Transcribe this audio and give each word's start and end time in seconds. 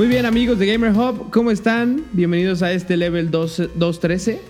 Muy 0.00 0.08
bien, 0.08 0.24
amigos 0.24 0.58
de 0.58 0.64
Gamer 0.64 0.92
Hub, 0.92 1.30
¿cómo 1.30 1.50
están? 1.50 2.06
Bienvenidos 2.14 2.62
a 2.62 2.72
este 2.72 2.96
level 2.96 3.30
2, 3.30 3.72
213. 3.74 4.40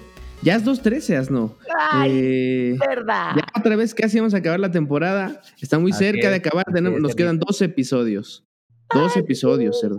Ya 0.42 0.54
es 0.54 0.62
213, 0.64 1.16
Asno. 1.16 1.56
¡Ay, 1.90 2.12
Eh, 2.14 2.76
verdad! 2.78 3.32
ya 3.34 3.42
otra 3.58 3.74
vez 3.74 3.92
casi 3.92 4.18
vamos 4.20 4.32
a 4.32 4.36
acabar 4.36 4.60
la 4.60 4.70
temporada. 4.70 5.40
Está 5.60 5.80
muy 5.80 5.90
Así 5.90 6.04
cerca 6.04 6.30
de 6.30 6.36
acabar. 6.36 6.64
Tenemos- 6.72 6.98
es, 6.98 7.02
nos 7.02 7.16
quedan 7.16 7.30
Enrique. 7.34 7.46
dos 7.48 7.62
episodios. 7.62 8.46
Dos 8.94 9.16
episodios, 9.16 9.80
cerdo. 9.80 9.96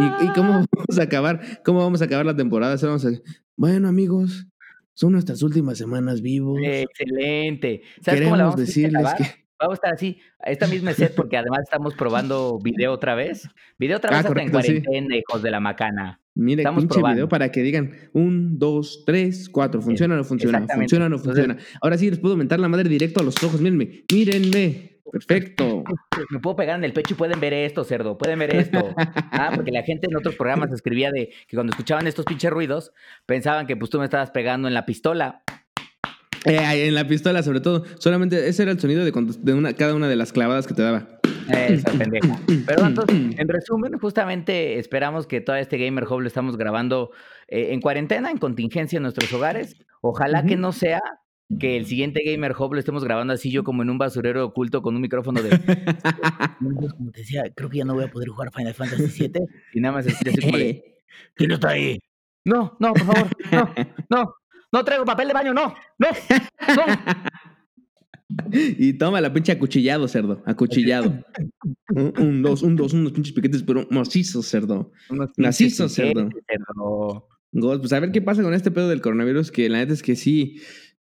¿Y, 0.00 0.26
y 0.26 0.28
cómo 0.34 0.50
vamos 0.76 0.98
a 0.98 1.02
acabar? 1.02 1.40
¿Cómo 1.64 1.78
vamos 1.80 2.02
a 2.02 2.04
acabar 2.04 2.26
la 2.26 2.36
temporada? 2.36 2.76
Vamos 2.82 3.06
a- 3.06 3.12
Bueno, 3.56 3.88
amigos, 3.88 4.48
son 4.92 5.12
nuestras 5.12 5.42
últimas 5.42 5.78
semanas 5.78 6.20
vivos. 6.20 6.58
Excelente. 6.62 7.80
¿Sabes 8.02 8.20
cómo 8.20 8.36
Queremos 8.36 8.38
la 8.38 8.44
vamos 8.44 8.58
a 8.60 8.64
decirles 8.64 9.14
que. 9.16 9.47
Vamos 9.60 9.72
a 9.72 9.74
estar 9.74 9.92
así, 9.94 10.18
esta 10.46 10.66
misma 10.68 10.92
set, 10.92 11.14
porque 11.16 11.36
además 11.36 11.60
estamos 11.64 11.94
probando 11.94 12.58
video 12.62 12.92
otra 12.92 13.14
vez. 13.14 13.48
Video 13.78 13.96
otra 13.96 14.10
Ah, 14.10 14.22
vez 14.22 14.26
hasta 14.26 14.40
en 14.40 14.46
sí. 14.46 14.52
cuarentena, 14.52 15.16
hijos 15.16 15.42
de 15.42 15.50
la 15.50 15.58
macana. 15.60 16.20
Mire, 16.34 16.62
Estamos 16.62 16.82
pinche 16.84 16.94
probando. 16.94 17.14
video 17.16 17.28
para 17.28 17.50
que 17.50 17.62
digan 17.62 17.92
un, 18.12 18.58
dos, 18.60 19.02
tres, 19.04 19.48
cuatro. 19.48 19.82
¿Funciona 19.82 20.14
o 20.14 20.18
no 20.18 20.24
funciona? 20.24 20.64
¿Funciona 20.72 21.06
o 21.06 21.08
no 21.08 21.16
Entonces- 21.16 21.44
funciona? 21.46 21.56
Ahora 21.80 21.98
sí 21.98 22.08
les 22.08 22.20
puedo 22.20 22.36
mentar 22.36 22.60
la 22.60 22.68
madre 22.68 22.88
directo 22.88 23.20
a 23.20 23.24
los 23.24 23.42
ojos. 23.42 23.60
Mírenme, 23.60 24.04
mírenme. 24.12 25.00
Perfecto. 25.10 25.82
Me 26.30 26.38
puedo 26.38 26.54
pegar 26.54 26.76
en 26.78 26.84
el 26.84 26.92
pecho 26.92 27.14
y 27.14 27.16
pueden 27.16 27.40
ver 27.40 27.54
esto, 27.54 27.82
cerdo. 27.82 28.16
Pueden 28.18 28.38
ver 28.38 28.54
esto. 28.54 28.94
Ah, 28.96 29.50
porque 29.54 29.72
la 29.72 29.82
gente 29.82 30.06
en 30.08 30.16
otros 30.16 30.36
programas 30.36 30.70
escribía 30.70 31.10
de 31.10 31.30
que 31.48 31.56
cuando 31.56 31.70
escuchaban 31.72 32.06
estos 32.06 32.24
pinches 32.26 32.50
ruidos, 32.50 32.92
pensaban 33.26 33.66
que 33.66 33.74
pues 33.76 33.90
tú 33.90 33.98
me 33.98 34.04
estabas 34.04 34.30
pegando 34.30 34.68
en 34.68 34.74
la 34.74 34.84
pistola. 34.86 35.42
Eh, 36.44 36.86
en 36.88 36.94
la 36.94 37.06
pistola, 37.06 37.42
sobre 37.42 37.60
todo. 37.60 37.84
Solamente 37.98 38.48
ese 38.48 38.62
era 38.62 38.72
el 38.72 38.80
sonido 38.80 39.04
de, 39.04 39.12
cuando- 39.12 39.34
de 39.34 39.54
una, 39.54 39.72
cada 39.74 39.94
una 39.94 40.08
de 40.08 40.16
las 40.16 40.32
clavadas 40.32 40.66
que 40.66 40.74
te 40.74 40.82
daba. 40.82 41.08
Esa 41.50 41.90
pendeja. 41.92 42.38
Pero 42.66 42.86
entonces, 42.86 43.16
en 43.38 43.48
resumen, 43.48 43.98
justamente 43.98 44.78
esperamos 44.78 45.26
que 45.26 45.40
todo 45.40 45.56
este 45.56 45.78
Gamer 45.78 46.04
Hub 46.04 46.20
lo 46.20 46.26
estamos 46.26 46.56
grabando 46.56 47.10
eh, 47.48 47.68
en 47.72 47.80
cuarentena, 47.80 48.30
en 48.30 48.38
contingencia 48.38 48.96
en 48.98 49.02
nuestros 49.02 49.32
hogares. 49.32 49.76
Ojalá 50.00 50.44
que 50.44 50.56
no 50.56 50.72
sea 50.72 51.00
que 51.58 51.78
el 51.78 51.86
siguiente 51.86 52.22
Gamer 52.24 52.54
Hub 52.58 52.74
lo 52.74 52.78
estemos 52.78 53.02
grabando 53.02 53.32
así 53.32 53.50
yo 53.50 53.64
como 53.64 53.82
en 53.82 53.88
un 53.88 53.96
basurero 53.96 54.44
oculto 54.44 54.82
con 54.82 54.94
un 54.94 55.00
micrófono 55.00 55.40
de... 55.42 55.48
Pues, 56.60 56.92
como 56.92 57.10
te 57.12 57.20
decía, 57.20 57.44
creo 57.54 57.70
que 57.70 57.78
ya 57.78 57.84
no 57.84 57.94
voy 57.94 58.04
a 58.04 58.10
poder 58.10 58.28
jugar 58.28 58.50
Final 58.52 58.74
Fantasy 58.74 59.28
VII. 59.28 59.42
Y 59.74 59.80
nada 59.80 59.94
más 59.94 60.06
así 60.06 60.24
como 60.42 60.58
de, 60.58 60.96
¿Quién 61.34 61.52
está 61.52 61.70
ahí? 61.70 61.98
No, 62.44 62.76
no, 62.80 62.92
por 62.92 63.06
favor, 63.06 63.28
no, 63.52 63.74
no, 64.10 64.34
no 64.72 64.84
traigo 64.84 65.04
papel 65.04 65.28
de 65.28 65.34
baño, 65.34 65.54
no, 65.54 65.74
no, 65.98 66.08
no. 66.76 66.82
y 68.50 68.92
toma 68.94 69.20
la 69.20 69.32
pinche 69.32 69.52
acuchillado, 69.52 70.08
cerdo. 70.08 70.42
Acuchillado. 70.46 71.24
un, 71.88 72.12
un, 72.18 72.42
dos, 72.42 72.62
un, 72.62 72.76
dos, 72.76 72.92
unos 72.92 73.12
pinches 73.12 73.32
piquetes, 73.32 73.62
pero 73.62 73.86
macizos, 73.90 74.46
cerdo. 74.46 74.92
Macizo, 75.36 75.88
cerdo. 75.88 76.28
cerdo. 76.46 77.28
Pues 77.50 77.92
a 77.92 78.00
ver 78.00 78.12
qué 78.12 78.20
pasa 78.20 78.42
con 78.42 78.54
este 78.54 78.70
pedo 78.70 78.88
del 78.88 79.00
coronavirus, 79.00 79.50
que 79.50 79.68
la 79.68 79.78
neta 79.78 79.94
es 79.94 80.02
que 80.02 80.16
sí, 80.16 80.60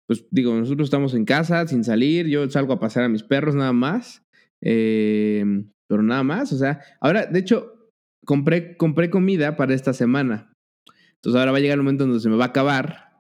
pues 0.07 0.27
digo, 0.31 0.55
nosotros 0.55 0.87
estamos 0.87 1.15
en 1.15 1.25
casa 1.25 1.67
sin 1.67 1.85
salir, 1.85 2.27
yo 2.27 2.49
salgo 2.51 2.75
a 2.75 2.81
pasar 2.81 3.05
a 3.05 3.09
mis 3.09 3.23
perros 3.23 3.55
nada 3.55 3.73
más, 3.73 4.23
eh, 4.61 5.45
pero 5.89 6.03
nada 6.03 6.23
más, 6.23 6.53
o 6.53 6.59
sea, 6.59 6.81
ahora, 7.01 7.27
de 7.27 7.39
hecho, 7.39 7.73
compré, 8.27 8.77
compré 8.77 9.09
comida 9.09 9.57
para 9.57 9.75
esta 9.75 9.95
semana, 9.95 10.53
entonces 11.15 11.39
ahora 11.39 11.53
va 11.53 11.59
a 11.59 11.61
llegar 11.61 11.79
el 11.79 11.83
momento 11.83 12.05
donde 12.05 12.21
se 12.21 12.29
me 12.29 12.37
va 12.37 12.45
a 12.45 12.49
acabar 12.49 13.14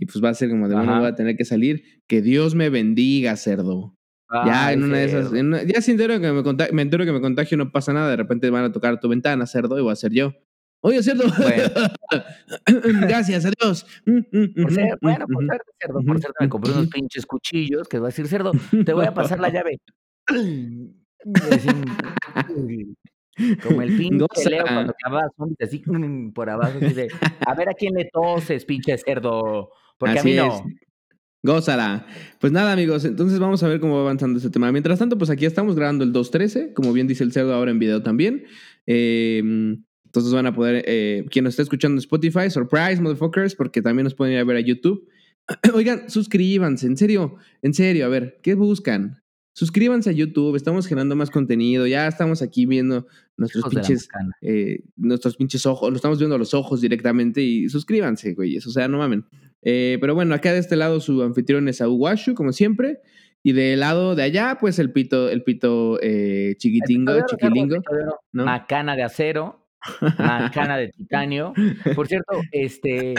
y 0.00 0.06
pues 0.06 0.24
va 0.24 0.30
a 0.30 0.34
ser 0.34 0.48
como 0.50 0.68
de, 0.68 0.74
bueno, 0.74 0.92
Ajá. 0.92 1.00
voy 1.00 1.08
a 1.10 1.14
tener 1.14 1.36
que 1.36 1.44
salir, 1.44 1.82
que 2.08 2.22
Dios 2.22 2.54
me 2.54 2.70
bendiga, 2.70 3.36
cerdo. 3.36 3.94
ya 4.46 4.72
en 4.72 4.82
una 4.84 4.98
de 4.98 5.04
esas, 5.04 5.24
cerdo. 5.26 5.36
en 5.36 5.46
una- 5.48 5.62
ya 5.62 5.80
si 5.82 5.90
entero 5.90 6.18
que 6.20 6.32
me, 6.32 6.42
conta- 6.42 6.68
me 6.72 6.82
entero 6.82 7.04
que 7.04 7.12
me 7.12 7.20
contagio 7.20 7.56
no 7.58 7.70
pasa 7.70 7.92
nada, 7.92 8.08
de 8.10 8.16
repente 8.16 8.48
van 8.50 8.64
a 8.64 8.72
tocar 8.72 8.98
tu 8.98 9.08
ventana, 9.08 9.46
cerdo, 9.46 9.78
y 9.78 9.82
voy 9.82 9.92
a 9.92 9.96
ser 9.96 10.12
yo. 10.12 10.32
Oye, 10.82 11.02
cerdo. 11.02 11.24
Gracias, 13.02 13.44
adiós. 13.44 13.84
Por 14.62 14.72
ser, 14.72 14.96
bueno, 15.02 15.26
por 15.26 15.44
ser 15.46 15.60
cerdo, 15.78 16.00
por 16.06 16.20
ser 16.20 16.30
me 16.40 16.48
compré 16.48 16.72
unos 16.72 16.88
pinches 16.88 17.26
cuchillos 17.26 17.86
que 17.88 17.98
va 17.98 18.06
a 18.06 18.10
decir 18.10 18.26
cerdo, 18.28 18.52
te 18.86 18.92
voy 18.94 19.04
a 19.04 19.12
pasar 19.12 19.40
la 19.40 19.50
llave. 19.50 19.78
Como 23.62 23.82
el 23.82 23.96
pinche 23.96 24.18
Goza. 24.18 24.50
Leo 24.50 24.64
cuando 24.64 24.92
clavaba 24.94 25.28
zombies 25.36 25.58
así 25.62 25.82
por 26.34 26.50
abajo, 26.50 26.78
así 26.82 26.94
de, 26.94 27.08
a 27.46 27.54
ver 27.54 27.68
a 27.68 27.74
quién 27.74 27.94
le 27.94 28.06
toses, 28.12 28.64
pinche 28.64 28.96
cerdo, 28.98 29.70
porque 30.00 30.18
Así 30.18 30.36
a 30.38 30.42
mí 30.42 30.48
no. 30.48 30.56
es. 30.56 30.62
Gózala. 31.42 32.06
Pues 32.40 32.52
nada, 32.52 32.72
amigos, 32.72 33.04
entonces 33.04 33.38
vamos 33.38 33.62
a 33.62 33.68
ver 33.68 33.80
cómo 33.80 33.94
va 33.94 34.00
avanzando 34.00 34.38
este 34.38 34.50
tema. 34.50 34.72
Mientras 34.72 34.98
tanto, 34.98 35.16
pues 35.16 35.30
aquí 35.30 35.46
estamos 35.46 35.76
grabando 35.76 36.04
el 36.04 36.12
2.13, 36.12 36.72
como 36.72 36.92
bien 36.92 37.06
dice 37.06 37.22
el 37.22 37.32
cerdo 37.32 37.54
ahora 37.54 37.70
en 37.70 37.78
video 37.78 38.02
también. 38.02 38.44
Eh, 38.86 39.76
entonces 40.10 40.32
van 40.32 40.46
a 40.46 40.54
poder, 40.54 40.82
eh, 40.88 41.24
quien 41.30 41.44
nos 41.44 41.52
está 41.52 41.62
escuchando 41.62 41.94
en 41.94 41.98
Spotify, 42.00 42.50
surprise, 42.50 43.00
motherfuckers, 43.00 43.54
porque 43.54 43.80
también 43.80 44.04
nos 44.04 44.14
pueden 44.14 44.34
ir 44.34 44.40
a 44.40 44.44
ver 44.44 44.56
a 44.56 44.60
YouTube. 44.60 45.06
Oigan, 45.74 46.10
suscríbanse, 46.10 46.86
en 46.86 46.96
serio, 46.96 47.36
en 47.62 47.74
serio, 47.74 48.06
a 48.06 48.08
ver, 48.08 48.40
¿qué 48.42 48.54
buscan? 48.54 49.22
Suscríbanse 49.52 50.10
a 50.10 50.12
YouTube, 50.12 50.56
estamos 50.56 50.86
generando 50.86 51.16
más 51.16 51.30
contenido, 51.30 51.86
ya 51.86 52.06
estamos 52.06 52.42
aquí 52.42 52.66
viendo 52.66 53.06
nuestros 53.36 53.62
Hijos 53.62 53.74
pinches 53.74 54.08
eh, 54.42 54.84
nuestros 54.96 55.36
pinches 55.36 55.66
ojos, 55.66 55.90
lo 55.90 55.96
estamos 55.96 56.18
viendo 56.18 56.36
a 56.36 56.38
los 56.38 56.54
ojos 56.54 56.80
directamente 56.80 57.42
y 57.42 57.68
suscríbanse, 57.68 58.34
güeyes, 58.34 58.66
o 58.66 58.70
sea, 58.70 58.88
no 58.88 58.98
mamen. 58.98 59.24
Eh, 59.62 59.98
pero 60.00 60.14
bueno, 60.14 60.34
acá 60.34 60.52
de 60.52 60.58
este 60.58 60.76
lado 60.76 61.00
su 61.00 61.22
anfitrión 61.22 61.68
es 61.68 61.80
Aguashu, 61.80 62.34
como 62.34 62.52
siempre, 62.52 63.00
y 63.42 63.52
del 63.52 63.80
lado 63.80 64.14
de 64.14 64.22
allá, 64.22 64.58
pues 64.60 64.78
el 64.78 64.92
pito, 64.92 65.28
el 65.28 65.42
pito 65.42 65.98
eh, 66.02 66.54
chiquitingo, 66.58 67.12
El 67.12 67.24
pito 67.24 67.36
chiquilingo, 67.36 67.76
pito 67.76 67.94
de 67.94 68.02
oro, 68.02 68.20
¿no? 68.32 68.44
Macana 68.44 68.96
de 68.96 69.02
acero, 69.02 69.66
macana 70.18 70.76
de 70.76 70.88
titanio. 70.88 71.52
Por 71.94 72.06
cierto, 72.06 72.40
este, 72.52 73.14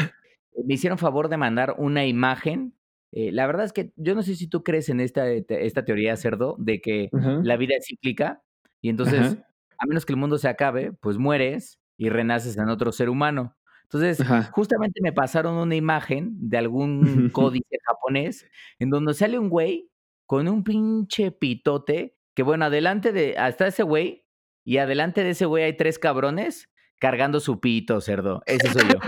me 0.65 0.73
hicieron 0.73 0.97
favor 0.97 1.29
de 1.29 1.37
mandar 1.37 1.75
una 1.77 2.05
imagen. 2.05 2.73
Eh, 3.11 3.31
la 3.31 3.45
verdad 3.45 3.65
es 3.65 3.73
que 3.73 3.91
yo 3.95 4.15
no 4.15 4.23
sé 4.23 4.35
si 4.35 4.47
tú 4.47 4.63
crees 4.63 4.89
en 4.89 4.99
esta, 4.99 5.27
esta 5.29 5.83
teoría, 5.83 6.15
cerdo, 6.15 6.55
de 6.59 6.79
que 6.81 7.09
la 7.43 7.57
vida 7.57 7.75
es 7.77 7.85
cíclica 7.87 8.41
y 8.81 8.89
entonces, 8.89 9.37
a 9.77 9.85
menos 9.85 10.05
que 10.05 10.13
el 10.13 10.17
mundo 10.17 10.37
se 10.37 10.47
acabe, 10.47 10.91
pues 10.93 11.17
mueres 11.17 11.79
y 11.97 12.09
renaces 12.09 12.57
en 12.57 12.69
otro 12.69 12.91
ser 12.91 13.09
humano. 13.09 13.55
Entonces, 13.93 14.21
Ajá. 14.21 14.43
justamente 14.53 15.01
me 15.03 15.11
pasaron 15.11 15.55
una 15.55 15.75
imagen 15.75 16.31
de 16.39 16.57
algún 16.57 17.29
códice 17.33 17.77
japonés 17.85 18.49
en 18.79 18.89
donde 18.89 19.13
sale 19.13 19.37
un 19.37 19.49
güey 19.49 19.89
con 20.25 20.47
un 20.47 20.63
pinche 20.63 21.31
pitote 21.31 22.15
que, 22.33 22.43
bueno, 22.43 22.63
adelante 22.65 23.11
de, 23.11 23.37
hasta 23.37 23.67
ese 23.67 23.83
güey 23.83 24.25
y 24.63 24.77
adelante 24.77 25.25
de 25.25 25.31
ese 25.31 25.45
güey 25.45 25.65
hay 25.65 25.75
tres 25.75 25.99
cabrones 25.99 26.69
cargando 26.99 27.41
su 27.41 27.59
pito, 27.59 27.99
cerdo. 27.99 28.41
Ese 28.45 28.69
soy 28.69 28.83
yo. 28.83 28.99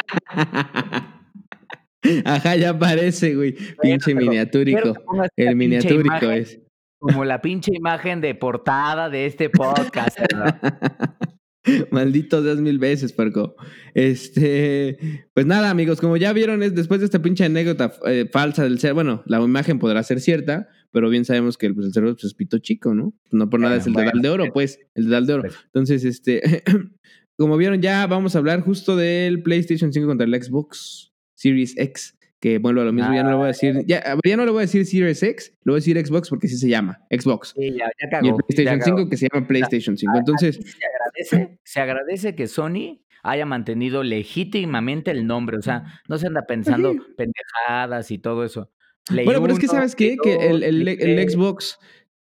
Ajá, 2.25 2.57
ya 2.57 2.77
parece, 2.77 3.35
güey. 3.35 3.55
Pinche 3.81 4.13
miniatúrico. 4.13 4.95
El 5.37 5.55
miniatúrico 5.55 6.29
es. 6.29 6.59
Como 6.99 7.23
la 7.23 7.41
pinche 7.41 7.71
imagen 7.73 8.19
de 8.19 8.35
portada 8.35 9.09
de 9.09 9.27
este 9.27 9.49
podcast, 9.49 10.17
cerdo. 10.17 10.43
Maldito 11.91 12.43
seas 12.43 12.59
mil 12.59 12.79
veces, 12.79 13.13
Perco. 13.13 13.55
Este, 13.93 15.27
pues 15.33 15.45
nada, 15.45 15.69
amigos, 15.69 15.99
como 15.99 16.17
ya 16.17 16.33
vieron, 16.33 16.63
es 16.63 16.75
después 16.75 16.99
de 16.99 17.05
esta 17.05 17.21
pinche 17.21 17.45
anécdota 17.45 17.93
eh, 18.05 18.29
falsa 18.31 18.63
del 18.63 18.79
ser, 18.79 18.93
bueno, 18.93 19.23
la 19.25 19.39
imagen 19.39 19.79
podrá 19.79 20.03
ser 20.03 20.19
cierta, 20.19 20.67
pero 20.91 21.09
bien 21.09 21.25
sabemos 21.25 21.57
que 21.57 21.73
pues, 21.73 21.87
el 21.87 21.93
cerdo 21.93 22.13
pues, 22.13 22.25
es 22.25 22.33
pito 22.33 22.59
chico, 22.59 22.93
¿no? 22.93 23.13
No 23.31 23.49
por 23.49 23.59
nada 23.59 23.75
Bueno, 23.75 23.81
es 23.81 23.87
el 23.87 23.93
bueno, 23.93 24.09
dedal 24.09 24.21
de 24.21 24.29
oro, 24.29 24.53
pues, 24.53 24.79
el 24.95 25.05
dedal 25.05 25.25
de 25.25 25.33
oro. 25.33 25.41
Pues. 25.43 25.55
Entonces, 25.65 26.03
este, 26.03 26.63
como 27.37 27.57
vieron, 27.57 27.81
ya 27.81 28.05
vamos 28.07 28.35
a 28.35 28.39
hablar 28.39 28.61
justo 28.61 28.95
del 28.95 29.41
PlayStation 29.41 29.93
5 29.93 30.05
contra 30.05 30.27
el 30.27 30.43
Xbox 30.43 31.13
Series 31.35 31.77
X. 31.77 32.17
Que 32.43 32.57
vuelvo 32.57 32.81
a 32.81 32.83
lo 32.83 32.91
mismo, 32.91 33.13
ya 33.13 33.23
no 33.23 33.29
le 33.29 33.35
voy 33.37 33.45
a 33.45 33.47
decir, 33.47 33.85
ya, 33.87 34.03
ya 34.21 34.35
no 34.35 34.43
le 34.43 34.51
voy 34.51 34.59
a 34.59 34.65
decir 34.65 34.85
Series 34.85 35.23
X, 35.23 35.53
le 35.63 35.71
voy 35.71 35.75
a 35.75 35.79
decir 35.79 36.05
Xbox 36.05 36.27
porque 36.29 36.49
sí 36.49 36.57
se 36.57 36.67
llama 36.67 36.99
Xbox. 37.09 37.53
Sí, 37.55 37.71
ya, 37.71 37.85
ya 37.85 38.19
Y 38.21 38.27
el 38.27 38.33
ya 38.33 38.37
PlayStation 38.37 38.79
cagó. 38.79 38.97
5 38.97 39.09
que 39.09 39.15
se 39.17 39.27
llama 39.31 39.47
PlayStation 39.47 39.97
5. 39.97 40.13
Entonces, 40.17 40.55
se 40.57 40.85
agradece, 40.85 41.59
se 41.63 41.79
agradece 41.79 42.35
que 42.35 42.47
Sony 42.47 42.99
haya 43.23 43.45
mantenido 43.45 44.03
legítimamente 44.03 45.11
el 45.11 45.25
nombre. 45.25 45.55
O 45.57 45.61
sea, 45.61 45.85
no 46.09 46.17
se 46.17 46.27
anda 46.27 46.41
pensando 46.45 46.91
Ujú. 46.91 47.03
pendejadas 47.15 48.11
y 48.11 48.17
todo 48.17 48.43
eso. 48.43 48.69
Play 49.07 49.23
Bueno, 49.23 49.41
pero 49.41 49.53
es 49.53 49.59
que 49.59 49.67
1, 49.67 49.73
sabes 49.73 49.95
qué, 49.95 50.17
que 50.21 50.33
el, 50.47 50.59
2, 50.59 50.63
el- 50.63 50.87
el 50.89 50.97
3. 50.99 51.31
Xbox 51.33 51.79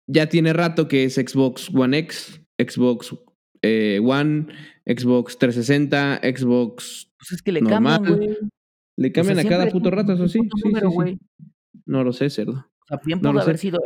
ya 0.06 0.30
tiene 0.30 0.54
rato 0.54 0.88
que 0.88 1.06
es 1.06 1.15
Xbox 1.15 1.71
One 1.74 1.98
X, 1.98 2.39
Xbox 2.60 3.15
eh, 3.63 4.00
One, 4.04 4.45
Xbox 4.86 5.39
360, 5.39 6.21
Xbox... 6.24 7.10
Pues 7.18 7.31
es 7.31 7.42
que 7.42 7.51
le 7.51 7.62
normal. 7.62 8.04
cambian, 8.04 8.38
Le 8.97 9.09
O 9.09 9.11
cambian 9.13 9.37
sea, 9.37 9.45
a 9.45 9.49
cada 9.49 9.67
puto 9.69 9.89
rato, 9.91 10.13
eso 10.13 10.27
sí. 10.27 10.39
número. 10.63 10.89
No 11.85 12.03
lo 12.03 12.13
sé, 12.13 12.29
cerdo. 12.29 12.65
No 12.89 12.99
pudo 12.99 13.33
lo 13.33 13.41
haber 13.41 13.57
sé. 13.57 13.61
sido 13.61 13.79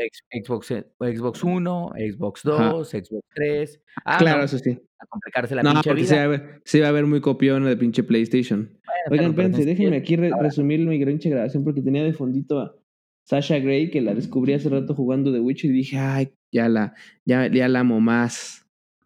Xbox, 0.44 0.72
eh, 0.72 0.86
Xbox 1.00 1.44
1, 1.44 1.92
Xbox 2.12 2.46
Ajá. 2.46 2.70
2, 2.72 2.90
Xbox 2.90 3.24
3. 3.36 3.82
Ah, 4.04 4.18
claro, 4.18 4.40
no, 4.40 4.46
eso 4.46 4.58
sí. 4.58 4.78
a 5.00 5.06
complicarse 5.06 5.56
la 5.56 5.64
No, 5.64 5.72
pinche 5.74 5.90
porque 5.92 6.02
vida. 6.02 6.10
se 6.10 6.16
va, 6.18 6.24
a 6.24 6.28
ver, 6.28 6.62
se 6.66 6.82
va 6.82 6.88
a 6.88 6.92
ver 6.92 7.06
muy 7.06 7.22
copiona 7.22 7.70
de 7.70 7.78
pinche 7.78 8.04
PlayStation. 8.04 8.70
Bueno, 9.08 9.24
Oigan, 9.24 9.30
espérense, 9.32 9.66
déjenme 9.66 9.98
aquí 9.98 10.16
re- 10.16 10.32
resumir 10.42 10.80
mi 10.80 11.04
pinche 11.06 11.30
grabación 11.30 11.64
porque 11.64 11.82
tenía 11.82 12.04
de 12.04 12.12
fondito 12.14 12.60
a 12.60 12.76
Sasha 13.24 13.60
Grey, 13.60 13.90
que 13.92 14.02
la 14.02 14.14
descubrí 14.16 14.54
hace 14.54 14.68
rato 14.70 14.94
jugando 14.96 15.32
The 15.32 15.40
Witcher 15.40 15.70
y 15.70 15.74
dije, 15.74 15.98
ay, 16.00 16.34
ya 16.52 16.68
la, 16.68 16.94
ya, 17.24 17.48
ya 17.48 17.68
la 17.70 17.82
amo 17.82 18.02
más. 18.02 18.66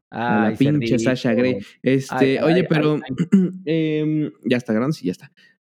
a 0.10 0.50
la 0.52 0.56
pinche 0.58 0.98
Sasha 1.00 1.34
Grey. 1.34 1.58
Este, 1.84 2.42
oye, 2.42 2.64
pero 2.64 3.00
em, 3.66 4.32
ya 4.46 4.58
está 4.58 4.74
grande, 4.74 4.94
sí, 4.94 5.06
ya 5.06 5.12
está. 5.12 5.32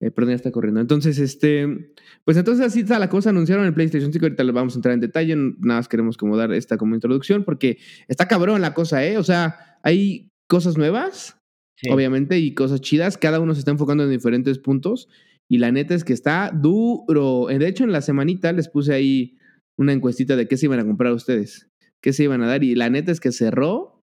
Eh, 0.06 0.12
perdón, 0.12 0.32
ya 0.32 0.36
está 0.36 0.52
corriendo. 0.52 0.80
Entonces, 0.82 1.18
este, 1.18 1.96
pues 2.24 2.38
entonces 2.38 2.64
así 2.64 2.82
está 2.82 3.00
la 3.00 3.10
cosa. 3.10 3.32
Anunciaron 3.32 3.66
el 3.66 3.74
PlayStation 3.74 4.14
5. 4.14 4.24
Ahorita 4.24 4.44
le 4.44 4.52
vamos 4.52 4.76
a 4.76 4.78
entrar 4.78 4.94
en 4.94 5.00
detalle. 5.00 5.36
Nada 5.36 5.80
más 5.80 5.88
queremos 5.88 6.16
como 6.16 6.38
dar 6.38 6.54
esta 6.54 6.78
como 6.78 6.94
introducción 6.94 7.44
porque 7.44 7.80
está 8.08 8.28
cabrón 8.28 8.62
la 8.62 8.76
cosa, 8.76 9.04
¿eh? 9.04 9.18
O 9.18 9.24
sea, 9.24 9.80
hay 9.82 10.32
cosas 10.48 10.78
nuevas, 10.78 11.42
obviamente, 11.90 12.38
y 12.38 12.54
cosas 12.54 12.82
chidas. 12.82 13.18
Cada 13.18 13.40
uno 13.40 13.56
se 13.56 13.60
está 13.60 13.72
enfocando 13.72 14.04
en 14.04 14.12
diferentes 14.12 14.60
puntos. 14.60 15.10
Y 15.50 15.58
la 15.58 15.72
neta 15.72 15.96
es 15.96 16.04
que 16.04 16.14
está 16.14 16.52
duro. 16.54 17.48
De 17.48 17.68
hecho, 17.68 17.84
en 17.84 17.92
la 17.92 18.02
semanita 18.02 18.52
les 18.52 18.70
puse 18.70 18.94
ahí 18.94 19.40
una 19.76 19.92
encuestita 19.92 20.36
de 20.36 20.48
qué 20.48 20.56
se 20.58 20.68
iban 20.68 20.80
a 20.80 20.86
comprar 20.86 21.14
ustedes, 21.14 21.72
qué 22.00 22.14
se 22.14 22.26
iban 22.26 22.44
a 22.44 22.48
dar. 22.48 22.64
Y 22.64 22.76
la 22.76 22.92
neta 22.92 23.12
es 23.12 23.20
que 23.20 23.32
cerró, 23.32 23.95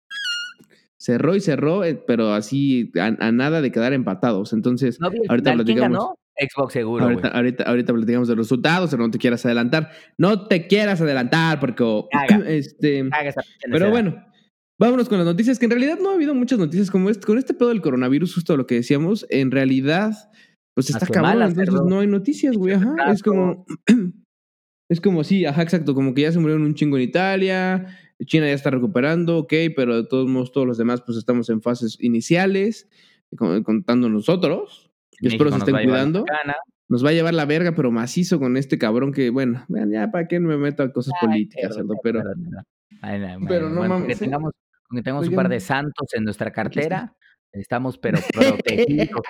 cerró 1.03 1.35
y 1.35 1.41
cerró, 1.41 1.85
eh, 1.85 1.97
pero 2.07 2.33
así 2.33 2.93
a, 2.99 3.11
nada 3.33 3.61
de 3.61 3.73
quedar 3.73 3.93
empatados. 3.93 4.53
Entonces, 4.53 4.99
ahorita 5.29 5.55
platicamos. 5.55 6.15
Xbox 6.39 6.73
seguro. 6.73 7.05
Ahorita, 7.05 7.29
ahorita, 7.29 7.65
ahorita, 7.65 7.93
platicamos 7.93 8.29
de 8.29 8.37
los 8.37 8.47
resultados, 8.47 8.91
pero 8.91 9.03
no 9.03 9.11
te 9.11 9.19
quieras 9.19 9.45
adelantar. 9.45 9.91
No 10.17 10.47
te 10.47 10.67
quieras 10.67 11.01
adelantar, 11.01 11.59
porque. 11.61 11.85
este, 12.47 13.09
pero 13.71 13.91
bueno, 13.91 14.25
vámonos 14.79 15.09
con 15.09 15.19
las 15.19 15.27
noticias, 15.27 15.59
que 15.59 15.67
en 15.67 15.73
realidad 15.73 15.99
no 16.01 16.11
ha 16.11 16.15
habido 16.15 16.35
muchas 16.35 16.59
noticias 16.59 16.91
como 16.91 17.11
este. 17.11 17.27
Con 17.27 17.37
este 17.37 17.53
pedo 17.53 17.69
del 17.71 17.83
coronavirus, 17.83 18.35
justo 18.35 18.57
lo 18.57 18.67
que 18.67 18.77
decíamos, 18.77 19.27
en 19.29 19.51
realidad, 19.51 20.15
pues 20.75 20.89
está 20.89 21.07
cabrón, 21.07 21.43
entonces 21.43 21.75
no 21.85 22.01
hay 22.01 22.07
noticias, 22.07 22.57
güey. 22.57 22.75
Ajá. 22.75 22.95
Es 23.13 23.23
como. 23.23 23.67
Es 24.89 25.01
como, 25.01 25.25
sí, 25.25 25.47
ajá, 25.47 25.63
exacto, 25.63 25.95
como 25.95 26.13
que 26.13 26.21
ya 26.21 26.33
se 26.33 26.39
murieron 26.39 26.65
un 26.65 26.75
chingo 26.75 26.99
en 26.99 27.05
Italia, 27.05 27.97
China 28.25 28.47
ya 28.47 28.53
está 28.53 28.71
recuperando, 28.71 29.39
ok, 29.39 29.53
pero 29.75 29.97
de 29.97 30.05
todos 30.07 30.29
modos 30.29 30.53
todos 30.53 30.67
los 30.67 30.79
demás 30.79 31.03
pues 31.03 31.19
estamos 31.19 31.49
en 31.51 31.63
fases 31.63 31.97
iniciales, 32.01 32.89
contando 33.37 34.09
nosotros. 34.09 34.91
espero 35.21 35.51
se 35.51 35.59
estén 35.59 35.77
cuidando. 35.77 36.25
Nos 36.89 37.05
va 37.05 37.11
a 37.11 37.13
llevar 37.13 37.33
la 37.33 37.47
verga, 37.47 37.75
pero 37.75 37.91
macizo 37.91 38.39
con 38.39 38.57
este 38.57 38.77
cabrón 38.77 39.13
que, 39.13 39.31
bueno, 39.31 39.65
vean, 39.69 39.91
ya 39.91 40.11
para 40.11 40.29
qué 40.29 40.41
me 40.41 40.59
meto 40.59 40.83
a 40.83 40.93
cosas 40.93 41.15
políticas, 41.21 41.75
pero, 41.75 41.89
pero, 42.03 42.23
pero 43.49 43.71
no 43.71 43.89
mames. 43.89 44.07
Que 44.09 44.13
¿eh? 44.13 44.17
tengamos, 44.17 44.53
que 44.95 45.03
tengamos 45.03 45.29
un 45.29 45.35
par 45.35 45.49
de 45.49 45.61
santos 45.61 46.09
en 46.13 46.25
nuestra 46.25 46.51
cartera, 46.53 47.15
estamos 47.53 47.97
pero 47.97 48.19
protegidos. 48.35 49.23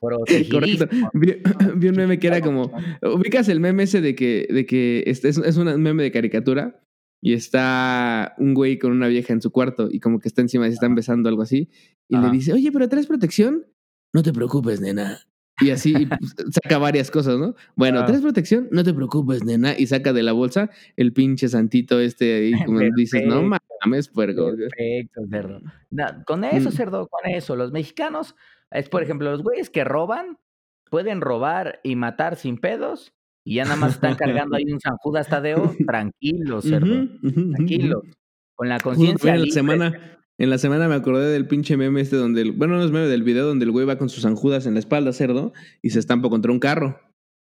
Correcto. 0.00 0.88
Vi, 1.14 1.88
un 1.88 1.96
meme 1.96 2.18
que 2.18 2.26
era 2.26 2.40
como, 2.40 2.72
ubicas 3.02 3.48
el 3.48 3.60
meme 3.60 3.84
ese 3.84 4.00
de 4.00 4.14
que, 4.14 4.46
de 4.50 4.66
que 4.66 5.04
este 5.06 5.28
es, 5.28 5.38
es 5.38 5.56
un 5.56 5.80
meme 5.80 6.02
de 6.02 6.10
caricatura 6.10 6.80
y 7.26 7.32
está 7.32 8.36
un 8.38 8.54
güey 8.54 8.78
con 8.78 8.92
una 8.92 9.08
vieja 9.08 9.32
en 9.32 9.42
su 9.42 9.50
cuarto 9.50 9.88
y 9.90 9.98
como 9.98 10.20
que 10.20 10.28
está 10.28 10.42
encima 10.42 10.68
y 10.68 10.70
se 10.70 10.74
están 10.74 10.94
besando 10.94 11.28
algo 11.28 11.42
así 11.42 11.68
y 12.06 12.16
le 12.16 12.30
dice, 12.30 12.52
oye, 12.52 12.70
pero 12.70 12.88
¿traes 12.88 13.08
protección? 13.08 13.66
No 14.12 14.22
te 14.22 14.32
preocupes, 14.32 14.80
nena. 14.80 15.18
Y 15.60 15.70
así 15.70 16.06
pues, 16.06 16.36
saca 16.52 16.78
varias 16.78 17.10
cosas, 17.10 17.36
¿no? 17.36 17.56
Bueno, 17.74 18.04
¿traes 18.04 18.22
protección? 18.22 18.68
No 18.70 18.84
te 18.84 18.94
preocupes, 18.94 19.44
nena. 19.44 19.76
Y 19.76 19.88
saca 19.88 20.12
de 20.12 20.22
la 20.22 20.34
bolsa 20.34 20.70
el 20.94 21.12
pinche 21.12 21.48
santito 21.48 21.98
este 21.98 22.32
ahí, 22.36 22.52
como 22.64 22.78
dices, 22.94 23.26
no 23.26 23.42
mames, 23.42 24.06
puerco. 24.06 24.52
Perfecto, 24.56 25.22
cerdo. 25.28 25.60
con 26.28 26.44
eso, 26.44 26.68
mm. 26.68 26.72
cerdo, 26.72 27.08
con 27.08 27.28
eso. 27.28 27.56
Los 27.56 27.72
mexicanos 27.72 28.36
es, 28.70 28.88
por 28.88 29.02
ejemplo, 29.02 29.32
los 29.32 29.42
güeyes 29.42 29.68
que 29.68 29.82
roban, 29.82 30.38
pueden 30.92 31.20
robar 31.20 31.80
y 31.82 31.96
matar 31.96 32.36
sin 32.36 32.58
pedos, 32.58 33.15
y 33.46 33.54
ya 33.54 33.62
nada 33.62 33.76
más 33.76 33.94
están 33.94 34.16
cargando 34.16 34.56
ahí 34.56 34.64
un 34.72 34.80
San 34.80 34.96
Judas 34.96 35.28
Tadeo, 35.28 35.72
tranquilos, 35.86 36.64
cerdo, 36.64 37.06
tranquilos, 37.54 38.02
con 38.56 38.68
la 38.68 38.80
conciencia. 38.80 39.36
En 39.36 39.42
la 39.42 39.52
semana, 39.52 40.18
en 40.36 40.50
la 40.50 40.58
semana 40.58 40.88
me 40.88 40.96
acordé 40.96 41.30
del 41.30 41.46
pinche 41.46 41.76
meme 41.76 42.00
este 42.00 42.16
donde, 42.16 42.42
el, 42.42 42.50
bueno, 42.52 42.76
no 42.76 42.84
es 42.84 42.90
meme 42.90 43.06
del 43.06 43.22
video 43.22 43.46
donde 43.46 43.64
el 43.64 43.70
güey 43.70 43.86
va 43.86 43.98
con 43.98 44.08
sus 44.08 44.24
San 44.24 44.34
Judas 44.34 44.66
en 44.66 44.74
la 44.74 44.80
espalda, 44.80 45.12
cerdo, 45.12 45.52
y 45.80 45.90
se 45.90 46.00
estampa 46.00 46.28
contra 46.28 46.50
un 46.50 46.58
carro. 46.58 46.98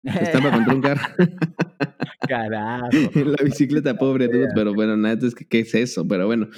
Se 0.04 0.22
estampa 0.22 0.52
contra 0.52 0.72
un 0.72 0.82
carro. 0.82 1.02
Carajo. 2.28 2.88
en 3.14 3.32
la 3.32 3.44
bicicleta, 3.44 3.98
pobre, 3.98 4.28
todos, 4.28 4.50
pero 4.54 4.74
bueno, 4.74 4.96
nada, 4.96 5.18
es 5.26 5.34
que, 5.34 5.46
¿qué 5.46 5.60
es 5.60 5.74
eso? 5.74 6.06
Pero 6.06 6.26
bueno. 6.26 6.48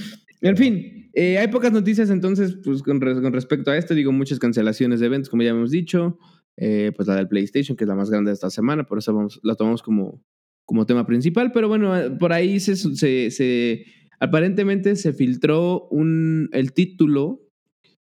En 0.42 0.56
fin, 0.58 1.10
eh, 1.14 1.38
hay 1.38 1.48
pocas 1.48 1.72
noticias 1.72 2.10
entonces 2.10 2.58
pues, 2.62 2.82
con, 2.82 3.00
respecto 3.00 3.70
a 3.70 3.78
esto. 3.78 3.94
Digo, 3.94 4.12
muchas 4.12 4.38
cancelaciones 4.38 5.00
de 5.00 5.06
eventos, 5.06 5.30
como 5.30 5.42
ya 5.42 5.50
hemos 5.50 5.70
dicho. 5.70 6.18
Eh, 6.62 6.92
pues 6.94 7.08
la 7.08 7.16
del 7.16 7.28
PlayStation, 7.28 7.76
que 7.76 7.84
es 7.84 7.88
la 7.88 7.94
más 7.94 8.10
grande 8.10 8.30
de 8.30 8.34
esta 8.34 8.50
semana, 8.50 8.84
por 8.84 8.98
eso 8.98 9.14
vamos, 9.14 9.40
la 9.42 9.54
tomamos 9.54 9.82
como, 9.82 10.22
como 10.66 10.86
tema 10.86 11.06
principal. 11.06 11.52
Pero 11.52 11.68
bueno, 11.68 11.96
eh, 11.96 12.10
por 12.10 12.32
ahí 12.32 12.60
se, 12.60 12.76
se, 12.76 13.86
aparentemente 14.20 14.94
se 14.96 15.12
filtró 15.12 15.88
un, 15.90 16.48
el 16.52 16.72
título 16.72 17.48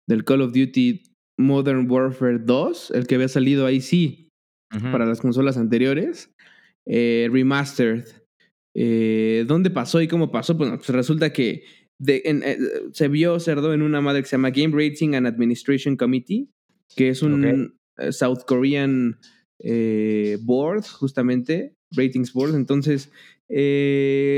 del 0.07 0.23
Call 0.23 0.41
of 0.41 0.53
Duty 0.53 1.03
Modern 1.37 1.91
Warfare 1.91 2.39
2, 2.39 2.91
el 2.91 3.05
que 3.05 3.15
había 3.15 3.27
salido 3.27 3.65
ahí 3.65 3.81
sí 3.81 4.29
para 4.91 5.05
las 5.05 5.21
consolas 5.21 5.57
anteriores, 5.57 6.31
remastered. 6.85 8.05
¿Dónde 9.45 9.69
pasó 9.69 10.01
y 10.01 10.07
cómo 10.07 10.31
pasó? 10.31 10.57
Pues, 10.57 10.71
pues 10.71 10.89
resulta 10.89 11.31
que 11.31 11.63
eh, 12.05 12.57
se 12.91 13.07
vio 13.07 13.39
Cerdo 13.39 13.73
en 13.73 13.81
una 13.81 14.01
madre 14.01 14.21
que 14.21 14.27
se 14.27 14.35
llama 14.35 14.51
Game 14.51 14.73
Rating 14.75 15.15
and 15.15 15.25
Administration 15.25 15.95
Committee, 15.95 16.49
que 16.95 17.09
es 17.09 17.21
un 17.21 17.45
eh, 17.45 17.69
South 18.11 18.39
Korean 18.45 19.17
eh, 19.59 20.37
board, 20.41 20.85
justamente, 20.85 21.75
ratings 21.91 22.33
board. 22.33 22.55
Entonces, 22.55 23.11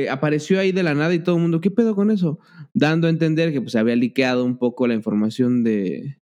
apareció 0.09 0.59
ahí 0.59 0.71
de 0.71 0.83
la 0.83 0.93
nada 0.93 1.13
y 1.13 1.19
todo 1.19 1.35
el 1.35 1.41
mundo, 1.41 1.61
¿qué 1.61 1.71
pedo 1.71 1.95
con 1.95 2.11
eso? 2.11 2.39
Dando 2.73 3.07
a 3.07 3.09
entender 3.09 3.51
que 3.51 3.61
pues, 3.61 3.73
se 3.73 3.79
había 3.79 3.95
liqueado 3.95 4.45
un 4.45 4.57
poco 4.57 4.87
la 4.87 4.93
información 4.93 5.63
de, 5.63 6.19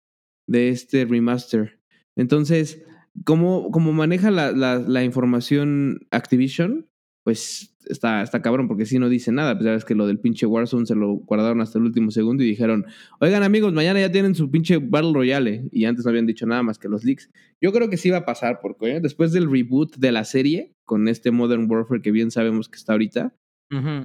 de 0.47 0.69
este 0.69 1.05
remaster. 1.05 1.79
Entonces, 2.15 2.81
¿cómo, 3.25 3.71
cómo 3.71 3.93
maneja 3.93 4.31
la, 4.31 4.51
la 4.51 5.03
información 5.03 6.07
Activision? 6.11 6.89
Pues 7.23 7.76
está, 7.89 8.21
está 8.21 8.41
cabrón 8.41 8.67
porque 8.67 8.85
si 8.85 8.99
no 8.99 9.09
dice 9.09 9.31
nada. 9.31 9.55
Pues 9.55 9.65
ya 9.65 9.71
ves 9.71 9.85
que 9.85 9.95
lo 9.95 10.07
del 10.07 10.19
pinche 10.19 10.45
Warzone 10.45 10.85
se 10.85 10.95
lo 10.95 11.13
guardaron 11.13 11.61
hasta 11.61 11.79
el 11.79 11.85
último 11.85 12.11
segundo 12.11 12.43
y 12.43 12.47
dijeron, 12.47 12.85
oigan 13.19 13.43
amigos, 13.43 13.73
mañana 13.73 13.99
ya 13.99 14.11
tienen 14.11 14.35
su 14.35 14.49
pinche 14.51 14.77
Battle 14.77 15.13
Royale. 15.13 15.67
Y 15.71 15.85
antes 15.85 16.05
no 16.05 16.09
habían 16.09 16.25
dicho 16.25 16.45
nada 16.45 16.63
más 16.63 16.77
que 16.77 16.89
los 16.89 17.03
leaks. 17.03 17.29
Yo 17.61 17.71
creo 17.71 17.89
que 17.89 17.97
sí 17.97 18.09
va 18.09 18.17
a 18.17 18.25
pasar 18.25 18.59
porque 18.61 18.95
¿eh? 18.95 18.99
después 18.99 19.31
del 19.31 19.49
reboot 19.49 19.95
de 19.97 20.11
la 20.11 20.23
serie, 20.23 20.75
con 20.85 21.07
este 21.07 21.31
Modern 21.31 21.69
Warfare 21.69 22.01
que 22.01 22.11
bien 22.11 22.31
sabemos 22.31 22.69
que 22.69 22.77
está 22.77 22.93
ahorita, 22.93 23.33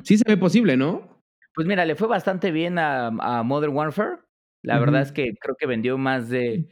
sí 0.03 0.19
se 0.19 0.25
ve 0.27 0.37
posible, 0.37 0.77
¿no? 0.77 1.23
Pues 1.55 1.67
mira, 1.67 1.85
le 1.85 1.95
fue 1.95 2.09
bastante 2.09 2.51
bien 2.51 2.79
a, 2.79 3.43
Modern 3.45 3.75
Warfare. 3.75 4.19
La 4.63 4.79
verdad 4.79 5.03
es 5.03 5.13
que 5.13 5.35
creo 5.41 5.57
que 5.59 5.67
vendió 5.67 5.99
más 5.99 6.29
de 6.29 6.69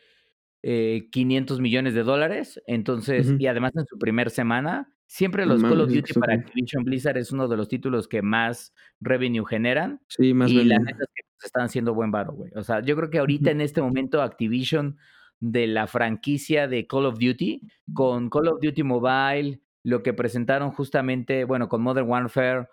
500 0.63 1.59
eh, 1.59 1.63
millones 1.63 1.95
de 1.95 2.03
dólares. 2.03 2.63
Entonces, 2.67 3.35
y 3.39 3.47
además 3.47 3.73
en 3.75 3.85
su 3.87 3.99
primer 3.99 4.31
semana, 4.31 4.93
Siempre 5.11 5.45
los 5.45 5.61
Call 5.61 5.81
of 5.81 5.91
Duty 5.91 6.13
para 6.21 6.35
Activision 6.35 6.85
Blizzard 6.85 7.19
es 7.19 7.33
uno 7.33 7.49
de 7.49 7.57
los 7.57 7.67
títulos 7.67 8.07
que 8.07 8.23
más 8.23 8.73
revenue 9.01 9.45
generan. 9.45 10.01
Sí, 10.07 10.33
más 10.33 10.53
Y 10.53 10.63
la 10.63 10.79
neta 10.79 11.03
es 11.03 11.11
que 11.13 11.23
pues, 11.35 11.47
están 11.47 11.65
haciendo 11.65 11.95
buen 11.95 12.13
varo, 12.13 12.33
güey. 12.33 12.53
O 12.55 12.63
sea, 12.63 12.81
yo 12.81 12.95
creo 12.95 13.11
que 13.11 13.19
ahorita 13.19 13.51
en 13.51 13.61
este 13.61 13.83
momento 13.83 14.23
Activision 14.23 14.99
de 15.41 15.67
la 15.67 15.89
franquicia 15.89 16.69
de 16.69 16.87
Call 16.87 17.07
of 17.07 17.19
Duty, 17.19 17.61
con 17.93 18.31
Call 18.31 18.47
of 18.47 18.61
Duty 18.63 18.85
Mobile, 18.85 19.61
lo 19.83 20.05
que 20.05 20.13
presentaron 20.13 20.71
justamente, 20.71 21.43
bueno, 21.43 21.69
con 21.69 21.83
Modern 21.83 22.09
Warfare, 22.09 22.69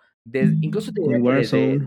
incluso 0.60 0.92
desde, 0.94 1.80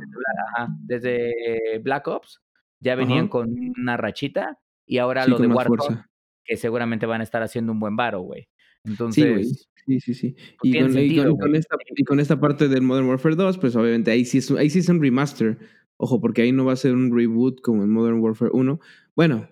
desde, 0.82 1.80
Black 1.80 2.10
Ops, 2.10 2.42
ya 2.82 2.96
venían 2.96 3.30
con 3.30 3.56
una 3.80 3.96
rachita 3.96 4.60
y 4.86 4.98
ahora 4.98 5.26
lo 5.26 5.38
de 5.38 5.48
Warzone, 5.48 6.04
que 6.44 6.58
seguramente 6.58 7.06
van 7.06 7.22
a 7.22 7.24
estar 7.24 7.42
haciendo 7.42 7.72
un 7.72 7.80
buen 7.80 7.96
varo, 7.96 8.20
güey. 8.20 8.50
Entonces, 8.84 9.48
Sí, 9.58 9.71
sí, 9.88 10.14
sí. 10.14 10.36
Y 10.64 10.80
con, 10.80 10.98
esta, 10.98 11.02
y 11.96 12.04
con, 12.04 12.20
esta, 12.20 12.40
parte 12.40 12.68
del 12.68 12.82
Modern 12.82 13.08
Warfare 13.08 13.36
2, 13.36 13.58
pues 13.58 13.76
obviamente 13.76 14.12
ahí 14.12 14.26
sí, 14.26 14.40
es, 14.40 14.52
ahí 14.52 14.70
sí 14.70 14.80
es 14.80 14.90
un 14.90 15.02
remaster. 15.02 15.58
Ojo, 15.98 16.20
porque 16.20 16.42
ahí 16.42 16.52
no 16.52 16.66
va 16.66 16.74
a 16.74 16.78
ser 16.78 16.94
un 16.94 17.16
reboot 17.16 17.62
como 17.62 17.84
en 17.84 17.92
Modern 17.92 18.20
Warfare 18.20 18.52
1. 18.54 18.80
Bueno, 19.16 19.50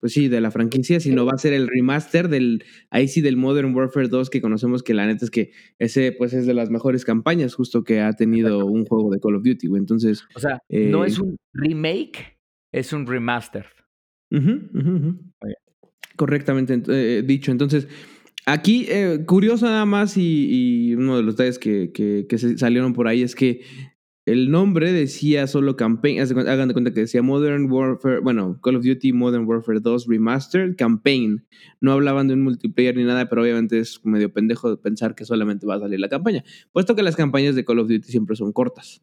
pues 0.00 0.12
sí, 0.12 0.28
de 0.28 0.40
la 0.40 0.50
franquicia, 0.50 1.00
sino 1.00 1.24
va 1.24 1.32
a 1.34 1.38
ser 1.38 1.52
el 1.52 1.68
remaster 1.68 2.28
del, 2.28 2.64
ahí 2.90 3.08
sí 3.08 3.22
del 3.22 3.36
Modern 3.36 3.74
Warfare 3.74 4.08
2 4.08 4.28
que 4.28 4.42
conocemos 4.42 4.82
que 4.82 4.94
la 4.94 5.06
neta 5.06 5.24
es 5.24 5.30
que 5.30 5.52
ese 5.78 6.12
pues 6.12 6.34
es 6.34 6.46
de 6.46 6.54
las 6.54 6.70
mejores 6.70 7.04
campañas 7.04 7.54
justo 7.54 7.82
que 7.82 8.00
ha 8.00 8.12
tenido 8.12 8.66
un 8.66 8.84
juego 8.84 9.10
de 9.10 9.20
Call 9.20 9.36
of 9.36 9.42
Duty, 9.42 9.68
güey. 9.68 9.80
Entonces... 9.80 10.24
O 10.34 10.40
sea, 10.40 10.60
no 10.68 11.04
es 11.04 11.18
eh, 11.18 11.22
un 11.22 11.36
remake, 11.54 12.38
es 12.72 12.92
un 12.92 13.06
remaster. 13.06 13.66
Correctamente 16.16 16.82
eh, 16.88 17.22
dicho. 17.22 17.50
Entonces, 17.52 17.88
Aquí, 18.48 18.86
eh, 18.88 19.24
curioso 19.26 19.66
nada 19.66 19.84
más, 19.86 20.16
y, 20.16 20.94
uno 20.94 21.16
de 21.16 21.24
los 21.24 21.36
detalles 21.36 21.58
que, 21.58 21.90
que, 21.92 22.38
salieron 22.38 22.92
por 22.92 23.08
ahí 23.08 23.22
es 23.22 23.34
que 23.34 23.62
el 24.24 24.52
nombre 24.52 24.92
decía 24.92 25.48
solo 25.48 25.74
Campaign, 25.76 26.20
hagan 26.20 26.68
de 26.68 26.74
cuenta 26.74 26.92
que 26.92 27.00
decía 27.00 27.22
Modern 27.22 27.70
Warfare, 27.70 28.20
bueno, 28.20 28.60
Call 28.62 28.76
of 28.76 28.84
Duty 28.84 29.12
Modern 29.12 29.46
Warfare 29.46 29.80
2 29.80 30.06
Remastered 30.06 30.76
Campaign. 30.76 31.44
No 31.80 31.90
hablaban 31.90 32.28
de 32.28 32.34
un 32.34 32.42
multiplayer 32.42 32.96
ni 32.96 33.02
nada, 33.02 33.28
pero 33.28 33.42
obviamente 33.42 33.80
es 33.80 34.00
medio 34.04 34.32
pendejo 34.32 34.70
de 34.70 34.76
pensar 34.76 35.16
que 35.16 35.24
solamente 35.24 35.66
va 35.66 35.74
a 35.74 35.80
salir 35.80 35.98
la 35.98 36.08
campaña, 36.08 36.44
puesto 36.72 36.94
que 36.94 37.02
las 37.02 37.16
campañas 37.16 37.56
de 37.56 37.64
Call 37.64 37.80
of 37.80 37.88
Duty 37.88 38.08
siempre 38.08 38.36
son 38.36 38.52
cortas. 38.52 39.02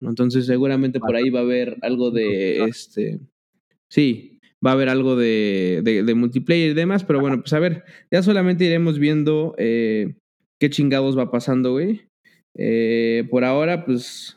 Entonces 0.00 0.46
seguramente 0.46 0.98
por 0.98 1.14
ahí 1.14 1.28
va 1.28 1.40
a 1.40 1.42
haber 1.42 1.76
algo 1.82 2.10
de 2.10 2.64
este. 2.64 3.20
Sí, 3.88 4.37
va 4.64 4.70
a 4.70 4.74
haber 4.74 4.88
algo 4.88 5.16
de, 5.16 5.82
de, 5.84 6.14
multiplayer 6.14 6.70
y 6.70 6.74
demás, 6.74 7.04
pero 7.04 7.20
bueno, 7.20 7.40
pues 7.40 7.52
a 7.52 7.58
ver, 7.58 7.84
ya 8.10 8.22
solamente 8.22 8.64
iremos 8.64 8.98
viendo 8.98 9.54
eh, 9.58 10.16
qué 10.58 10.70
chingados 10.70 11.16
va 11.16 11.30
pasando, 11.30 11.72
güey. 11.72 12.02
Eh, 12.56 13.26
por 13.30 13.44
ahora, 13.44 13.84
pues, 13.84 14.36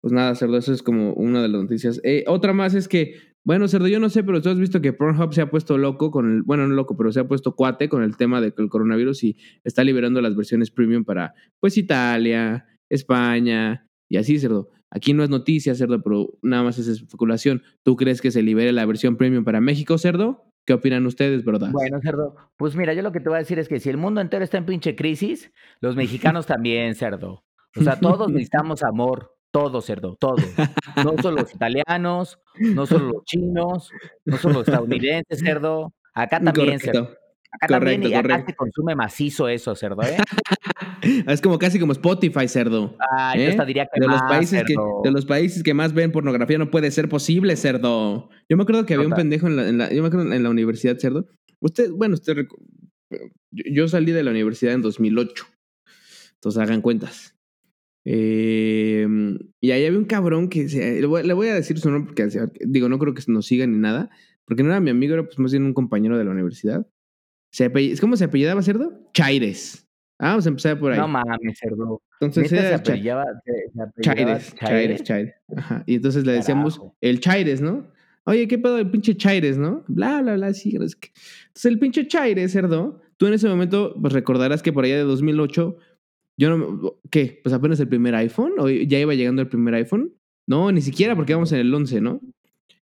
pues 0.00 0.12
nada, 0.12 0.34
Cerdo, 0.36 0.56
eso 0.56 0.72
es 0.72 0.82
como 0.82 1.12
una 1.14 1.42
de 1.42 1.48
las 1.48 1.62
noticias. 1.62 2.00
Eh, 2.04 2.24
otra 2.28 2.52
más 2.52 2.74
es 2.74 2.86
que, 2.86 3.14
bueno, 3.44 3.66
Cerdo, 3.66 3.88
yo 3.88 3.98
no 3.98 4.08
sé, 4.08 4.22
pero 4.22 4.40
tú 4.40 4.50
has 4.50 4.58
visto 4.58 4.80
que 4.80 4.92
Pornhub 4.92 5.34
se 5.34 5.40
ha 5.40 5.50
puesto 5.50 5.78
loco 5.78 6.10
con 6.12 6.30
el, 6.32 6.42
bueno, 6.42 6.68
no 6.68 6.74
loco, 6.74 6.96
pero 6.96 7.10
se 7.10 7.20
ha 7.20 7.28
puesto 7.28 7.56
cuate 7.56 7.88
con 7.88 8.02
el 8.02 8.16
tema 8.16 8.40
del 8.40 8.54
coronavirus 8.68 9.24
y 9.24 9.36
está 9.64 9.82
liberando 9.82 10.20
las 10.20 10.36
versiones 10.36 10.70
premium 10.70 11.04
para, 11.04 11.34
pues, 11.58 11.76
Italia, 11.76 12.66
España 12.88 13.88
y 14.08 14.16
así, 14.18 14.38
Cerdo. 14.38 14.70
Aquí 14.90 15.12
no 15.12 15.24
es 15.24 15.30
noticia, 15.30 15.74
Cerdo, 15.74 16.02
pero 16.02 16.28
nada 16.42 16.62
más 16.62 16.78
es 16.78 16.86
especulación. 16.88 17.62
¿Tú 17.82 17.96
crees 17.96 18.20
que 18.20 18.30
se 18.30 18.42
libere 18.42 18.72
la 18.72 18.86
versión 18.86 19.16
premium 19.16 19.44
para 19.44 19.60
México, 19.60 19.98
Cerdo? 19.98 20.44
¿Qué 20.64 20.72
opinan 20.72 21.06
ustedes, 21.06 21.44
verdad? 21.44 21.70
Bueno, 21.70 22.00
Cerdo, 22.02 22.34
pues 22.56 22.74
mira, 22.76 22.92
yo 22.92 23.02
lo 23.02 23.12
que 23.12 23.20
te 23.20 23.28
voy 23.28 23.36
a 23.36 23.40
decir 23.40 23.58
es 23.58 23.68
que 23.68 23.78
si 23.78 23.88
el 23.88 23.96
mundo 23.96 24.20
entero 24.20 24.42
está 24.42 24.58
en 24.58 24.66
pinche 24.66 24.96
crisis, 24.96 25.52
los 25.80 25.96
mexicanos 25.96 26.46
también, 26.46 26.94
Cerdo. 26.94 27.44
O 27.78 27.82
sea, 27.82 28.00
todos 28.00 28.28
necesitamos 28.30 28.82
amor, 28.82 29.36
todo, 29.50 29.80
Cerdo, 29.82 30.16
todo. 30.16 30.36
No 31.04 31.14
solo 31.20 31.42
los 31.42 31.54
italianos, 31.54 32.38
no 32.58 32.86
solo 32.86 33.12
los 33.12 33.24
chinos, 33.24 33.90
no 34.24 34.36
solo 34.38 34.60
los 34.60 34.68
estadounidenses, 34.68 35.40
Cerdo. 35.40 35.92
Acá 36.14 36.40
también, 36.40 36.80
Cerdo. 36.80 37.10
Acá 37.52 37.68
también 37.68 38.02
y 38.02 38.14
acá 38.14 38.44
se 38.44 38.54
consume 38.54 38.94
macizo 38.94 39.48
eso, 39.48 39.74
cerdo, 39.74 40.02
¿eh? 40.02 40.16
es 41.26 41.40
como 41.40 41.58
casi 41.58 41.78
como 41.78 41.92
Spotify, 41.92 42.48
cerdo. 42.48 42.96
Ah, 43.00 43.34
yo 43.36 43.42
¿eh? 43.42 43.48
hasta 43.48 43.64
diría 43.64 43.88
que 43.92 44.00
de 44.00 44.06
más, 44.06 44.20
los 44.20 44.30
países 44.30 44.64
que 44.64 44.74
De 45.04 45.10
los 45.10 45.26
países 45.26 45.62
que 45.62 45.74
más 45.74 45.92
ven 45.92 46.12
pornografía 46.12 46.58
no 46.58 46.70
puede 46.70 46.90
ser 46.90 47.08
posible, 47.08 47.56
cerdo. 47.56 48.28
Yo 48.48 48.56
me 48.56 48.62
acuerdo 48.62 48.86
que 48.86 48.94
había 48.94 49.06
un 49.06 49.14
pendejo 49.14 49.46
en 49.48 49.78
la, 49.78 49.92
yo 49.92 50.02
me 50.02 50.08
acuerdo 50.08 50.32
en 50.32 50.42
la 50.42 50.50
universidad, 50.50 50.98
cerdo. 50.98 51.26
Usted, 51.60 51.90
bueno, 51.90 52.14
usted 52.14 52.46
yo 53.50 53.88
salí 53.88 54.12
de 54.12 54.22
la 54.22 54.30
universidad 54.30 54.74
en 54.74 54.82
2008. 54.82 55.46
Entonces 56.34 56.62
hagan 56.62 56.80
cuentas. 56.82 57.34
Em, 58.04 59.36
y 59.60 59.72
ahí 59.72 59.84
había 59.84 59.98
un 59.98 60.04
cabrón 60.04 60.48
que 60.48 60.64
le, 60.64 61.06
voy, 61.06 61.48
a 61.48 61.54
decir 61.54 61.78
su 61.78 61.90
nombre 61.90 62.14
porque 62.14 62.30
digo, 62.64 62.88
no 62.88 63.00
creo 63.00 63.14
que 63.14 63.22
nos 63.26 63.46
siga 63.46 63.66
ni 63.66 63.78
nada, 63.78 64.10
porque 64.44 64.62
no 64.62 64.68
era 64.68 64.78
mi 64.78 64.90
amigo, 64.90 65.14
era 65.14 65.24
pues 65.24 65.40
más 65.40 65.50
bien 65.50 65.64
un 65.64 65.74
compañero 65.74 66.16
de 66.16 66.24
la 66.24 66.30
universidad. 66.30 66.86
¿Cómo 68.00 68.16
se 68.16 68.24
apellidaba 68.24 68.62
cerdo? 68.62 69.10
Chaires. 69.12 69.85
Ah, 70.18 70.30
vamos 70.30 70.46
a 70.46 70.48
empezar 70.48 70.78
por 70.78 70.92
ahí. 70.92 70.98
No 70.98 71.08
mames, 71.08 71.58
cerdo. 71.58 72.02
Entonces 72.20 72.52
era 72.52 72.68
se 72.68 72.74
apellidaba, 72.74 73.24
Chaires, 74.00 74.54
Chaires, 74.54 75.02
Chaires. 75.02 75.34
Ajá. 75.54 75.82
Y 75.86 75.96
entonces 75.96 76.24
le 76.24 76.32
decíamos 76.32 76.80
el 77.00 77.20
Chaires, 77.20 77.60
¿no? 77.60 77.86
Oye, 78.24 78.48
¿qué 78.48 78.58
pedo 78.58 78.78
el 78.78 78.90
pinche 78.90 79.16
Chaires, 79.16 79.58
no? 79.58 79.84
Bla, 79.86 80.22
bla, 80.22 80.34
bla, 80.34 80.52
sí. 80.54 80.70
Entonces 80.72 81.64
el 81.64 81.78
pinche 81.78 82.08
Chaires, 82.08 82.52
cerdo, 82.52 83.00
tú 83.18 83.26
en 83.26 83.34
ese 83.34 83.48
momento 83.48 83.94
pues 84.00 84.12
recordarás 84.12 84.62
que 84.62 84.72
por 84.72 84.84
allá 84.84 84.96
de 84.96 85.02
2008, 85.02 85.76
yo 86.38 86.56
no, 86.56 86.98
¿qué? 87.10 87.40
Pues 87.42 87.54
apenas 87.54 87.78
el 87.80 87.88
primer 87.88 88.14
iPhone, 88.14 88.54
o 88.58 88.68
ya 88.68 88.98
iba 88.98 89.14
llegando 89.14 89.42
el 89.42 89.48
primer 89.48 89.74
iPhone. 89.74 90.12
No, 90.46 90.72
ni 90.72 90.80
siquiera 90.80 91.14
porque 91.14 91.32
íbamos 91.32 91.52
en 91.52 91.60
el 91.60 91.74
11, 91.74 92.00
¿no? 92.00 92.20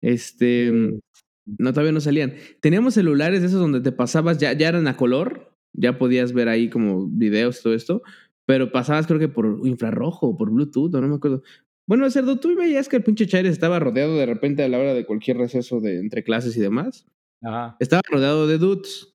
Este, 0.00 1.00
no, 1.44 1.72
todavía 1.72 1.92
no 1.92 2.00
salían. 2.00 2.34
Teníamos 2.60 2.94
celulares 2.94 3.42
esos 3.42 3.60
donde 3.60 3.80
te 3.80 3.92
pasabas, 3.92 4.38
ya, 4.38 4.52
ya 4.52 4.68
eran 4.68 4.86
a 4.86 4.96
color, 4.96 5.57
ya 5.78 5.98
podías 5.98 6.32
ver 6.32 6.48
ahí 6.48 6.68
como 6.68 7.06
videos, 7.08 7.62
todo 7.62 7.74
esto, 7.74 8.02
pero 8.46 8.72
pasabas 8.72 9.06
creo 9.06 9.18
que 9.18 9.28
por 9.28 9.60
infrarrojo, 9.64 10.36
por 10.36 10.50
Bluetooth, 10.50 10.90
no 10.92 11.08
me 11.08 11.16
acuerdo. 11.16 11.42
Bueno, 11.86 12.10
Cerdo, 12.10 12.38
¿tú 12.38 12.54
veías 12.54 12.88
que 12.88 12.96
el 12.96 13.02
pinche 13.02 13.26
Chaires 13.26 13.52
estaba 13.52 13.78
rodeado 13.78 14.16
de 14.16 14.26
repente 14.26 14.62
a 14.62 14.68
la 14.68 14.78
hora 14.78 14.92
de 14.92 15.06
cualquier 15.06 15.38
receso 15.38 15.80
de 15.80 15.98
entre 16.00 16.22
clases 16.22 16.56
y 16.56 16.60
demás? 16.60 17.06
Ajá. 17.42 17.76
Estaba 17.80 18.02
rodeado 18.10 18.46
de 18.46 18.58
dudes. 18.58 19.14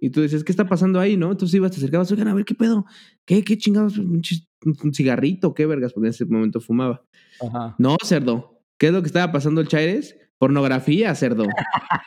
Y 0.00 0.10
tú 0.10 0.22
dices, 0.22 0.44
¿qué 0.44 0.52
está 0.52 0.68
pasando 0.68 1.00
ahí, 1.00 1.16
no? 1.16 1.32
Entonces 1.32 1.54
ibas, 1.56 1.72
te 1.72 1.78
acercabas, 1.78 2.10
oigan, 2.12 2.28
a 2.28 2.34
ver, 2.34 2.44
¿qué 2.44 2.54
pedo? 2.54 2.86
¿Qué, 3.24 3.42
qué 3.42 3.58
chingados? 3.58 3.98
¿Un, 3.98 4.22
cigarrito? 4.94 5.52
¿Qué 5.52 5.66
vergas? 5.66 5.92
Porque 5.92 6.08
en 6.08 6.10
ese 6.10 6.24
momento 6.24 6.60
fumaba. 6.60 7.04
Ajá. 7.40 7.74
No, 7.78 7.96
cerdo. 8.04 8.62
¿Qué 8.78 8.88
es 8.88 8.92
lo 8.92 9.02
que 9.02 9.08
estaba 9.08 9.32
pasando 9.32 9.60
el 9.60 9.68
Chaires? 9.68 10.16
Pornografía, 10.38 11.14
cerdo. 11.14 11.46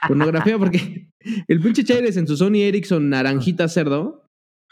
Pornografía, 0.08 0.58
porque 0.58 1.10
el 1.48 1.60
pinche 1.60 1.84
Chaires 1.84 2.18
en 2.18 2.28
su 2.28 2.38
Sony 2.38 2.62
Ericsson 2.62 3.10
naranjita, 3.10 3.68
cerdo. 3.68 4.26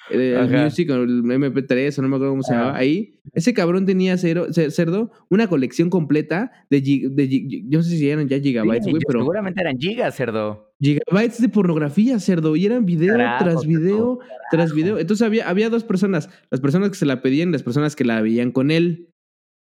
Eh, 0.10 0.38
el 0.40 0.64
Music, 0.64 0.90
el 0.90 1.24
MP3, 1.24 1.98
o 1.98 2.02
no 2.02 2.08
me 2.08 2.16
acuerdo 2.16 2.34
cómo 2.34 2.44
se 2.44 2.54
llamaba. 2.54 2.78
Ahí, 2.78 3.20
ese 3.34 3.54
cabrón 3.54 3.86
tenía 3.86 4.18
cerdo 4.18 5.12
una 5.30 5.48
colección 5.48 5.90
completa 5.90 6.52
de, 6.70 6.82
de, 6.82 7.64
yo 7.68 7.80
no 7.80 7.84
sé 7.84 7.98
si 7.98 8.10
eran 8.10 8.28
ya 8.28 8.40
gigabytes, 8.40 8.88
güey, 8.88 9.02
pero. 9.06 9.20
Seguramente 9.20 9.62
eran 9.62 9.78
gigas, 9.78 10.16
cerdo. 10.16 10.72
Gigabytes 10.80 11.42
de 11.42 11.50
pornografía, 11.50 12.20
cerdo. 12.20 12.56
Y 12.56 12.66
eran 12.66 12.86
video 12.86 13.16
tras 13.16 13.66
video 13.66 14.20
tras 14.52 14.74
video. 14.74 14.98
Entonces 14.98 15.26
había, 15.26 15.50
había 15.50 15.70
dos 15.70 15.84
personas: 15.84 16.30
las 16.50 16.62
personas 16.62 16.90
que 16.90 16.96
se 16.96 17.06
la 17.06 17.22
pedían 17.22 17.50
y 17.50 17.54
las 17.54 17.64
personas 17.64 17.96
que 17.96 18.06
la 18.06 18.22
veían 18.22 18.52
con 18.52 18.72
él. 18.72 19.10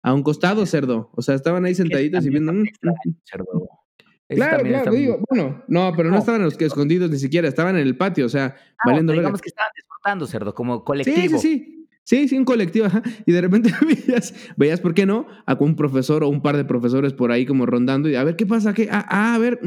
A 0.02 0.14
un 0.14 0.22
costado, 0.22 0.66
cerdo. 0.66 1.10
O 1.14 1.22
sea, 1.22 1.34
estaban 1.34 1.64
ahí 1.64 1.74
sentaditos 1.74 2.24
y 2.24 2.30
viendo. 2.30 2.52
Mm, 2.52 2.66
cerdo. 3.24 3.65
Claro, 4.28 4.64
claro, 4.64 4.92
digo, 4.92 5.20
bueno, 5.28 5.62
no, 5.68 5.92
pero 5.96 6.10
no, 6.10 6.18
estaban 6.18 6.42
los 6.42 6.56
que 6.56 6.64
escondidos 6.64 7.10
ni 7.10 7.18
siquiera, 7.18 7.48
estaban 7.48 7.76
en 7.76 7.82
el 7.82 7.96
patio, 7.96 8.26
o 8.26 8.28
sea, 8.28 8.56
ah, 8.56 8.82
valiendo 8.84 9.12
digamos 9.12 9.40
que 9.40 9.48
estaban 9.48 9.70
disfrutando, 9.74 10.26
cerdo, 10.26 10.54
como 10.54 10.84
colectivo. 10.84 11.16
Sí, 11.16 11.28
sí, 11.28 11.38
sí. 11.38 11.72
Sí, 12.06 12.28
sí, 12.28 12.38
un 12.38 12.44
colectivo, 12.44 12.86
ajá. 12.86 13.02
Y 13.26 13.32
de 13.32 13.40
repente 13.40 13.68
veías, 13.84 14.32
veías, 14.56 14.80
¿por 14.80 14.94
qué 14.94 15.06
no? 15.06 15.26
A 15.44 15.56
un 15.58 15.74
profesor 15.74 16.22
o 16.22 16.28
un 16.28 16.40
par 16.40 16.56
de 16.56 16.64
profesores 16.64 17.12
por 17.12 17.32
ahí 17.32 17.44
como 17.44 17.66
rondando 17.66 18.08
y 18.08 18.14
a 18.14 18.22
ver 18.22 18.36
qué 18.36 18.46
pasa, 18.46 18.72
qué, 18.74 18.88
ah, 18.92 19.04
ah 19.08 19.34
a 19.34 19.38
ver, 19.38 19.58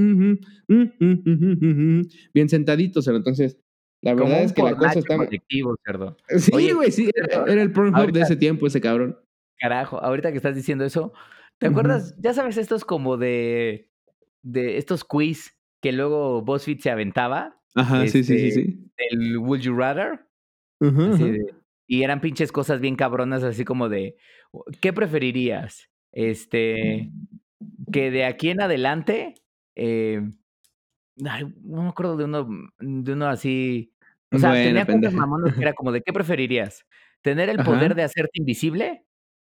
bien 2.34 2.48
sentaditos, 2.48 3.04
cerdo. 3.04 3.18
Entonces, 3.18 3.58
la 4.02 4.14
verdad 4.14 4.44
es 4.44 4.54
que 4.54 4.64
la 4.64 4.78
cosa 4.78 5.00
estaba. 5.00 5.26
colectivo, 5.26 5.76
cerdo. 5.86 6.16
Sí, 6.38 6.72
güey, 6.72 6.92
sí, 6.92 7.10
era, 7.14 7.62
el 7.62 7.74
Pornhub 7.74 8.14
de 8.14 8.22
ese 8.22 8.38
tiempo, 8.38 8.68
ese 8.68 8.80
cabrón. 8.80 9.20
Carajo, 9.60 10.02
ahorita 10.02 10.32
que 10.32 10.38
estás 10.38 10.56
diciendo 10.56 10.86
eso, 10.86 11.12
¿te 11.58 11.68
acuerdas? 11.68 12.16
Ya 12.20 12.34
sabes, 12.34 12.56
estos 12.56 12.86
como 12.86 13.18
de, 13.18 13.89
de 14.42 14.78
estos 14.78 15.04
quiz 15.04 15.58
que 15.82 15.92
luego 15.92 16.42
BuzzFeed 16.42 16.80
se 16.80 16.92
aventaba. 16.92 17.62
Ajá, 17.76 18.04
sí, 18.08 18.24
sí, 18.24 18.24
sí, 18.24 18.48
este, 18.48 18.64
sí. 18.66 18.92
El 19.12 19.38
Would 19.38 19.62
You 19.62 19.76
Rather. 19.76 20.28
y 21.88 22.04
eran 22.04 22.22
pinches 22.22 22.52
cosas 22.52 22.82
bien 22.82 22.96
cabronas, 22.96 23.44
así 23.44 23.66
como 23.66 23.90
de, 23.90 24.18
¿qué 24.82 24.94
preferirías? 24.94 25.90
Este, 26.12 27.10
que 27.92 28.12
de 28.12 28.26
aquí 28.26 28.50
en 28.50 28.62
adelante, 28.62 29.36
eh, 29.76 30.22
no 31.16 31.84
me 31.84 31.90
acuerdo 31.90 32.18
de 32.18 32.26
uno, 32.26 32.48
de 32.80 33.14
uno 33.14 33.28
así. 33.28 33.94
O 34.32 34.38
sea, 34.38 34.54
tenía 34.54 34.86
cosas 34.86 35.14
mamonas 35.14 35.54
que 35.54 35.62
era 35.62 35.74
como 35.76 35.92
de, 35.92 36.02
¿qué 36.02 36.14
preferirías? 36.14 36.86
¿Tener 37.22 37.50
el 37.50 37.64
poder 37.64 37.96
de 37.96 38.04
hacerte 38.04 38.40
invisible 38.40 39.06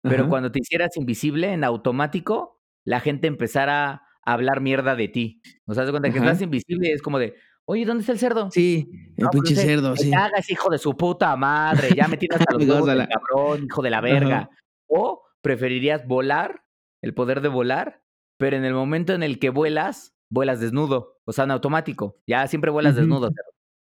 pero 0.02 0.28
cuando 0.28 0.50
te 0.50 0.60
hicieras 0.60 0.96
invisible, 0.96 1.52
en 1.52 1.64
automático, 1.64 2.60
la 2.84 3.00
gente 3.00 3.26
empezara 3.26 4.02
a 4.24 4.32
hablar 4.32 4.60
mierda 4.60 4.96
de 4.96 5.08
ti. 5.08 5.42
O 5.66 5.74
sea, 5.74 5.84
te 5.84 5.90
cuenta 5.90 6.10
que 6.10 6.18
estás 6.18 6.42
invisible 6.42 6.88
y 6.88 6.92
es 6.92 7.02
como 7.02 7.18
de, 7.18 7.34
oye, 7.64 7.84
¿dónde 7.84 8.00
está 8.00 8.12
el 8.12 8.18
cerdo? 8.18 8.50
Sí, 8.50 8.90
el 9.16 9.28
pues 9.30 9.42
pinche 9.42 9.54
cerdo, 9.54 9.96
sí. 9.96 10.12
hagas, 10.12 10.50
hijo 10.50 10.70
de 10.70 10.78
su 10.78 10.96
puta 10.96 11.36
madre, 11.36 11.90
ya 11.94 12.08
me 12.08 12.16
tienes 12.16 12.40
hasta 12.40 12.54
los 12.58 12.66
huevos 12.66 12.88
cabrón, 12.88 13.64
hijo 13.64 13.82
de 13.82 13.90
la 13.90 14.00
verga. 14.00 14.50
O 14.88 15.22
preferirías 15.40 16.06
volar, 16.06 16.64
el 17.02 17.14
poder 17.14 17.40
de 17.40 17.48
volar, 17.48 18.02
pero 18.38 18.56
en 18.56 18.64
el 18.64 18.74
momento 18.74 19.12
en 19.12 19.22
el 19.22 19.38
que 19.38 19.50
vuelas, 19.50 20.14
vuelas 20.30 20.60
desnudo, 20.60 21.20
o 21.24 21.32
sea, 21.32 21.44
en 21.44 21.52
automático. 21.52 22.18
Ya 22.26 22.46
siempre 22.48 22.70
vuelas 22.70 22.96
desnudo, 22.96 23.28
cerdo. 23.28 23.50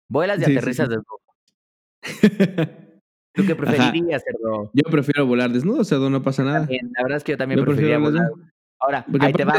Vuelas 0.10 0.40
y 0.40 0.44
aterrizas 0.44 0.90
desnudo. 0.90 1.20
¿Tú 3.34 3.46
qué 3.46 3.56
preferirías, 3.56 4.24
cerdo? 4.24 4.72
Yo 4.74 4.84
prefiero 4.90 5.26
volar 5.26 5.52
desnudo, 5.52 5.84
cerdo, 5.84 6.10
no 6.10 6.22
pasa 6.22 6.44
nada. 6.44 6.68
la 6.70 7.04
verdad 7.04 7.18
es 7.18 7.24
que 7.24 7.34
yo 7.34 7.38
también 7.38 7.64
preferiría 7.64 8.00
volar. 8.00 8.30
Ahora, 8.82 9.06
ahí 9.20 9.34
te 9.34 9.44
va. 9.44 9.56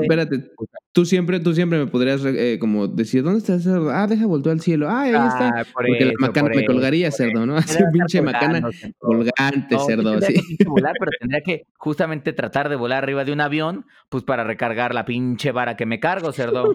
espérate, 0.00 0.50
tú 0.92 1.04
siempre, 1.04 1.40
tú 1.40 1.52
siempre 1.52 1.78
me 1.78 1.86
podrías 1.86 2.24
eh, 2.24 2.58
como 2.58 2.88
decir, 2.88 3.22
¿dónde 3.22 3.40
está 3.40 3.58
cerdo? 3.58 3.90
Ah, 3.90 4.06
deja 4.06 4.26
voltear 4.26 4.54
al 4.54 4.60
cielo. 4.60 4.88
Ah, 4.88 5.02
ahí 5.02 5.10
está. 5.10 5.48
Ah, 5.48 5.64
Porque 5.72 6.06
la 6.06 6.12
macana 6.18 6.48
me 6.54 6.64
colgaría, 6.64 7.10
cerdo, 7.10 7.44
¿no? 7.44 7.56
Así 7.58 7.82
un 7.82 7.92
pinche 7.92 8.22
macana 8.22 8.62
colgante, 8.98 9.78
cerdo. 9.86 10.20
Sí. 10.22 10.56
Volar, 10.64 10.94
pero 10.98 11.10
tendría 11.20 11.42
que 11.42 11.66
justamente 11.76 12.32
tratar 12.32 12.70
de 12.70 12.76
volar 12.76 13.02
arriba 13.04 13.24
de 13.26 13.32
un 13.32 13.42
avión, 13.42 13.84
pues 14.08 14.24
para 14.24 14.42
recargar 14.42 14.94
la 14.94 15.04
pinche 15.04 15.52
vara 15.52 15.76
que 15.76 15.84
me 15.84 16.00
cargo, 16.00 16.32
cerdo. 16.32 16.74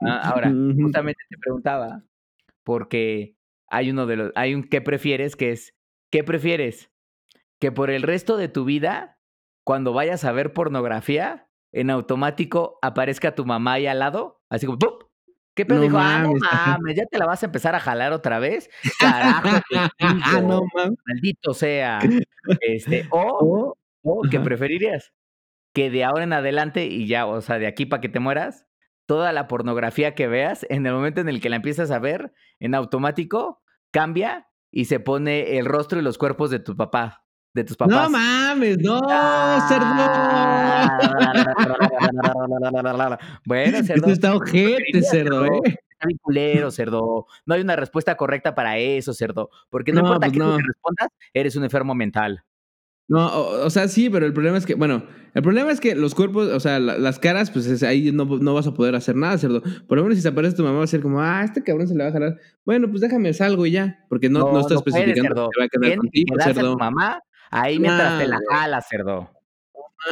Ah, 0.00 0.30
ahora, 0.30 0.50
justamente 0.80 1.20
te 1.28 1.36
preguntaba, 1.36 2.02
porque 2.64 3.36
hay 3.68 3.90
uno 3.90 4.06
de 4.06 4.16
los, 4.16 4.32
hay 4.36 4.54
un 4.54 4.64
¿qué 4.64 4.80
prefieres? 4.80 5.36
que 5.36 5.52
es, 5.52 5.74
¿qué 6.10 6.24
prefieres? 6.24 6.90
Que 7.58 7.72
por 7.72 7.90
el 7.90 8.02
resto 8.02 8.38
de 8.38 8.48
tu 8.48 8.64
vida, 8.64 9.17
cuando 9.68 9.92
vayas 9.92 10.24
a 10.24 10.32
ver 10.32 10.54
pornografía, 10.54 11.46
en 11.72 11.90
automático 11.90 12.78
aparezca 12.80 13.34
tu 13.34 13.44
mamá 13.44 13.74
ahí 13.74 13.86
al 13.86 13.98
lado, 13.98 14.40
así 14.48 14.64
como 14.64 14.78
¡pum! 14.78 14.94
¿Qué 15.54 15.66
pedo? 15.66 15.82
Dijo, 15.82 15.98
ah, 15.98 16.22
no 16.22 16.32
mames, 16.32 16.96
ya 16.96 17.04
te 17.04 17.18
la 17.18 17.26
vas 17.26 17.42
a 17.42 17.46
empezar 17.46 17.74
a 17.74 17.78
jalar 17.78 18.14
otra 18.14 18.38
vez. 18.38 18.70
Carajo, 18.98 19.60
ah, 20.00 20.40
no 20.40 20.62
mames. 20.74 20.98
Maldito 21.06 21.52
sea. 21.52 21.98
Este, 22.62 23.08
o, 23.10 23.74
¿O 24.02 24.22
qué 24.30 24.40
preferirías? 24.40 25.12
Que 25.74 25.90
de 25.90 26.02
ahora 26.02 26.24
en 26.24 26.32
adelante 26.32 26.86
y 26.86 27.06
ya, 27.06 27.26
o 27.26 27.42
sea, 27.42 27.58
de 27.58 27.66
aquí 27.66 27.84
para 27.84 28.00
que 28.00 28.08
te 28.08 28.20
mueras, 28.20 28.64
toda 29.04 29.34
la 29.34 29.48
pornografía 29.48 30.14
que 30.14 30.28
veas, 30.28 30.64
en 30.70 30.86
el 30.86 30.94
momento 30.94 31.20
en 31.20 31.28
el 31.28 31.42
que 31.42 31.50
la 31.50 31.56
empiezas 31.56 31.90
a 31.90 31.98
ver, 31.98 32.32
en 32.58 32.74
automático, 32.74 33.62
cambia 33.90 34.48
y 34.70 34.86
se 34.86 34.98
pone 34.98 35.58
el 35.58 35.66
rostro 35.66 35.98
y 35.98 36.02
los 36.02 36.16
cuerpos 36.16 36.48
de 36.48 36.58
tu 36.58 36.74
papá, 36.74 37.27
de 37.58 37.64
tus 37.64 37.76
papás. 37.76 37.94
No 38.04 38.10
mames, 38.10 38.78
no, 38.78 39.00
cerdo. 39.68 39.86
bueno, 43.44 43.78
cerdo. 43.84 43.94
Esto 43.94 44.10
está 44.10 44.34
ojete, 44.34 45.02
cerdo, 45.02 45.44
eh. 45.46 45.50
Está 45.64 46.08
culero, 46.22 46.70
cerdo. 46.70 47.26
No 47.44 47.54
hay 47.54 47.60
una 47.60 47.76
respuesta 47.76 48.16
correcta 48.16 48.54
para 48.54 48.78
eso, 48.78 49.12
cerdo. 49.12 49.50
Porque 49.68 49.92
no, 49.92 50.00
No, 50.02 50.06
importa 50.08 50.26
pues 50.28 50.32
qué 50.32 50.38
no. 50.38 50.56
te 50.56 50.62
respondas, 50.62 51.08
eres 51.34 51.56
un 51.56 51.64
enfermo 51.64 51.94
mental. 51.94 52.42
No, 53.10 53.26
o, 53.26 53.64
o 53.66 53.70
sea, 53.70 53.88
sí, 53.88 54.10
pero 54.10 54.26
el 54.26 54.34
problema 54.34 54.58
es 54.58 54.66
que, 54.66 54.74
bueno, 54.74 55.02
el 55.34 55.42
problema 55.42 55.72
es 55.72 55.80
que 55.80 55.94
los 55.94 56.14
cuerpos, 56.14 56.48
o 56.52 56.60
sea, 56.60 56.78
la- 56.78 56.98
las 56.98 57.18
caras, 57.18 57.50
pues 57.50 57.66
es- 57.66 57.82
ahí 57.82 58.12
no, 58.12 58.26
no 58.26 58.52
vas 58.54 58.66
a 58.66 58.74
poder 58.74 58.94
hacer 58.94 59.16
nada, 59.16 59.38
cerdo. 59.38 59.62
Por 59.88 59.96
lo 59.96 60.04
menos 60.04 60.16
si 60.18 60.22
se 60.22 60.28
aparece 60.28 60.54
tu 60.56 60.62
mamá 60.62 60.78
va 60.78 60.84
a 60.84 60.88
ser 60.88 61.00
como, 61.00 61.20
ah, 61.22 61.42
este 61.42 61.62
cabrón 61.64 61.88
se 61.88 61.94
le 61.94 62.02
va 62.04 62.10
a 62.10 62.12
jalar. 62.12 62.36
Bueno, 62.66 62.86
pues 62.90 63.00
déjame 63.00 63.32
salgo 63.32 63.64
y 63.64 63.70
ya, 63.72 64.04
porque 64.10 64.28
no, 64.28 64.40
no, 64.40 64.60
está 64.60 64.74
puedes, 64.76 64.94
especificando 64.94 65.22
cerdo. 65.22 65.48
que 65.50 65.60
va 65.60 65.64
a 65.64 65.68
quedar 65.68 65.80
Tienes 65.80 65.94
que 65.94 65.98
contigo, 66.00 66.34
quedarse 66.36 66.50
a 66.50 66.54
cerdo. 66.54 66.72
tu 66.72 66.78
mamá 66.78 67.18
ahí 67.50 67.78
mientras 67.78 68.18
te 68.18 68.26
la 68.28 68.36
Nah, 68.36 68.44
güey. 68.46 68.58
jala, 68.60 68.80
cerdo. 68.82 69.30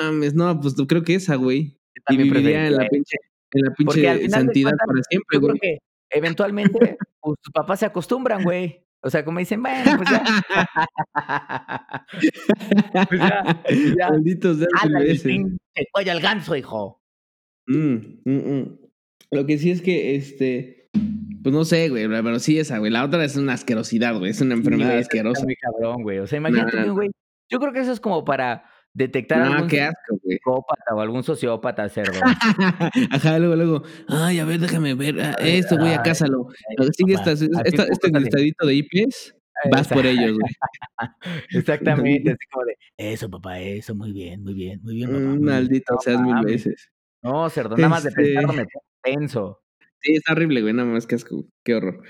Mames, 0.02 0.34
no, 0.34 0.60
pues 0.60 0.74
creo 0.88 1.02
que 1.02 1.14
esa, 1.14 1.36
güey. 1.36 1.78
Y 2.08 2.16
viviría 2.16 2.66
en 2.66 2.76
la 2.76 2.88
pinche, 2.88 3.16
en 3.52 3.62
la 3.62 3.74
pinche 3.74 4.28
santidad 4.28 4.70
cuentas, 4.70 4.86
para 4.86 5.02
siempre, 5.08 5.34
yo 5.36 5.40
creo 5.40 5.56
güey. 5.56 5.60
que 5.60 5.78
eventualmente 6.10 6.96
pues, 7.20 7.38
tus 7.42 7.52
papás 7.52 7.80
se 7.80 7.86
acostumbran, 7.86 8.42
güey. 8.42 8.82
O 9.02 9.10
sea, 9.10 9.24
como 9.24 9.38
dicen, 9.38 9.62
bueno, 9.62 9.92
pues 9.96 10.10
ya. 10.10 10.24
pues 12.98 13.94
ya, 13.96 14.10
pues 14.10 15.22
ya. 15.24 15.40
Cuello 15.92 16.12
al 16.12 16.20
ganso, 16.20 16.56
hijo. 16.56 17.00
Mm, 17.68 17.96
mm, 18.24 18.30
mm. 18.60 18.78
Lo 19.32 19.46
que 19.46 19.58
sí 19.58 19.70
es 19.70 19.82
que, 19.82 20.16
este, 20.16 20.88
pues 21.42 21.54
no 21.54 21.64
sé, 21.64 21.88
güey, 21.88 22.08
pero 22.08 22.38
sí 22.40 22.58
esa, 22.58 22.78
güey. 22.78 22.90
La 22.90 23.04
otra 23.04 23.24
es 23.24 23.36
una 23.36 23.52
asquerosidad, 23.52 24.18
güey. 24.18 24.30
Es 24.30 24.40
una 24.40 24.54
enfermedad 24.54 24.98
está 24.98 25.00
asquerosa. 25.02 25.44
muy 25.44 25.56
cabrón, 25.56 26.02
güey. 26.02 26.18
O 26.18 26.26
sea, 26.26 26.38
imagínate 26.38 26.72
que 26.72 26.86
Nah. 26.86 26.92
güey. 26.92 27.10
Yo 27.48 27.58
creo 27.60 27.72
que 27.72 27.80
eso 27.80 27.92
es 27.92 28.00
como 28.00 28.24
para 28.24 28.64
detectar 28.92 29.38
No, 29.38 29.52
algún 29.52 29.78
asco, 29.80 30.18
psicópata 30.26 30.94
o 30.94 31.00
algún 31.00 31.22
sociópata, 31.22 31.88
cerdo. 31.88 32.18
Ajá, 33.12 33.38
luego, 33.38 33.56
luego, 33.56 33.82
ay, 34.08 34.38
a 34.38 34.44
ver, 34.44 34.58
déjame 34.58 34.94
ver, 34.94 35.20
ah, 35.20 35.36
esto, 35.40 35.76
güey, 35.76 35.92
acásalo. 35.92 36.48
Sigue 36.96 37.14
esta, 37.14 37.32
esta, 37.32 37.84
este 37.84 38.08
listadito 38.10 38.66
de 38.66 38.74
IPs, 38.76 39.34
vas 39.70 39.88
por 39.88 40.06
ellos, 40.06 40.32
güey. 40.38 40.52
Exactamente, 41.50 42.30
así 42.38 42.46
como 42.50 42.64
de, 42.64 42.76
eso, 42.96 43.28
papá, 43.30 43.60
eso, 43.60 43.94
muy 43.94 44.12
bien, 44.12 44.42
muy 44.42 44.54
bien, 44.54 44.80
muy 44.82 44.94
bien, 44.94 45.08
papá. 45.10 45.20
Mm, 45.20 45.26
muy 45.28 45.32
bien". 45.38 45.44
Maldito 45.44 45.98
seas 46.00 46.20
mil 46.22 46.34
veces. 46.44 46.90
No, 47.22 47.48
cerdo, 47.50 47.76
nada 47.76 47.88
más 47.88 48.02
de 48.04 48.08
Este- 48.10 48.22
pensarlo 48.22 48.52
me 48.54 48.64
pongo 48.64 48.84
tenso. 49.02 49.60
Sí, 50.00 50.14
está 50.14 50.32
horrible, 50.32 50.62
güey, 50.62 50.72
nada 50.72 50.88
más 50.88 51.06
que 51.06 51.16
asco, 51.16 51.44
qué 51.64 51.74
horror. 51.74 52.02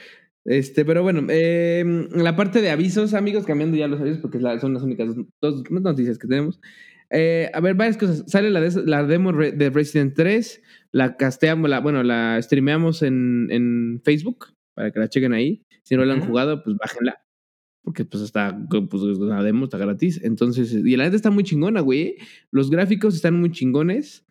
Este, 0.47 0.85
pero 0.85 1.03
bueno, 1.03 1.27
eh, 1.29 1.85
la 2.13 2.37
parte 2.37 2.63
de 2.63 2.71
avisos, 2.71 3.15
amigos, 3.15 3.45
cambiando 3.45 3.77
ya 3.77 3.89
los 3.89 4.01
avisos 4.01 4.19
porque 4.21 4.39
son 4.61 4.75
las 4.75 4.83
únicas 4.83 5.15
dos, 5.15 5.27
dos 5.43 5.71
noticias 5.71 6.19
que 6.19 6.29
tenemos. 6.29 6.61
Eh, 7.11 7.51
a 7.53 7.61
ver, 7.61 7.75
varias 7.75 7.97
cosas. 7.97 8.25
Sale 8.29 8.51
la, 8.51 8.61
de- 8.61 8.85
la 8.87 9.05
demo 9.05 9.33
de 9.33 9.71
Resident 9.71 10.15
3, 10.15 10.63
la 10.93 11.17
casteamos, 11.17 11.69
la, 11.69 11.81
bueno, 11.81 12.03
la 12.05 12.41
streameamos 12.41 13.03
en, 13.03 13.49
en 13.51 14.01
Facebook 14.05 14.47
para 14.75 14.91
que 14.93 15.01
la 15.01 15.09
chequen 15.09 15.33
ahí. 15.33 15.63
Si 15.83 15.97
no 15.97 16.05
la 16.05 16.15
han 16.15 16.21
jugado, 16.21 16.63
pues 16.63 16.77
bájenla. 16.77 17.17
Porque 17.85 18.05
pues 18.05 18.23
está, 18.25 18.57
pues 18.69 19.03
la 19.19 19.43
demo 19.45 19.65
está 19.65 19.79
gratis. 19.79 20.21
Entonces, 20.25 20.73
y 20.73 20.97
la 20.97 21.05
neta 21.05 21.17
está 21.17 21.31
muy 21.31 21.45
chingona, 21.45 21.81
güey. 21.81 22.17
Los 22.53 22.71
gráficos 22.71 23.15
están 23.15 23.39
muy 23.39 23.51
chingones. 23.53 24.25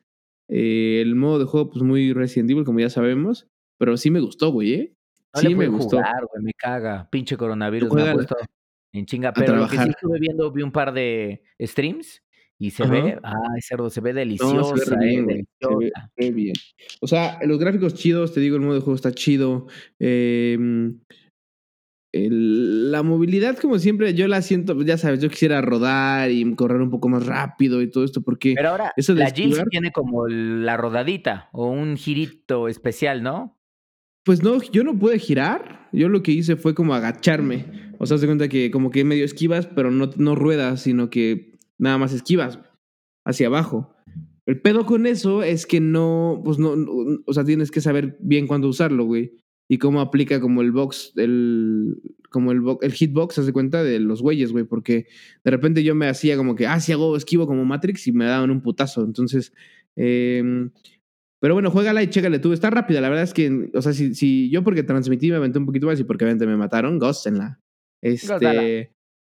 Eh, 0.50 1.00
el 1.02 1.16
modo 1.16 1.40
de 1.40 1.46
juego, 1.46 1.70
pues 1.72 1.82
muy 1.84 2.12
Resident 2.14 2.52
Evil, 2.52 2.66
como 2.66 2.80
ya 2.82 2.90
sabemos. 2.90 3.48
Pero 3.80 3.96
sí 3.98 4.12
me 4.12 4.20
gustó, 4.20 4.52
güey, 4.52 4.74
¿eh? 4.74 4.95
No 5.36 5.42
sí 5.42 5.48
le 5.50 5.56
me 5.56 5.68
gustó. 5.68 5.98
jugar, 5.98 6.26
güey, 6.32 6.44
me 6.44 6.54
caga. 6.54 7.08
Pinche 7.12 7.38
coronavirus 7.38 7.92
me 7.94 8.02
ha 8.10 8.14
puesto 8.14 8.36
en 8.94 9.06
chinga. 9.06 9.34
Pero 9.34 9.56
lo 9.58 9.68
que 9.68 9.78
sí 9.78 9.90
estuve 9.90 10.20
viendo, 10.20 10.52
vi 10.52 10.62
un 10.64 10.72
par 10.72 10.94
de 10.94 11.44
streams 11.60 12.22
y 12.58 12.72
se 12.72 12.88
ve, 12.88 13.20
ay, 13.22 13.62
cerdo, 13.62 13.90
se 13.90 14.00
ve 14.00 14.14
No, 14.14 14.16
se 14.16 14.16
ve 14.16 14.26
deliciosa, 14.26 14.96
bien, 14.98 15.20
eh, 15.20 15.24
güey. 15.24 15.46
Se 15.60 15.68
ve 15.68 15.76
deliciosa. 15.76 16.12
re 16.16 16.32
bien. 16.32 16.54
O 17.02 17.08
sea, 17.08 17.40
los 17.44 17.60
gráficos 17.60 17.94
chidos, 17.96 18.34
te 18.34 18.40
digo, 18.40 18.56
el 18.56 18.62
modo 18.62 18.76
de 18.76 18.80
juego 18.80 18.96
está 18.96 19.12
chido. 19.12 19.68
Eh, 20.00 20.58
el- 22.14 22.92
la 22.92 23.04
movilidad, 23.04 23.58
como 23.58 23.78
siempre, 23.78 24.14
yo 24.14 24.28
la 24.30 24.42
siento, 24.42 24.74
pues, 24.76 24.88
ya 24.88 24.98
sabes, 24.98 25.20
yo 25.20 25.30
quisiera 25.30 25.62
rodar 25.62 26.32
y 26.32 26.56
correr 26.56 26.80
un 26.82 26.90
poco 26.90 27.10
más 27.10 27.26
rápido 27.26 27.82
y 27.82 27.92
todo 27.92 28.06
esto, 28.06 28.22
porque 28.22 28.54
Pero 28.56 28.70
ahora, 28.70 28.94
eso 28.96 29.14
de 29.14 29.20
la 29.20 29.28
esquivar- 29.28 29.68
tiene 29.70 29.92
como 29.92 30.28
la 30.28 30.78
rodadita 30.78 31.50
o 31.52 31.68
un 31.68 31.98
girito 31.98 32.70
especial, 32.70 33.22
¿no? 33.22 33.55
Pues 34.26 34.42
no, 34.42 34.60
yo 34.72 34.84
no 34.84 34.98
pude 34.98 35.20
girar. 35.20 35.88
Yo 35.94 36.10
lo 36.10 36.24
que 36.24 36.32
hice 36.32 36.56
fue 36.56 36.74
como 36.74 36.96
agacharme. 36.96 37.94
O 38.00 38.08
sea, 38.08 38.18
se 38.18 38.26
cuenta 38.26 38.50
que 38.50 38.72
como 38.72 38.90
que 38.90 39.06
medio 39.06 39.24
esquivas, 39.24 39.68
pero 39.68 39.92
no, 39.92 40.10
no 40.18 40.36
ruedas, 40.36 40.82
sino 40.82 41.10
que 41.12 41.60
nada 41.78 42.00
más 42.00 42.12
esquivas 42.12 42.60
hacia 43.24 43.48
abajo. 43.48 43.96
El 44.48 44.62
pedo 44.62 44.86
con 44.86 45.06
eso 45.06 45.44
es 45.44 45.68
que 45.68 45.80
no, 45.80 46.42
pues 46.44 46.58
no, 46.58 46.76
o 47.26 47.34
sea, 47.34 47.46
tienes 47.46 47.70
que 47.70 47.82
saber 47.82 48.18
bien 48.20 48.48
cuándo 48.48 48.68
usarlo, 48.68 49.06
güey. 49.06 49.34
Y 49.68 49.78
cómo 49.78 50.02
aplica 50.02 50.40
como 50.40 50.62
el 50.62 50.72
box, 50.72 51.14
el, 51.18 52.02
como 52.30 52.52
el, 52.52 52.62
el 52.82 52.94
hitbox, 52.94 53.38
haz 53.40 53.46
de 53.46 53.54
cuenta 53.54 53.84
de 53.84 54.00
los 54.00 54.24
güeyes, 54.24 54.52
güey. 54.52 54.66
Porque 54.66 55.06
de 55.44 55.52
repente 55.52 55.84
yo 55.84 55.94
me 55.94 56.08
hacía 56.08 56.36
como 56.36 56.56
que, 56.56 56.66
ah, 56.66 56.80
sí 56.80 56.92
hago 56.92 57.16
esquivo 57.16 57.46
como 57.46 57.64
Matrix 57.64 58.08
y 58.08 58.12
me 58.12 58.26
daban 58.26 58.50
un 58.50 58.62
putazo. 58.62 59.04
Entonces, 59.04 59.54
eh, 59.96 60.70
pero 61.46 61.54
bueno, 61.54 61.70
juégala 61.70 62.02
y 62.02 62.10
chécale 62.10 62.40
tú. 62.40 62.54
Está 62.54 62.72
rápida, 62.72 63.02
la 63.02 63.08
verdad 63.08 63.24
es 63.24 63.32
que, 63.32 63.70
o 63.76 63.80
sea, 63.80 63.94
si, 63.94 64.16
si 64.16 64.50
yo 64.50 64.64
porque 64.64 64.82
transmití 64.82 65.30
me 65.30 65.36
aventé 65.36 65.60
un 65.60 65.68
poquito 65.68 65.86
más 65.86 66.00
y 66.00 66.04
porque 66.04 66.26
obviamente 66.26 66.48
me 66.48 66.58
mataron, 66.58 66.98
gócenla. 66.98 67.62
Este, 68.02 68.34
Gózala. 68.34 68.64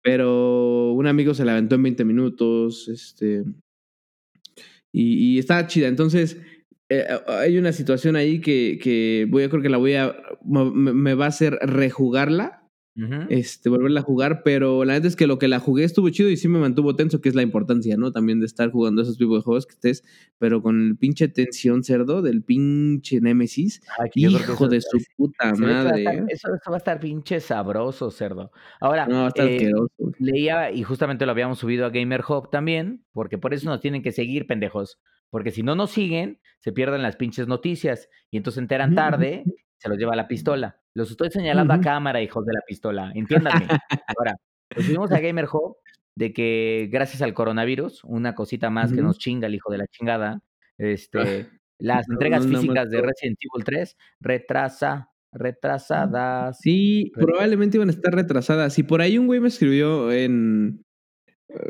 pero 0.02 0.92
un 0.92 1.06
amigo 1.06 1.34
se 1.34 1.44
la 1.44 1.52
aventó 1.52 1.76
en 1.76 1.84
20 1.84 2.04
minutos, 2.04 2.88
este, 2.88 3.44
y, 4.90 5.34
y 5.34 5.38
está 5.38 5.64
chida. 5.68 5.86
Entonces, 5.86 6.36
eh, 6.88 7.06
hay 7.28 7.56
una 7.58 7.70
situación 7.70 8.16
ahí 8.16 8.40
que, 8.40 8.80
que 8.82 9.28
voy 9.30 9.44
a 9.44 9.48
creo 9.48 9.62
que 9.62 9.68
la 9.68 9.78
voy 9.78 9.94
a, 9.94 10.16
me, 10.44 10.92
me 10.92 11.14
va 11.14 11.26
a 11.26 11.28
hacer 11.28 11.60
rejugarla 11.62 12.59
Este, 13.30 13.70
volverla 13.70 14.00
a 14.00 14.02
jugar, 14.02 14.42
pero 14.44 14.84
la 14.84 14.92
neta 14.94 15.06
es 15.08 15.16
que 15.16 15.26
lo 15.26 15.38
que 15.38 15.48
la 15.48 15.58
jugué 15.58 15.84
estuvo 15.84 16.08
chido 16.10 16.28
y 16.28 16.36
sí 16.36 16.48
me 16.48 16.58
mantuvo 16.58 16.96
tenso, 16.96 17.20
que 17.20 17.28
es 17.30 17.34
la 17.34 17.40
importancia, 17.42 17.96
¿no? 17.96 18.12
También 18.12 18.40
de 18.40 18.46
estar 18.46 18.70
jugando 18.70 19.00
esos 19.00 19.16
tipos 19.16 19.38
de 19.38 19.42
juegos 19.42 19.64
que 19.66 19.72
estés, 19.72 20.04
pero 20.38 20.60
con 20.62 20.86
el 20.88 20.96
pinche 20.98 21.28
tensión 21.28 21.82
cerdo 21.82 22.20
del 22.20 22.42
pinche 22.42 23.20
Némesis. 23.20 23.80
Ay, 23.98 24.10
Hijo 24.14 24.38
eso- 24.52 24.68
de 24.68 24.80
su 24.82 24.98
puta 25.16 25.52
ve 25.52 25.56
que 25.58 25.62
va 25.64 25.72
madre. 25.72 26.02
estar- 26.04 26.14
¿eh? 26.16 26.24
eso, 26.28 26.48
eso 26.54 26.70
va 26.70 26.76
a 26.76 26.78
estar 26.78 27.00
pinche 27.00 27.40
sabroso, 27.40 28.10
cerdo. 28.10 28.50
Ahora, 28.80 29.06
No, 29.06 29.28
está 29.28 29.44
eh, 29.46 29.70
leía 30.18 30.70
y 30.70 30.82
justamente 30.82 31.24
lo 31.24 31.32
habíamos 31.32 31.58
subido 31.58 31.86
a 31.86 31.90
Gamer 31.90 32.22
Hub 32.28 32.50
también, 32.50 33.04
porque 33.12 33.38
por 33.38 33.54
eso 33.54 33.68
nos 33.70 33.80
tienen 33.80 34.02
que 34.02 34.12
seguir, 34.12 34.46
pendejos. 34.46 34.98
Porque 35.30 35.52
si 35.52 35.62
no 35.62 35.74
nos 35.76 35.90
siguen, 35.92 36.40
se 36.58 36.72
pierden 36.72 37.02
las 37.02 37.16
pinches 37.16 37.46
noticias 37.46 38.08
y 38.30 38.36
entonces 38.36 38.56
se 38.56 38.60
enteran 38.62 38.94
tarde, 38.96 39.44
se 39.80 39.88
los 39.88 39.98
lleva 39.98 40.14
la 40.14 40.28
pistola. 40.28 40.78
Los 40.94 41.10
estoy 41.10 41.30
señalando 41.30 41.72
a 41.72 41.80
cámara, 41.80 42.20
hijos 42.20 42.44
de 42.44 42.52
la 42.52 42.60
pistola. 42.66 43.12
Entiéndanme. 43.14 43.66
Ahora, 44.16 44.36
pues 44.68 44.86
subimos 44.86 45.10
a 45.12 45.20
Gamer 45.20 45.46
Hub 45.50 45.76
de 46.16 46.32
que 46.32 46.88
gracias 46.92 47.22
al 47.22 47.32
coronavirus, 47.32 48.04
una 48.04 48.34
cosita 48.34 48.68
más 48.68 48.92
que 48.92 49.00
nos 49.00 49.18
chinga 49.18 49.46
el 49.46 49.54
hijo 49.54 49.72
de 49.72 49.78
la 49.78 49.86
chingada, 49.86 50.40
este, 50.76 51.18
las 51.78 52.06
no, 52.08 52.14
entregas 52.14 52.44
no, 52.44 52.58
físicas 52.58 52.90
de. 52.90 53.00
Resident 53.00 53.38
Evil 53.40 53.64
3 53.64 53.96
retrasa, 54.20 55.08
retrasadas. 55.32 56.58
Sí, 56.60 57.10
probablemente 57.14 57.78
iban 57.78 57.88
a 57.88 57.92
estar 57.92 58.14
retrasadas. 58.14 58.78
Y 58.78 58.82
por 58.82 59.00
ahí 59.00 59.16
un 59.16 59.26
güey 59.26 59.40
me 59.40 59.48
escribió 59.48 60.12
en. 60.12 60.84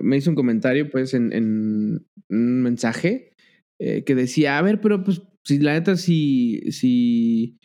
Me 0.02 0.16
hizo 0.16 0.30
un 0.30 0.36
comentario, 0.36 0.90
pues, 0.90 1.14
en, 1.14 1.32
en 1.32 2.06
un 2.28 2.62
mensaje 2.62 3.34
eh, 3.78 4.02
que 4.04 4.14
decía: 4.16 4.58
A 4.58 4.62
ver, 4.62 4.80
pero 4.80 5.04
pues, 5.04 5.22
si 5.44 5.58
la 5.58 5.72
neta, 5.72 5.96
si, 5.96 6.60
si, 6.70 7.58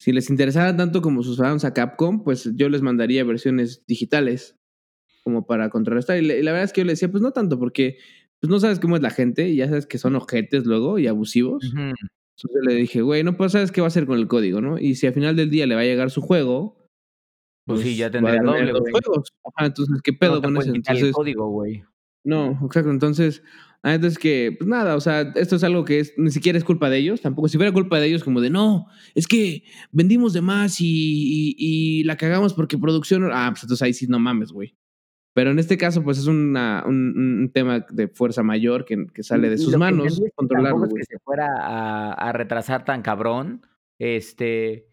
si 0.00 0.12
les 0.12 0.30
interesara 0.30 0.76
tanto 0.76 1.02
como 1.02 1.22
sus 1.22 1.38
fans 1.38 1.64
a 1.64 1.74
Capcom, 1.74 2.22
pues 2.24 2.50
yo 2.54 2.68
les 2.68 2.82
mandaría 2.82 3.24
versiones 3.24 3.84
digitales 3.86 4.56
como 5.24 5.46
para 5.46 5.70
contrarrestar. 5.70 6.22
Y, 6.22 6.26
la 6.42 6.52
verdad 6.52 6.64
es 6.64 6.72
que 6.72 6.82
yo 6.82 6.84
le 6.86 6.92
decía: 6.92 7.10
Pues 7.10 7.22
no 7.22 7.32
tanto, 7.32 7.58
porque 7.58 7.98
pues 8.40 8.50
no 8.50 8.60
sabes 8.60 8.78
cómo 8.78 8.96
es 8.96 9.02
la 9.02 9.10
gente 9.10 9.48
y 9.48 9.56
ya 9.56 9.68
sabes 9.68 9.86
que 9.86 9.98
son 9.98 10.14
ojetes 10.16 10.64
luego 10.64 10.98
y 10.98 11.08
abusivos. 11.08 11.64
Ujú. 11.64 11.80
Entonces 11.80 12.62
le 12.68 12.74
dije, 12.76 13.02
güey, 13.02 13.24
no 13.24 13.36
pues 13.36 13.50
sabes 13.52 13.72
qué 13.72 13.80
va 13.80 13.86
a 13.86 13.88
hacer 13.88 14.06
con 14.06 14.18
el 14.18 14.28
código, 14.28 14.60
¿no? 14.60 14.78
Y 14.78 14.94
si 14.94 15.08
al 15.08 15.14
final 15.14 15.34
del 15.34 15.50
día 15.50 15.66
le 15.66 15.74
va 15.74 15.80
a 15.80 15.84
llegar 15.84 16.10
su 16.10 16.20
juego, 16.22 16.76
Pues 17.66 17.80
sí, 17.80 17.96
ya 17.96 18.06
va 18.06 18.08
a 18.08 18.12
tendría 18.12 18.42
doble, 18.42 18.70
dos 18.72 18.82
juegos. 18.90 19.32
Ajá, 19.44 19.66
entonces, 19.66 20.00
¿qué 20.02 20.12
pedo 20.12 20.34
no 20.36 20.40
te 20.40 20.46
con 20.46 20.56
eso? 20.58 20.70
el 20.70 20.76
Entonces, 20.76 21.12
código, 21.12 21.48
güey. 21.50 21.82
no, 22.24 22.60
exacto. 22.64 22.90
Entonces, 22.90 23.42
la 23.82 23.92
neta 23.92 24.08
es 24.08 24.18
que, 24.18 24.56
pues 24.58 24.68
nada, 24.68 24.96
o 24.96 25.00
sea, 25.00 25.20
esto 25.36 25.56
es 25.56 25.62
algo 25.62 25.84
que 25.84 26.00
es, 26.00 26.12
ni 26.16 26.30
siquiera 26.30 26.58
es 26.58 26.64
culpa 26.64 26.90
de 26.90 26.98
ellos, 26.98 27.20
tampoco. 27.20 27.48
Si 27.48 27.56
fuera 27.56 27.72
culpa 27.72 28.00
de 28.00 28.08
ellos, 28.08 28.24
como 28.24 28.40
de, 28.40 28.50
no, 28.50 28.86
es 29.14 29.26
que 29.28 29.62
vendimos 29.92 30.32
de 30.32 30.40
más 30.40 30.80
y, 30.80 30.86
y, 30.86 31.54
y 31.58 32.04
la 32.04 32.16
cagamos 32.16 32.54
porque 32.54 32.76
producción. 32.76 33.30
Ah, 33.32 33.48
pues 33.52 33.62
entonces 33.62 33.82
ahí 33.82 33.94
sí 33.94 34.06
no 34.08 34.18
mames, 34.18 34.50
güey. 34.50 34.76
Pero 35.32 35.52
en 35.52 35.60
este 35.60 35.78
caso, 35.78 36.02
pues 36.02 36.18
es 36.18 36.26
una, 36.26 36.82
un, 36.84 37.16
un 37.16 37.52
tema 37.52 37.86
de 37.90 38.08
fuerza 38.08 38.42
mayor 38.42 38.84
que, 38.84 39.06
que 39.14 39.22
sale 39.22 39.48
de 39.48 39.58
sus 39.58 39.72
Lo 39.72 39.78
manos 39.78 40.14
es 40.14 40.20
que 40.20 40.30
controlarlo, 40.34 40.84
es 40.86 40.94
que 40.94 41.04
se 41.04 41.18
fuera 41.20 41.46
a, 41.60 42.12
a 42.14 42.32
retrasar 42.32 42.84
tan 42.84 43.02
cabrón. 43.02 43.62
Este. 44.00 44.87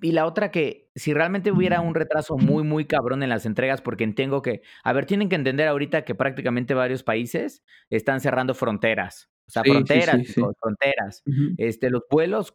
Y 0.00 0.12
la 0.12 0.26
otra 0.26 0.50
que, 0.50 0.90
si 0.94 1.12
realmente 1.12 1.50
hubiera 1.50 1.80
un 1.80 1.94
retraso 1.94 2.36
muy, 2.36 2.62
muy 2.62 2.84
cabrón 2.84 3.22
en 3.22 3.28
las 3.28 3.46
entregas, 3.46 3.82
porque 3.82 4.04
entiendo 4.04 4.42
que, 4.42 4.62
a 4.84 4.92
ver, 4.92 5.06
tienen 5.06 5.28
que 5.28 5.34
entender 5.34 5.66
ahorita 5.66 6.04
que 6.04 6.14
prácticamente 6.14 6.74
varios 6.74 7.02
países 7.02 7.64
están 7.90 8.20
cerrando 8.20 8.54
fronteras. 8.54 9.28
O 9.46 9.50
sea, 9.50 9.62
Sí, 9.64 9.70
fronteras, 9.70 10.16
sí, 10.18 10.24
sí. 10.24 10.34
chicos, 10.34 10.54
fronteras. 10.60 11.22
Este, 11.56 11.90
los 11.90 12.02
vuelos 12.10 12.54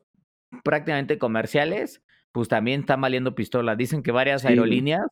prácticamente 0.64 1.18
comerciales, 1.18 2.02
pues 2.32 2.48
también 2.48 2.82
están 2.82 3.02
valiendo 3.02 3.36
pistola. 3.36 3.76
Dicen 3.76 4.04
que 4.04 4.12
varias 4.12 4.46
aerolíneas 4.46 5.06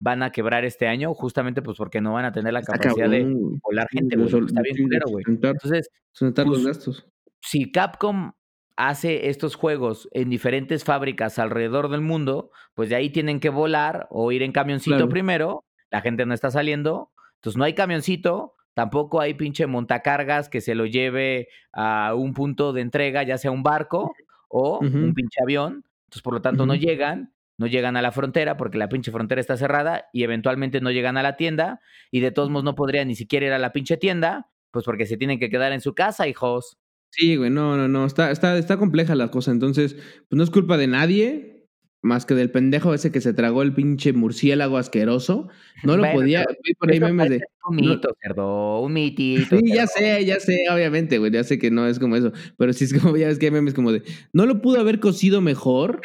van 0.00 0.22
a 0.22 0.32
quebrar 0.32 0.64
este 0.64 0.88
año, 0.88 1.14
justamente 1.14 1.62
pues 1.62 1.78
porque 1.78 2.00
no 2.00 2.14
van 2.14 2.24
a 2.24 2.32
tener 2.32 2.52
la 2.52 2.60
Está 2.60 2.78
capacidad 2.78 3.08
de 3.08 3.20
cabrón, 3.20 3.60
volar 3.62 3.88
gente, 3.90 4.16
güey. 4.16 4.44
Está 4.44 4.62
bien 4.62 4.76
culero, 4.76 5.06
güey. 5.08 5.24
Entonces, 5.28 5.88
los 6.20 6.32
pues, 6.34 6.64
gastos. 6.64 7.06
si 7.40 7.70
Capcom 7.70 8.32
hace 8.76 9.28
estos 9.28 9.54
juegos 9.56 10.08
en 10.12 10.30
diferentes 10.30 10.84
fábricas 10.84 11.38
alrededor 11.38 11.88
del 11.88 12.02
mundo, 12.02 12.50
pues 12.74 12.88
de 12.90 12.96
ahí 12.96 13.10
tienen 13.10 13.40
que 13.40 13.48
volar 13.48 14.06
o 14.10 14.32
ir 14.32 14.42
en 14.42 14.52
camioncito 14.52 14.96
Claro. 14.96 15.08
primero, 15.08 15.64
la 15.90 16.02
gente 16.02 16.26
no 16.26 16.34
está 16.34 16.50
saliendo, 16.50 17.10
entonces 17.36 17.56
no 17.56 17.64
hay 17.64 17.74
camioncito, 17.74 18.54
tampoco 18.74 19.20
hay 19.20 19.34
pinche 19.34 19.66
montacargas 19.66 20.48
que 20.50 20.60
se 20.60 20.74
lo 20.74 20.84
lleve 20.86 21.48
a 21.72 22.14
un 22.14 22.34
punto 22.34 22.72
de 22.72 22.82
entrega, 22.82 23.22
ya 23.22 23.38
sea 23.38 23.50
un 23.50 23.62
barco 23.62 24.14
o 24.48 24.78
un 24.80 25.14
pinche 25.14 25.40
avión, 25.42 25.84
entonces 26.04 26.22
por 26.22 26.34
lo 26.34 26.42
tanto 26.42 26.66
no 26.66 26.74
llegan, 26.74 27.32
no 27.58 27.66
llegan 27.66 27.96
a 27.96 28.02
la 28.02 28.12
frontera 28.12 28.58
porque 28.58 28.76
la 28.78 28.88
pinche 28.90 29.10
frontera 29.10 29.40
está 29.40 29.56
cerrada 29.56 30.06
y 30.12 30.22
eventualmente 30.24 30.80
no 30.82 30.90
llegan 30.90 31.16
a 31.16 31.22
la 31.22 31.36
tienda 31.36 31.80
y 32.10 32.20
de 32.20 32.30
todos 32.30 32.50
modos 32.50 32.64
no 32.64 32.74
podrían 32.74 33.08
ni 33.08 33.14
siquiera 33.14 33.46
ir 33.46 33.52
a 33.52 33.58
la 33.58 33.72
pinche 33.72 33.96
tienda, 33.96 34.50
pues 34.70 34.84
porque 34.84 35.06
se 35.06 35.16
tienen 35.16 35.38
que 35.38 35.48
quedar 35.48 35.72
en 35.72 35.80
su 35.80 35.94
casa, 35.94 36.28
hijos. 36.28 36.76
Sí, 37.18 37.36
güey, 37.36 37.48
no, 37.48 37.78
no, 37.78 37.88
no, 37.88 38.04
está, 38.04 38.30
está, 38.30 38.58
está 38.58 38.76
compleja 38.76 39.14
la 39.14 39.30
cosa, 39.30 39.50
entonces, 39.50 39.94
pues 39.94 40.36
no 40.36 40.42
es 40.42 40.50
culpa 40.50 40.76
de 40.76 40.86
nadie, 40.86 41.66
más 42.02 42.26
que 42.26 42.34
del 42.34 42.50
pendejo 42.50 42.92
ese 42.92 43.10
que 43.10 43.22
se 43.22 43.32
tragó 43.32 43.62
el 43.62 43.72
pinche 43.72 44.12
murciélago 44.12 44.76
asqueroso, 44.76 45.48
no 45.82 45.96
lo 45.96 46.02
Bueno, 46.02 46.14
podía, 46.14 46.44
por 46.78 46.90
ahí 46.90 47.00
memes 47.00 47.30
de, 47.30 47.40
un 47.66 47.76
mito, 47.76 48.14
cerdo, 48.20 48.80
un 48.82 48.92
mitito. 48.92 49.56
sí, 49.56 49.62
ya 49.72 49.86
sé, 49.86 50.26
ya 50.26 50.38
sé, 50.40 50.66
obviamente, 50.70 51.16
güey, 51.16 51.32
ya 51.32 51.42
sé 51.42 51.58
que 51.58 51.70
no 51.70 51.86
es 51.86 51.98
como 51.98 52.16
eso, 52.16 52.32
pero 52.58 52.74
sí 52.74 52.84
es 52.84 52.92
como, 52.92 53.16
ya 53.16 53.28
ves 53.28 53.38
que 53.38 53.46
hay 53.46 53.52
memes 53.52 53.72
como 53.72 53.92
de, 53.92 54.02
no 54.34 54.44
lo 54.44 54.60
pudo 54.60 54.78
haber 54.78 55.00
cocido 55.00 55.40
mejor, 55.40 56.02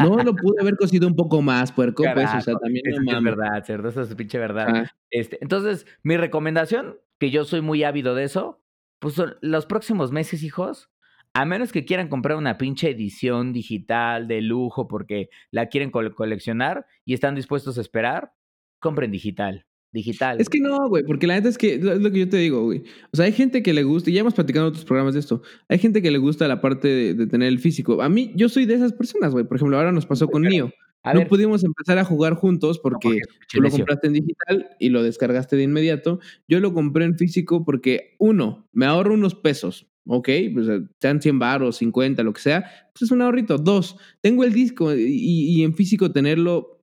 no 0.00 0.22
lo 0.22 0.36
pudo 0.36 0.60
haber 0.60 0.76
cocido 0.76 1.08
un 1.08 1.16
poco 1.16 1.40
más, 1.40 1.72
puerco, 1.72 2.04
pues, 2.12 2.28
o 2.34 2.40
sea, 2.42 2.54
también 2.56 2.86
eso 2.86 3.00
no 3.02 3.16
es 3.16 3.24
verdad, 3.24 3.64
cerdo, 3.64 3.88
eso 3.88 4.02
es 4.02 4.14
pinche 4.14 4.38
verdad. 4.38 4.66
Ah, 4.68 4.92
Este, 5.10 5.38
entonces, 5.40 5.86
mi 6.02 6.18
recomendación, 6.18 6.98
que 7.18 7.30
yo 7.30 7.44
soy 7.44 7.62
muy 7.62 7.84
ávido 7.84 8.14
de 8.14 8.24
eso, 8.24 8.61
pues 9.02 9.20
los 9.40 9.66
próximos 9.66 10.12
meses, 10.12 10.44
hijos, 10.44 10.88
a 11.34 11.44
menos 11.44 11.72
que 11.72 11.84
quieran 11.84 12.08
comprar 12.08 12.36
una 12.38 12.56
pinche 12.56 12.90
edición 12.90 13.52
digital 13.52 14.28
de 14.28 14.40
lujo 14.42 14.86
porque 14.86 15.28
la 15.50 15.66
quieren 15.66 15.90
col- 15.90 16.14
coleccionar 16.14 16.86
y 17.04 17.12
están 17.14 17.34
dispuestos 17.34 17.76
a 17.76 17.80
esperar, 17.80 18.32
compren 18.78 19.10
digital. 19.10 19.66
Digital. 19.90 20.40
Es 20.40 20.48
que 20.48 20.60
no, 20.60 20.88
güey, 20.88 21.02
porque 21.04 21.26
la 21.26 21.34
neta 21.34 21.50
es 21.50 21.58
que 21.58 21.74
es 21.74 21.82
lo 21.82 22.10
que 22.10 22.20
yo 22.20 22.28
te 22.28 22.38
digo, 22.38 22.62
güey. 22.64 22.82
O 23.12 23.16
sea, 23.16 23.26
hay 23.26 23.32
gente 23.32 23.62
que 23.62 23.74
le 23.74 23.82
gusta, 23.82 24.08
y 24.08 24.14
ya 24.14 24.20
hemos 24.20 24.32
platicado 24.34 24.66
en 24.66 24.70
otros 24.70 24.86
programas 24.86 25.12
de 25.14 25.20
esto, 25.20 25.42
hay 25.68 25.78
gente 25.78 26.00
que 26.00 26.10
le 26.10 26.16
gusta 26.16 26.48
la 26.48 26.62
parte 26.62 26.88
de, 26.88 27.14
de 27.14 27.26
tener 27.26 27.48
el 27.48 27.58
físico. 27.58 28.00
A 28.00 28.08
mí, 28.08 28.32
yo 28.34 28.48
soy 28.48 28.64
de 28.64 28.74
esas 28.74 28.92
personas, 28.94 29.32
güey. 29.32 29.44
Por 29.44 29.56
ejemplo, 29.58 29.76
ahora 29.76 29.92
nos 29.92 30.06
pasó 30.06 30.28
con 30.28 30.42
Nio. 30.42 30.72
A 31.04 31.12
No 31.14 31.20
ver, 31.20 31.28
pudimos 31.28 31.64
empezar 31.64 31.98
a 31.98 32.04
jugar 32.04 32.34
juntos 32.34 32.76
no, 32.78 32.82
porque 32.82 33.08
pinche 33.08 33.26
tú 33.52 33.60
lo 33.60 33.70
compraste 33.70 34.06
en 34.06 34.12
digital 34.12 34.70
y 34.78 34.88
lo 34.90 35.02
descargaste 35.02 35.56
de 35.56 35.64
inmediato. 35.64 36.20
Yo 36.48 36.60
lo 36.60 36.72
compré 36.74 37.04
en 37.04 37.16
físico 37.18 37.64
porque, 37.64 38.14
uno, 38.18 38.68
me 38.72 38.86
ahorro 38.86 39.14
unos 39.14 39.34
pesos, 39.34 39.88
¿ok? 40.06 40.28
Pues 40.54 40.68
eh, 40.68 40.82
sean 41.00 41.20
100 41.20 41.38
baros, 41.38 41.76
50, 41.78 42.22
lo 42.22 42.32
que 42.32 42.40
sea, 42.40 42.64
pues 42.92 43.02
es 43.02 43.10
un 43.10 43.22
ahorrito. 43.22 43.58
Dos, 43.58 43.96
tengo 44.20 44.44
el 44.44 44.52
disco 44.52 44.94
y, 44.94 45.02
y 45.08 45.64
en 45.64 45.74
físico 45.74 46.12
tenerlo, 46.12 46.80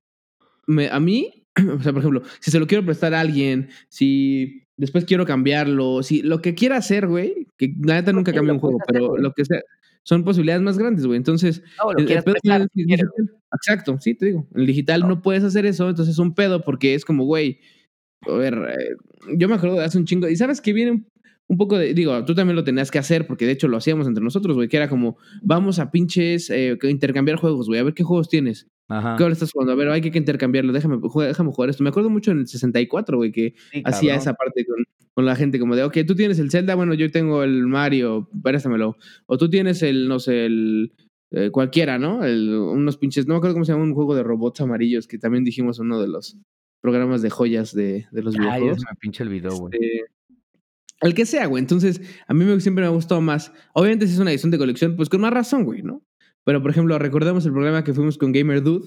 me- 0.66 0.88
a 0.88 1.00
mí, 1.00 1.46
o 1.78 1.82
sea, 1.82 1.92
por 1.92 2.00
ejemplo, 2.00 2.22
si 2.40 2.50
se 2.50 2.60
lo 2.60 2.66
quiero 2.66 2.84
prestar 2.84 3.14
a 3.14 3.20
alguien, 3.20 3.70
si 3.88 4.64
después 4.80 5.04
quiero 5.04 5.24
cambiarlo, 5.26 6.02
si 6.02 6.22
lo 6.22 6.40
que 6.42 6.54
quiera 6.54 6.76
hacer, 6.78 7.06
güey, 7.06 7.46
que 7.58 7.74
la 7.82 7.94
neta 7.94 8.12
nunca 8.12 8.32
cambia 8.32 8.52
un 8.54 8.58
juego, 8.60 8.78
hacer, 8.80 8.92
pero 8.92 9.16
lo 9.18 9.32
que 9.32 9.44
sea, 9.44 9.60
son 10.02 10.24
posibilidades 10.24 10.62
más 10.62 10.78
grandes, 10.78 11.06
güey. 11.06 11.18
Entonces, 11.18 11.62
No, 11.82 11.90
el- 11.92 11.98
el 12.10 12.22
pedo 12.22 12.32
prestar, 12.32 12.58
güey. 12.60 12.68
digital. 12.86 13.10
Exacto, 13.54 13.96
sí, 14.00 14.14
te 14.14 14.26
digo. 14.26 14.46
En 14.54 14.60
el 14.62 14.66
digital 14.66 15.00
No. 15.02 15.08
no 15.08 15.22
puedes 15.22 15.44
hacer 15.44 15.66
eso, 15.66 15.88
entonces 15.88 16.14
es 16.14 16.18
un 16.18 16.34
pedo 16.34 16.62
porque 16.62 16.94
es 16.94 17.04
como, 17.04 17.24
güey, 17.24 17.60
a 18.26 18.32
ver, 18.32 18.54
eh, 18.54 18.96
yo 19.36 19.48
me 19.48 19.54
acuerdo 19.56 19.76
de 19.76 19.84
hace 19.84 19.98
un 19.98 20.06
chingo, 20.06 20.28
y 20.28 20.36
sabes 20.36 20.60
que 20.60 20.72
viene 20.72 21.04
un, 21.50 21.56
poco 21.58 21.76
de, 21.78 21.92
digo, 21.94 22.24
tú 22.24 22.34
también 22.34 22.56
lo 22.56 22.64
tenías 22.64 22.90
que 22.90 22.98
hacer 22.98 23.26
porque 23.26 23.44
de 23.46 23.52
hecho 23.52 23.68
lo 23.68 23.76
hacíamos 23.76 24.06
entre 24.06 24.22
nosotros, 24.22 24.56
güey, 24.56 24.68
que 24.68 24.76
era 24.76 24.88
como, 24.88 25.16
vamos 25.42 25.78
a 25.78 25.90
pinches 25.90 26.48
eh, 26.50 26.78
que 26.80 26.88
intercambiar 26.90 27.36
juegos, 27.38 27.66
güey, 27.66 27.80
a 27.80 27.82
ver 27.84 27.94
qué 27.94 28.02
juegos 28.04 28.28
tienes. 28.28 28.66
Ajá. 28.88 29.16
¿Qué 29.16 29.24
hora 29.24 29.32
estás 29.32 29.52
jugando? 29.52 29.72
A 29.72 29.76
ver, 29.76 29.88
hay 29.88 30.00
que 30.00 30.16
intercambiarlo, 30.18 30.72
déjame, 30.72 30.98
juega- 31.00 31.28
déjame 31.28 31.52
jugar 31.52 31.70
esto. 31.70 31.82
Me 31.84 31.90
acuerdo 31.90 32.10
mucho 32.10 32.30
en 32.32 32.38
el 32.40 32.46
64, 32.48 33.16
güey, 33.18 33.30
que 33.32 33.54
Sí, 33.72 33.82
hacía 33.84 34.14
esa 34.16 34.34
parte 34.34 34.64
con, 34.64 34.84
con 35.14 35.26
la 35.26 35.36
gente, 35.36 35.58
como 35.60 35.76
de, 35.76 35.84
ok, 35.84 35.98
tú 36.06 36.14
tienes 36.16 36.38
el 36.40 36.50
Zelda, 36.50 36.74
bueno, 36.74 36.94
yo 36.94 37.10
tengo 37.10 37.42
el 37.44 37.66
Mario, 37.66 38.28
préstamelo. 38.42 38.96
O 39.26 39.38
tú 39.38 39.48
tienes 39.48 39.82
el, 39.82 40.08
no 40.08 40.18
sé, 40.18 40.46
el 40.46 40.92
eh, 41.32 41.50
cualquiera, 41.50 41.98
¿no? 41.98 42.24
El- 42.24 42.48
unos 42.52 42.96
pinches, 42.96 43.26
no 43.28 43.34
me 43.34 43.38
acuerdo 43.38 43.54
cómo 43.54 43.64
se 43.64 43.72
llama, 43.72 43.84
un 43.84 43.94
juego 43.94 44.16
de 44.16 44.22
robots 44.24 44.60
amarillos 44.60 45.06
que 45.06 45.18
también 45.18 45.44
dijimos 45.44 45.78
en 45.78 45.86
uno 45.86 46.00
de 46.00 46.08
los 46.08 46.36
programas 46.80 47.22
de 47.22 47.30
joyas 47.30 47.72
de, 47.74 48.06
de 48.10 48.22
los 48.22 48.34
Ay, 48.34 48.40
ya 48.44 48.50
videojuegos. 48.54 48.84
me 48.90 48.96
pinche 49.00 49.22
olvidó, 49.22 49.56
güey. 49.56 49.72
Este, 49.74 50.04
el 51.00 51.14
que 51.14 51.26
sea, 51.26 51.46
güey. 51.46 51.60
Entonces, 51.60 52.00
a 52.26 52.34
mí 52.34 52.44
me, 52.44 52.60
siempre 52.60 52.82
me 52.82 52.88
ha 52.88 52.92
gustado 52.92 53.20
más. 53.20 53.52
Obviamente, 53.74 54.06
si 54.06 54.14
es 54.14 54.18
una 54.18 54.30
edición 54.30 54.50
de 54.50 54.58
colección, 54.58 54.96
pues 54.96 55.08
con 55.08 55.20
más 55.20 55.32
razón, 55.32 55.64
güey, 55.64 55.82
¿no? 55.82 56.02
Pero, 56.44 56.62
por 56.62 56.70
ejemplo, 56.70 56.98
recordemos 56.98 57.44
el 57.46 57.52
programa 57.52 57.84
que 57.84 57.94
fuimos 57.94 58.18
con 58.18 58.32
Gamer 58.32 58.62
Dude. 58.62 58.86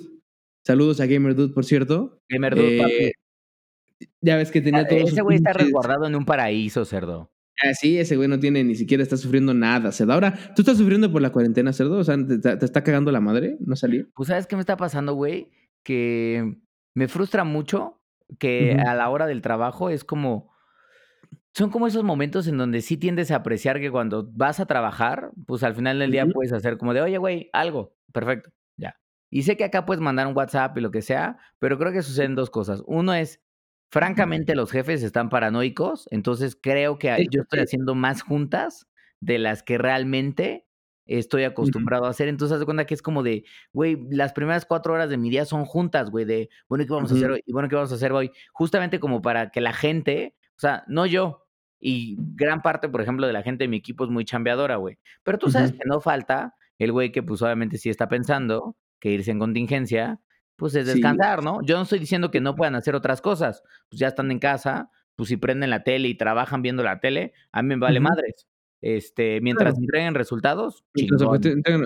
Saludos 0.65 0.99
a 0.99 1.05
Gamer 1.05 1.35
Dude, 1.35 1.53
por 1.53 1.65
cierto. 1.65 2.21
Gamer 2.29 2.55
Dude, 2.55 2.77
Eh, 2.77 3.13
papi. 3.99 4.07
ya 4.21 4.37
ves 4.37 4.51
que 4.51 4.61
tenía 4.61 4.81
Ah, 4.81 4.87
todos 4.87 5.11
Ese 5.11 5.21
güey 5.21 5.37
está 5.37 5.53
resguardado 5.53 6.05
en 6.07 6.15
un 6.15 6.25
paraíso, 6.25 6.85
cerdo. 6.85 7.31
Ah, 7.63 7.73
sí, 7.73 7.99
ese 7.99 8.15
güey 8.17 8.27
no 8.27 8.39
tiene 8.39 8.63
ni 8.63 8.75
siquiera 8.75 9.03
está 9.03 9.15
sufriendo 9.15 9.53
nada, 9.53 9.91
cerdo. 9.91 10.13
Ahora, 10.13 10.33
¿tú 10.55 10.63
estás 10.63 10.77
sufriendo 10.77 11.11
por 11.11 11.21
la 11.21 11.31
cuarentena, 11.31 11.71
cerdo? 11.71 11.97
O 11.99 12.03
sea, 12.03 12.17
¿te, 12.17 12.65
está 12.65 12.83
cagando 12.83 13.11
la 13.11 13.19
madre 13.19 13.57
no 13.59 13.75
salir? 13.75 14.09
Pues, 14.15 14.27
¿sabes 14.27 14.47
qué 14.47 14.55
me 14.55 14.61
está 14.61 14.75
pasando, 14.75 15.13
güey? 15.13 15.49
Que 15.83 16.57
me 16.95 17.07
frustra 17.07 17.43
mucho 17.43 18.01
que 18.39 18.73
a 18.73 18.95
la 18.95 19.09
hora 19.09 19.27
del 19.27 19.41
trabajo 19.41 19.89
es 19.89 20.03
como. 20.03 20.52
Son 21.55 21.69
como 21.69 21.85
esos 21.85 22.03
momentos 22.03 22.47
en 22.47 22.57
donde 22.57 22.81
sí 22.81 22.97
tiendes 22.97 23.29
a 23.29 23.35
apreciar 23.37 23.79
que 23.79 23.91
cuando 23.91 24.27
vas 24.33 24.59
a 24.59 24.65
trabajar, 24.65 25.31
pues 25.45 25.61
al 25.63 25.75
final 25.75 25.99
del 25.99 26.11
día 26.11 26.25
puedes 26.25 26.51
hacer 26.51 26.77
como 26.77 26.93
de, 26.95 27.01
oye, 27.01 27.17
güey, 27.19 27.49
algo. 27.53 27.95
Perfecto, 28.11 28.49
ya. 28.75 28.99
Y 29.29 29.43
sé 29.43 29.55
que 29.55 29.63
acá 29.63 29.85
puedes 29.85 30.01
mandar 30.01 30.25
un 30.25 30.35
WhatsApp 30.35 30.75
y 30.77 30.81
lo 30.81 30.89
que 30.89 31.03
sea, 31.03 31.37
pero 31.59 31.77
creo 31.77 31.91
que 31.91 32.01
suceden 32.01 32.33
dos 32.35 32.49
cosas. 32.49 32.81
Uno 32.87 33.13
es, 33.13 33.39
francamente, 33.91 34.55
los 34.55 34.71
jefes 34.71 35.03
están 35.03 35.29
paranoicos, 35.29 36.07
entonces 36.09 36.57
creo 36.59 36.97
que 36.97 37.15
Sí, 37.15 37.27
yo 37.29 37.41
estoy 37.43 37.59
sí. 37.59 37.63
haciendo 37.65 37.93
más 37.93 38.23
juntas 38.23 38.87
de 39.19 39.37
las 39.37 39.61
que 39.61 39.77
realmente 39.77 40.67
estoy 41.05 41.43
acostumbrado 41.43 42.05
a 42.05 42.09
hacer. 42.09 42.29
Entonces, 42.29 42.53
haz 42.53 42.59
de 42.61 42.65
cuenta 42.65 42.85
que 42.85 42.95
es 42.95 43.03
como 43.03 43.21
de, 43.21 43.45
güey, 43.73 43.97
las 44.09 44.33
primeras 44.33 44.65
cuatro 44.65 44.93
horas 44.93 45.09
de 45.09 45.17
mi 45.17 45.29
día 45.29 45.45
son 45.45 45.65
juntas, 45.65 46.09
güey, 46.09 46.25
de, 46.25 46.49
bueno, 46.67 46.83
¿y 46.83 46.87
¿qué 46.87 46.93
vamos 46.93 47.11
a 47.11 47.15
hacer 47.15 47.29
hoy? 47.29 47.41
Y 47.45 47.53
bueno, 47.53 47.69
¿qué 47.69 47.75
vamos 47.75 47.91
a 47.91 47.95
hacer 47.95 48.11
hoy? 48.11 48.31
Justamente 48.53 48.99
como 48.99 49.21
para 49.21 49.51
que 49.51 49.61
la 49.61 49.73
gente, 49.73 50.35
o 50.57 50.59
sea, 50.59 50.83
no 50.87 51.05
yo, 51.05 51.42
y 51.83 52.15
gran 52.35 52.61
parte, 52.61 52.89
por 52.89 53.01
ejemplo, 53.01 53.27
de 53.27 53.33
la 53.33 53.43
gente 53.43 53.65
de 53.65 53.67
mi 53.67 53.77
equipo 53.77 54.05
es 54.05 54.09
muy 54.11 54.25
chambeadora, 54.25 54.77
güey. 54.77 54.97
Pero 55.23 55.37
tú 55.39 55.49
sabes 55.49 55.71
Ujú. 55.71 55.79
que 55.79 55.83
no 55.89 55.99
falta 56.01 56.55
el 56.79 56.91
güey 56.93 57.11
que, 57.11 57.23
pues, 57.23 57.41
obviamente 57.41 57.77
sí 57.77 57.89
está 57.89 58.07
pensando 58.09 58.77
que 58.99 59.11
irse 59.11 59.31
en 59.31 59.39
contingencia, 59.39 60.21
pues 60.55 60.75
es 60.75 60.87
Sí. 60.87 60.93
descansar, 60.93 61.43
¿no? 61.43 61.61
Yo 61.63 61.75
no 61.77 61.83
estoy 61.83 61.99
diciendo 61.99 62.31
que 62.31 62.41
no 62.41 62.55
puedan 62.55 62.75
hacer 62.75 62.95
otras 62.95 63.21
cosas. 63.21 63.63
Pues 63.89 63.99
ya 63.99 64.07
están 64.07 64.31
en 64.31 64.39
casa, 64.39 64.89
pues 65.15 65.29
si 65.29 65.37
prenden 65.37 65.69
la 65.71 65.83
tele 65.83 66.07
y 66.07 66.15
trabajan 66.15 66.61
viendo 66.61 66.83
la 66.83 66.99
tele, 67.01 67.33
a 67.51 67.61
mí 67.61 67.69
me 67.69 67.77
vale 67.77 67.99
Ujú. 67.99 68.09
madres. 68.09 68.47
Este, 68.81 69.41
mientras 69.41 69.73
Claro. 69.73 69.81
entreguen 69.83 70.13
resultados, 70.15 70.83
Mientras 70.93 71.21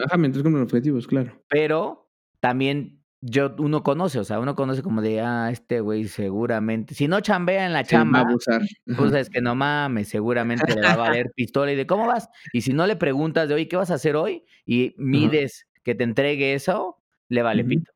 Ajá, 0.05 0.17
mientras 0.17 0.43
cumplan 0.43 0.63
objetivos, 0.63 1.07
claro. 1.07 1.41
Pero 1.49 2.10
también 2.39 2.96
yo, 3.21 3.56
uno 3.58 3.84
conoce, 3.84 4.19
o 4.19 4.23
sea, 4.23 4.39
uno 4.39 4.56
conoce 4.56 4.84
como 4.84 5.01
de, 5.01 5.21
ah, 5.21 5.49
este 5.51 5.80
güey 5.82 6.08
seguramente, 6.08 6.93
si 6.93 7.08
no 7.08 7.19
chambea 7.19 7.65
en 7.65 7.73
la 7.73 7.84
Sí, 7.84 7.91
chamba, 7.91 8.19
abusar. 8.19 8.62
pues 8.95 9.13
es 9.13 9.30
que 9.30 9.41
no 9.41 9.56
mames, 9.56 10.10
seguramente 10.10 10.75
le 10.75 10.82
va 10.82 10.93
a 10.93 10.97
valer 11.21 11.32
pistola 11.36 11.71
y 11.71 11.75
de 11.75 11.88
cómo 11.88 12.06
vas. 12.08 12.30
Y 12.53 12.62
si 12.62 12.73
no 12.73 12.86
le 12.86 12.95
preguntas 12.95 13.49
de, 13.49 13.56
oye, 13.56 13.67
¿qué 13.67 13.75
vas 13.75 13.91
a 13.91 13.95
hacer 13.95 14.15
hoy? 14.15 14.43
Y 14.65 14.93
mides 14.97 15.67
que 15.84 15.95
te 15.95 16.03
entregue 16.03 16.53
eso, 16.53 16.97
le 17.30 17.41
vale 17.41 17.63
pito. 17.63 17.91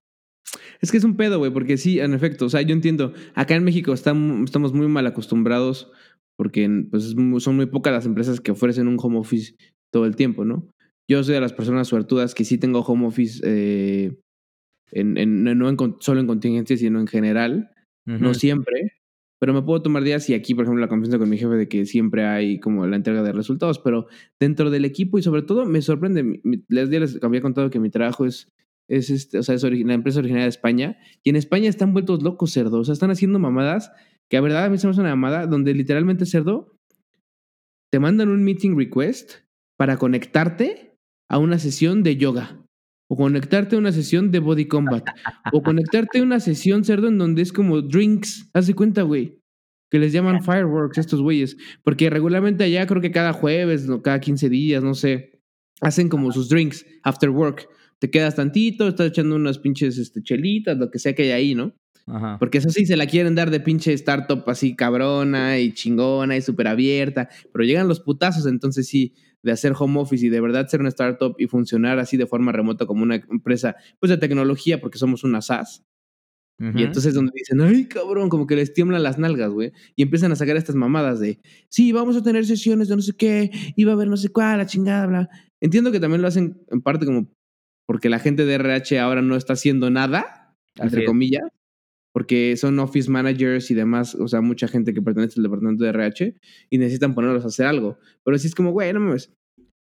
Es 0.82 0.92
que 0.92 0.98
es 0.98 1.04
un 1.04 1.16
pedo, 1.16 1.38
güey, 1.38 1.52
porque 1.52 1.78
sí, 1.78 2.00
en 2.00 2.14
efecto, 2.14 2.46
o 2.46 2.50
sea, 2.50 2.62
yo 2.62 2.74
entiendo, 2.74 3.14
acá 3.36 3.56
en 3.56 3.64
México 3.64 3.94
estamos, 3.94 4.46
estamos 4.46 4.74
muy 4.74 4.88
mal 4.88 5.06
acostumbrados 5.06 5.92
porque 6.36 6.68
pues, 6.90 7.16
son 7.40 7.56
muy 7.56 7.68
pocas 7.68 7.94
las 7.94 8.06
empresas 8.06 8.42
que 8.42 8.52
ofrecen 8.52 8.88
un 8.88 8.98
home 9.00 9.20
office 9.20 9.56
todo 9.92 10.06
el 10.06 10.16
tiempo, 10.16 10.44
¿no? 10.44 10.68
Yo 11.08 11.24
soy 11.24 11.36
de 11.36 11.42
las 11.42 11.54
personas 11.54 11.88
suertudas 11.88 12.34
que 12.34 12.46
sí 12.46 12.58
tengo 12.58 12.80
home 12.82 13.06
office, 13.06 13.42
eh, 13.44 14.18
en, 14.92 15.18
en- 15.18 15.44
no 15.44 15.70
en 15.70 15.78
solo 16.00 16.20
en 16.20 16.28
contingencias, 16.28 16.80
sino 16.80 17.00
en 17.00 17.08
general. 17.08 17.72
no 18.22 18.34
siempre, 18.34 18.94
pero 19.40 19.54
me 19.54 19.62
puedo 19.62 19.82
tomar 19.82 20.04
días 20.04 20.30
y 20.30 20.34
aquí, 20.34 20.54
por 20.56 20.66
ejemplo, 20.66 20.82
la 20.82 20.88
confianza 20.88 21.18
con 21.20 21.30
mi 21.30 21.38
jefe 21.38 21.54
de 21.56 21.68
que 21.68 21.86
siempre 21.86 22.26
hay 22.26 22.60
como 22.60 22.86
la 22.88 22.96
entrega 22.96 23.24
de 23.24 23.32
resultados, 23.32 23.80
pero 23.80 24.08
dentro 24.40 24.70
del 24.70 24.86
equipo 24.86 25.18
y 25.18 25.24
sobre 25.24 25.42
todo 25.44 25.66
me 25.66 25.82
sorprende, 25.82 26.42
les, 26.68 26.90
les 26.90 27.24
había 27.24 27.42
contado 27.42 27.70
que 27.70 27.80
mi 27.80 27.90
trabajo 27.90 28.26
es, 28.26 28.52
es 28.88 29.10
este, 29.10 29.38
o 29.40 29.44
sea, 29.44 29.56
es 29.56 29.64
la 29.64 29.94
empresa 29.94 30.20
originaria 30.20 30.46
de 30.46 30.50
España 30.50 30.98
y 31.24 31.30
en 31.30 31.36
España 31.38 31.70
están 31.70 31.94
vueltos 31.94 32.22
locos 32.24 32.52
cerdos, 32.52 32.74
o 32.82 32.84
sea, 32.86 32.94
están 32.94 33.12
haciendo 33.12 33.40
mamadas 33.40 33.92
que 34.30 34.38
a 34.38 34.42
verdad 34.42 34.66
a 34.66 34.70
mí 34.70 34.78
se 34.78 34.88
me 34.88 34.92
hace 34.92 35.02
una 35.02 35.16
mamada 35.16 35.46
donde 35.48 35.74
literalmente 35.74 36.26
cerdo 36.26 36.78
te 37.92 38.00
mandan 38.00 38.30
un 38.30 38.44
meeting 38.44 38.76
request 38.78 39.42
para 39.78 39.98
conectarte 39.98 40.98
a 41.30 41.38
una 41.38 41.60
sesión 41.60 42.04
de 42.04 42.18
yoga 42.18 42.62
o 43.12 43.18
conectarte 43.18 43.76
a 43.76 43.80
una 43.80 43.92
sesión 43.92 44.32
de 44.32 44.40
body 44.40 44.70
combat, 44.70 45.06
o 45.52 45.62
conectarte 45.62 46.20
a 46.20 46.24
una 46.24 46.40
sesión 46.40 46.86
cerdo 46.86 47.10
en 47.10 47.18
donde 47.18 47.42
es 47.42 47.52
como 47.52 47.82
drinks, 47.82 48.50
haz 48.54 48.68
de 48.68 48.74
cuenta, 48.74 49.02
güey, 49.02 49.38
que 49.90 50.00
les 50.00 50.14
llaman 50.14 50.42
fireworks 50.42 50.98
estos 50.98 51.22
güeyes, 51.22 51.58
porque 51.84 52.10
regularmente 52.10 52.64
allá 52.64 52.88
creo 52.88 53.02
que 53.02 53.12
cada 53.12 53.34
jueves 53.34 53.90
o 53.90 54.02
cada 54.02 54.22
15 54.22 54.48
días, 54.48 54.82
no 54.82 54.94
sé, 54.94 55.42
hacen 55.82 56.08
como 56.08 56.32
sus 56.32 56.48
drinks 56.48 56.86
after 57.04 57.32
work. 57.32 57.68
Te 58.00 58.10
quedas 58.10 58.36
tantito, 58.36 58.88
estás 58.88 59.08
echando 59.08 59.36
unas 59.36 59.60
pinches 59.60 59.98
este, 59.98 60.24
chelitas, 60.24 60.78
lo 60.78 60.90
que 60.90 60.98
sea 60.98 61.14
que 61.14 61.24
hay 61.24 61.32
ahí, 61.32 61.54
¿no? 61.54 61.76
Ajá. 62.08 62.38
Porque 62.40 62.60
eso 62.60 62.70
sí, 62.70 62.86
se 62.86 62.96
la 62.96 63.08
quieren 63.08 63.36
dar 63.36 63.52
de 63.52 63.60
pinche 63.60 63.92
startup 63.92 64.42
así 64.48 64.74
cabrona 64.74 65.60
y 65.60 65.74
chingona 65.74 66.38
y 66.38 66.42
súper 66.42 66.70
abierta, 66.70 67.28
pero 67.52 67.66
llegan 67.66 67.90
los 67.90 68.00
putazos, 68.00 68.46
entonces 68.46 68.88
sí, 68.88 69.16
de 69.44 69.52
hacer 69.52 69.74
home 69.78 70.00
office 70.00 70.26
y 70.26 70.30
de 70.30 70.40
verdad 70.42 70.68
ser 70.68 70.82
una 70.82 70.90
startup 70.90 71.36
y 71.38 71.48
funcionar 71.48 72.00
así 72.00 72.18
de 72.18 72.28
forma 72.28 72.52
remota 72.52 72.86
como 72.86 73.04
una 73.04 73.16
empresa 73.16 73.76
pues 74.00 74.10
de 74.10 74.18
tecnología 74.18 74.80
porque 74.80 74.98
somos 74.98 75.24
una 75.24 75.42
SaaS. 75.42 75.84
Y 76.76 76.84
entonces 76.84 77.16
donde 77.16 77.32
dicen, 77.34 77.60
ay 77.62 77.86
cabrón, 77.86 78.30
como 78.30 78.46
que 78.46 78.56
les 78.56 78.72
tiemblan 78.72 79.02
las 79.02 79.18
nalgas, 79.18 79.50
güey. 79.50 79.72
Y 79.96 80.04
empiezan 80.04 80.32
a 80.32 80.36
sacar 80.36 80.58
estas 80.58 80.76
mamadas 80.76 81.20
de, 81.20 81.40
sí, 81.70 81.92
vamos 81.92 82.16
a 82.16 82.22
tener 82.22 82.46
sesiones 82.46 82.88
de 82.88 82.96
no 82.96 83.02
sé 83.02 83.14
qué, 83.18 83.50
y 83.76 83.84
va 83.84 83.94
a 83.94 83.96
haber 83.96 84.08
no 84.08 84.16
sé 84.16 84.30
cuál, 84.30 84.60
la 84.60 84.68
chingada, 84.68 85.08
bla. 85.08 85.30
Entiendo 85.60 85.92
que 85.92 86.00
también 86.00 86.22
lo 86.22 86.28
hacen 86.28 86.62
en 86.70 86.82
parte 86.84 87.08
como 87.08 87.28
porque 87.88 88.10
la 88.10 88.20
gente 88.20 88.46
de 88.46 88.54
RH 88.54 89.00
ahora 89.00 89.24
no 89.24 89.36
está 89.36 89.54
haciendo 89.54 89.90
nada, 89.90 90.56
entre 90.76 91.04
comillas, 91.04 91.44
porque 92.12 92.56
son 92.58 92.80
office 92.80 93.10
managers 93.10 93.72
y 93.72 93.74
demás, 93.74 94.16
o 94.16 94.28
sea, 94.28 94.42
mucha 94.42 94.68
gente 94.68 94.94
que 94.94 95.02
pertenece 95.02 95.40
al 95.40 95.44
departamento 95.44 95.84
de 95.84 95.90
RH 95.92 96.36
y 96.70 96.78
necesitan 96.78 97.14
ponerlos 97.14 97.44
a 97.44 97.48
hacer 97.48 97.66
algo. 97.66 97.98
Pero 98.24 98.38
sí 98.38 98.48
es 98.48 98.56
como, 98.56 98.72
güey, 98.72 98.92
no 98.94 99.00
mames. 99.00 99.34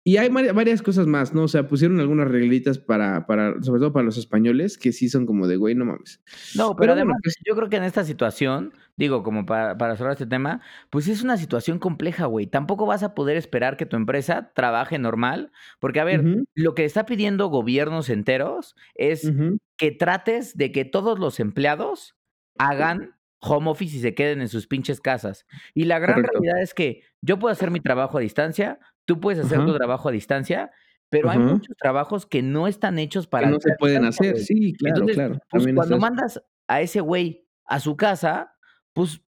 Y 0.07 0.17
hay 0.17 0.29
varias 0.29 0.83
cosas 0.83 1.07
más, 1.07 1.33
¿no? 1.33 1.45
O 1.45 1.47
sea, 1.47 1.67
pusieron 1.67 1.99
algunas 1.99 2.27
reglitas 2.27 2.77
para, 2.77 3.25
para, 3.25 3.59
sobre 3.63 3.79
todo 3.79 3.91
para 3.91 4.05
los 4.05 4.17
españoles, 4.17 4.77
que 4.77 4.91
sí 4.91 5.09
son 5.09 5.25
como 5.25 5.47
de, 5.47 5.57
güey, 5.57 5.73
no 5.73 5.83
mames. 5.83 6.21
No, 6.55 6.75
pero, 6.75 6.93
además, 6.93 7.17
pues 7.23 7.35
yo 7.43 7.55
creo 7.55 7.69
que 7.69 7.77
en 7.77 7.83
esta 7.85 8.03
situación, 8.03 8.71
digo, 8.97 9.23
como 9.23 9.47
para, 9.47 9.79
para 9.79 9.97
cerrar 9.97 10.11
este 10.11 10.27
tema, 10.27 10.61
pues 10.91 11.07
es 11.07 11.23
una 11.23 11.37
situación 11.37 11.79
compleja, 11.79 12.27
güey. 12.27 12.45
Tampoco 12.45 12.85
vas 12.85 13.01
a 13.01 13.15
poder 13.15 13.35
esperar 13.35 13.77
que 13.77 13.87
tu 13.87 13.95
empresa 13.95 14.51
trabaje 14.53 14.99
normal, 14.99 15.51
porque, 15.79 15.99
a 16.01 16.03
ver, 16.03 16.23
lo 16.53 16.75
que 16.75 16.85
está 16.85 17.07
pidiendo 17.07 17.47
gobiernos 17.47 18.11
enteros 18.11 18.75
es 18.93 19.27
que 19.77 19.91
trates 19.91 20.55
de 20.57 20.71
que 20.71 20.85
todos 20.85 21.19
los 21.19 21.39
empleados 21.39 22.15
hagan 22.57 23.15
home 23.39 23.69
office 23.69 23.97
y 23.97 23.99
se 23.99 24.15
queden 24.15 24.41
en 24.41 24.49
sus 24.49 24.67
pinches 24.67 25.01
casas. 25.01 25.45
Y 25.73 25.85
la 25.85 25.99
gran 25.99 26.23
realidad 26.23 26.61
es 26.61 26.73
que 26.73 27.03
yo 27.21 27.37
puedo 27.37 27.51
hacer 27.51 27.71
mi 27.71 27.79
trabajo 27.79 28.17
a 28.17 28.21
distancia, 28.21 28.79
tú 29.05 29.19
puedes 29.19 29.45
hacer 29.45 29.65
tu 29.65 29.75
trabajo 29.75 30.09
a 30.09 30.11
distancia, 30.11 30.71
pero 31.09 31.29
hay 31.29 31.39
muchos 31.39 31.75
trabajos 31.77 32.25
que 32.25 32.41
no 32.41 32.67
están 32.67 32.97
hechos 32.97 33.27
para... 33.27 33.47
Que 33.47 33.53
no 33.53 33.59
se 33.59 33.75
pueden 33.77 34.05
hacer, 34.05 34.39
sí, 34.39 34.73
claro, 34.73 35.05
claro. 35.05 35.39
Pues 35.49 35.67
cuando 35.73 35.99
mandas 35.99 36.41
a 36.67 36.81
ese 36.81 37.01
güey 37.01 37.47
a 37.65 37.79
su 37.79 37.95
casa, 37.95 38.55
pues, 38.93 39.21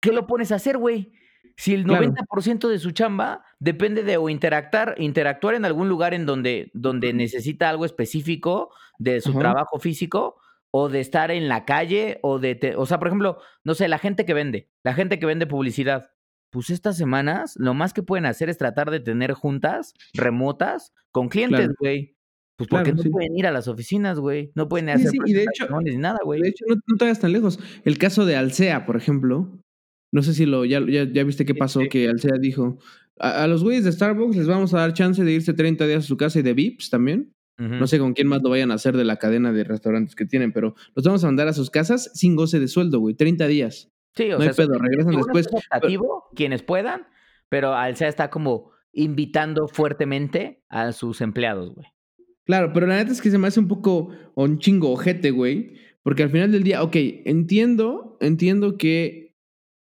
¿qué 0.00 0.12
lo 0.12 0.26
pones 0.26 0.52
a 0.52 0.56
hacer, 0.56 0.76
güey? 0.76 1.12
Si 1.56 1.72
el 1.72 1.86
90% 1.86 2.68
de 2.68 2.78
su 2.78 2.90
chamba 2.90 3.44
depende 3.60 4.02
de 4.02 4.16
o 4.16 4.28
interactuar, 4.28 4.96
interactuar 4.98 5.54
en 5.54 5.64
algún 5.64 5.88
lugar 5.88 6.12
en 6.12 6.26
donde, 6.26 6.70
donde 6.74 7.12
necesita 7.12 7.68
algo 7.68 7.84
específico 7.84 8.70
de 8.98 9.20
su 9.20 9.38
trabajo 9.38 9.78
físico, 9.78 10.36
o 10.76 10.88
de 10.88 10.98
estar 10.98 11.30
en 11.30 11.46
la 11.46 11.64
calle, 11.64 12.18
o 12.22 12.40
de, 12.40 12.74
o 12.76 12.84
sea, 12.84 12.98
por 12.98 13.06
ejemplo, 13.06 13.38
no 13.62 13.74
sé, 13.74 13.86
la 13.86 13.98
gente 13.98 14.24
que 14.24 14.34
vende, 14.34 14.68
la 14.82 14.92
gente 14.92 15.20
que 15.20 15.26
vende 15.26 15.46
publicidad, 15.46 16.10
pues 16.50 16.68
estas 16.68 16.96
semanas 16.96 17.54
lo 17.56 17.74
más 17.74 17.92
que 17.92 18.02
pueden 18.02 18.26
hacer 18.26 18.48
es 18.48 18.58
tratar 18.58 18.90
de 18.90 18.98
tener 18.98 19.34
juntas 19.34 19.94
remotas 20.14 20.92
con 21.12 21.28
clientes, 21.28 21.70
güey. 21.78 22.16
Pues 22.56 22.68
porque 22.68 22.92
no 22.92 23.02
pueden 23.04 23.36
ir 23.36 23.46
a 23.46 23.52
las 23.52 23.68
oficinas, 23.68 24.18
güey. 24.18 24.50
No 24.56 24.68
pueden 24.68 24.88
hacer 24.88 25.10
sí, 25.10 25.18
y 25.26 25.32
de 25.32 25.42
hecho, 25.44 25.68
ni 25.80 25.96
nada, 25.96 26.18
güey. 26.24 26.40
De 26.40 26.48
hecho, 26.48 26.64
no, 26.68 26.74
no, 26.86 26.96
te 26.96 27.04
vayas 27.04 27.20
tan 27.20 27.32
lejos. 27.32 27.60
El 27.84 27.96
caso 27.96 28.26
de 28.26 28.34
Alsea, 28.34 28.84
por 28.84 28.96
ejemplo. 28.96 29.63
No 30.14 30.22
sé 30.22 30.32
si 30.32 30.46
lo 30.46 30.64
ya, 30.64 30.80
ya, 30.80 31.24
viste 31.24 31.44
qué 31.44 31.56
pasó, 31.56 31.80
que 31.90 32.08
Alsea 32.08 32.38
dijo, 32.40 32.78
a, 33.18 33.42
a, 33.42 33.48
los 33.48 33.64
güeyes 33.64 33.82
de 33.82 33.90
Starbucks 33.90 34.36
les 34.36 34.46
vamos 34.46 34.72
a 34.72 34.78
dar 34.78 34.92
chance 34.92 35.24
de 35.24 35.32
irse 35.32 35.54
30 35.54 35.88
días 35.88 36.04
a 36.04 36.06
su 36.06 36.16
casa 36.16 36.38
y 36.38 36.42
de 36.42 36.54
VIPs 36.54 36.88
también. 36.88 37.34
No 37.58 37.88
sé 37.88 37.98
con 37.98 38.14
quién 38.14 38.28
más 38.28 38.40
lo 38.40 38.50
vayan 38.50 38.70
a 38.70 38.74
hacer 38.74 38.96
de 38.96 39.04
la 39.04 39.16
cadena 39.16 39.52
de 39.52 39.64
restaurantes 39.64 40.14
que 40.14 40.24
tienen, 40.24 40.52
pero 40.52 40.76
los 40.94 41.04
vamos 41.04 41.24
a 41.24 41.26
mandar 41.26 41.48
a 41.48 41.52
sus 41.52 41.68
casas 41.68 42.12
sin 42.14 42.36
goce 42.36 42.60
de 42.60 42.68
sueldo, 42.68 43.00
güey, 43.00 43.16
30 43.16 43.48
días. 43.48 43.90
Sí, 44.14 44.30
o 44.30 44.38
no 44.38 44.42
sea, 44.42 44.50
hay 44.50 44.54
pedo, 44.56 44.78
regresan 44.78 45.16
después. 45.16 45.48
quienes 46.36 46.62
puedan, 46.62 47.08
pero 47.48 47.74
Alsea 47.74 48.06
está 48.06 48.30
como 48.30 48.70
invitando 48.92 49.66
fuertemente 49.66 50.62
a 50.68 50.92
sus 50.92 51.20
empleados, 51.20 51.74
güey. 51.74 51.88
Claro, 52.44 52.72
pero 52.72 52.86
la 52.86 52.98
neta 52.98 53.10
es 53.10 53.20
que 53.20 53.30
se 53.30 53.38
me 53.38 53.48
hace 53.48 53.58
un 53.58 53.68
poco 53.68 54.10
un 54.36 54.60
chingo 54.60 54.92
ojete, 54.92 55.32
güey, 55.32 55.74
porque 56.04 56.22
al 56.22 56.30
final 56.30 56.52
del 56.52 56.62
día, 56.62 56.84
ok, 56.84 56.94
entiendo, 57.24 58.16
entiendo 58.20 58.78
que 58.78 59.24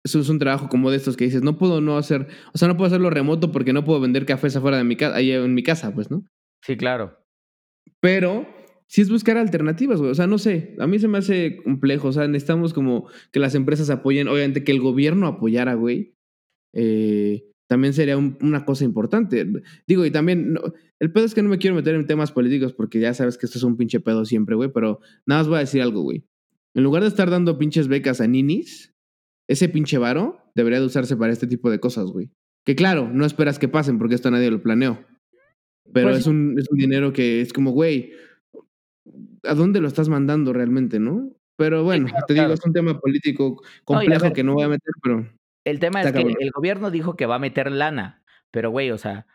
eso 0.04 0.20
es 0.20 0.28
un 0.28 0.38
trabajo 0.38 0.68
como 0.68 0.90
de 0.90 0.96
estos 0.96 1.16
que 1.16 1.24
dices, 1.24 1.42
no 1.42 1.58
puedo 1.58 1.80
no 1.80 1.96
hacer, 1.96 2.28
o 2.52 2.58
sea, 2.58 2.68
no 2.68 2.76
puedo 2.76 2.88
hacerlo 2.88 3.10
remoto 3.10 3.52
porque 3.52 3.72
no 3.72 3.84
puedo 3.84 4.00
vender 4.00 4.26
cafés 4.26 4.56
afuera 4.56 4.76
de 4.76 4.84
mi 4.84 4.96
casa, 4.96 5.16
ahí 5.16 5.30
en 5.30 5.54
mi 5.54 5.62
casa, 5.62 5.94
pues, 5.94 6.10
¿no? 6.10 6.24
Sí, 6.62 6.76
claro. 6.76 7.18
Pero 8.00 8.46
si 8.92 9.00
es 9.00 9.08
buscar 9.08 9.38
alternativas, 9.38 10.00
güey. 10.00 10.10
O 10.10 10.14
sea, 10.14 10.26
no 10.26 10.36
sé, 10.36 10.76
a 10.78 10.86
mí 10.86 10.98
se 10.98 11.08
me 11.08 11.16
hace 11.16 11.56
complejo. 11.64 12.08
O 12.08 12.12
sea, 12.12 12.28
necesitamos 12.28 12.74
como 12.74 13.08
que 13.32 13.40
las 13.40 13.54
empresas 13.54 13.88
apoyen, 13.88 14.28
obviamente 14.28 14.64
que 14.64 14.72
el 14.72 14.80
gobierno 14.80 15.26
apoyara, 15.26 15.72
güey. 15.72 16.14
Eh, 16.74 17.44
también 17.68 17.94
sería 17.94 18.18
una 18.18 18.66
cosa 18.66 18.84
importante. 18.84 19.50
Digo, 19.86 20.04
y 20.04 20.10
también, 20.10 20.58
el 21.00 21.10
pedo 21.10 21.24
es 21.24 21.32
que 21.32 21.42
no 21.42 21.48
me 21.48 21.56
quiero 21.56 21.74
meter 21.74 21.94
en 21.94 22.06
temas 22.06 22.32
políticos 22.32 22.74
porque 22.74 23.00
ya 23.00 23.14
sabes 23.14 23.38
que 23.38 23.46
esto 23.46 23.56
es 23.56 23.64
un 23.64 23.78
pinche 23.78 23.98
pedo 23.98 24.26
siempre, 24.26 24.56
güey, 24.56 24.70
pero 24.70 25.00
nada 25.24 25.40
más 25.40 25.48
voy 25.48 25.56
a 25.56 25.60
decir 25.60 25.80
algo, 25.80 26.02
güey. 26.02 26.26
En 26.74 26.82
lugar 26.82 27.02
de 27.02 27.08
estar 27.08 27.30
dando 27.30 27.56
pinches 27.56 27.88
becas 27.88 28.20
a 28.20 28.26
ninis, 28.26 28.91
ese 29.48 29.68
pinche 29.68 29.98
varo 29.98 30.38
debería 30.54 30.80
de 30.80 30.86
usarse 30.86 31.16
para 31.16 31.32
este 31.32 31.46
tipo 31.46 31.70
de 31.70 31.80
cosas, 31.80 32.06
güey. 32.06 32.30
Que 32.64 32.76
claro, 32.76 33.08
no 33.12 33.24
esperas 33.24 33.58
que 33.58 33.68
pasen 33.68 33.98
porque 33.98 34.14
esto 34.14 34.30
nadie 34.30 34.50
lo 34.50 34.62
planeó. 34.62 35.04
Pero 35.92 36.08
pues 36.08 36.20
es, 36.20 36.26
un, 36.26 36.56
es 36.58 36.70
un 36.70 36.78
dinero 36.78 37.12
que 37.12 37.40
es 37.40 37.52
como, 37.52 37.72
güey, 37.72 38.12
¿a 39.44 39.54
dónde 39.54 39.80
lo 39.80 39.88
estás 39.88 40.08
mandando 40.08 40.52
realmente, 40.52 40.98
no? 40.98 41.32
Pero 41.56 41.84
bueno, 41.84 42.08
te 42.26 42.34
digo, 42.34 42.52
es 42.52 42.64
un 42.64 42.72
tema 42.72 42.98
político 42.98 43.62
complejo 43.84 44.32
que 44.32 44.42
no 44.42 44.54
voy 44.54 44.64
a 44.64 44.68
meter, 44.68 44.92
pero... 45.02 45.28
El 45.64 45.78
tema 45.78 46.02
es 46.02 46.12
que 46.12 46.20
el 46.20 46.50
gobierno 46.50 46.90
dijo 46.90 47.14
que 47.14 47.26
va 47.26 47.36
a 47.36 47.40
meter 47.40 47.70
lana, 47.70 48.24
pero 48.50 48.70
güey, 48.70 48.90
o 48.90 48.98
sea, 48.98 49.26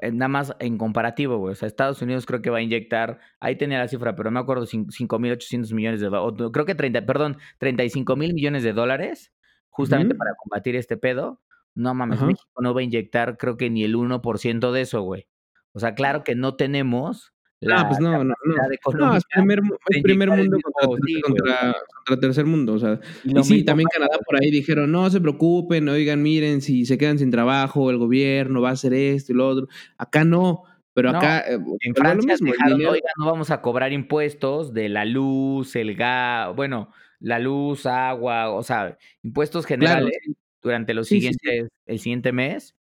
eh, 0.00 0.10
nada 0.10 0.28
más 0.28 0.56
en 0.58 0.78
comparativo, 0.78 1.36
güey. 1.36 1.52
O 1.52 1.54
sea, 1.54 1.66
Estados 1.66 2.00
Unidos 2.00 2.24
creo 2.24 2.40
que 2.40 2.48
va 2.48 2.58
a 2.58 2.62
inyectar, 2.62 3.20
ahí 3.40 3.56
tenía 3.56 3.78
la 3.78 3.88
cifra, 3.88 4.16
pero 4.16 4.30
no 4.30 4.34
me 4.34 4.40
acuerdo, 4.40 4.66
5.800 4.66 5.74
millones 5.74 6.00
de 6.00 6.08
dólares, 6.08 6.50
creo 6.52 6.64
que 6.64 6.74
30, 6.74 7.04
perdón, 7.04 7.36
35 7.58 8.16
mil 8.16 8.32
millones 8.32 8.62
de 8.62 8.72
dólares, 8.72 9.32
justamente 9.76 10.14
para 10.14 10.34
combatir 10.34 10.74
este 10.76 10.96
pedo. 10.96 11.40
No 11.74 11.92
mames, 11.92 12.22
México 12.22 12.62
no 12.62 12.72
va 12.72 12.80
a 12.80 12.84
inyectar 12.84 13.36
creo 13.36 13.58
que 13.58 13.68
ni 13.68 13.84
el 13.84 13.94
1% 13.96 14.72
de 14.72 14.80
eso, 14.80 15.02
güey. 15.02 15.28
O 15.72 15.78
sea, 15.78 15.94
claro 15.94 16.24
que 16.24 16.34
no 16.34 16.56
tenemos 16.56 17.34
la 17.60 17.80
ah, 17.80 17.88
pues 17.88 18.00
no, 18.00 18.12
no, 18.12 18.24
no. 18.24 18.34
No, 18.94 19.16
es 19.16 19.24
primer, 19.24 19.62
primer 20.02 20.30
mundo 20.30 20.58
contra, 20.62 21.74
contra, 22.04 22.20
tercer 22.20 22.44
mundo. 22.44 22.74
O 22.74 22.78
sea, 22.78 23.00
y, 23.24 23.42
sí, 23.44 23.64
también 23.64 23.88
Canadá 23.90 24.18
por 24.26 24.40
ahí 24.40 24.50
dijeron, 24.50 24.92
no 24.92 25.08
se 25.08 25.20
preocupen, 25.20 25.88
oigan, 25.88 26.22
miren, 26.22 26.60
si 26.60 26.84
se 26.84 26.98
quedan 26.98 27.18
sin 27.18 27.30
trabajo, 27.30 27.90
el 27.90 27.96
gobierno 27.96 28.60
va 28.60 28.70
a 28.70 28.72
hacer 28.72 28.92
esto 28.92 29.32
y 29.32 29.36
lo 29.36 29.48
otro. 29.48 29.68
Acá 29.96 30.24
no, 30.24 30.64
pero 30.92 31.10
acá... 31.10 31.40
Eh, 31.40 31.58
en 31.80 31.94
Francia 31.94 32.36
dijeron, 32.38 32.74
oigan, 32.74 33.12
no 33.18 33.26
vamos 33.26 33.50
a 33.50 33.62
cobrar 33.62 33.92
impuestos 33.92 34.74
de 34.74 34.90
la 34.90 35.06
luz, 35.06 35.76
el 35.76 35.94
gas, 35.94 36.54
bueno, 36.54 36.90
la 37.20 37.38
luz, 37.38 37.86
agua, 37.86 38.50
o 38.50 38.62
sea, 38.62 38.96
impuestos 39.22 39.66
generales 39.66 40.16
durante 40.62 40.94
los 40.94 41.08
siguientes, 41.08 41.68
el 41.86 41.98
siguiente 41.98 42.32
mes 42.32 42.74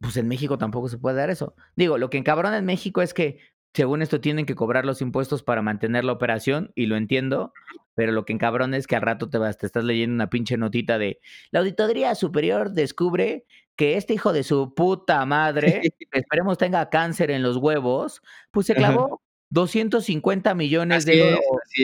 pues 0.00 0.16
en 0.16 0.28
México 0.28 0.58
tampoco 0.58 0.88
se 0.88 0.98
puede 0.98 1.16
dar 1.16 1.30
eso. 1.30 1.54
Digo, 1.76 1.98
lo 1.98 2.10
que 2.10 2.18
encabrona 2.18 2.58
en 2.58 2.64
México 2.64 3.02
es 3.02 3.14
que, 3.14 3.38
según 3.74 4.02
esto, 4.02 4.20
tienen 4.20 4.46
que 4.46 4.54
cobrar 4.54 4.84
los 4.84 5.02
impuestos 5.02 5.42
para 5.42 5.62
mantener 5.62 6.04
la 6.04 6.12
operación, 6.12 6.72
y 6.74 6.86
lo 6.86 6.96
entiendo, 6.96 7.52
pero 7.94 8.12
lo 8.12 8.24
que 8.24 8.32
encabrona 8.32 8.76
es 8.76 8.86
que 8.86 8.96
al 8.96 9.02
rato 9.02 9.28
te, 9.28 9.38
vas, 9.38 9.58
te 9.58 9.66
estás 9.66 9.84
leyendo 9.84 10.14
una 10.14 10.30
pinche 10.30 10.56
notita 10.56 10.98
de 10.98 11.20
la 11.50 11.60
Auditoría 11.60 12.14
Superior 12.14 12.70
descubre 12.70 13.44
que 13.76 13.96
este 13.96 14.14
hijo 14.14 14.32
de 14.32 14.42
su 14.42 14.74
puta 14.74 15.24
madre, 15.26 15.82
esperemos 16.12 16.58
tenga 16.58 16.88
cáncer 16.90 17.30
en 17.30 17.42
los 17.42 17.56
huevos, 17.56 18.22
pues 18.50 18.66
se 18.66 18.74
clavó 18.74 19.20
250 19.50 20.54
millones 20.54 21.04
de 21.04 21.38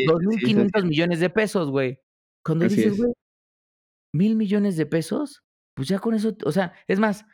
2.500 0.07 0.85
millones 0.85 1.21
de 1.21 1.31
pesos, 1.31 1.71
güey. 1.71 2.01
Cuando 2.45 2.67
dices, 2.67 2.97
güey, 2.97 3.13
mil 4.13 4.37
millones 4.37 4.77
de 4.77 4.87
pesos, 4.87 5.43
pues 5.75 5.89
ya 5.89 5.99
con 5.99 6.15
eso, 6.15 6.37
o 6.45 6.53
sea, 6.53 6.73
es 6.87 6.99
más, 6.99 7.25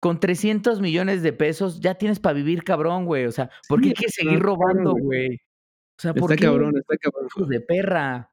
con 0.00 0.18
300 0.18 0.80
millones 0.80 1.22
de 1.22 1.32
pesos 1.32 1.80
ya 1.80 1.94
tienes 1.94 2.18
para 2.20 2.34
vivir 2.34 2.64
cabrón, 2.64 3.04
güey. 3.04 3.26
O 3.26 3.32
sea, 3.32 3.50
¿por 3.68 3.80
qué 3.80 3.88
hay 3.88 3.94
que 3.94 4.08
seguir 4.08 4.38
robando, 4.38 4.94
güey? 4.94 5.34
O 5.34 6.02
sea, 6.02 6.14
¿por 6.14 6.32
está 6.32 6.46
cabrón, 6.46 6.74
está 6.76 6.96
cabrón. 6.96 7.48
de 7.48 7.60
perra. 7.60 8.32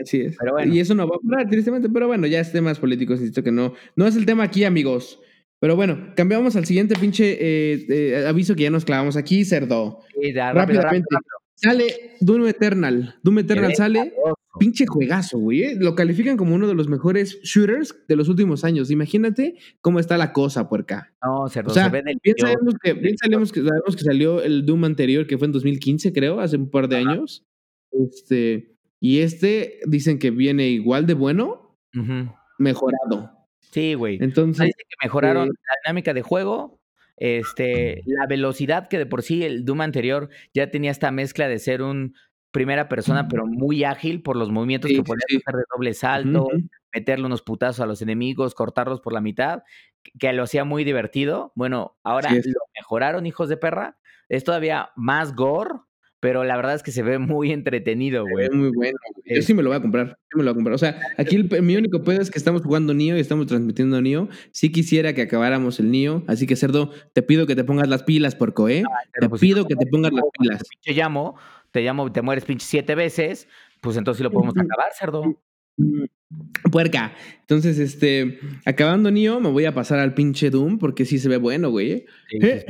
Así 0.00 0.22
es. 0.22 0.38
Y 0.64 0.80
eso 0.80 0.94
no 0.94 1.06
va 1.06 1.16
a 1.16 1.28
parar, 1.28 1.50
tristemente, 1.50 1.90
pero 1.90 2.06
bueno, 2.06 2.26
ya 2.26 2.40
es 2.40 2.50
temas 2.50 2.78
políticos, 2.78 3.20
insisto 3.20 3.42
que 3.42 3.52
no. 3.52 3.74
No 3.94 4.06
es 4.06 4.16
el 4.16 4.24
tema 4.24 4.44
aquí, 4.44 4.64
amigos. 4.64 5.20
Pero 5.62 5.76
bueno, 5.76 6.12
cambiamos 6.16 6.56
al 6.56 6.64
siguiente 6.64 6.96
pinche 6.96 7.38
eh, 7.40 7.86
eh, 7.88 8.26
aviso 8.26 8.56
que 8.56 8.64
ya 8.64 8.70
nos 8.70 8.84
clavamos 8.84 9.16
aquí, 9.16 9.44
cerdo. 9.44 10.00
Sí, 10.20 10.32
ya, 10.32 10.52
Rápidamente. 10.52 11.06
Sale 11.54 12.16
Doom 12.20 12.48
Eternal. 12.48 13.14
Doom 13.22 13.38
Eternal 13.38 13.72
sale. 13.76 14.12
Pinche 14.58 14.86
juegazo, 14.86 15.38
güey. 15.38 15.62
¿eh? 15.62 15.76
Lo 15.78 15.94
califican 15.94 16.36
como 16.36 16.56
uno 16.56 16.66
de 16.66 16.74
los 16.74 16.88
mejores 16.88 17.40
shooters 17.44 17.94
de 18.08 18.16
los 18.16 18.28
últimos 18.28 18.64
años. 18.64 18.90
Imagínate 18.90 19.54
cómo 19.80 20.00
está 20.00 20.18
la 20.18 20.32
cosa, 20.32 20.68
puerca. 20.68 21.14
No, 21.22 21.48
cerdo, 21.48 21.70
o 21.70 21.74
sea, 21.74 21.84
se 21.84 22.34
sabemos 22.40 22.74
que, 22.82 22.94
bien 22.94 23.16
sabemos, 23.16 23.52
que, 23.52 23.60
sabemos 23.62 23.94
que 23.94 24.02
salió 24.02 24.42
el 24.42 24.66
Doom 24.66 24.82
anterior, 24.82 25.28
que 25.28 25.38
fue 25.38 25.46
en 25.46 25.52
2015, 25.52 26.12
creo, 26.12 26.40
hace 26.40 26.56
un 26.56 26.70
par 26.70 26.88
de 26.88 26.96
años. 26.96 27.46
Este, 27.92 28.74
y 28.98 29.20
este 29.20 29.78
dicen 29.86 30.18
que 30.18 30.32
viene 30.32 30.70
igual 30.70 31.06
de 31.06 31.14
bueno, 31.14 31.78
mejorado. 32.58 33.41
Sí, 33.72 33.94
güey. 33.94 34.18
Entonces. 34.20 34.74
Que 34.76 34.84
mejoraron 35.02 35.48
eh, 35.48 35.52
la 35.52 35.76
dinámica 35.84 36.14
de 36.14 36.22
juego. 36.22 36.80
Este, 37.16 38.02
la 38.06 38.26
velocidad 38.26 38.88
que 38.88 38.98
de 38.98 39.06
por 39.06 39.22
sí 39.22 39.44
el 39.44 39.64
Doom 39.64 39.82
anterior 39.82 40.28
ya 40.54 40.70
tenía 40.70 40.90
esta 40.90 41.10
mezcla 41.10 41.46
de 41.46 41.58
ser 41.58 41.82
un 41.82 42.14
primera 42.50 42.88
persona, 42.88 43.28
pero 43.28 43.46
muy 43.46 43.82
ágil 43.82 44.22
por 44.22 44.36
los 44.36 44.50
movimientos 44.50 44.90
que 44.90 45.02
podía 45.02 45.24
hacer 45.26 45.54
de 45.54 45.64
doble 45.74 45.94
salto, 45.94 46.48
meterle 46.92 47.26
unos 47.26 47.40
putazos 47.40 47.80
a 47.80 47.86
los 47.86 48.02
enemigos, 48.02 48.54
cortarlos 48.54 49.00
por 49.00 49.14
la 49.14 49.22
mitad, 49.22 49.62
que 50.18 50.32
lo 50.32 50.42
hacía 50.42 50.64
muy 50.64 50.84
divertido. 50.84 51.52
Bueno, 51.54 51.96
ahora 52.02 52.30
lo 52.30 52.60
mejoraron, 52.76 53.24
hijos 53.24 53.48
de 53.48 53.56
perra. 53.56 53.98
Es 54.28 54.44
todavía 54.44 54.90
más 54.96 55.34
gore, 55.34 55.70
pero 56.22 56.44
la 56.44 56.54
verdad 56.54 56.76
es 56.76 56.84
que 56.84 56.92
se 56.92 57.02
ve 57.02 57.18
muy 57.18 57.50
entretenido, 57.50 58.24
güey. 58.24 58.48
muy 58.50 58.70
bueno. 58.70 58.96
Yo 59.24 59.42
sí 59.42 59.54
me 59.54 59.62
lo 59.64 59.70
voy 59.70 59.78
a 59.78 59.82
comprar, 59.82 60.16
me 60.32 60.44
lo 60.44 60.50
voy 60.50 60.52
a 60.52 60.54
comprar. 60.54 60.74
O 60.76 60.78
sea, 60.78 60.96
aquí 61.18 61.34
el, 61.34 61.62
mi 61.62 61.74
único 61.74 62.04
pedo 62.04 62.22
es 62.22 62.30
que 62.30 62.38
estamos 62.38 62.62
jugando 62.62 62.94
Nio 62.94 63.16
y 63.16 63.20
estamos 63.20 63.48
transmitiendo 63.48 64.00
Nio. 64.00 64.28
Sí 64.52 64.70
quisiera 64.70 65.14
que 65.14 65.22
acabáramos 65.22 65.80
el 65.80 65.90
Nio, 65.90 66.22
así 66.28 66.46
que 66.46 66.54
Cerdo, 66.54 66.92
te 67.12 67.22
pido 67.22 67.48
que 67.48 67.56
te 67.56 67.64
pongas 67.64 67.88
las 67.88 68.04
pilas, 68.04 68.36
porco, 68.36 68.68
¿eh? 68.68 68.84
te 69.18 69.28
pues, 69.28 69.40
pido 69.40 69.66
que 69.66 69.74
te 69.74 69.84
pongas 69.86 70.12
las 70.12 70.24
pilas. 70.38 70.62
Te 70.80 70.92
llamo, 70.92 71.34
te 71.72 71.82
llamo, 71.82 72.12
te 72.12 72.22
mueres 72.22 72.44
pinche 72.44 72.68
siete 72.68 72.94
veces, 72.94 73.48
pues 73.80 73.96
entonces 73.96 74.18
sí 74.18 74.22
lo 74.22 74.30
podemos 74.30 74.54
acabar, 74.56 74.92
Cerdo. 74.96 75.24
Puerca. 76.70 77.14
Entonces, 77.40 77.78
este, 77.78 78.38
acabando 78.64 79.10
Nio, 79.10 79.40
me 79.40 79.50
voy 79.50 79.64
a 79.64 79.74
pasar 79.74 79.98
al 79.98 80.14
pinche 80.14 80.50
Doom 80.50 80.78
porque 80.78 81.04
sí 81.04 81.18
se 81.18 81.28
ve 81.28 81.36
bueno, 81.36 81.70
güey. 81.70 82.06
Eh, 82.40 82.64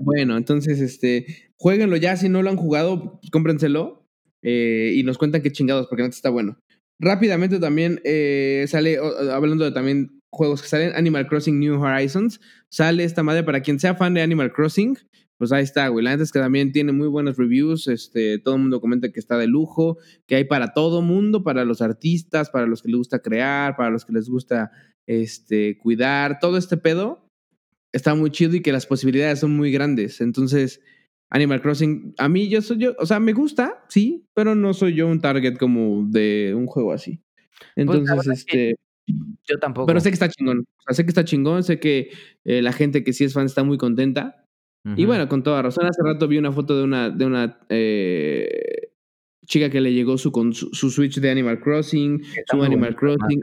bueno, 0.00 0.36
entonces, 0.36 0.80
este, 0.80 1.50
jueguenlo 1.56 1.96
ya. 1.96 2.16
Si 2.16 2.28
no 2.28 2.42
lo 2.42 2.50
han 2.50 2.56
jugado, 2.56 3.20
cómprenselo 3.30 4.06
eh, 4.42 4.92
y 4.94 5.02
nos 5.04 5.18
cuentan 5.18 5.42
qué 5.42 5.52
chingados, 5.52 5.86
porque 5.88 6.02
antes 6.02 6.16
está 6.16 6.30
bueno. 6.30 6.58
Rápidamente 6.98 7.58
también 7.58 8.00
eh, 8.04 8.64
sale, 8.68 8.98
hablando 9.32 9.64
de 9.64 9.72
también 9.72 10.22
juegos 10.30 10.62
que 10.62 10.68
salen, 10.68 10.92
Animal 10.94 11.28
Crossing 11.28 11.58
New 11.58 11.80
Horizons. 11.80 12.40
Sale 12.68 13.04
esta 13.04 13.22
madre 13.22 13.42
para 13.42 13.60
quien 13.60 13.78
sea 13.78 13.94
fan 13.94 14.14
de 14.14 14.22
Animal 14.22 14.52
Crossing 14.52 14.96
pues 15.38 15.52
ahí 15.52 15.64
está, 15.64 15.88
güey. 15.88 16.04
La 16.04 16.10
neta 16.12 16.22
es 16.22 16.32
que 16.32 16.38
también 16.38 16.72
tiene 16.72 16.92
muy 16.92 17.08
buenas 17.08 17.36
reviews. 17.36 17.88
Este, 17.88 18.38
todo 18.38 18.54
el 18.54 18.62
mundo 18.62 18.80
comenta 18.80 19.10
que 19.10 19.20
está 19.20 19.36
de 19.36 19.46
lujo, 19.46 19.98
que 20.26 20.36
hay 20.36 20.44
para 20.44 20.72
todo 20.72 21.02
mundo, 21.02 21.42
para 21.42 21.64
los 21.64 21.82
artistas, 21.82 22.50
para 22.50 22.66
los 22.66 22.82
que 22.82 22.88
les 22.88 22.98
gusta 22.98 23.18
crear, 23.20 23.76
para 23.76 23.90
los 23.90 24.04
que 24.04 24.12
les 24.12 24.28
gusta 24.28 24.70
este, 25.06 25.78
cuidar. 25.78 26.38
Todo 26.40 26.56
este 26.56 26.76
pedo 26.76 27.30
está 27.92 28.14
muy 28.14 28.30
chido 28.30 28.56
y 28.56 28.62
que 28.62 28.72
las 28.72 28.86
posibilidades 28.86 29.40
son 29.40 29.56
muy 29.56 29.70
grandes. 29.70 30.20
Entonces, 30.20 30.80
Animal 31.30 31.60
Crossing, 31.60 32.14
a 32.18 32.28
mí 32.28 32.48
yo 32.48 32.62
soy 32.62 32.78
yo, 32.78 32.94
o 32.98 33.06
sea, 33.06 33.20
me 33.20 33.32
gusta, 33.32 33.84
sí, 33.88 34.26
pero 34.32 34.54
no 34.54 34.72
soy 34.74 34.94
yo 34.94 35.08
un 35.08 35.20
target 35.20 35.56
como 35.58 36.04
de 36.08 36.54
un 36.56 36.66
juego 36.66 36.92
así. 36.92 37.20
Pues, 37.74 37.98
Entonces, 37.98 38.38
este. 38.38 38.76
Yo 39.08 39.58
tampoco. 39.60 39.86
Pero 39.86 40.00
sé 40.00 40.10
que 40.10 40.14
está 40.14 40.28
chingón. 40.28 40.60
O 40.60 40.82
sea, 40.82 40.94
sé 40.94 41.04
que 41.04 41.10
está 41.10 41.24
chingón, 41.24 41.62
sé 41.62 41.78
que 41.78 42.10
eh, 42.44 42.60
la 42.62 42.72
gente 42.72 43.04
que 43.04 43.12
sí 43.12 43.24
es 43.24 43.34
fan 43.34 43.46
está 43.46 43.62
muy 43.62 43.78
contenta. 43.78 44.45
Y 44.94 45.04
bueno, 45.04 45.28
con 45.28 45.42
toda 45.42 45.62
razón, 45.62 45.86
hace 45.86 46.00
rato 46.02 46.28
vi 46.28 46.38
una 46.38 46.52
foto 46.52 46.76
de 46.76 46.84
una, 46.84 47.10
de 47.10 47.24
una 47.26 47.58
eh, 47.68 48.92
chica 49.44 49.68
que 49.68 49.80
le 49.80 49.92
llegó 49.92 50.16
su, 50.16 50.30
con 50.30 50.52
su, 50.54 50.90
Switch 50.90 51.18
de 51.18 51.30
Animal 51.30 51.60
Crossing, 51.60 52.22
su 52.48 52.62
Animal 52.62 52.94
Crossing. 52.94 53.40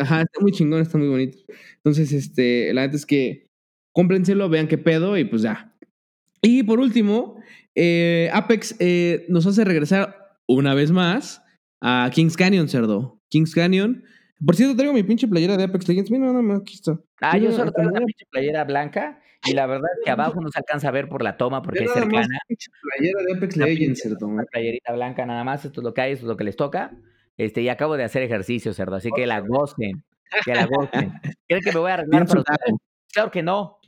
Ajá, 0.00 0.22
está 0.22 0.40
muy 0.40 0.52
chingón, 0.52 0.80
está 0.80 0.96
muy 0.96 1.08
bonito. 1.08 1.38
Entonces, 1.76 2.12
este, 2.12 2.72
la 2.72 2.82
verdad 2.82 2.96
es 2.96 3.04
que 3.04 3.50
cómprenselo, 3.92 4.48
vean 4.48 4.68
qué 4.68 4.78
pedo 4.78 5.18
y 5.18 5.24
pues 5.24 5.42
ya. 5.42 5.74
Y 6.40 6.62
por 6.62 6.80
último, 6.80 7.40
eh, 7.74 8.30
Apex 8.32 8.76
eh, 8.78 9.26
nos 9.28 9.46
hace 9.46 9.64
regresar 9.64 10.38
una 10.46 10.74
vez 10.74 10.92
más 10.92 11.42
a 11.80 12.10
Kings 12.12 12.36
Canyon, 12.36 12.68
cerdo. 12.68 13.20
Kings 13.28 13.54
Canyon. 13.54 14.02
Por 14.44 14.56
cierto, 14.56 14.76
traigo 14.76 14.94
mi 14.94 15.02
pinche 15.02 15.28
playera 15.28 15.56
de 15.56 15.64
Apex 15.64 15.88
Legends. 15.88 16.10
Mira, 16.10 16.26
nada 16.26 16.42
más, 16.42 16.60
aquí 16.60 16.74
está. 16.74 16.98
Ah, 17.20 17.36
yo 17.36 17.52
solo 17.52 17.72
traigo 17.72 17.90
una 17.90 18.00
pinche 18.00 18.24
playera 18.30 18.64
blanca 18.64 19.20
y 19.46 19.52
la 19.54 19.66
verdad 19.66 19.90
es 19.98 20.04
que 20.04 20.10
abajo 20.10 20.40
no 20.40 20.48
se 20.50 20.58
alcanza 20.58 20.88
a 20.88 20.90
ver 20.90 21.08
por 21.08 21.22
la 21.22 21.36
toma 21.36 21.62
porque 21.62 21.84
es 21.84 21.92
cercana. 21.92 22.38
Playera 22.48 23.22
de 23.26 23.36
Apex 23.36 23.56
Legends. 23.56 24.06
Una 24.22 24.44
playerita 24.44 24.92
blanca 24.92 25.26
nada 25.26 25.44
más, 25.44 25.64
esto 25.64 25.80
es 25.80 25.84
lo 25.84 25.94
que 25.94 26.00
hay, 26.00 26.12
esto 26.12 26.26
es 26.26 26.28
lo 26.28 26.36
que 26.36 26.44
les 26.44 26.56
toca. 26.56 26.92
Este, 27.36 27.62
y 27.62 27.68
acabo 27.68 27.96
de 27.96 28.04
hacer 28.04 28.22
ejercicio, 28.22 28.72
cerdo, 28.72 28.96
así 28.96 29.10
que 29.14 29.26
la 29.26 29.40
gocen. 29.40 30.04
Que 30.44 30.54
la 30.54 30.66
gocen. 30.66 31.12
¿Creen 31.48 31.62
que 31.62 31.72
me 31.72 31.78
voy 31.78 31.90
a 31.90 31.94
arreglar 31.94 32.26
para 32.26 32.42
Claro 33.12 33.30
que 33.30 33.42
no. 33.42 33.78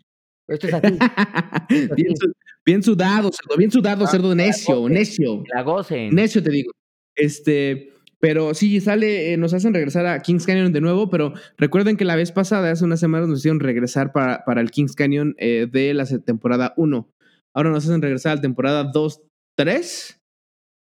Esto 0.47 0.67
es 0.67 0.75
así. 0.75 0.99
bien, 2.65 2.83
sudado, 2.83 3.31
cerdo, 3.31 3.57
bien 3.57 3.71
sudado, 3.71 4.07
cerdo, 4.07 4.35
necio, 4.35 4.89
necio. 4.89 5.43
La 5.55 5.63
gocen. 5.63 6.15
Necio 6.15 6.43
te 6.43 6.51
digo. 6.51 6.73
Este, 7.15 7.91
pero 8.21 8.53
sí, 8.55 8.81
sale, 8.81 9.33
eh, 9.33 9.37
nos 9.37 9.55
hacen 9.55 9.75
regresar 9.75 10.07
a 10.07 10.21
Kings 10.21 10.45
Canyon 10.45 10.73
de 10.73 10.81
nuevo, 10.81 11.09
pero 11.09 11.35
recuerden 11.57 11.97
que 11.97 12.05
la 12.05 12.17
vez 12.17 12.33
pasada, 12.33 12.71
hace 12.71 12.85
unas 12.85 13.01
semanas, 13.01 13.29
nos 13.29 13.39
hicieron 13.39 13.61
regresar 13.61 14.13
para, 14.13 14.45
para 14.45 14.61
el 14.61 14.71
Kings 14.71 14.97
Canyon 14.97 15.35
eh, 15.39 15.69
de 15.71 15.95
la 15.95 16.05
temporada 16.05 16.75
1. 16.77 17.09
Ahora 17.55 17.71
nos 17.71 17.85
hacen 17.85 18.03
regresar 18.03 18.33
a 18.33 18.35
la 18.37 18.41
temporada 18.41 18.85
2, 18.85 19.23
3. 19.57 20.21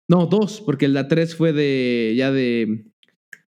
No, 0.08 0.26
2, 0.26 0.62
porque 0.62 0.88
la 0.88 1.06
3 1.06 1.36
fue 1.36 1.52
de 1.52 2.14
ya 2.16 2.32
de, 2.32 2.84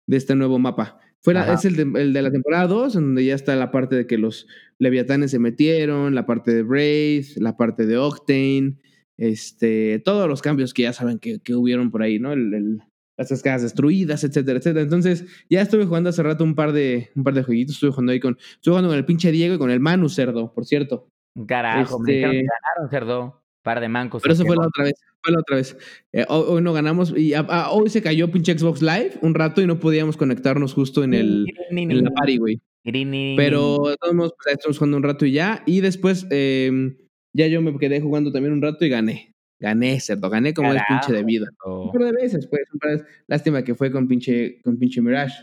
de 0.05 0.17
este 0.17 0.35
nuevo 0.35 0.59
mapa. 0.59 0.99
Fue 1.23 1.35
es 1.53 1.65
el 1.65 1.75
de, 1.75 2.01
el 2.01 2.13
de, 2.13 2.21
la 2.21 2.31
temporada 2.31 2.67
2, 2.67 2.95
en 2.95 3.01
donde 3.01 3.25
ya 3.25 3.35
está 3.35 3.55
la 3.55 3.71
parte 3.71 3.95
de 3.95 4.07
que 4.07 4.17
los 4.17 4.47
leviatanes 4.79 5.31
se 5.31 5.39
metieron, 5.39 6.15
la 6.15 6.25
parte 6.25 6.51
de 6.51 6.63
Wraith, 6.63 7.37
la 7.37 7.57
parte 7.57 7.85
de 7.85 7.97
Octane, 7.97 8.77
este, 9.17 9.99
todos 9.99 10.27
los 10.27 10.41
cambios 10.41 10.73
que 10.73 10.83
ya 10.83 10.93
saben 10.93 11.19
que, 11.19 11.39
que 11.39 11.53
hubieron 11.53 11.91
por 11.91 12.01
ahí, 12.01 12.17
¿no? 12.17 12.33
el, 12.33 12.81
las 13.21 13.29
cascadas 13.29 13.61
destruidas, 13.61 14.23
etcétera, 14.23 14.59
etcétera. 14.59 14.83
Entonces, 14.83 15.25
ya 15.49 15.61
estuve 15.61 15.85
jugando 15.85 16.09
hace 16.09 16.23
rato 16.23 16.43
un 16.43 16.55
par 16.55 16.71
de, 16.71 17.09
un 17.15 17.23
par 17.23 17.33
de 17.33 17.43
jueguitos. 17.43 17.75
Estuve 17.75 17.91
jugando 17.91 18.11
ahí 18.11 18.19
con, 18.19 18.37
estuve 18.39 18.73
jugando 18.73 18.89
con 18.89 18.97
el 18.97 19.05
pinche 19.05 19.31
Diego 19.31 19.55
y 19.55 19.57
con 19.57 19.71
el 19.71 19.79
Manu 19.79 20.09
Cerdo, 20.09 20.53
por 20.53 20.65
cierto. 20.65 21.07
Carajo, 21.47 21.99
me 21.99 22.13
este 22.13 22.21
ganaron 22.23 22.89
Cerdo. 22.89 23.41
Par 23.63 23.79
de 23.79 23.89
mancos. 23.89 24.23
Pero 24.23 24.33
eso 24.33 24.43
fue 24.43 24.55
la 24.55 24.65
otra 24.65 24.85
vez. 24.85 24.95
Fue 25.21 25.31
la 25.31 25.39
otra 25.39 25.57
vez. 25.57 25.77
Eh, 26.13 26.25
hoy, 26.29 26.63
no 26.63 26.73
ganamos. 26.73 27.13
Y 27.15 27.33
hoy 27.69 27.89
se 27.91 28.01
cayó 28.01 28.31
pinche 28.31 28.57
Xbox 28.57 28.81
Live 28.81 29.19
un 29.21 29.35
rato 29.35 29.61
y 29.61 29.67
no 29.67 29.79
podíamos 29.79 30.17
conectarnos 30.17 30.73
justo 30.73 31.03
en 31.03 31.13
el 31.13 31.45
en 31.69 32.03
la 32.03 32.09
party, 32.09 32.37
güey. 32.37 32.61
Pero 32.83 33.77
todos 33.99 34.33
pues, 34.33 34.55
estamos 34.55 34.77
jugando 34.79 34.97
un 34.97 35.03
rato 35.03 35.25
y 35.27 35.33
ya. 35.33 35.61
Y 35.67 35.81
después, 35.81 36.25
eh, 36.31 36.97
ya 37.33 37.47
yo 37.47 37.61
me 37.61 37.77
quedé 37.77 38.01
jugando 38.01 38.31
también 38.31 38.53
un 38.53 38.61
rato 38.61 38.83
y 38.83 38.89
gané. 38.89 39.30
Gané, 39.61 39.99
cerdo, 39.99 40.27
gané 40.31 40.55
como 40.55 40.73
es 40.73 40.81
pinche 40.87 41.13
de 41.13 41.23
vida. 41.23 41.45
Un 41.63 41.91
par 41.91 42.05
de 42.05 42.11
veces, 42.13 42.47
pues, 42.47 42.63
de 42.73 43.05
Lástima 43.27 43.63
que 43.63 43.75
fue 43.75 43.91
con 43.91 44.07
pinche, 44.07 44.59
con 44.63 44.79
pinche 44.79 45.01
Mirage. 45.01 45.35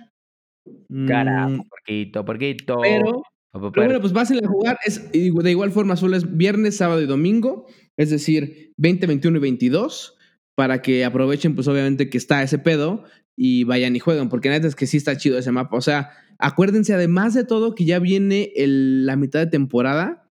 Carajo, 1.06 1.50
mm. 1.50 1.68
porquito, 1.68 2.24
porquito. 2.24 2.78
Pero, 2.82 3.22
pero 3.52 3.86
bueno, 3.86 4.00
pues 4.00 4.12
pásenle 4.12 4.44
a 4.44 4.48
jugar. 4.48 4.76
Es, 4.84 5.12
de 5.12 5.50
igual 5.50 5.70
forma, 5.70 5.94
solo 5.94 6.16
es 6.16 6.36
viernes, 6.36 6.76
sábado 6.76 7.00
y 7.00 7.06
domingo. 7.06 7.66
Es 7.96 8.10
decir, 8.10 8.72
20, 8.76 9.06
21 9.06 9.38
y 9.38 9.40
22. 9.40 10.16
Para 10.56 10.82
que 10.82 11.04
aprovechen, 11.04 11.54
pues 11.54 11.68
obviamente 11.68 12.10
que 12.10 12.18
está 12.18 12.42
ese 12.42 12.58
pedo 12.58 13.04
y 13.36 13.62
vayan 13.62 13.94
y 13.94 14.00
jueguen. 14.00 14.28
Porque 14.28 14.48
neta 14.48 14.66
es 14.66 14.74
que 14.74 14.88
sí 14.88 14.96
está 14.96 15.16
chido 15.16 15.38
ese 15.38 15.52
mapa. 15.52 15.76
O 15.76 15.80
sea, 15.80 16.10
acuérdense 16.40 16.92
además 16.92 17.34
de 17.34 17.44
todo 17.44 17.76
que 17.76 17.84
ya 17.84 18.00
viene 18.00 18.50
el, 18.56 19.06
la 19.06 19.14
mitad 19.14 19.38
de 19.38 19.46
temporada 19.46 20.27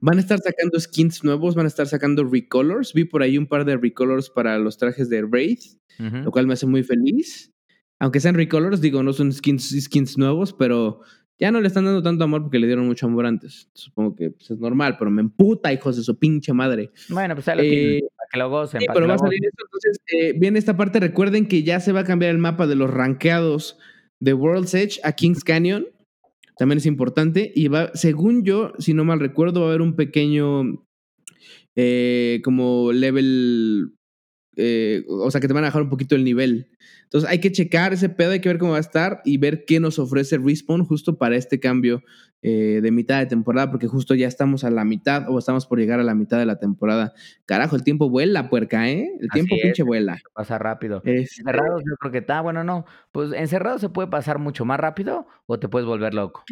Van 0.00 0.18
a 0.18 0.20
estar 0.20 0.38
sacando 0.38 0.78
skins 0.78 1.24
nuevos, 1.24 1.54
van 1.54 1.66
a 1.66 1.68
estar 1.68 1.86
sacando 1.86 2.24
recolors. 2.24 2.92
Vi 2.92 3.04
por 3.04 3.22
ahí 3.22 3.38
un 3.38 3.46
par 3.46 3.64
de 3.64 3.76
recolors 3.76 4.30
para 4.30 4.58
los 4.58 4.78
trajes 4.78 5.08
de 5.08 5.22
Wraith, 5.22 5.78
lo 5.98 6.30
cual 6.30 6.46
me 6.46 6.54
hace 6.54 6.66
muy 6.66 6.82
feliz. 6.82 7.52
Aunque 7.98 8.20
sean 8.20 8.34
recolors, 8.34 8.80
digo, 8.80 9.02
no 9.02 9.12
son 9.12 9.32
skins, 9.32 9.74
skins 9.80 10.18
nuevos, 10.18 10.52
pero 10.52 11.00
ya 11.38 11.50
no 11.50 11.60
le 11.60 11.68
están 11.68 11.84
dando 11.84 12.02
tanto 12.02 12.24
amor 12.24 12.42
porque 12.42 12.58
le 12.58 12.66
dieron 12.66 12.86
mucho 12.86 13.06
amor 13.06 13.26
antes. 13.26 13.70
Supongo 13.74 14.14
que 14.14 14.30
pues, 14.30 14.50
es 14.50 14.58
normal, 14.58 14.96
pero 14.98 15.10
me 15.10 15.22
emputa, 15.22 15.72
hijos 15.72 15.96
de 15.96 16.02
su 16.02 16.18
pinche 16.18 16.52
madre. 16.52 16.90
Bueno, 17.08 17.34
pues 17.34 17.46
lo 17.46 17.62
eh, 17.62 18.02
para 18.16 18.28
que 18.30 18.38
lo 18.38 18.50
gocen. 18.50 18.80
Sí, 18.80 18.86
pero 18.92 19.06
va 19.06 19.14
a 19.14 19.18
salir 19.18 19.40
esto. 19.44 19.64
Entonces, 19.64 20.00
eh, 20.12 20.34
viene 20.38 20.58
esta 20.58 20.76
parte. 20.76 21.00
Recuerden 21.00 21.46
que 21.46 21.62
ya 21.62 21.80
se 21.80 21.92
va 21.92 22.00
a 22.00 22.04
cambiar 22.04 22.30
el 22.30 22.38
mapa 22.38 22.66
de 22.66 22.74
los 22.74 22.90
rankeados 22.90 23.78
de 24.20 24.32
World's 24.34 24.74
Edge 24.74 25.00
a 25.04 25.12
Kings 25.12 25.44
Canyon. 25.44 25.86
También 26.56 26.78
es 26.78 26.86
importante. 26.86 27.52
Y 27.54 27.68
va, 27.68 27.90
según 27.94 28.44
yo, 28.44 28.72
si 28.78 28.94
no 28.94 29.04
mal 29.04 29.20
recuerdo, 29.20 29.60
va 29.60 29.66
a 29.66 29.68
haber 29.70 29.82
un 29.82 29.96
pequeño 29.96 30.84
eh, 31.74 32.40
como 32.42 32.92
level. 32.92 33.92
Eh, 34.56 35.04
o 35.08 35.30
sea, 35.30 35.40
que 35.40 35.48
te 35.48 35.54
van 35.54 35.64
a 35.64 35.68
bajar 35.68 35.82
un 35.82 35.90
poquito 35.90 36.16
el 36.16 36.24
nivel. 36.24 36.68
Entonces 37.16 37.30
hay 37.30 37.40
que 37.40 37.50
checar 37.50 37.94
ese 37.94 38.10
pedo, 38.10 38.32
hay 38.32 38.40
que 38.40 38.48
ver 38.50 38.58
cómo 38.58 38.72
va 38.72 38.76
a 38.76 38.80
estar 38.80 39.22
y 39.24 39.38
ver 39.38 39.64
qué 39.64 39.80
nos 39.80 39.98
ofrece 39.98 40.36
Respawn 40.36 40.84
justo 40.84 41.16
para 41.16 41.36
este 41.36 41.58
cambio 41.58 42.02
eh, 42.42 42.80
de 42.82 42.90
mitad 42.90 43.18
de 43.20 43.26
temporada, 43.26 43.70
porque 43.70 43.86
justo 43.86 44.14
ya 44.14 44.28
estamos 44.28 44.64
a 44.64 44.70
la 44.70 44.84
mitad 44.84 45.30
o 45.30 45.38
estamos 45.38 45.66
por 45.66 45.78
llegar 45.78 45.98
a 45.98 46.02
la 46.02 46.14
mitad 46.14 46.38
de 46.38 46.44
la 46.44 46.58
temporada. 46.58 47.14
Carajo, 47.46 47.74
el 47.74 47.84
tiempo 47.84 48.10
vuela, 48.10 48.50
puerca, 48.50 48.90
¿eh? 48.90 49.10
El 49.18 49.30
tiempo 49.30 49.56
pinche 49.62 49.82
vuela. 49.82 50.18
Pasa 50.34 50.58
rápido. 50.58 50.98
Este 51.06 51.40
encerrados 51.40 51.82
yo 51.88 51.96
creo 51.96 52.12
que 52.12 52.18
está, 52.18 52.42
bueno, 52.42 52.62
no. 52.64 52.84
Pues 53.12 53.32
encerrado 53.32 53.78
se 53.78 53.88
puede 53.88 54.08
pasar 54.08 54.38
mucho 54.38 54.66
más 54.66 54.78
rápido 54.78 55.26
o 55.46 55.58
te 55.58 55.68
puedes 55.68 55.86
volver 55.86 56.12
loco. 56.12 56.44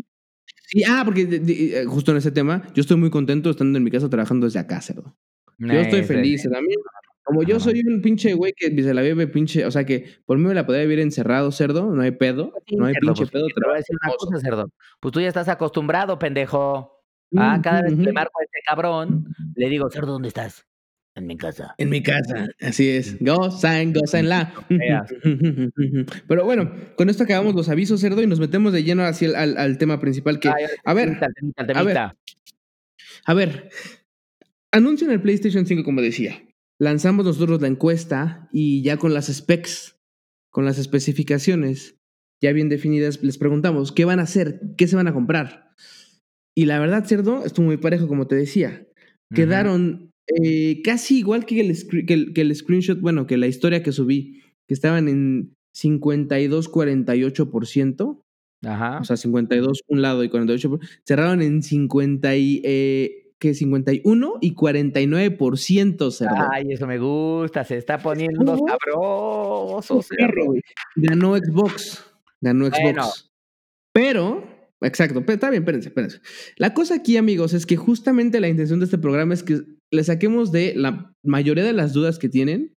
Sí, 0.66 0.82
ah, 0.88 1.02
porque 1.04 1.28
eh, 1.30 1.84
justo 1.86 2.10
en 2.12 2.16
ese 2.16 2.30
tema, 2.30 2.62
yo 2.74 2.80
estoy 2.80 2.96
muy 2.96 3.10
contento 3.10 3.50
estando 3.50 3.76
en 3.76 3.84
mi 3.84 3.90
casa 3.90 4.08
trabajando 4.08 4.46
desde 4.46 4.60
acá, 4.60 4.80
cerdo. 4.80 5.14
Yo 5.58 5.72
estoy 5.74 6.04
feliz. 6.04 6.42
También 6.42 6.78
como 7.24 7.42
yo 7.42 7.58
soy 7.58 7.80
un 7.86 8.02
pinche 8.02 8.34
güey 8.34 8.52
que 8.52 8.70
se 8.82 8.94
la 8.94 9.00
vive 9.00 9.26
pinche, 9.26 9.64
o 9.64 9.70
sea 9.70 9.84
que 9.84 10.18
por 10.26 10.36
mí 10.36 10.44
me 10.44 10.54
la 10.54 10.66
podría 10.66 10.82
vivir 10.84 11.00
encerrado, 11.00 11.50
cerdo, 11.52 11.90
no 11.90 12.02
hay 12.02 12.10
pedo, 12.10 12.52
no 12.76 12.84
hay 12.84 12.94
pinche 12.94 13.22
pues, 13.22 13.30
pedo. 13.30 13.46
Te 13.46 13.64
voy 13.64 13.74
a 13.74 13.76
decir 13.78 13.96
una 14.02 14.14
cosa, 14.14 14.40
cerdo. 14.40 14.70
Pues 15.00 15.12
tú 15.12 15.20
ya 15.20 15.28
estás 15.28 15.48
acostumbrado, 15.48 16.18
pendejo. 16.18 17.02
Ah, 17.36 17.58
cada 17.62 17.82
vez 17.82 17.94
que 17.94 18.02
le 18.02 18.12
marco 18.12 18.38
a 18.38 18.44
este 18.44 18.60
cabrón, 18.66 19.26
le 19.56 19.68
digo, 19.70 19.88
cerdo, 19.90 20.12
¿dónde 20.12 20.28
estás? 20.28 20.66
En 21.16 21.26
mi 21.26 21.36
casa. 21.36 21.74
En 21.78 21.88
mi 21.88 22.02
casa, 22.02 22.48
así 22.60 22.90
es. 22.90 23.16
Gozan, 23.20 23.94
la. 24.28 24.52
Pero 26.28 26.44
bueno, 26.44 26.72
con 26.96 27.08
esto 27.08 27.24
acabamos 27.24 27.54
los 27.54 27.70
avisos, 27.70 28.00
cerdo, 28.00 28.22
y 28.22 28.26
nos 28.26 28.38
metemos 28.38 28.72
de 28.72 28.84
lleno 28.84 29.02
hacia 29.04 29.40
al, 29.40 29.56
al, 29.56 29.78
tema 29.78 29.98
principal 29.98 30.40
que... 30.40 30.48
a 30.48 30.54
ver, 30.94 31.18
a 31.56 31.82
ver, 31.82 31.98
a 33.24 33.34
ver, 33.34 33.70
anuncio 34.72 35.06
en 35.06 35.14
el 35.14 35.22
PlayStation 35.22 35.64
5, 35.64 35.84
como 35.84 36.02
decía 36.02 36.42
lanzamos 36.78 37.24
nosotros 37.24 37.60
la 37.60 37.68
encuesta 37.68 38.48
y 38.52 38.82
ya 38.82 38.96
con 38.96 39.14
las 39.14 39.26
specs, 39.26 39.96
con 40.50 40.64
las 40.64 40.78
especificaciones 40.78 41.96
ya 42.44 42.52
bien 42.52 42.68
definidas, 42.68 43.20
les 43.22 43.38
preguntamos, 43.38 43.90
¿qué 43.90 44.04
van 44.04 44.20
a 44.20 44.24
hacer? 44.24 44.60
¿Qué 44.76 44.86
se 44.86 44.96
van 44.96 45.08
a 45.08 45.14
comprar? 45.14 45.70
Y 46.54 46.66
la 46.66 46.78
verdad, 46.78 47.06
cerdo, 47.06 47.42
estuvo 47.44 47.64
muy 47.66 47.78
parejo, 47.78 48.06
como 48.06 48.26
te 48.26 48.36
decía. 48.36 48.86
Quedaron 49.34 50.12
eh, 50.42 50.82
casi 50.82 51.16
igual 51.18 51.46
que 51.46 51.58
el, 51.60 51.74
que, 52.06 52.32
el, 52.40 52.54
screenshot, 52.54 53.00
bueno, 53.00 53.26
que 53.26 53.38
la 53.38 53.46
historia 53.46 53.82
que 53.82 53.92
subí, 53.92 54.42
que 54.68 54.74
estaban 54.74 55.08
en 55.08 55.54
52-48%. 55.74 58.20
Ajá. 58.66 58.98
O 59.00 59.04
sea, 59.04 59.16
52 59.16 59.80
un 59.88 60.02
lado 60.02 60.22
y 60.22 60.28
48. 60.28 60.80
Cerraron 61.06 61.40
en 61.40 61.62
50 61.62 62.36
y, 62.36 62.60
eh, 62.62 63.23
que 63.44 63.52
51 63.52 64.38
y 64.40 64.54
49%, 64.54 66.10
cerdo. 66.10 66.48
Ay, 66.50 66.64
eso 66.70 66.86
me 66.86 66.98
gusta, 66.98 67.62
se 67.62 67.76
está 67.76 67.98
poniendo 67.98 68.56
sabroso, 68.56 70.00
cerdo. 70.00 70.54
Ganó 70.96 71.36
Xbox, 71.36 72.02
ganó 72.40 72.64
Xbox. 72.68 73.30
Pero, 73.92 74.42
exacto, 74.80 75.20
pero 75.20 75.34
está 75.34 75.50
bien, 75.50 75.62
espérense, 75.62 75.88
espérense. 75.90 76.20
La 76.56 76.72
cosa 76.72 76.94
aquí, 76.94 77.18
amigos, 77.18 77.52
es 77.52 77.66
que 77.66 77.76
justamente 77.76 78.40
la 78.40 78.48
intención 78.48 78.78
de 78.78 78.86
este 78.86 78.96
programa 78.96 79.34
es 79.34 79.42
que 79.42 79.60
le 79.92 80.04
saquemos 80.04 80.50
de 80.50 80.72
la 80.74 81.12
mayoría 81.22 81.64
de 81.64 81.74
las 81.74 81.92
dudas 81.92 82.18
que 82.18 82.30
tienen 82.30 82.74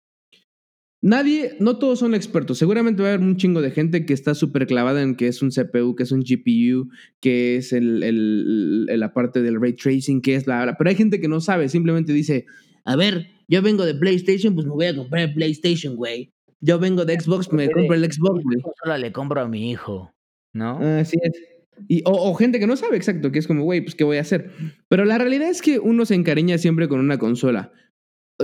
Nadie, 1.05 1.55
no 1.59 1.77
todos 1.77 1.99
son 1.99 2.15
expertos. 2.15 2.57
Seguramente 2.57 3.03
va 3.03 3.09
a 3.09 3.13
haber 3.13 3.23
un 3.23 3.37
chingo 3.37 3.61
de 3.61 3.69
gente 3.69 4.07
que 4.07 4.13
está 4.13 4.33
súper 4.33 4.65
clavada 4.65 5.03
en 5.03 5.15
que 5.15 5.27
es 5.27 5.43
un 5.43 5.51
CPU, 5.51 5.95
que 5.95 6.01
es 6.01 6.11
un 6.11 6.21
GPU, 6.21 6.89
que 7.19 7.57
es 7.57 7.73
el, 7.73 8.87
la 8.87 9.13
parte 9.13 9.43
del 9.43 9.61
ray 9.61 9.73
tracing, 9.73 10.19
que 10.19 10.33
es 10.33 10.47
la... 10.47 10.75
Pero 10.75 10.89
hay 10.89 10.95
gente 10.95 11.21
que 11.21 11.27
no 11.27 11.41
sabe, 11.41 11.69
simplemente 11.69 12.11
dice, 12.11 12.47
a 12.85 12.95
ver, 12.95 13.27
yo 13.47 13.61
vengo 13.61 13.85
de 13.85 13.93
PlayStation, 13.93 14.55
pues 14.55 14.65
me 14.65 14.73
voy 14.73 14.87
a 14.87 14.95
comprar 14.95 15.21
el 15.21 15.33
PlayStation, 15.35 15.95
güey. 15.95 16.33
Yo 16.59 16.79
vengo 16.79 17.05
de 17.05 17.19
Xbox, 17.19 17.53
me 17.53 17.69
compro 17.69 17.93
el 17.93 18.11
Xbox, 18.11 18.43
güey. 18.43 18.57
Solo 18.83 18.97
le 18.97 19.11
compro 19.11 19.41
a 19.41 19.47
mi 19.47 19.69
hijo, 19.69 20.11
¿no? 20.53 20.79
Así 20.79 21.17
es. 21.21 21.39
Y, 21.87 22.01
o, 22.05 22.13
o, 22.13 22.33
gente 22.33 22.59
que 22.59 22.65
no 22.65 22.77
sabe 22.77 22.97
exacto, 22.97 23.31
que 23.31 23.37
es 23.37 23.45
como, 23.45 23.63
güey, 23.63 23.81
pues 23.81 23.93
¿qué 23.93 24.03
voy 24.03 24.17
a 24.17 24.21
hacer? 24.21 24.49
Pero 24.87 25.05
la 25.05 25.19
realidad 25.19 25.51
es 25.51 25.61
que 25.61 25.77
uno 25.77 26.03
se 26.07 26.15
encariña 26.15 26.57
siempre 26.57 26.87
con 26.87 26.99
una 26.99 27.19
consola 27.19 27.73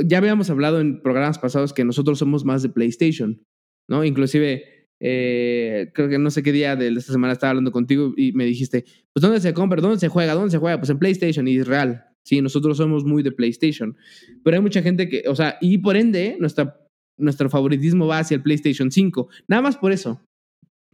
ya 0.06 0.18
habíamos 0.18 0.50
hablado 0.50 0.80
en 0.80 1.02
programas 1.02 1.40
pasados 1.40 1.74
que 1.74 1.84
nosotros 1.84 2.20
somos 2.20 2.46
más 2.46 2.62
de 2.64 2.70
PlayStation, 2.70 3.44
¿no? 3.90 4.04
Inclusive, 4.06 4.88
eh, 5.02 5.92
creo 5.94 6.10
que 6.10 6.18
no 6.18 6.30
sé 6.32 6.44
qué 6.44 6.52
día 6.52 6.76
de 6.76 6.88
esta 6.90 7.12
semana 7.12 7.34
estaba 7.34 7.52
hablando 7.52 7.72
contigo 7.72 8.14
y 8.16 8.32
me 8.34 8.46
dijiste, 8.46 8.86
pues 9.14 9.22
¿dónde 9.22 9.42
se 9.42 9.54
compra? 9.54 9.82
¿Dónde 9.82 10.00
se 10.00 10.08
juega? 10.08 10.34
¿Dónde 10.34 10.52
se 10.52 10.58
juega? 10.58 10.78
Pues 10.78 10.90
en 10.90 11.00
PlayStation 11.00 11.48
y 11.48 11.58
es 11.58 11.68
real. 11.68 12.06
Sí, 12.24 12.42
nosotros 12.42 12.78
somos 12.78 13.04
muy 13.04 13.24
de 13.24 13.32
PlayStation. 13.32 13.98
Pero 14.44 14.58
hay 14.58 14.62
mucha 14.62 14.82
gente 14.82 15.10
que, 15.10 15.24
o 15.28 15.36
sea, 15.36 15.58
y 15.60 15.80
por 15.80 15.98
ende, 15.98 16.38
nuestra, 16.40 16.80
nuestro 17.18 17.50
favoritismo 17.50 18.08
va 18.08 18.20
hacia 18.20 18.36
el 18.36 18.44
PlayStation 18.44 18.92
5. 18.92 19.28
Nada 19.48 19.62
más 19.62 19.76
por 19.76 19.92
eso. 19.92 20.22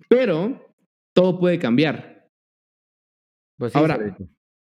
Pero 0.09 0.73
todo 1.13 1.37
puede 1.39 1.59
cambiar. 1.59 2.29
Pues 3.59 3.75
Ahora, 3.75 4.15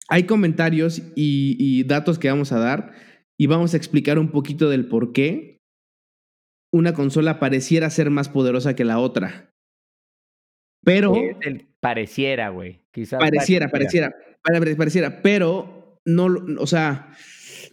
hay 0.08 0.24
comentarios 0.24 1.00
y, 1.16 1.56
y 1.60 1.84
datos 1.84 2.18
que 2.18 2.30
vamos 2.30 2.52
a 2.52 2.60
dar 2.60 3.09
y 3.40 3.48
vamos 3.48 3.74
a 3.74 3.78
explicar 3.78 4.20
un 4.20 4.30
poquito 4.30 4.70
del 4.70 4.88
por 4.88 5.14
qué 5.14 5.60
una 6.72 6.94
consola 6.94 7.40
pareciera 7.40 7.90
ser 7.90 8.10
más 8.10 8.30
poderosa 8.30 8.76
que 8.76 8.86
la 8.86 9.00
otra. 9.00 9.52
Pero. 10.84 11.14
pareciera, 11.80 12.50
güey. 12.50 12.82
Quizás. 12.92 13.20
Pareciera, 13.20 13.70
pareciera, 13.70 14.14
pareciera. 14.78 15.22
Pero 15.22 16.00
no, 16.06 16.28
o 16.60 16.68
sea, 16.68 17.12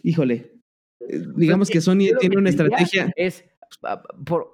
híjole. 0.03 0.53
Eh, 1.01 1.21
digamos 1.35 1.69
que 1.69 1.81
Sony 1.81 2.17
tiene 2.19 2.37
una 2.37 2.49
estrategia. 2.49 3.11
Es 3.15 3.45
ah, 3.83 4.01
por, 4.25 4.51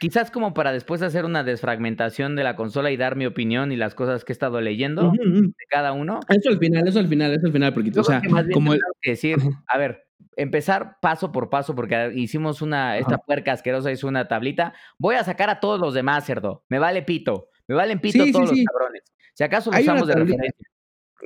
quizás 0.00 0.30
como 0.30 0.54
para 0.54 0.72
después 0.72 1.02
hacer 1.02 1.24
una 1.24 1.44
desfragmentación 1.44 2.36
de 2.36 2.44
la 2.44 2.56
consola 2.56 2.90
y 2.90 2.96
dar 2.96 3.16
mi 3.16 3.26
opinión 3.26 3.72
y 3.72 3.76
las 3.76 3.94
cosas 3.94 4.24
que 4.24 4.32
he 4.32 4.34
estado 4.34 4.60
leyendo 4.60 5.12
de 5.12 5.52
cada 5.70 5.92
uno. 5.92 6.20
Eso 6.28 6.50
al 6.50 6.58
final, 6.58 6.86
eso 6.86 6.98
al 6.98 7.08
final, 7.08 7.32
eso 7.32 7.46
al 7.46 7.52
final, 7.52 7.72
porque, 7.72 7.92
o 7.98 8.04
sea, 8.04 8.20
como 8.52 8.72
que 9.00 9.10
decir, 9.12 9.38
a 9.66 9.78
ver, 9.78 10.04
empezar 10.36 10.98
paso 11.00 11.32
por 11.32 11.50
paso, 11.50 11.74
porque 11.74 12.12
hicimos 12.14 12.62
una, 12.62 12.98
esta 12.98 13.18
puerca 13.18 13.52
asquerosa 13.52 13.92
hizo 13.92 14.08
una 14.08 14.28
tablita. 14.28 14.74
Voy 14.98 15.16
a 15.16 15.24
sacar 15.24 15.50
a 15.50 15.60
todos 15.60 15.80
los 15.80 15.94
demás, 15.94 16.24
cerdo. 16.24 16.64
Me 16.68 16.78
vale 16.78 17.02
pito. 17.02 17.48
Me 17.68 17.74
valen 17.74 18.00
pito 18.00 18.24
todos 18.32 18.50
los 18.50 18.64
cabrones. 18.64 19.02
Si 19.34 19.44
acaso 19.44 19.70
lo 19.70 19.80
usamos 19.80 20.08
de 20.08 20.14
referencia. 20.14 20.66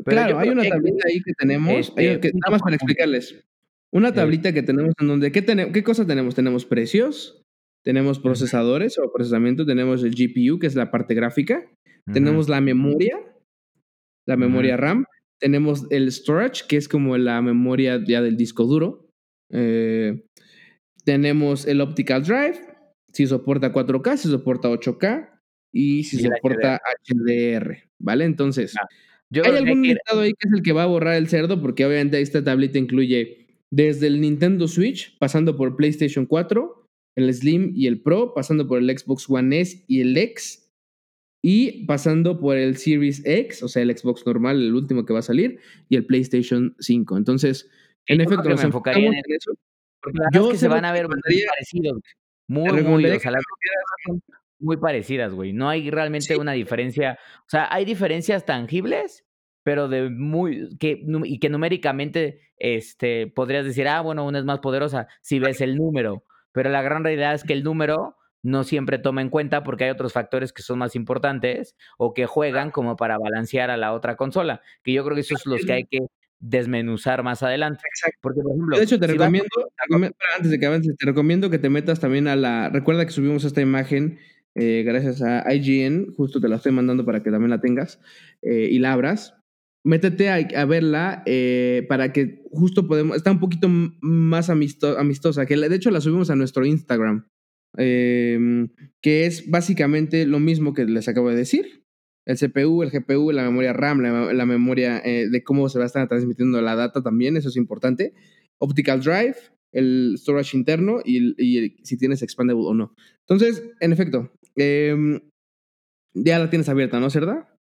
claro, 0.05 0.39
hay 0.39 0.49
una 0.51 0.69
tablita 0.69 1.09
ahí 1.09 1.21
que 1.23 1.33
tenemos, 1.33 1.73
este, 1.73 2.21
que, 2.21 2.33
nada 2.35 2.51
más 2.53 2.63
para 2.63 2.77
explicarles. 2.77 3.45
Una 3.91 4.13
tablita 4.13 4.53
que 4.53 4.63
tenemos 4.63 4.95
en 5.01 5.09
donde, 5.09 5.33
¿qué, 5.33 5.43
tenemos, 5.43 5.73
¿qué 5.73 5.83
cosa 5.83 6.07
tenemos? 6.07 6.35
Tenemos 6.35 6.67
precios, 6.67 7.45
tenemos 7.83 8.19
procesadores 8.19 8.99
o 8.99 9.13
procesamiento, 9.13 9.65
tenemos 9.65 10.03
el 10.03 10.15
GPU, 10.15 10.59
que 10.59 10.67
es 10.67 10.75
la 10.75 10.91
parte 10.91 11.15
gráfica, 11.15 11.65
tenemos 12.13 12.49
la 12.49 12.61
memoria, 12.61 13.19
la 14.27 14.37
memoria 14.37 14.77
RAM, 14.77 15.07
tenemos 15.39 15.87
el 15.91 16.11
storage, 16.11 16.65
que 16.69 16.77
es 16.77 16.89
como 16.89 17.17
la 17.19 17.43
memoria 17.43 18.03
ya 18.07 18.23
del 18.23 18.37
disco 18.37 18.65
duro. 18.65 19.11
Eh, 19.51 20.25
tenemos 21.05 21.67
el 21.67 21.81
optical 21.81 22.25
drive, 22.25 22.59
si 23.13 23.27
soporta 23.27 23.73
4K, 23.73 24.17
si 24.17 24.29
soporta 24.29 24.69
8K 24.69 25.31
y 25.73 26.05
si 26.05 26.19
soporta 26.19 26.81
HDR. 27.07 27.87
¿vale? 27.99 28.25
Entonces, 28.25 28.75
ah, 28.79 28.87
hay 29.33 29.57
algún 29.57 29.83
limitado 29.83 30.21
ahí 30.21 30.33
que 30.33 30.49
es 30.49 30.55
el 30.55 30.63
que 30.63 30.73
va 30.73 30.85
a 30.85 30.87
borrar 30.87 31.15
el 31.15 31.29
cerdo, 31.29 31.61
porque 31.61 31.85
obviamente 31.85 32.21
esta 32.21 32.43
tableta 32.43 32.79
incluye 32.79 33.47
desde 33.71 34.07
el 34.07 34.21
Nintendo 34.21 34.69
Switch, 34.69 35.17
pasando 35.19 35.57
por 35.57 35.77
PlayStation 35.77 36.27
4, 36.27 36.89
el 37.17 37.33
Slim 37.33 37.73
y 37.75 37.87
el 37.87 38.03
Pro, 38.03 38.35
pasando 38.35 38.69
por 38.69 38.79
el 38.79 38.97
Xbox 38.97 39.29
One 39.29 39.61
S 39.61 39.85
y 39.89 40.01
el 40.01 40.17
X, 40.17 40.66
y 41.49 41.85
pasando 41.85 42.41
por 42.41 42.57
el 42.57 42.77
Series 42.77 43.25
X, 43.25 43.63
o 43.63 43.69
sea, 43.69 43.81
el 43.81 43.97
Xbox 43.97 44.27
normal, 44.27 44.61
el 44.61 44.75
último 44.75 45.07
que 45.07 45.13
va 45.13 45.21
a 45.21 45.23
salir, 45.23 45.61
y 45.89 45.95
el 45.95 46.05
PlayStation 46.05 46.75
5. 46.81 47.17
Entonces, 47.17 47.71
en 48.07 48.21
efecto, 48.21 48.49
nos 48.49 48.65
enfocaría 48.65 49.07
en 49.07 49.15
eso. 49.29 49.53
Porque 50.01 50.19
yo 50.33 50.51
que 50.51 50.57
se 50.57 50.67
van 50.67 50.85
a 50.85 50.91
ver 50.91 51.07
muy 51.07 51.45
parecidos. 51.47 52.01
Muy, 52.49 52.83
muy, 52.83 53.21
muy 54.59 54.77
parecidas, 54.77 55.35
güey. 55.35 55.53
No 55.53 55.69
hay 55.69 55.89
realmente 55.89 56.37
una 56.37 56.51
diferencia. 56.51 57.17
O 57.43 57.49
sea, 57.49 57.73
hay 57.73 57.85
diferencias 57.85 58.45
tangibles, 58.45 59.25
pero 59.63 59.87
de 59.87 60.11
muy. 60.11 60.77
que 60.81 61.01
y 61.27 61.39
que 61.39 61.49
numéricamente 61.49 62.41
este, 62.59 63.29
podrías 63.29 63.65
decir, 63.65 63.87
ah, 63.87 64.01
bueno, 64.01 64.27
una 64.27 64.41
es 64.41 64.45
más 64.45 64.59
poderosa 64.59 65.07
si 65.21 65.39
ves 65.39 65.61
el 65.61 65.77
número. 65.77 66.25
Pero 66.51 66.71
la 66.71 66.83
gran 66.83 67.05
realidad 67.05 67.35
es 67.35 67.45
que 67.45 67.53
el 67.53 67.63
número 67.63 68.16
no 68.43 68.65
siempre 68.65 68.99
toma 68.99 69.23
en 69.23 69.31
cuenta 69.31 69.63
porque 69.63 69.85
hay 69.85 69.91
otros 69.91 70.13
factores 70.13 70.53
que 70.53 70.63
son 70.63 70.79
más 70.79 70.95
importantes 70.97 71.77
o 71.99 72.15
que 72.15 72.27
juegan 72.27 72.71
como 72.71 72.97
para 72.97 73.19
balancear 73.19 73.71
a 73.71 73.77
la 73.77 73.93
otra 73.93 74.17
consola, 74.17 74.61
que 74.83 74.93
yo 74.93 75.05
creo 75.05 75.15
que 75.15 75.23
esos 75.23 75.41
son 75.41 75.55
los 75.55 75.65
que 75.65 75.73
hay 75.73 75.85
que 75.85 75.99
desmenuzar 76.39 77.23
más 77.23 77.43
adelante. 77.43 77.83
Porque, 78.21 78.41
por 78.43 78.53
ejemplo, 78.53 78.77
de 78.77 78.85
hecho, 78.85 79.01
te 79.01 79.07
recomiendo, 79.07 79.49
antes 80.37 80.51
de 80.51 80.59
que 80.59 80.67
avances, 80.67 80.97
te 80.97 81.07
recomiendo 81.07 81.51
que 81.51 81.59
te 81.59 81.71
metas 81.71 82.01
también 82.01 82.29
a 82.29 82.37
la, 82.37 82.69
recuerda 82.69 83.05
que 83.07 83.13
subimos 83.13 83.45
esta 83.45 83.61
imagen 83.61 84.19
eh, 84.59 84.85
gracias 84.87 85.21
a 85.23 85.53
IGN, 85.53 86.15
justo 86.15 86.41
te 86.41 86.49
la 86.49 86.57
estoy 86.57 86.73
mandando 86.73 87.05
para 87.05 87.23
que 87.23 87.31
también 87.31 87.51
la 87.51 87.61
tengas 87.61 88.01
eh, 88.41 88.69
y 88.71 88.79
la 88.79 88.95
abras. 88.95 89.35
Métete 89.85 90.31
a, 90.31 90.65
verla 90.65 91.23
eh, 91.27 91.85
para 91.89 92.13
que 92.13 92.43
justo 92.51 92.89
podemos, 92.89 93.19
está 93.19 93.31
un 93.31 93.39
poquito 93.39 93.69
más 93.69 94.51
amistosa, 94.51 95.47
que 95.47 95.57
de 95.57 95.77
hecho 95.77 95.91
la 95.91 96.01
subimos 96.01 96.31
a 96.31 96.37
nuestro 96.37 96.65
Instagram, 96.65 97.29
em, 97.77 98.69
que 99.03 99.27
es 99.27 99.51
básicamente 99.51 100.27
lo 100.27 100.41
mismo 100.41 100.75
que 100.75 100.85
les 100.85 101.09
acabo 101.09 101.31
de 101.31 101.37
decir. 101.37 101.85
El 102.25 102.39
CPU, 102.39 102.83
el 102.83 102.91
GPU, 102.91 103.31
la 103.31 103.45
memoria 103.45 103.73
RAM, 103.73 104.01
la, 104.01 104.47
memoria 104.47 105.01
de 105.01 105.45
cómo 105.45 105.69
se 105.69 105.79
va 105.79 105.85
a 105.85 105.87
estar 105.87 106.09
transmitiendo 106.09 106.61
la 106.61 106.75
data 106.75 107.01
también, 107.01 107.37
eso 107.37 107.49
es 107.49 107.57
importante. 107.57 108.15
Optical 108.59 109.01
Drive, 109.01 109.37
el 109.73 110.15
storage 110.19 110.57
interno 110.57 111.01
y, 111.05 111.77
si 111.85 111.97
tienes 111.97 112.23
expandable 112.23 112.65
o 112.65 112.75
no. 112.75 112.95
Entonces, 113.21 113.63
en 113.79 113.93
efecto, 113.93 114.33
em, 114.57 115.21
ya 116.15 116.39
la 116.39 116.51
tienes 116.51 116.69
abierta, 116.69 116.99
¿no, 116.99 117.11
Cerda? 117.11 117.57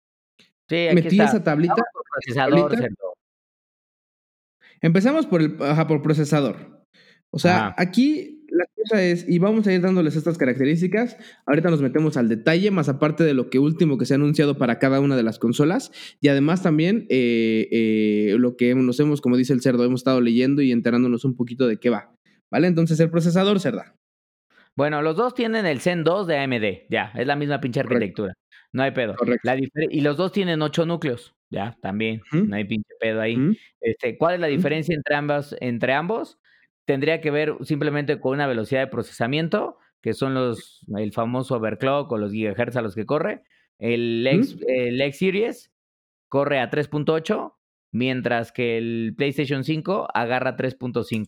Sí, 0.70 0.88
aquí 0.88 0.95
Metí 0.95 1.20
esa 1.20 1.43
tablita. 1.43 1.76
procesador, 2.14 2.72
Empezamos 4.82 5.26
por 5.26 5.41
el 5.41 5.55
por 5.55 6.01
procesador. 6.01 6.86
O 7.32 7.39
sea, 7.39 7.74
aquí 7.78 8.32
la 8.54 8.66
cosa 8.76 9.01
es, 9.04 9.28
y 9.28 9.39
vamos 9.39 9.66
a 9.66 9.74
ir 9.74 9.82
dándoles 9.82 10.16
estas 10.16 10.38
características. 10.38 11.18
Ahorita 11.47 11.72
nos 11.72 11.82
metemos 11.82 12.18
al 12.18 12.30
detalle, 12.30 12.70
más 12.70 12.88
aparte 12.88 13.24
de 13.24 13.34
lo 13.34 13.49
que 13.49 13.58
último 13.58 13.97
que 13.97 14.06
se 14.06 14.14
ha 14.14 14.18
anunciado 14.18 14.58
para 14.58 14.78
cada 14.78 14.99
una 14.99 15.16
de 15.16 15.24
las 15.24 15.39
consolas. 15.39 15.91
Y 16.22 16.28
además 16.28 16.62
también 16.62 17.08
eh, 17.10 17.68
eh, 17.72 18.36
lo 18.38 18.56
que 18.56 18.76
nos 18.76 18.99
hemos, 18.99 19.22
como 19.22 19.38
dice 19.38 19.54
el 19.54 19.62
cerdo, 19.62 19.84
hemos 19.84 20.01
estado 20.01 20.22
leyendo 20.22 20.62
y 20.62 20.72
enterándonos 20.72 21.26
un 21.26 21.36
poquito 21.36 21.68
de 21.68 21.78
qué 21.78 21.89
va. 21.89 22.16
¿Vale? 22.51 22.68
Entonces 22.68 22.99
el 22.99 23.10
procesador, 23.10 23.60
cerda. 23.60 23.95
Bueno, 24.76 25.01
los 25.01 25.16
dos 25.16 25.34
tienen 25.34 25.66
el 25.66 25.82
Zen 25.82 26.04
2 26.04 26.28
de 26.28 26.38
AMD, 26.38 26.89
ya, 26.89 27.12
es 27.16 27.28
la 27.28 27.36
misma 27.36 27.60
pinche 27.60 27.80
arquitectura. 27.80 28.34
No 28.72 28.82
hay 28.82 28.91
pedo. 28.91 29.16
La 29.43 29.56
y 29.58 30.01
los 30.01 30.18
dos 30.18 30.32
tienen 30.32 30.62
ocho 30.64 30.86
núcleos, 30.86 31.36
ya, 31.51 31.78
también, 31.82 32.22
no 32.32 32.56
hay 32.56 32.66
pinche 32.66 32.89
pedo 32.99 33.22
ahí. 33.22 33.38
este, 33.82 34.18
¿Cuál 34.18 34.36
es 34.36 34.39
la 34.39 34.47
diferencia 34.47 34.95
entre 34.95 35.16
ambos? 35.16 35.56
Entre 35.60 35.93
ambos? 35.93 36.39
Tendría 36.86 37.21
que 37.21 37.31
ver 37.31 37.55
simplemente 37.61 38.19
con 38.19 38.34
una 38.34 38.47
velocidad 38.47 38.81
de 38.81 38.88
procesamiento, 38.88 39.77
que 40.01 40.13
son 40.13 40.34
los, 40.34 40.86
el 40.97 41.13
famoso 41.13 41.55
overclock 41.55 42.11
o 42.11 42.17
los 42.17 42.31
gigahertz 42.31 42.75
a 42.75 42.81
los 42.81 42.95
que 42.95 43.05
corre. 43.05 43.43
El 43.79 44.25
X, 44.27 44.57
el 44.67 45.01
X 45.01 45.17
Series 45.17 45.71
corre 46.27 46.59
a 46.59 46.69
3.8, 46.69 47.53
mientras 47.91 48.51
que 48.51 48.77
el 48.77 49.13
PlayStation 49.15 49.63
5 49.63 50.07
agarra 50.13 50.57
3.5 50.57 51.25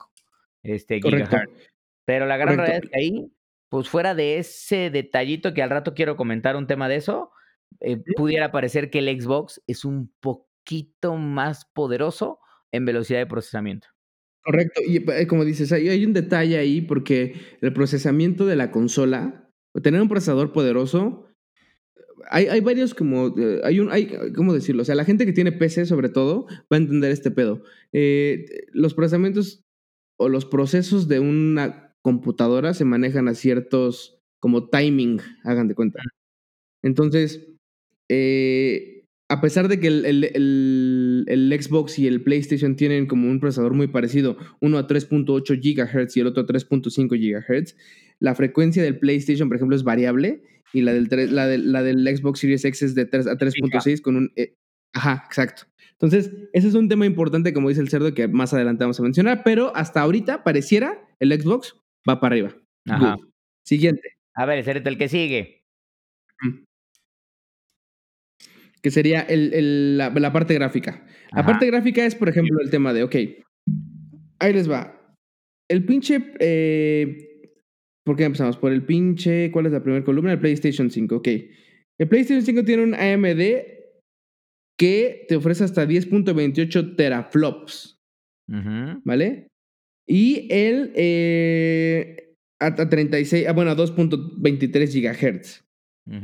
este, 0.63 0.99
gigahertz. 1.01 1.71
Pero 2.05 2.25
la 2.25 2.37
gran 2.37 2.57
realidad 2.57 2.83
es 2.83 2.89
que 2.89 2.99
ahí, 2.99 3.31
pues 3.69 3.89
fuera 3.89 4.13
de 4.13 4.37
ese 4.37 4.89
detallito 4.89 5.53
que 5.53 5.63
al 5.63 5.69
rato 5.69 5.93
quiero 5.93 6.17
comentar 6.17 6.55
un 6.55 6.67
tema 6.67 6.87
de 6.87 6.97
eso, 6.97 7.31
eh, 7.79 7.97
pudiera 8.15 8.51
parecer 8.51 8.89
que 8.89 8.99
el 8.99 9.21
Xbox 9.21 9.61
es 9.67 9.85
un 9.85 10.13
poquito 10.19 11.15
más 11.15 11.65
poderoso 11.65 12.39
en 12.71 12.85
velocidad 12.85 13.19
de 13.19 13.27
procesamiento. 13.27 13.94
Correcto, 14.45 14.81
y 14.85 14.97
eh, 14.97 15.25
como 15.25 15.43
dices, 15.43 15.71
hay, 15.71 16.05
un 16.05 16.13
detalle 16.13 16.57
ahí 16.57 16.81
porque 16.81 17.33
el 17.61 17.73
procesamiento 17.73 18.45
de 18.45 18.55
la 18.55 18.69
consola, 18.69 19.49
tener 19.81 19.99
un 19.99 20.07
procesador 20.07 20.53
poderoso, 20.53 21.25
hay, 22.29 22.45
hay 22.45 22.61
varios 22.61 22.93
como, 22.93 23.35
eh, 23.39 23.61
hay 23.63 23.79
un, 23.79 23.91
hay, 23.91 24.07
¿cómo 24.35 24.53
decirlo? 24.53 24.83
O 24.83 24.85
sea, 24.85 24.93
la 24.93 25.05
gente 25.05 25.25
que 25.25 25.33
tiene 25.33 25.51
PC 25.51 25.87
sobre 25.87 26.09
todo 26.09 26.45
va 26.71 26.77
a 26.77 26.77
entender 26.77 27.11
este 27.11 27.31
pedo. 27.31 27.63
Eh, 27.91 28.45
los 28.71 28.93
procesamientos 28.93 29.63
o 30.17 30.29
los 30.29 30.45
procesos 30.45 31.07
de 31.07 31.19
una 31.19 31.95
computadora 32.03 32.75
se 32.75 32.85
manejan 32.85 33.27
a 33.27 33.33
ciertos 33.33 34.19
como 34.39 34.69
timing, 34.69 35.21
hagan 35.43 35.67
de 35.67 35.73
cuenta. 35.73 36.03
Entonces, 36.83 37.47
eh, 38.09 39.05
a 39.27 39.41
pesar 39.41 39.67
de 39.67 39.79
que 39.79 39.87
el, 39.87 40.03
Xbox 41.23 41.99
y 41.99 42.07
el 42.07 42.21
PlayStation 42.21 42.75
tienen 42.75 43.07
como 43.07 43.29
un 43.29 43.39
procesador 43.39 43.73
muy 43.73 43.87
parecido, 43.87 44.37
uno 44.59 44.77
a 44.77 44.87
3.8 44.87 45.59
GHz 45.61 46.17
y 46.17 46.19
el 46.19 46.27
otro 46.27 46.43
a 46.43 46.45
3.5 46.45 47.09
GHz, 47.17 47.75
la 48.19 48.35
frecuencia 48.35 48.83
del 48.83 48.99
PlayStation, 48.99 49.47
por 49.47 49.57
ejemplo, 49.57 49.75
es 49.75 49.83
variable 49.83 50.43
y 50.73 50.81
la 50.81 50.93
del, 50.93 51.07
la 51.33 51.47
la 51.57 51.83
del 51.83 52.17
Xbox 52.17 52.39
Series 52.39 52.65
X 52.65 52.81
es 52.81 52.95
de 52.95 53.05
3 53.05 53.27
a 53.27 53.37
3.6 53.37 54.01
con 54.01 54.15
un... 54.17 54.31
Eh, 54.35 54.55
ajá, 54.93 55.23
exacto. 55.25 55.63
Entonces, 55.93 56.31
ese 56.51 56.67
es 56.67 56.73
un 56.73 56.89
tema 56.89 57.05
importante, 57.05 57.53
como 57.53 57.69
dice 57.69 57.81
el 57.81 57.89
cerdo, 57.89 58.13
que 58.13 58.27
más 58.27 58.53
adelante 58.53 58.83
vamos 58.83 58.99
a 58.99 59.03
mencionar, 59.03 59.43
pero 59.45 59.73
hasta 59.75 60.01
ahorita 60.01 60.43
pareciera 60.43 61.07
el 61.19 61.31
Xbox 61.39 61.77
va 62.07 62.19
para 62.19 62.35
arriba. 62.35 62.55
Ajá. 62.89 63.17
Siguiente. 63.65 64.09
A 64.35 64.45
ver, 64.45 64.67
el 64.67 64.87
el 64.87 64.97
que 64.97 65.07
sigue 65.07 65.61
que 68.85 68.91
sería 68.91 69.21
el, 69.21 69.97
la, 69.97 70.31
parte 70.31 70.53
gráfica. 70.53 71.03
La 71.35 71.43
parte 71.43 71.65
gráfica 71.65 72.05
es, 72.05 72.13
por 72.13 72.29
ejemplo, 72.29 72.61
el 72.61 72.69
tema 72.69 72.93
de, 72.93 73.01
ok, 73.01 73.15
ahí 74.37 74.53
les 74.53 74.69
va. 74.69 75.17
El 75.67 75.87
pinche... 75.87 76.33
Eh, 76.39 77.49
¿Por 78.05 78.15
qué 78.15 78.25
empezamos? 78.25 78.57
Por 78.57 78.71
el 78.71 78.85
pinche... 78.85 79.49
¿Cuál 79.49 79.65
es 79.65 79.71
la 79.71 79.81
primera 79.81 80.05
columna? 80.05 80.33
El 80.33 80.39
PlayStation 80.39 80.91
5, 80.91 81.15
ok. 81.15 81.27
El 81.97 82.07
PlayStation 82.07 82.45
5 82.45 82.63
tiene 82.63 82.83
un 82.83 82.93
AMD 82.93 83.41
que 84.77 85.25
te 85.27 85.35
ofrece 85.35 85.63
hasta 85.63 85.87
10.28 85.87 86.95
teraflops. 86.95 87.97
¿Vale? 89.03 89.47
Y 90.07 90.47
el... 90.51 90.91
Eh, 90.95 92.35
a, 92.61 92.75
36... 92.75 93.47
Ah, 93.47 93.53
bueno, 93.53 93.71
a 93.71 93.75
2.23 93.75 94.91
gigahertz. 94.91 95.65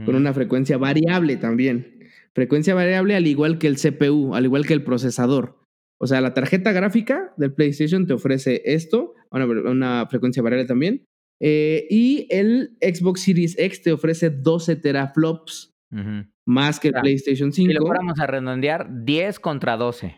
Con 0.05 0.13
una 0.13 0.31
frecuencia 0.31 0.77
variable 0.77 1.37
también. 1.37 2.00
Frecuencia 2.33 2.73
variable 2.73 3.15
al 3.15 3.27
igual 3.27 3.57
que 3.57 3.67
el 3.67 3.77
CPU, 3.77 4.35
al 4.35 4.45
igual 4.45 4.65
que 4.65 4.73
el 4.73 4.83
procesador. 4.83 5.59
O 5.99 6.07
sea, 6.07 6.21
la 6.21 6.33
tarjeta 6.33 6.71
gráfica 6.71 7.33
del 7.37 7.53
PlayStation 7.53 8.07
te 8.07 8.13
ofrece 8.13 8.61
esto, 8.65 9.13
una, 9.31 10.07
frecuencia 10.07 10.41
variable 10.41 10.67
también. 10.67 11.05
Eh, 11.39 11.85
y 11.89 12.27
el 12.29 12.77
Xbox 12.81 13.21
Series 13.21 13.57
X 13.57 13.81
te 13.81 13.91
ofrece 13.91 14.29
12 14.29 14.77
teraflops 14.77 15.73
más 16.45 16.79
que 16.79 16.87
el 16.87 16.93
PlayStation 16.93 17.51
5. 17.51 17.67
Si 17.67 17.73
lo 17.73 17.85
fuéramos 17.85 18.19
a 18.19 18.27
redondear, 18.27 18.87
10 19.03 19.39
contra 19.39 19.77
12. 19.77 20.15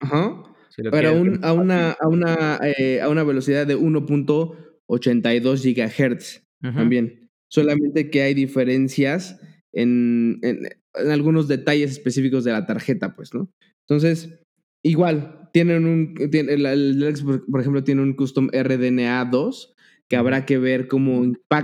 Ajá. 0.00 0.42
Pero 0.90 1.10
a, 1.10 1.12
una, 1.52 1.92
a, 1.92 2.08
una, 2.08 2.58
eh, 2.62 3.00
a 3.00 3.08
una 3.08 3.22
velocidad 3.24 3.66
de 3.66 3.76
1.82 3.76 5.62
gigahertz 5.62 6.46
también. 6.60 7.30
Solamente 7.48 8.10
que 8.10 8.22
hay 8.22 8.34
diferencias 8.34 9.40
en, 9.72 10.40
en 10.42 11.10
algunos 11.10 11.48
detalles 11.48 11.92
específicos 11.92 12.44
de 12.44 12.52
la 12.52 12.66
tarjeta, 12.66 13.14
pues, 13.14 13.34
¿no? 13.34 13.50
Entonces, 13.88 14.40
igual, 14.82 15.48
tienen 15.52 15.86
un, 15.86 16.14
el, 16.18 17.16
Xbox, 17.16 17.42
por 17.50 17.60
ejemplo, 17.60 17.84
tiene 17.84 18.02
un 18.02 18.14
custom 18.14 18.48
RDNA 18.52 19.24
2 19.26 19.74
que 20.08 20.16
habrá 20.16 20.44
que 20.44 20.58
ver 20.58 20.88
cómo 20.88 21.22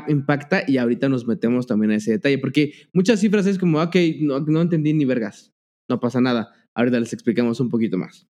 impacta 0.08 0.62
y 0.66 0.78
ahorita 0.78 1.08
nos 1.08 1.26
metemos 1.26 1.66
también 1.66 1.90
a 1.90 1.96
ese 1.96 2.12
detalle, 2.12 2.38
porque 2.38 2.72
muchas 2.92 3.20
cifras 3.20 3.46
es 3.46 3.58
como, 3.58 3.82
ok, 3.82 3.96
no, 4.20 4.40
no 4.40 4.62
entendí 4.62 4.92
ni 4.92 5.04
vergas, 5.04 5.52
no 5.88 5.98
pasa 5.98 6.20
nada, 6.20 6.52
ahorita 6.74 7.00
les 7.00 7.12
explicamos 7.12 7.58
un 7.58 7.70
poquito 7.70 7.98
más. 7.98 8.28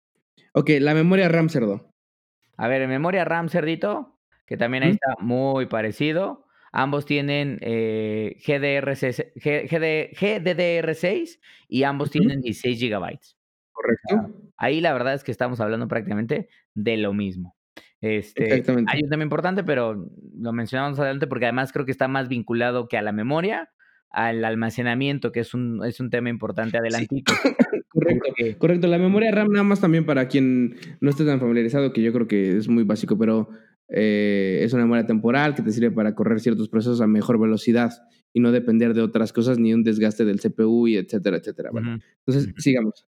Ok, 0.53 0.71
la 0.81 0.93
memoria 0.93 1.31
RAM, 1.31 1.49
cerdo. 1.49 1.91
A 2.59 2.69
ver, 2.69 2.87
memoria 2.87 3.25
RAM, 3.25 3.49
cerdito, 3.49 4.19
que 4.47 4.59
también 4.59 4.83
ahí 4.83 4.91
está 4.91 5.17
muy 5.21 5.65
parecido. 5.65 6.42
Ambos 6.73 7.05
tienen 7.05 7.59
eh, 7.61 8.37
GDR6, 8.47 9.33
GDDR6 9.35 11.39
y 11.69 11.83
ambos 11.83 12.11
tienen 12.11 12.41
16 12.41 12.79
gigabytes. 12.79 13.37
Correcto. 13.73 14.39
ahí 14.57 14.81
la 14.81 14.93
verdad 14.93 15.15
es 15.15 15.25
que 15.25 15.33
estamos 15.33 15.61
hablando 15.61 15.89
prácticamente 15.89 16.49
de 16.75 16.97
lo 16.97 17.13
mismo. 17.13 17.57
Este, 18.01 18.45
Exactamente. 18.45 18.93
Hay 18.93 19.03
un 19.03 19.11
tema 19.11 19.23
importante, 19.23 19.65
pero 19.65 20.09
lo 20.37 20.53
mencionamos 20.53 20.99
adelante 20.99 21.27
porque 21.27 21.47
además 21.47 21.73
creo 21.73 21.85
que 21.85 21.93
está 21.93 22.09
más 22.09 22.29
vinculado 22.29 22.89
que 22.89 22.99
a 22.99 23.03
la 23.03 23.13
memoria, 23.13 23.71
al 24.11 24.45
almacenamiento, 24.45 25.31
que 25.31 25.41
es 25.41 25.55
un, 25.55 25.85
es 25.85 26.01
un 26.01 26.11
tema 26.11 26.29
importante 26.29 26.79
adelantito. 26.79 27.33
correcto, 27.91 28.33
correcto. 28.59 28.87
La 28.89 28.99
memoria 28.99 29.31
RAM 29.31 29.53
nada 29.53 29.65
más 29.65 29.81
también 29.81 30.05
para 30.05 30.29
quien 30.29 30.77
no 31.01 31.11
esté 31.11 31.25
tan 31.25 31.39
familiarizado, 31.39 31.93
que 31.93 32.03
yo 32.03 32.13
creo 32.13 32.27
que 32.27 32.57
es 32.57 32.69
muy 32.69 32.85
básico, 32.85 33.17
pero 33.17 33.51
eh, 33.89 34.61
es 34.63 34.73
una 34.73 34.83
memoria 34.83 35.07
temporal 35.07 35.55
que 35.55 35.63
te 35.63 35.73
sirve 35.73 35.91
para 35.91 36.15
correr 36.15 36.41
ciertos 36.41 36.69
procesos 36.69 37.01
a 37.01 37.07
mejor 37.07 37.39
velocidad 37.39 37.93
y 38.33 38.41
no 38.41 38.53
depender 38.53 38.95
de 38.95 39.03
otras 39.03 39.33
cosas 39.33 39.59
ni 39.59 39.75
un 39.75 39.83
desgaste 39.83 40.25
del 40.25 40.41
CPU 40.41 40.89
y 40.89 40.97
etcétera, 40.97 41.37
etcétera. 41.37 41.71
Bueno, 41.71 41.99
entonces, 42.27 42.53
sigamos. 42.59 43.07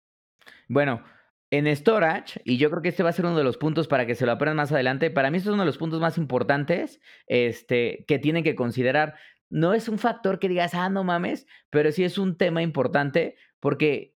Bueno, 0.69 1.03
en 1.51 1.67
storage, 1.77 2.41
y 2.45 2.57
yo 2.57 2.71
creo 2.71 2.83
que 2.83 2.89
este 2.89 3.03
va 3.03 3.11
a 3.11 3.13
ser 3.13 3.27
uno 3.27 3.37
de 3.37 3.45
los 3.45 3.59
puntos 3.59 3.87
para 3.87 4.07
que 4.07 4.15
se 4.15 4.27
lo 4.27 4.33
aprendan 4.33 4.57
más 4.57 4.73
adelante, 4.73 5.11
para 5.11 5.31
mí 5.31 5.37
este 5.37 5.51
es 5.51 5.53
uno 5.53 5.63
de 5.63 5.67
los 5.67 5.79
puntos 5.79 6.01
más 6.01 6.19
importantes 6.19 7.01
este, 7.27 8.05
que 8.09 8.19
tienen 8.19 8.43
que 8.43 8.55
considerar. 8.55 9.15
No 9.51 9.75
es 9.75 9.89
un 9.89 9.99
factor 9.99 10.39
que 10.39 10.49
digas, 10.49 10.75
ah, 10.75 10.89
no 10.89 11.05
mames, 11.05 11.47
pero 11.71 11.93
sí 11.93 12.05
es 12.05 12.17
un 12.17 12.39
tema 12.39 12.63
importante 12.63 13.37
porque 13.61 14.17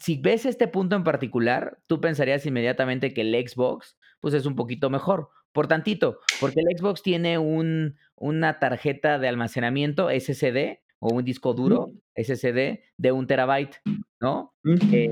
si 0.00 0.16
ves 0.16 0.46
este 0.46 0.68
punto 0.68 0.96
en 0.96 1.04
particular, 1.04 1.82
tú 1.86 2.00
pensarías 2.00 2.46
inmediatamente 2.46 3.12
que 3.12 3.20
el 3.20 3.34
Xbox 3.46 3.98
pues 4.20 4.34
es 4.34 4.46
un 4.46 4.56
poquito 4.56 4.88
mejor 4.90 5.28
por 5.52 5.66
tantito, 5.66 6.20
porque 6.40 6.60
el 6.60 6.78
Xbox 6.78 7.02
tiene 7.02 7.38
un, 7.38 7.96
una 8.16 8.58
tarjeta 8.58 9.18
de 9.18 9.28
almacenamiento 9.28 10.08
SSD 10.10 10.80
o 11.00 11.14
un 11.14 11.24
disco 11.24 11.54
duro 11.54 11.92
SSD 12.14 12.80
de 12.96 13.12
un 13.12 13.26
terabyte, 13.26 13.76
¿no? 14.20 14.54
Eh, 14.92 15.10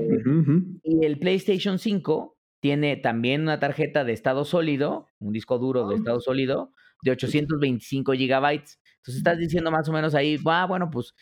y 0.83 1.05
el 1.05 1.19
PlayStation 1.19 1.79
5 1.79 2.37
tiene 2.61 2.97
también 2.97 3.41
una 3.41 3.59
tarjeta 3.59 4.03
de 4.03 4.13
estado 4.13 4.45
sólido, 4.45 5.07
un 5.19 5.33
disco 5.33 5.57
duro 5.57 5.87
de 5.87 5.95
estado 5.95 6.19
sólido, 6.19 6.73
de 7.01 7.11
825 7.11 8.13
gigabytes. 8.13 8.79
Entonces 8.97 9.17
estás 9.17 9.37
diciendo 9.37 9.71
más 9.71 9.87
o 9.89 9.93
menos 9.93 10.13
ahí, 10.13 10.37
ah, 10.45 10.65
bueno, 10.67 10.89
pues... 10.91 11.13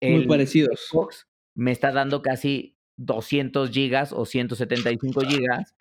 Muy 0.00 0.26
parecidos. 0.26 0.88
Xbox 0.90 1.26
me 1.54 1.70
está 1.70 1.92
dando 1.92 2.20
casi 2.20 2.73
200 2.96 3.70
gigas 3.70 4.12
o 4.12 4.24
175 4.24 5.20
gigas. 5.22 5.74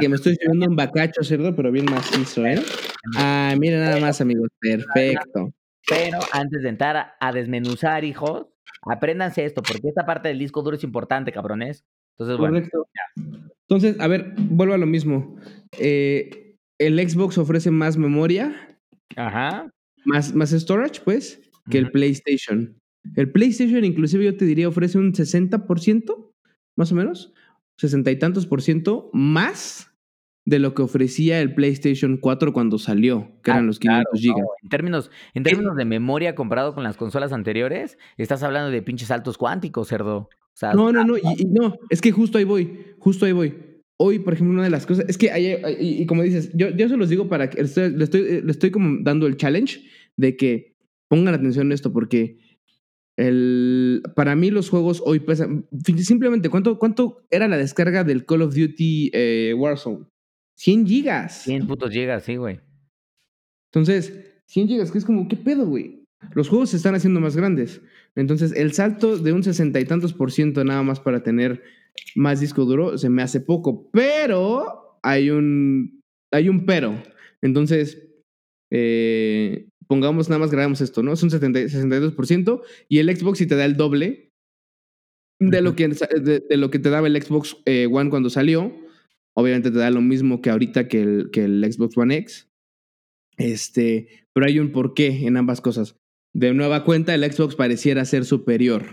que 0.00 0.08
me 0.08 0.16
estoy 0.16 0.36
subiendo 0.36 0.66
un 0.66 0.76
bacacho, 0.76 1.22
cerdo, 1.22 1.54
pero 1.54 1.72
bien 1.72 1.86
macizo, 1.86 2.46
¿eh? 2.46 2.60
Ah, 3.16 3.54
mira 3.58 3.78
nada 3.78 4.00
más, 4.00 4.20
amigos. 4.20 4.48
Perfecto. 4.60 5.52
Pero 5.88 6.18
antes 6.32 6.62
de 6.62 6.68
entrar 6.68 7.14
a, 7.18 7.32
desmenuzar, 7.32 8.04
hijos, 8.04 8.46
apréndanse 8.82 9.44
esto, 9.44 9.62
porque 9.62 9.88
esta 9.88 10.06
parte 10.06 10.28
del 10.28 10.38
disco 10.38 10.62
duro 10.62 10.76
es 10.76 10.84
importante, 10.84 11.32
cabrones. 11.32 11.84
Entonces, 12.18 12.38
bueno. 12.38 12.62
Entonces, 13.68 13.98
a 14.00 14.08
ver, 14.08 14.34
vuelvo 14.36 14.74
a 14.74 14.78
lo 14.78 14.86
mismo. 14.86 15.36
Eh, 15.78 16.56
el 16.78 16.98
Xbox 17.08 17.38
ofrece 17.38 17.70
más 17.70 17.96
memoria. 17.96 18.78
Ajá. 19.16 19.70
Más, 20.04 20.34
más 20.34 20.50
storage, 20.50 21.00
pues, 21.04 21.40
que 21.70 21.78
el 21.78 21.90
PlayStation. 21.90 22.76
El 23.16 23.30
PlayStation, 23.32 23.84
inclusive, 23.84 24.24
yo 24.24 24.36
te 24.36 24.44
diría, 24.44 24.68
ofrece 24.68 24.98
un 24.98 25.12
60%, 25.12 26.29
más 26.80 26.92
o 26.92 26.94
menos, 26.94 27.32
sesenta 27.76 28.10
y 28.10 28.18
tantos 28.18 28.46
por 28.46 28.62
ciento 28.62 29.10
más 29.12 29.92
de 30.46 30.58
lo 30.58 30.74
que 30.74 30.80
ofrecía 30.80 31.40
el 31.40 31.54
PlayStation 31.54 32.16
4 32.16 32.54
cuando 32.54 32.78
salió, 32.78 33.30
que 33.42 33.50
eran 33.50 33.64
ah, 33.64 33.66
los 33.66 33.78
500 33.78 34.20
GB. 34.20 34.46
en, 34.62 34.68
términos, 34.70 35.10
en 35.34 35.42
términos 35.42 35.76
de 35.76 35.84
memoria 35.84 36.34
comparado 36.34 36.74
con 36.74 36.82
las 36.82 36.96
consolas 36.96 37.32
anteriores, 37.32 37.98
estás 38.16 38.42
hablando 38.42 38.70
de 38.70 38.80
pinches 38.80 39.08
saltos 39.08 39.36
cuánticos, 39.36 39.88
cerdo. 39.88 40.30
no, 40.74 40.90
no, 40.90 41.04
no, 41.04 41.18
y, 41.18 41.44
no, 41.44 41.76
es 41.90 42.00
que 42.00 42.12
justo 42.12 42.38
ahí 42.38 42.44
voy, 42.44 42.94
justo 42.98 43.26
ahí 43.26 43.32
voy. 43.32 43.54
Hoy, 43.98 44.18
por 44.20 44.32
ejemplo, 44.32 44.54
una 44.54 44.64
de 44.64 44.70
las 44.70 44.86
cosas, 44.86 45.04
es 45.06 45.18
que, 45.18 45.30
y, 45.78 46.06
como 46.06 46.22
dices, 46.22 46.50
yo, 46.54 46.70
yo 46.70 46.88
se 46.88 46.96
los 46.96 47.10
digo 47.10 47.28
para 47.28 47.50
que, 47.50 47.58
le 47.58 47.64
estoy, 48.04 48.40
le 48.40 48.50
estoy 48.50 48.70
como 48.70 49.02
dando 49.02 49.26
el 49.26 49.36
challenge 49.36 49.82
de 50.16 50.38
que 50.38 50.74
pongan 51.08 51.34
atención 51.34 51.70
a 51.70 51.74
esto, 51.74 51.92
porque 51.92 52.38
el, 53.20 54.02
para 54.16 54.34
mí 54.34 54.50
los 54.50 54.70
juegos 54.70 55.02
hoy 55.04 55.20
pesan, 55.20 55.66
simplemente, 55.98 56.48
¿cuánto, 56.48 56.78
¿cuánto 56.78 57.26
era 57.30 57.48
la 57.48 57.58
descarga 57.58 58.02
del 58.02 58.24
Call 58.24 58.42
of 58.42 58.54
Duty 58.54 59.10
eh, 59.12 59.54
Warzone? 59.56 60.06
100 60.56 60.86
gigas. 60.86 61.42
100 61.42 61.66
putos 61.66 61.90
gigas, 61.90 62.24
sí, 62.24 62.36
güey. 62.36 62.60
Entonces, 63.72 64.42
100 64.46 64.68
gigas, 64.68 64.90
que 64.90 64.98
es 64.98 65.04
como, 65.04 65.28
¿qué 65.28 65.36
pedo, 65.36 65.66
güey? 65.66 66.04
Los 66.34 66.48
juegos 66.48 66.70
se 66.70 66.78
están 66.78 66.94
haciendo 66.94 67.20
más 67.20 67.36
grandes. 67.36 67.82
Entonces, 68.14 68.52
el 68.52 68.72
salto 68.72 69.18
de 69.18 69.32
un 69.32 69.42
sesenta 69.42 69.80
y 69.80 69.84
tantos 69.84 70.14
por 70.14 70.32
ciento 70.32 70.64
nada 70.64 70.82
más 70.82 70.98
para 71.00 71.22
tener 71.22 71.62
más 72.14 72.40
disco 72.40 72.64
duro 72.64 72.96
se 72.96 73.10
me 73.10 73.22
hace 73.22 73.40
poco. 73.40 73.90
Pero 73.92 74.98
hay 75.02 75.30
un, 75.30 76.02
hay 76.30 76.48
un 76.48 76.64
pero. 76.64 77.02
Entonces, 77.42 77.98
eh, 78.70 79.69
pongamos 79.90 80.28
nada 80.28 80.38
más, 80.38 80.52
grabamos 80.52 80.80
esto, 80.80 81.02
¿no? 81.02 81.12
Es 81.12 81.22
un 81.24 81.32
70, 81.32 81.62
62% 81.62 82.62
y 82.88 82.98
el 83.00 83.16
Xbox 83.16 83.38
si 83.38 83.46
te 83.48 83.56
da 83.56 83.64
el 83.64 83.76
doble 83.76 84.30
de 85.40 85.62
lo 85.62 85.74
que, 85.74 85.88
de, 85.88 86.56
lo 86.56 86.70
que 86.70 86.78
te 86.78 86.90
daba 86.90 87.08
el 87.08 87.20
Xbox 87.20 87.56
eh, 87.66 87.88
One 87.90 88.08
cuando 88.08 88.30
salió. 88.30 88.72
Obviamente 89.34 89.72
te 89.72 89.78
da 89.78 89.90
lo 89.90 90.00
mismo 90.00 90.42
que 90.42 90.50
ahorita 90.50 90.86
que 90.86 91.02
el, 91.02 91.30
que 91.32 91.42
el 91.42 91.72
Xbox 91.72 91.98
One 91.98 92.14
X. 92.18 92.48
Este, 93.36 94.28
pero 94.32 94.46
hay 94.46 94.60
un 94.60 94.70
porqué 94.70 95.26
en 95.26 95.36
ambas 95.36 95.60
cosas. 95.60 95.96
De 96.32 96.54
nueva 96.54 96.84
cuenta, 96.84 97.12
el 97.12 97.24
Xbox 97.24 97.56
pareciera 97.56 98.04
ser 98.04 98.24
superior. 98.24 98.84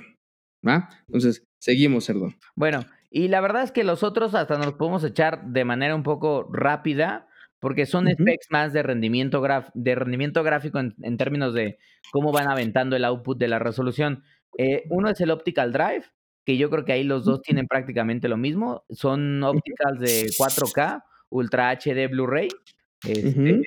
¿Va? 0.68 0.90
Entonces, 1.08 1.44
seguimos, 1.62 2.06
cerdo. 2.06 2.34
Bueno, 2.56 2.88
y 3.12 3.28
la 3.28 3.40
verdad 3.40 3.62
es 3.62 3.72
que 3.72 3.84
los 3.84 4.02
otros 4.02 4.34
hasta 4.34 4.58
nos 4.58 4.74
podemos 4.74 5.04
echar 5.04 5.46
de 5.46 5.64
manera 5.64 5.94
un 5.94 6.02
poco 6.02 6.50
rápida, 6.52 7.27
porque 7.60 7.86
son 7.86 8.08
specs 8.08 8.48
más 8.50 8.74
de 8.74 8.84
rendimiento, 8.84 9.44
de 9.74 9.96
rendimiento 9.96 10.44
gráfico 10.44 10.80
en, 10.80 11.18
términos 11.18 11.54
de 11.54 11.78
cómo 12.12 12.32
van 12.32 12.50
aventando 12.50 12.96
el 12.96 13.06
output 13.06 13.38
de 13.38 13.48
la 13.48 13.60
resolución. 13.60 14.24
Eh, 14.58 14.84
uno 14.90 15.10
es 15.10 15.20
el 15.22 15.32
Optical 15.32 15.72
Drive, 15.72 16.06
que 16.46 16.58
yo 16.58 16.70
creo 16.70 16.86
que 16.86 16.94
ahí 16.94 17.04
los 17.04 17.26
dos 17.26 17.42
tienen 17.42 17.68
prácticamente 17.68 18.28
lo 18.28 18.38
mismo. 18.38 18.86
Son 18.90 19.44
ópticas 19.44 20.00
de 20.00 20.28
4K, 20.38 21.04
Ultra 21.30 21.72
HD 21.72 22.08
Blu-ray. 22.10 22.48
Este, 23.08 23.62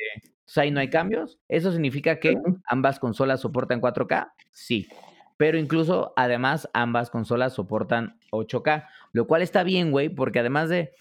ahí 0.57 0.71
no 0.71 0.81
hay 0.81 0.89
cambios. 0.89 1.39
¿Eso 1.49 1.73
significa 1.73 2.19
que 2.19 2.37
ambas 2.67 2.99
consolas 2.99 3.41
soportan 3.41 3.81
4K? 3.81 4.33
Sí. 4.53 4.89
Pero 5.37 5.59
incluso, 5.59 6.13
además, 6.17 6.69
ambas 6.73 7.11
consolas 7.11 7.55
soportan 7.55 8.19
8K. 8.31 8.87
Lo 9.13 9.27
cual 9.27 9.43
está 9.43 9.63
bien, 9.63 9.91
güey, 9.91 10.09
porque 10.09 10.39
además 10.39 10.69
de... 10.69 10.93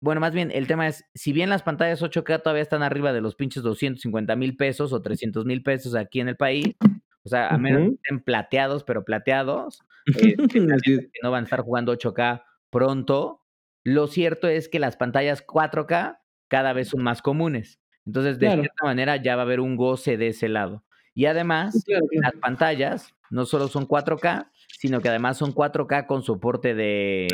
Bueno, 0.00 0.20
más 0.20 0.32
bien, 0.32 0.50
el 0.50 0.66
tema 0.66 0.88
es, 0.88 1.04
si 1.14 1.32
bien 1.32 1.50
las 1.50 1.62
pantallas 1.62 2.02
8K 2.02 2.42
todavía 2.42 2.62
están 2.62 2.82
arriba 2.82 3.12
de 3.12 3.20
los 3.20 3.34
pinches 3.34 3.62
250 3.62 4.34
mil 4.36 4.56
pesos 4.56 4.92
o 4.92 5.02
300 5.02 5.44
mil 5.44 5.62
pesos 5.62 5.94
aquí 5.94 6.20
en 6.20 6.28
el 6.28 6.36
país, 6.36 6.74
o 7.22 7.28
sea, 7.28 7.48
a 7.48 7.58
menos 7.58 7.88
que 7.88 7.94
estén 7.94 8.20
plateados, 8.20 8.84
pero 8.84 9.04
plateados, 9.04 9.82
eh, 10.06 10.34
que 10.84 11.10
no 11.22 11.30
van 11.30 11.42
a 11.42 11.44
estar 11.44 11.60
jugando 11.60 11.92
8K 11.92 12.42
pronto. 12.70 13.42
Lo 13.84 14.06
cierto 14.06 14.48
es 14.48 14.68
que 14.68 14.78
las 14.78 14.96
pantallas 14.96 15.46
4K 15.46 16.18
cada 16.48 16.72
vez 16.72 16.88
son 16.88 17.02
más 17.02 17.20
comunes. 17.20 17.80
Entonces, 18.06 18.38
de 18.38 18.50
cierta 18.50 18.84
manera, 18.84 19.16
ya 19.16 19.36
va 19.36 19.42
a 19.42 19.44
haber 19.44 19.60
un 19.60 19.76
goce 19.76 20.16
de 20.16 20.28
ese 20.28 20.48
lado. 20.48 20.84
Y 21.14 21.26
además, 21.26 21.84
las 21.86 22.32
pantallas 22.40 23.14
no 23.30 23.44
solo 23.44 23.68
son 23.68 23.86
4K, 23.86 24.50
sino 24.68 25.00
que 25.00 25.10
además 25.10 25.36
son 25.36 25.54
4K 25.54 26.06
con 26.06 26.22
soporte 26.22 26.74
de, 26.74 27.28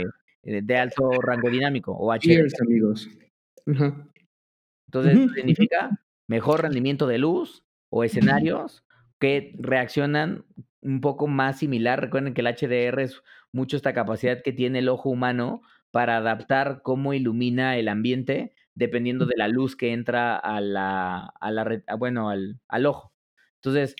de 0.47 0.77
alto 0.77 1.11
rango 1.21 1.51
dinámico 1.51 1.93
o 1.93 2.13
HDR. 2.13 2.47
amigos. 2.61 3.09
Entonces, 4.87 5.33
significa 5.35 6.01
mejor 6.29 6.63
rendimiento 6.63 7.07
de 7.07 7.19
luz 7.19 7.65
o 7.91 8.05
escenarios 8.05 8.85
que 9.19 9.55
reaccionan 9.59 10.45
un 10.81 11.01
poco 11.01 11.27
más 11.27 11.59
similar. 11.59 12.01
Recuerden 12.01 12.33
que 12.33 12.43
el 12.43 12.47
HDR 12.47 13.03
es 13.03 13.23
mucho 13.53 13.77
esta 13.77 13.93
capacidad 13.93 14.43
que 14.43 14.53
tiene 14.53 14.79
el 14.79 14.89
ojo 14.89 15.11
humano 15.11 15.63
para 15.91 16.19
adaptar 16.19 16.81
cómo 16.83 17.13
ilumina 17.13 17.77
el 17.77 17.89
ambiente 17.89 18.55
dependiendo 18.75 19.25
de 19.27 19.37
la 19.37 19.49
luz 19.49 19.75
que 19.75 19.93
entra 19.93 20.37
a 20.37 20.61
la, 20.61 21.33
a 21.41 21.51
la 21.51 21.83
bueno, 21.99 22.29
al, 22.29 22.61
al, 22.69 22.87
ojo. 22.87 23.13
Entonces, 23.57 23.97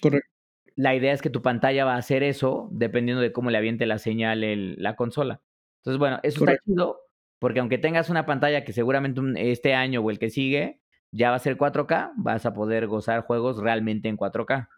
la 0.77 0.95
idea 0.95 1.13
es 1.13 1.23
que 1.23 1.31
tu 1.31 1.41
pantalla 1.43 1.87
va 1.87 1.95
a 1.95 1.99
hacer 1.99 2.23
eso 2.23 2.69
dependiendo 2.71 3.23
de 3.23 3.33
cómo 3.33 3.51
le 3.51 3.57
aviente 3.59 3.87
la 3.87 3.99
señal 3.99 4.45
el, 4.45 4.77
la 4.79 4.95
consola. 4.95 5.41
Entonces, 5.87 6.01
bueno, 6.01 6.19
eso 6.25 6.45
está 6.45 6.59
chido 6.67 6.99
porque 7.39 7.61
aunque 7.61 7.79
tengas 7.79 8.11
una 8.11 8.27
pantalla 8.27 8.65
que 8.65 8.73
seguramente 8.73 9.21
este 9.53 9.73
año 9.73 10.01
o 10.01 10.11
el 10.11 10.19
que 10.19 10.31
sigue 10.31 10.81
ya 11.13 11.31
va 11.31 11.37
a 11.37 11.39
ser 11.39 11.57
4K, 11.57 12.15
vas 12.17 12.45
a 12.45 12.55
poder 12.55 12.89
gozar 12.89 13.23
juegos 13.23 13.59
realmente 13.59 14.09
en 14.09 14.17
4K. 14.17 14.69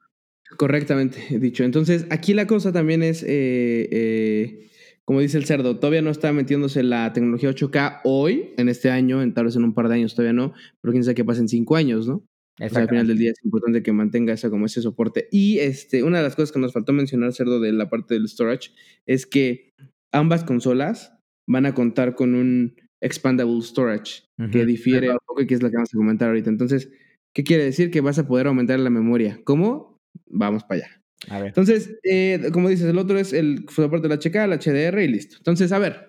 Correctamente 0.58 1.38
dicho. 1.38 1.64
Entonces, 1.64 2.06
aquí 2.10 2.34
la 2.34 2.46
cosa 2.46 2.72
también 2.72 3.02
es, 3.02 3.22
eh, 3.22 3.88
eh, 3.90 4.70
como 5.06 5.20
dice 5.20 5.38
el 5.38 5.46
cerdo, 5.46 5.78
todavía 5.78 6.02
no 6.02 6.10
está 6.10 6.30
metiéndose 6.34 6.82
la 6.82 7.10
tecnología 7.14 7.48
8K 7.48 8.02
hoy, 8.04 8.52
en 8.58 8.68
este 8.68 8.90
año, 8.90 9.22
en 9.22 9.32
tal 9.32 9.46
vez 9.46 9.56
en 9.56 9.64
un 9.64 9.72
par 9.72 9.88
de 9.88 9.94
años 9.94 10.14
todavía 10.14 10.34
no, 10.34 10.52
pero 10.82 10.92
quién 10.92 11.04
sabe 11.04 11.14
qué 11.14 11.24
pasa 11.24 11.40
en 11.40 11.48
cinco 11.48 11.74
años, 11.74 12.06
¿no? 12.06 12.22
O 12.60 12.68
sea, 12.68 12.82
al 12.82 12.88
final 12.88 13.06
del 13.06 13.16
día 13.16 13.30
es 13.30 13.42
importante 13.44 13.82
que 13.82 13.92
mantenga 13.92 14.34
esa, 14.34 14.50
como 14.50 14.66
ese 14.66 14.82
soporte. 14.82 15.28
Y 15.30 15.60
este, 15.60 16.02
una 16.02 16.18
de 16.18 16.24
las 16.24 16.36
cosas 16.36 16.52
que 16.52 16.58
nos 16.58 16.74
faltó 16.74 16.92
mencionar, 16.92 17.32
cerdo, 17.32 17.60
de 17.60 17.72
la 17.72 17.88
parte 17.88 18.14
del 18.14 18.28
storage, 18.28 18.72
es 19.06 19.26
que 19.26 19.72
ambas 20.12 20.44
consolas 20.44 21.14
van 21.46 21.66
a 21.66 21.74
contar 21.74 22.14
con 22.14 22.34
un 22.34 22.76
expandable 23.00 23.62
storage 23.62 24.24
que 24.52 24.66
difiere 24.66 25.10
un 25.10 25.18
poco 25.26 25.42
y 25.42 25.46
que 25.46 25.54
es 25.54 25.62
lo 25.62 25.70
que 25.70 25.76
vamos 25.76 25.94
a 25.94 25.96
comentar 25.96 26.28
ahorita. 26.28 26.50
Entonces, 26.50 26.90
¿qué 27.32 27.44
quiere 27.44 27.64
decir? 27.64 27.90
Que 27.90 28.00
vas 28.00 28.18
a 28.18 28.26
poder 28.26 28.46
aumentar 28.46 28.78
la 28.78 28.90
memoria. 28.90 29.40
¿Cómo? 29.44 29.98
vamos 30.26 30.64
para 30.64 30.82
allá. 30.82 31.02
A 31.28 31.38
ver. 31.38 31.48
Entonces, 31.48 31.98
eh, 32.04 32.50
como 32.52 32.68
dices, 32.68 32.86
el 32.86 32.98
otro 32.98 33.18
es 33.18 33.32
el 33.32 33.66
soporte 33.68 34.08
del 34.08 34.18
HK, 34.18 34.36
el 34.36 34.52
HDR 34.52 35.02
y 35.02 35.08
listo. 35.08 35.36
Entonces, 35.38 35.72
a 35.72 35.78
ver, 35.78 36.08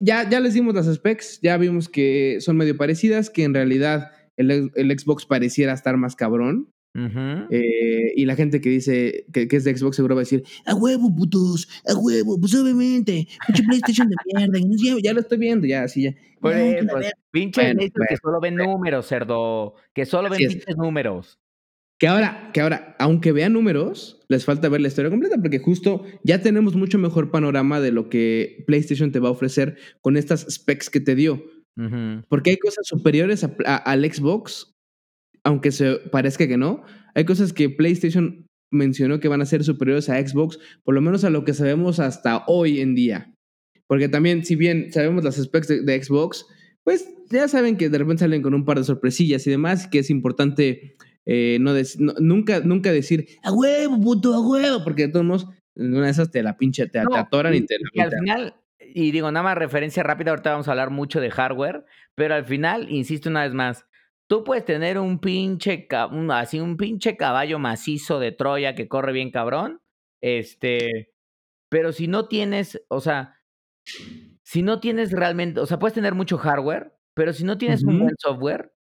ya, 0.00 0.28
ya 0.28 0.40
les 0.40 0.54
dimos 0.54 0.74
las 0.74 0.92
specs, 0.92 1.40
ya 1.42 1.56
vimos 1.58 1.88
que 1.88 2.38
son 2.40 2.56
medio 2.56 2.76
parecidas, 2.76 3.30
que 3.30 3.44
en 3.44 3.54
realidad 3.54 4.10
el, 4.36 4.70
el 4.74 4.98
Xbox 4.98 5.26
pareciera 5.26 5.72
estar 5.72 5.96
más 5.96 6.16
cabrón. 6.16 6.70
Eh, 6.94 8.12
y 8.16 8.24
la 8.26 8.36
gente 8.36 8.60
que 8.60 8.68
dice 8.68 9.24
que, 9.32 9.48
que, 9.48 9.56
es 9.56 9.64
de 9.64 9.76
Xbox 9.76 9.96
seguro 9.96 10.14
va 10.14 10.20
a 10.20 10.24
decir, 10.24 10.44
a 10.66 10.74
huevo, 10.74 11.14
putos, 11.14 11.68
a 11.86 11.94
huevo, 11.94 12.38
pues 12.38 12.54
obviamente, 12.54 13.26
pinche 13.46 13.62
PlayStation 13.64 14.08
de 14.08 14.16
mierda, 14.26 14.58
ya, 14.58 14.96
ya, 15.02 15.12
lo 15.14 15.20
estoy 15.20 15.38
viendo, 15.38 15.66
ya, 15.66 15.84
así 15.84 16.02
ya. 16.02 16.14
Pues, 16.40 16.84
pues, 16.90 17.12
pinche 17.30 17.62
bueno, 17.62 17.80
que 18.08 18.16
solo 18.16 18.40
ven 18.40 18.56
números, 18.56 19.06
cerdo, 19.06 19.74
que 19.94 20.04
solo 20.04 20.28
ven 20.28 20.38
pinches 20.38 20.76
números. 20.76 21.38
Que 21.98 22.08
ahora, 22.08 22.50
que 22.52 22.60
ahora, 22.60 22.96
aunque 22.98 23.30
vean 23.30 23.52
números, 23.52 24.20
les 24.28 24.44
falta 24.44 24.68
ver 24.68 24.80
la 24.80 24.88
historia 24.88 25.08
completa, 25.08 25.36
porque 25.40 25.60
justo 25.60 26.04
ya 26.24 26.42
tenemos 26.42 26.74
mucho 26.74 26.98
mejor 26.98 27.30
panorama 27.30 27.80
de 27.80 27.92
lo 27.92 28.08
que 28.08 28.64
PlayStation 28.66 29.12
te 29.12 29.20
va 29.20 29.28
a 29.28 29.32
ofrecer 29.32 29.78
con 30.00 30.16
estas 30.16 30.44
specs 30.50 30.90
que 30.90 31.00
te 31.00 31.14
dio. 31.14 31.44
Porque 32.28 32.50
hay 32.50 32.56
cosas 32.58 32.86
superiores 32.86 33.46
al 33.64 34.12
Xbox 34.12 34.71
aunque 35.44 35.72
se 35.72 35.96
parezca 36.10 36.46
que 36.46 36.56
no, 36.56 36.84
hay 37.14 37.24
cosas 37.24 37.52
que 37.52 37.68
PlayStation 37.68 38.48
mencionó 38.70 39.20
que 39.20 39.28
van 39.28 39.42
a 39.42 39.46
ser 39.46 39.64
superiores 39.64 40.08
a 40.08 40.26
Xbox, 40.26 40.58
por 40.82 40.94
lo 40.94 41.00
menos 41.00 41.24
a 41.24 41.30
lo 41.30 41.44
que 41.44 41.54
sabemos 41.54 42.00
hasta 42.00 42.44
hoy 42.46 42.80
en 42.80 42.94
día. 42.94 43.34
Porque 43.86 44.08
también, 44.08 44.44
si 44.44 44.56
bien 44.56 44.90
sabemos 44.92 45.22
las 45.22 45.36
specs 45.36 45.68
de, 45.68 46.02
Xbox, 46.02 46.46
pues 46.82 47.06
ya 47.30 47.46
saben 47.48 47.76
que 47.76 47.90
de 47.90 47.98
repente 47.98 48.20
salen 48.20 48.42
con 48.42 48.54
un 48.54 48.64
par 48.64 48.78
de 48.78 48.84
sorpresillas 48.84 49.46
y 49.46 49.50
demás, 49.50 49.86
que 49.86 49.98
es 49.98 50.08
importante 50.08 50.96
eh, 51.26 51.58
no, 51.60 51.72
nunca, 52.18 52.60
nunca 52.60 52.90
decir 52.90 53.26
a 53.42 53.52
huevo, 53.52 54.00
puto, 54.00 54.34
a 54.34 54.40
huevo, 54.40 54.82
porque 54.82 55.06
de 55.06 55.12
todos 55.12 55.26
modos, 55.26 55.48
una 55.76 56.06
de 56.06 56.10
esas 56.10 56.30
te 56.30 56.42
la 56.42 56.56
pinche, 56.56 56.86
te, 56.86 56.98
atoran 56.98 57.54
y 57.54 57.66
te 57.66 57.76
Y 57.92 58.00
al 58.00 58.10
final, 58.10 58.54
y 58.80 59.10
digo, 59.10 59.30
nada 59.30 59.44
más 59.44 59.58
referencia 59.58 60.02
rápida, 60.02 60.30
ahorita 60.30 60.52
vamos 60.52 60.68
a 60.68 60.72
hablar 60.72 60.90
mucho 60.90 61.20
de 61.20 61.30
hardware, 61.30 61.84
pero 62.14 62.34
al 62.34 62.46
final, 62.46 62.90
insisto 62.90 63.28
una 63.28 63.44
vez 63.44 63.52
más, 63.52 63.86
Tú 64.32 64.44
puedes 64.44 64.64
tener 64.64 64.98
un 64.98 65.18
pinche, 65.18 65.86
así 66.30 66.58
un 66.58 66.78
pinche 66.78 67.18
caballo 67.18 67.58
macizo 67.58 68.18
de 68.18 68.32
Troya 68.32 68.74
que 68.74 68.88
corre 68.88 69.12
bien 69.12 69.30
cabrón, 69.30 69.82
este, 70.22 71.12
pero 71.68 71.92
si 71.92 72.08
no 72.08 72.28
tienes, 72.28 72.82
o 72.88 73.02
sea, 73.02 73.36
si 74.42 74.62
no 74.62 74.80
tienes 74.80 75.12
realmente, 75.12 75.60
o 75.60 75.66
sea, 75.66 75.78
puedes 75.78 75.92
tener 75.92 76.14
mucho 76.14 76.38
hardware, 76.38 76.96
pero 77.12 77.34
si 77.34 77.44
no 77.44 77.58
tienes 77.58 77.84
un 77.84 77.98
buen 77.98 78.14
software, 78.16 78.72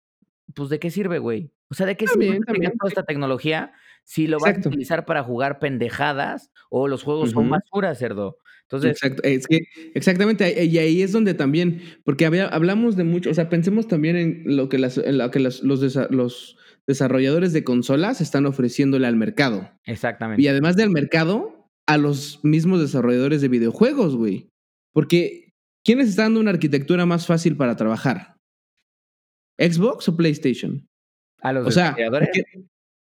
pues 0.55 0.69
¿de 0.69 0.79
qué 0.79 0.89
sirve, 0.89 1.19
güey? 1.19 1.53
O 1.69 1.75
sea, 1.75 1.85
¿de 1.85 1.97
qué 1.97 2.07
sirve 2.07 2.39
toda 2.79 2.89
esta 2.89 3.03
tecnología 3.03 3.73
si 4.05 4.29
lo 4.29 4.39
vas 4.39 4.55
a 4.55 4.69
utilizar 4.69 5.05
para 5.05 5.25
jugar 5.25 5.59
pendejadas 5.59 6.53
o 6.69 6.87
los 6.87 7.03
juegos 7.03 7.33
son 7.33 7.49
más 7.49 7.63
puras, 7.69 7.99
cerdo? 7.99 8.39
Entonces, 8.71 9.01
es 9.25 9.49
que 9.49 9.63
exactamente, 9.95 10.65
y 10.65 10.79
ahí 10.79 11.03
es 11.03 11.11
donde 11.11 11.35
también, 11.35 11.83
porque 12.05 12.25
hablamos 12.25 12.95
de 12.95 13.03
mucho, 13.03 13.31
o 13.31 13.35
sea, 13.35 13.49
pensemos 13.49 13.89
también 13.89 14.15
en 14.15 14.43
lo 14.45 14.69
que, 14.69 14.79
las, 14.79 14.97
lo 14.97 15.31
que 15.33 15.41
los, 15.41 15.65
los 15.65 16.57
desarrolladores 16.87 17.53
de 17.53 17.65
consolas 17.65 18.21
están 18.21 18.47
ofreciéndole 18.47 19.09
al 19.09 19.17
mercado. 19.17 19.69
Exactamente. 19.87 20.41
Y 20.41 20.47
además 20.47 20.77
del 20.77 20.91
mercado, 20.91 21.69
a 21.89 21.99
los 21.99 22.39
mismos 22.45 22.81
desarrolladores 22.81 23.41
de 23.41 23.49
videojuegos, 23.49 24.15
güey. 24.15 24.49
Porque, 24.93 25.53
¿quién 25.85 25.99
les 25.99 26.11
está 26.11 26.23
dando 26.23 26.39
una 26.39 26.51
arquitectura 26.51 27.07
más 27.07 27.27
fácil 27.27 27.57
para 27.57 27.75
trabajar? 27.75 28.37
¿Xbox 29.59 30.09
o 30.09 30.17
PlayStation? 30.17 30.87
A 31.43 31.53
los 31.53 31.67
desarrolladores. 31.67 32.29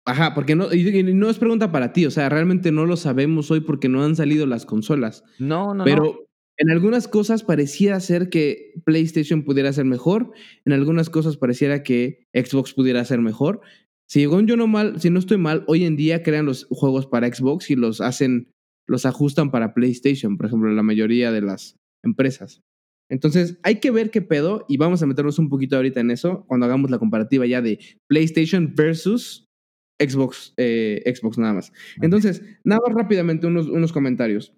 Ajá, 0.05 0.35
porque 0.35 0.57
no, 0.57 0.73
y, 0.73 1.03
no 1.03 1.31
es 1.31 1.39
pregunta 1.39 1.71
para 1.71 1.93
ti, 1.93 2.07
o 2.07 2.11
sea, 2.11 2.29
realmente 2.29 2.73
no 2.73 2.87
lo 2.87 2.97
sabemos 2.97 3.51
hoy 3.51 3.61
porque 3.61 3.89
no 3.89 4.03
han 4.03 4.17
salido 4.17 4.47
las 4.47 4.67
consolas. 4.67 5.23
No, 5.39 5.75
no. 5.75 5.85
Pero 5.85 6.27
en 6.59 6.71
algunas 6.71 7.07
cosas 7.09 7.45
pareciera 7.45 8.01
ser 8.01 8.29
que 8.29 8.73
PlayStation 8.85 9.45
pudiera 9.45 9.73
ser 9.73 9.85
mejor, 9.85 10.33
en 10.65 10.73
algunas 10.73 11.09
cosas 11.09 11.37
pareciera 11.37 11.83
que 11.83 12.27
Xbox 12.35 12.75
pudiera 12.75 13.05
ser 13.05 13.21
mejor. 13.21 13.61
Si 14.09 14.23
yo 14.23 14.57
no 14.57 14.67
mal, 14.67 15.01
si 15.01 15.09
no 15.09 15.19
estoy 15.19 15.39
mal, 15.39 15.65
hoy 15.69 15.85
en 15.85 15.97
día 15.97 16.23
crean 16.23 16.47
los 16.47 16.67
juegos 16.69 17.07
para 17.07 17.33
Xbox 17.33 17.71
y 17.71 17.77
los 17.77 18.01
hacen, 18.01 18.53
los 18.87 19.07
ajustan 19.07 19.51
para 19.51 19.73
PlayStation, 19.73 20.37
por 20.37 20.47
ejemplo, 20.47 20.71
la 20.73 20.83
mayoría 20.83 21.33
de 21.33 21.43
las 21.43 21.77
empresas. 22.03 22.61
Entonces, 23.09 23.59
hay 23.63 23.77
que 23.77 23.91
ver 23.91 24.11
qué 24.11 24.21
pedo 24.21 24.65
y 24.69 24.77
vamos 24.79 25.03
a 25.03 25.07
meternos 25.07 25.39
un 25.39 25.49
poquito 25.49 25.77
ahorita 25.77 26.01
en 26.01 26.11
eso 26.11 26.45
cuando 26.47 26.67
hagamos 26.67 26.91
la 26.91 26.99
comparativa 26.99 27.47
ya 27.47 27.63
de 27.63 27.79
PlayStation 28.09 28.75
versus 28.75 29.47
Xbox, 30.09 30.55
eh, 30.57 31.03
Xbox 31.15 31.39
nada 31.39 31.55
más. 31.55 31.73
Entonces, 32.01 32.43
nada 32.65 32.81
más 32.87 32.95
rápidamente 32.95 33.47
unos, 33.47 33.69
unos 33.69 33.93
comentarios. 33.93 34.55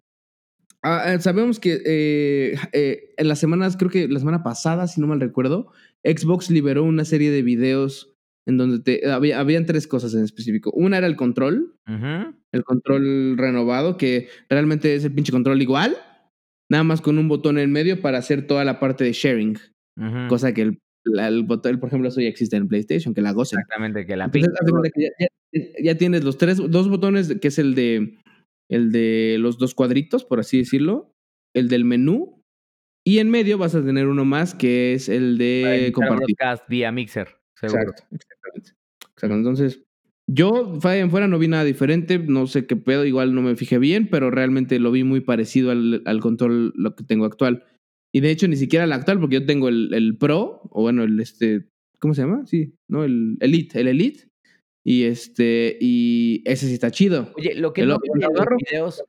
Ah, 0.82 1.14
eh, 1.14 1.20
sabemos 1.20 1.60
que 1.60 1.80
eh, 1.84 3.14
en 3.16 3.28
las 3.28 3.38
semanas, 3.38 3.76
creo 3.76 3.90
que 3.90 4.08
la 4.08 4.18
semana 4.18 4.42
pasada, 4.42 4.86
si 4.86 5.00
no 5.00 5.06
mal 5.06 5.20
recuerdo, 5.20 5.72
Xbox 6.04 6.50
liberó 6.50 6.84
una 6.84 7.04
serie 7.04 7.30
de 7.30 7.42
videos 7.42 8.14
en 8.46 8.58
donde 8.58 8.80
te, 8.80 9.10
había, 9.10 9.40
habían 9.40 9.64
tres 9.64 9.86
cosas 9.86 10.14
en 10.14 10.22
específico. 10.22 10.70
Una 10.74 10.98
era 10.98 11.06
el 11.06 11.16
control, 11.16 11.74
el 12.52 12.64
control 12.64 13.38
renovado, 13.38 13.96
que 13.96 14.28
realmente 14.50 14.94
es 14.94 15.04
el 15.04 15.14
pinche 15.14 15.32
control 15.32 15.62
igual, 15.62 15.96
nada 16.70 16.84
más 16.84 17.00
con 17.00 17.18
un 17.18 17.28
botón 17.28 17.58
en 17.58 17.72
medio 17.72 18.02
para 18.02 18.18
hacer 18.18 18.46
toda 18.46 18.64
la 18.64 18.78
parte 18.80 19.04
de 19.04 19.12
sharing. 19.12 19.58
Cosa 20.28 20.52
que 20.52 20.62
el 20.62 20.78
el 21.04 21.42
botón, 21.42 21.78
por 21.78 21.88
ejemplo, 21.88 22.08
eso 22.08 22.20
ya 22.20 22.28
existe 22.28 22.56
en 22.56 22.68
PlayStation, 22.68 23.14
que 23.14 23.20
la 23.20 23.32
gocen. 23.32 23.60
Exactamente, 23.60 24.06
que 24.06 24.16
la 24.16 24.30
ya, 25.82 25.96
tienes 25.96 26.24
los 26.24 26.38
tres, 26.38 26.58
dos 26.58 26.88
botones, 26.88 27.38
que 27.40 27.48
es 27.48 27.58
el 27.58 27.74
de, 27.74 28.18
el 28.68 28.90
de 28.90 29.36
los 29.38 29.58
dos 29.58 29.74
cuadritos, 29.74 30.24
por 30.24 30.40
así 30.40 30.58
decirlo, 30.58 31.12
el 31.54 31.68
del 31.68 31.84
menú, 31.84 32.42
y 33.06 33.18
en 33.18 33.30
medio 33.30 33.58
vas 33.58 33.74
a 33.74 33.84
tener 33.84 34.06
uno 34.06 34.24
más, 34.24 34.54
que 34.54 34.94
es 34.94 35.08
el 35.08 35.38
de 35.38 35.92
compartir. 35.94 36.36
vía 36.68 36.90
Mixer, 36.90 37.28
Exacto, 37.62 38.04
exactamente. 38.10 38.72
Exacto. 39.12 39.36
Entonces, 39.36 39.84
yo 40.26 40.78
en 40.84 41.10
fuera 41.10 41.28
no 41.28 41.38
vi 41.38 41.48
nada 41.48 41.64
diferente, 41.64 42.18
no 42.18 42.46
sé 42.46 42.66
qué 42.66 42.76
pedo, 42.76 43.04
igual 43.04 43.34
no 43.34 43.42
me 43.42 43.56
fijé 43.56 43.78
bien, 43.78 44.08
pero 44.08 44.30
realmente 44.30 44.78
lo 44.78 44.90
vi 44.90 45.04
muy 45.04 45.20
parecido 45.20 45.70
al, 45.70 46.02
al 46.06 46.20
control 46.20 46.72
lo 46.76 46.96
que 46.96 47.04
tengo 47.04 47.26
actual. 47.26 47.64
Y 48.14 48.20
de 48.20 48.30
hecho, 48.30 48.46
ni 48.46 48.54
siquiera 48.54 48.84
el 48.84 48.92
actual, 48.92 49.18
porque 49.18 49.40
yo 49.40 49.44
tengo 49.44 49.68
el, 49.68 49.92
el 49.92 50.16
Pro, 50.16 50.60
o 50.70 50.82
bueno, 50.82 51.02
el 51.02 51.18
este. 51.18 51.66
¿Cómo 51.98 52.14
se 52.14 52.22
llama? 52.22 52.46
Sí, 52.46 52.72
¿no? 52.86 53.02
El 53.02 53.36
Elite. 53.40 53.80
El 53.80 53.88
Elite. 53.88 54.28
Y 54.84 55.02
este, 55.02 55.76
y 55.80 56.40
ese 56.44 56.68
sí 56.68 56.74
está 56.74 56.92
chido. 56.92 57.32
Oye, 57.36 57.56
lo 57.56 57.72
que 57.72 57.84
no 57.84 57.98
en 58.04 58.20
los 58.20 58.46
videos, 58.70 59.02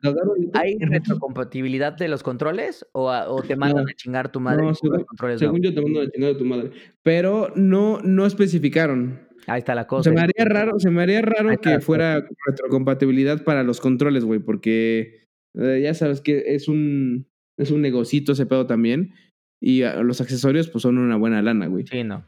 ¿hay 0.54 0.80
retrocompatibilidad 0.80 1.94
de 1.94 2.08
los 2.08 2.24
controles 2.24 2.88
o, 2.94 3.12
o 3.12 3.44
te 3.44 3.56
mandan 3.56 3.88
a 3.88 3.94
chingar 3.94 4.32
tu 4.32 4.40
madre? 4.40 4.64
No, 4.64 4.74
según, 4.74 4.98
los 4.98 5.06
controles 5.06 5.40
según 5.40 5.62
yo 5.62 5.72
te 5.72 5.82
mandan 5.82 6.08
a 6.08 6.10
chingar 6.10 6.32
a 6.32 6.38
tu 6.38 6.46
madre. 6.46 6.72
Pero 7.04 7.54
no, 7.56 8.00
no 8.02 8.26
especificaron. 8.26 9.20
Ahí 9.46 9.60
está 9.60 9.76
la 9.76 9.86
cosa. 9.86 10.10
Se 10.10 10.16
me 10.16 10.22
haría 10.22 10.46
raro, 10.46 10.80
se 10.80 10.90
me 10.90 11.04
haría 11.04 11.22
raro 11.22 11.56
que 11.60 11.80
fuera 11.80 12.28
retrocompatibilidad 12.48 13.44
para 13.44 13.62
los 13.62 13.82
controles, 13.82 14.26
güey, 14.26 14.40
porque 14.40 15.28
eh, 15.54 15.82
ya 15.84 15.94
sabes 15.94 16.22
que 16.22 16.56
es 16.56 16.68
un 16.68 17.28
es 17.58 17.72
un 17.72 17.82
negocito 17.82 18.34
ese 18.34 18.46
pedo 18.46 18.66
también. 18.68 19.14
Y 19.62 19.84
ah, 19.84 20.02
los 20.04 20.22
accesorios, 20.22 20.70
pues 20.70 20.82
son 20.82 20.98
una 20.98 21.16
buena 21.16 21.42
lana, 21.42 21.68
güey. 21.68 21.86
Sí, 21.88 22.04
no. 22.04 22.28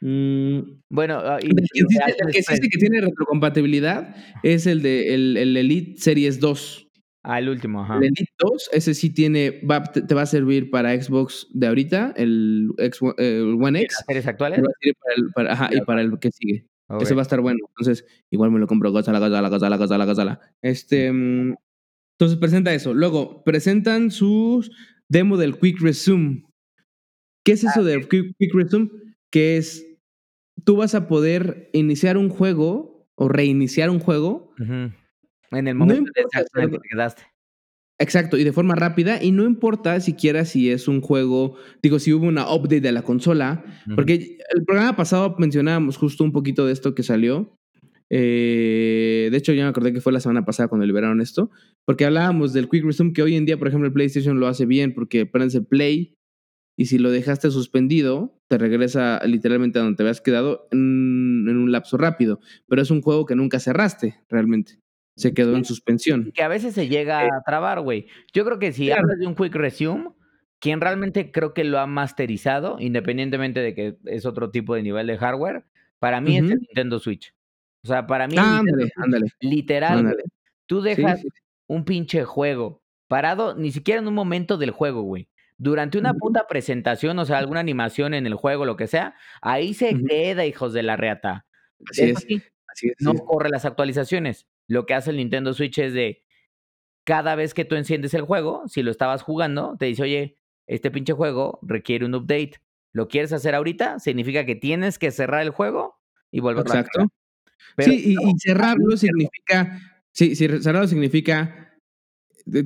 Mm, 0.00 0.82
bueno, 0.90 1.18
ah, 1.18 1.38
el 1.40 1.54
que 2.30 2.42
sí 2.42 2.68
que 2.68 2.78
tiene 2.78 3.00
retrocompatibilidad 3.00 4.14
es 4.42 4.66
el 4.66 4.82
de 4.82 5.14
el, 5.14 5.36
el, 5.36 5.56
Elite 5.56 6.00
Series 6.00 6.40
2. 6.40 6.88
Ah, 7.22 7.38
el 7.38 7.48
último, 7.48 7.82
ajá. 7.82 7.96
El 7.96 8.04
Elite 8.04 8.32
2, 8.38 8.70
ese 8.72 8.92
sí 8.92 9.10
tiene, 9.10 9.62
va, 9.68 9.82
te, 9.82 10.14
va 10.14 10.22
a 10.22 10.26
servir 10.26 10.70
para 10.70 11.00
Xbox 11.00 11.46
de 11.54 11.68
ahorita, 11.68 12.12
el, 12.16 12.68
X, 12.76 13.00
el 13.16 13.56
One 13.60 13.80
X. 13.80 13.96
¿Las 13.96 14.06
series 14.06 14.26
actuales? 14.26 14.60
Para 15.34 15.52
ajá, 15.52 15.70
y 15.72 15.80
para 15.80 16.02
el 16.02 16.18
que 16.18 16.30
sigue. 16.30 16.66
Ese 17.00 17.14
va 17.14 17.22
a 17.22 17.22
estar 17.22 17.40
bueno. 17.40 17.58
Entonces, 17.70 18.04
igual 18.30 18.50
me 18.50 18.58
lo 18.58 18.66
compro, 18.66 18.92
gozala, 18.92 19.18
gozala, 19.18 19.48
gozala, 19.48 19.76
gozala, 19.76 20.04
gozala. 20.04 20.40
Este, 20.60 21.10
mm, 21.10 21.54
entonces 22.18 22.38
presenta 22.38 22.72
eso. 22.72 22.94
Luego, 22.94 23.42
presentan 23.44 24.10
su 24.10 24.64
demo 25.08 25.36
del 25.36 25.58
Quick 25.58 25.80
Resume. 25.80 26.44
¿Qué 27.44 27.52
es 27.52 27.64
eso 27.64 27.80
ah, 27.80 27.82
del 27.82 28.08
Quick, 28.08 28.54
Resume? 28.54 28.90
Que 29.30 29.56
es, 29.56 29.86
tú 30.64 30.76
vas 30.76 30.94
a 30.94 31.08
poder 31.08 31.70
iniciar 31.72 32.16
un 32.16 32.28
juego 32.28 33.08
o 33.16 33.28
reiniciar 33.28 33.90
un 33.90 33.98
juego. 33.98 34.54
En 34.58 35.68
el 35.68 35.74
momento 35.74 36.10
en 36.14 36.68
que 36.68 36.78
te 36.78 36.88
quedaste. 36.88 37.22
Exacto, 37.98 38.36
y 38.36 38.44
de 38.44 38.52
forma 38.52 38.74
rápida, 38.74 39.22
y 39.22 39.30
no 39.30 39.44
importa 39.44 40.00
siquiera 40.00 40.44
si 40.44 40.68
es 40.68 40.88
un 40.88 41.00
juego, 41.00 41.56
digo, 41.80 42.00
si 42.00 42.12
hubo 42.12 42.26
una 42.26 42.52
update 42.52 42.80
de 42.80 42.90
la 42.90 43.02
consola, 43.02 43.64
porque 43.94 44.38
el 44.52 44.64
programa 44.64 44.96
pasado 44.96 45.36
mencionábamos 45.38 45.96
justo 45.96 46.24
un 46.24 46.32
poquito 46.32 46.66
de 46.66 46.72
esto 46.72 46.96
que 46.96 47.04
salió, 47.04 47.56
eh, 48.10 49.28
de 49.30 49.36
hecho, 49.36 49.52
ya 49.52 49.64
me 49.64 49.70
acordé 49.70 49.92
que 49.92 50.00
fue 50.00 50.12
la 50.12 50.20
semana 50.20 50.44
pasada 50.44 50.68
cuando 50.68 50.86
liberaron 50.86 51.20
esto, 51.20 51.50
porque 51.84 52.04
hablábamos 52.04 52.52
del 52.52 52.68
Quick 52.68 52.84
Resume, 52.84 53.12
que 53.12 53.22
hoy 53.22 53.36
en 53.36 53.46
día, 53.46 53.58
por 53.58 53.68
ejemplo, 53.68 53.86
el 53.86 53.92
PlayStation 53.92 54.38
lo 54.38 54.46
hace 54.46 54.66
bien 54.66 54.94
porque 54.94 55.26
prendes 55.26 55.54
el 55.54 55.66
Play 55.66 56.14
y 56.76 56.86
si 56.86 56.98
lo 56.98 57.10
dejaste 57.10 57.50
suspendido, 57.50 58.40
te 58.48 58.58
regresa 58.58 59.20
literalmente 59.24 59.78
a 59.78 59.82
donde 59.82 59.96
te 59.96 60.02
habías 60.02 60.20
quedado 60.20 60.66
en, 60.72 61.48
un 61.48 61.72
lapso 61.72 61.96
rápido. 61.96 62.40
Pero 62.68 62.82
es 62.82 62.90
un 62.90 63.00
juego 63.00 63.26
que 63.26 63.36
nunca 63.36 63.60
cerraste 63.60 64.20
realmente. 64.28 64.80
Se 65.16 65.32
quedó 65.32 65.56
en 65.56 65.64
suspensión. 65.64 66.32
Que 66.34 66.42
a 66.42 66.48
veces 66.48 66.74
se 66.74 66.88
llega 66.88 67.20
a 67.20 67.42
trabar, 67.46 67.80
güey. 67.80 68.08
Yo 68.32 68.44
creo 68.44 68.58
que 68.58 68.72
si 68.72 68.90
hablas 68.90 69.18
de 69.20 69.26
un 69.28 69.36
Quick 69.36 69.54
Resume, 69.54 70.10
quien 70.58 70.80
realmente 70.80 71.30
creo 71.30 71.54
que 71.54 71.62
lo 71.62 71.78
ha 71.78 71.86
masterizado, 71.86 72.78
independientemente 72.80 73.60
de 73.60 73.74
que 73.74 73.96
es 74.06 74.26
otro 74.26 74.50
tipo 74.50 74.74
de 74.74 74.82
nivel 74.82 75.06
de 75.06 75.16
hardware, 75.16 75.66
para 76.00 76.20
mí 76.20 76.36
es 76.36 76.50
el 76.50 76.58
Nintendo 76.58 76.98
Switch. 76.98 77.33
O 77.84 77.86
sea, 77.86 78.06
para 78.06 78.26
mí, 78.26 78.36
ándale, 78.38 78.90
ándale, 78.96 79.26
literal, 79.40 80.16
tú 80.66 80.80
dejas 80.80 81.22
un 81.66 81.84
pinche 81.84 82.24
juego 82.24 82.82
parado, 83.08 83.54
ni 83.54 83.70
siquiera 83.70 84.00
en 84.00 84.08
un 84.08 84.14
momento 84.14 84.56
del 84.56 84.70
juego, 84.70 85.02
güey. 85.02 85.28
Durante 85.56 85.98
una 85.98 86.14
puta 86.14 86.46
presentación, 86.48 87.18
o 87.18 87.24
sea, 87.24 87.38
alguna 87.38 87.60
animación 87.60 88.14
en 88.14 88.26
el 88.26 88.34
juego, 88.34 88.64
lo 88.64 88.76
que 88.76 88.86
sea, 88.86 89.14
ahí 89.40 89.74
se 89.74 89.94
queda, 90.02 90.46
hijos 90.46 90.72
de 90.72 90.82
la 90.82 90.96
reata. 90.96 91.46
Así 91.90 92.02
es. 92.02 92.16
Así 92.66 92.88
es. 92.88 92.96
No 92.98 93.14
corre 93.14 93.50
las 93.50 93.64
actualizaciones. 93.64 94.48
Lo 94.66 94.86
que 94.86 94.94
hace 94.94 95.10
el 95.10 95.18
Nintendo 95.18 95.52
Switch 95.52 95.78
es 95.78 95.92
de 95.92 96.24
cada 97.04 97.34
vez 97.34 97.54
que 97.54 97.64
tú 97.64 97.76
enciendes 97.76 98.14
el 98.14 98.22
juego, 98.22 98.66
si 98.66 98.82
lo 98.82 98.90
estabas 98.90 99.22
jugando, 99.22 99.76
te 99.78 99.86
dice, 99.86 100.02
oye, 100.02 100.38
este 100.66 100.90
pinche 100.90 101.12
juego 101.12 101.60
requiere 101.62 102.06
un 102.06 102.14
update. 102.14 102.54
¿Lo 102.92 103.08
quieres 103.08 103.32
hacer 103.32 103.54
ahorita? 103.54 103.98
Significa 103.98 104.46
que 104.46 104.56
tienes 104.56 104.98
que 104.98 105.10
cerrar 105.10 105.42
el 105.42 105.50
juego 105.50 106.00
y 106.30 106.40
volverlo 106.40 106.72
Exacto. 106.72 107.02
a 107.02 107.06
sí, 107.78 108.02
y, 108.04 108.12
y 108.12 108.38
cerrarlo 108.38 108.96
significa. 108.96 109.80
Sí, 110.12 110.36
sí, 110.36 110.46
cerrarlo 110.60 110.86
significa. 110.88 111.72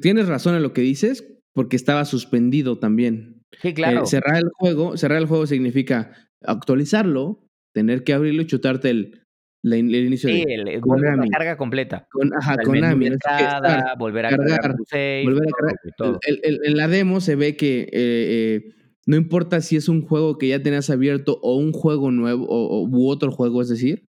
Tienes 0.02 0.26
razón 0.28 0.54
en 0.56 0.62
lo 0.62 0.72
que 0.72 0.80
dices, 0.82 1.24
porque 1.52 1.76
estaba 1.76 2.04
suspendido 2.04 2.78
también. 2.78 3.42
Sí, 3.62 3.72
claro. 3.74 4.02
Eh, 4.02 4.06
cerrar 4.06 4.36
el 4.38 4.50
juego, 4.54 4.96
cerrar 4.96 5.18
el 5.18 5.26
juego 5.26 5.46
significa 5.46 6.12
actualizarlo, 6.42 7.46
tener 7.74 8.02
que 8.04 8.12
abrirlo 8.12 8.42
y 8.42 8.46
chutarte 8.46 8.90
el, 8.90 9.22
la- 9.62 9.76
el 9.76 9.94
inicio 9.94 10.30
Sí, 10.30 10.44
de 10.44 10.54
el, 10.54 10.68
el- 10.68 10.80
volver 10.80 11.10
a 11.10 11.16
la 11.16 11.26
carga 11.28 11.56
completa. 11.56 12.06
Con, 12.10 12.32
O 12.32 12.36
ajá, 12.36 12.54
sea, 12.54 12.62
el 12.74 12.98
de 13.00 13.06
entrada, 13.06 13.78
estar, 13.78 13.98
volver 13.98 14.26
a 14.26 14.30
cargar, 14.30 14.48
cargar 14.60 14.76
tu 14.76 14.84
save, 14.84 15.24
volver 15.24 15.42
a 15.48 15.52
cargar. 15.56 15.76
todo. 15.96 16.18
El- 16.26 16.40
el- 16.42 16.60
en 16.64 16.76
la 16.76 16.88
demo 16.88 17.20
se 17.20 17.36
ve 17.36 17.56
que 17.56 17.82
eh, 17.82 17.88
eh, 17.92 18.62
no 19.06 19.16
importa 19.16 19.60
si 19.60 19.76
es 19.76 19.88
un 19.88 20.02
juego 20.02 20.38
que 20.38 20.48
ya 20.48 20.62
tenías 20.62 20.90
abierto 20.90 21.38
o 21.42 21.56
un 21.56 21.72
juego 21.72 22.10
nuevo 22.10 22.44
o, 22.46 22.82
o- 22.82 22.88
u 22.88 23.08
otro 23.08 23.30
juego, 23.32 23.62
es 23.62 23.68
decir, 23.68 24.04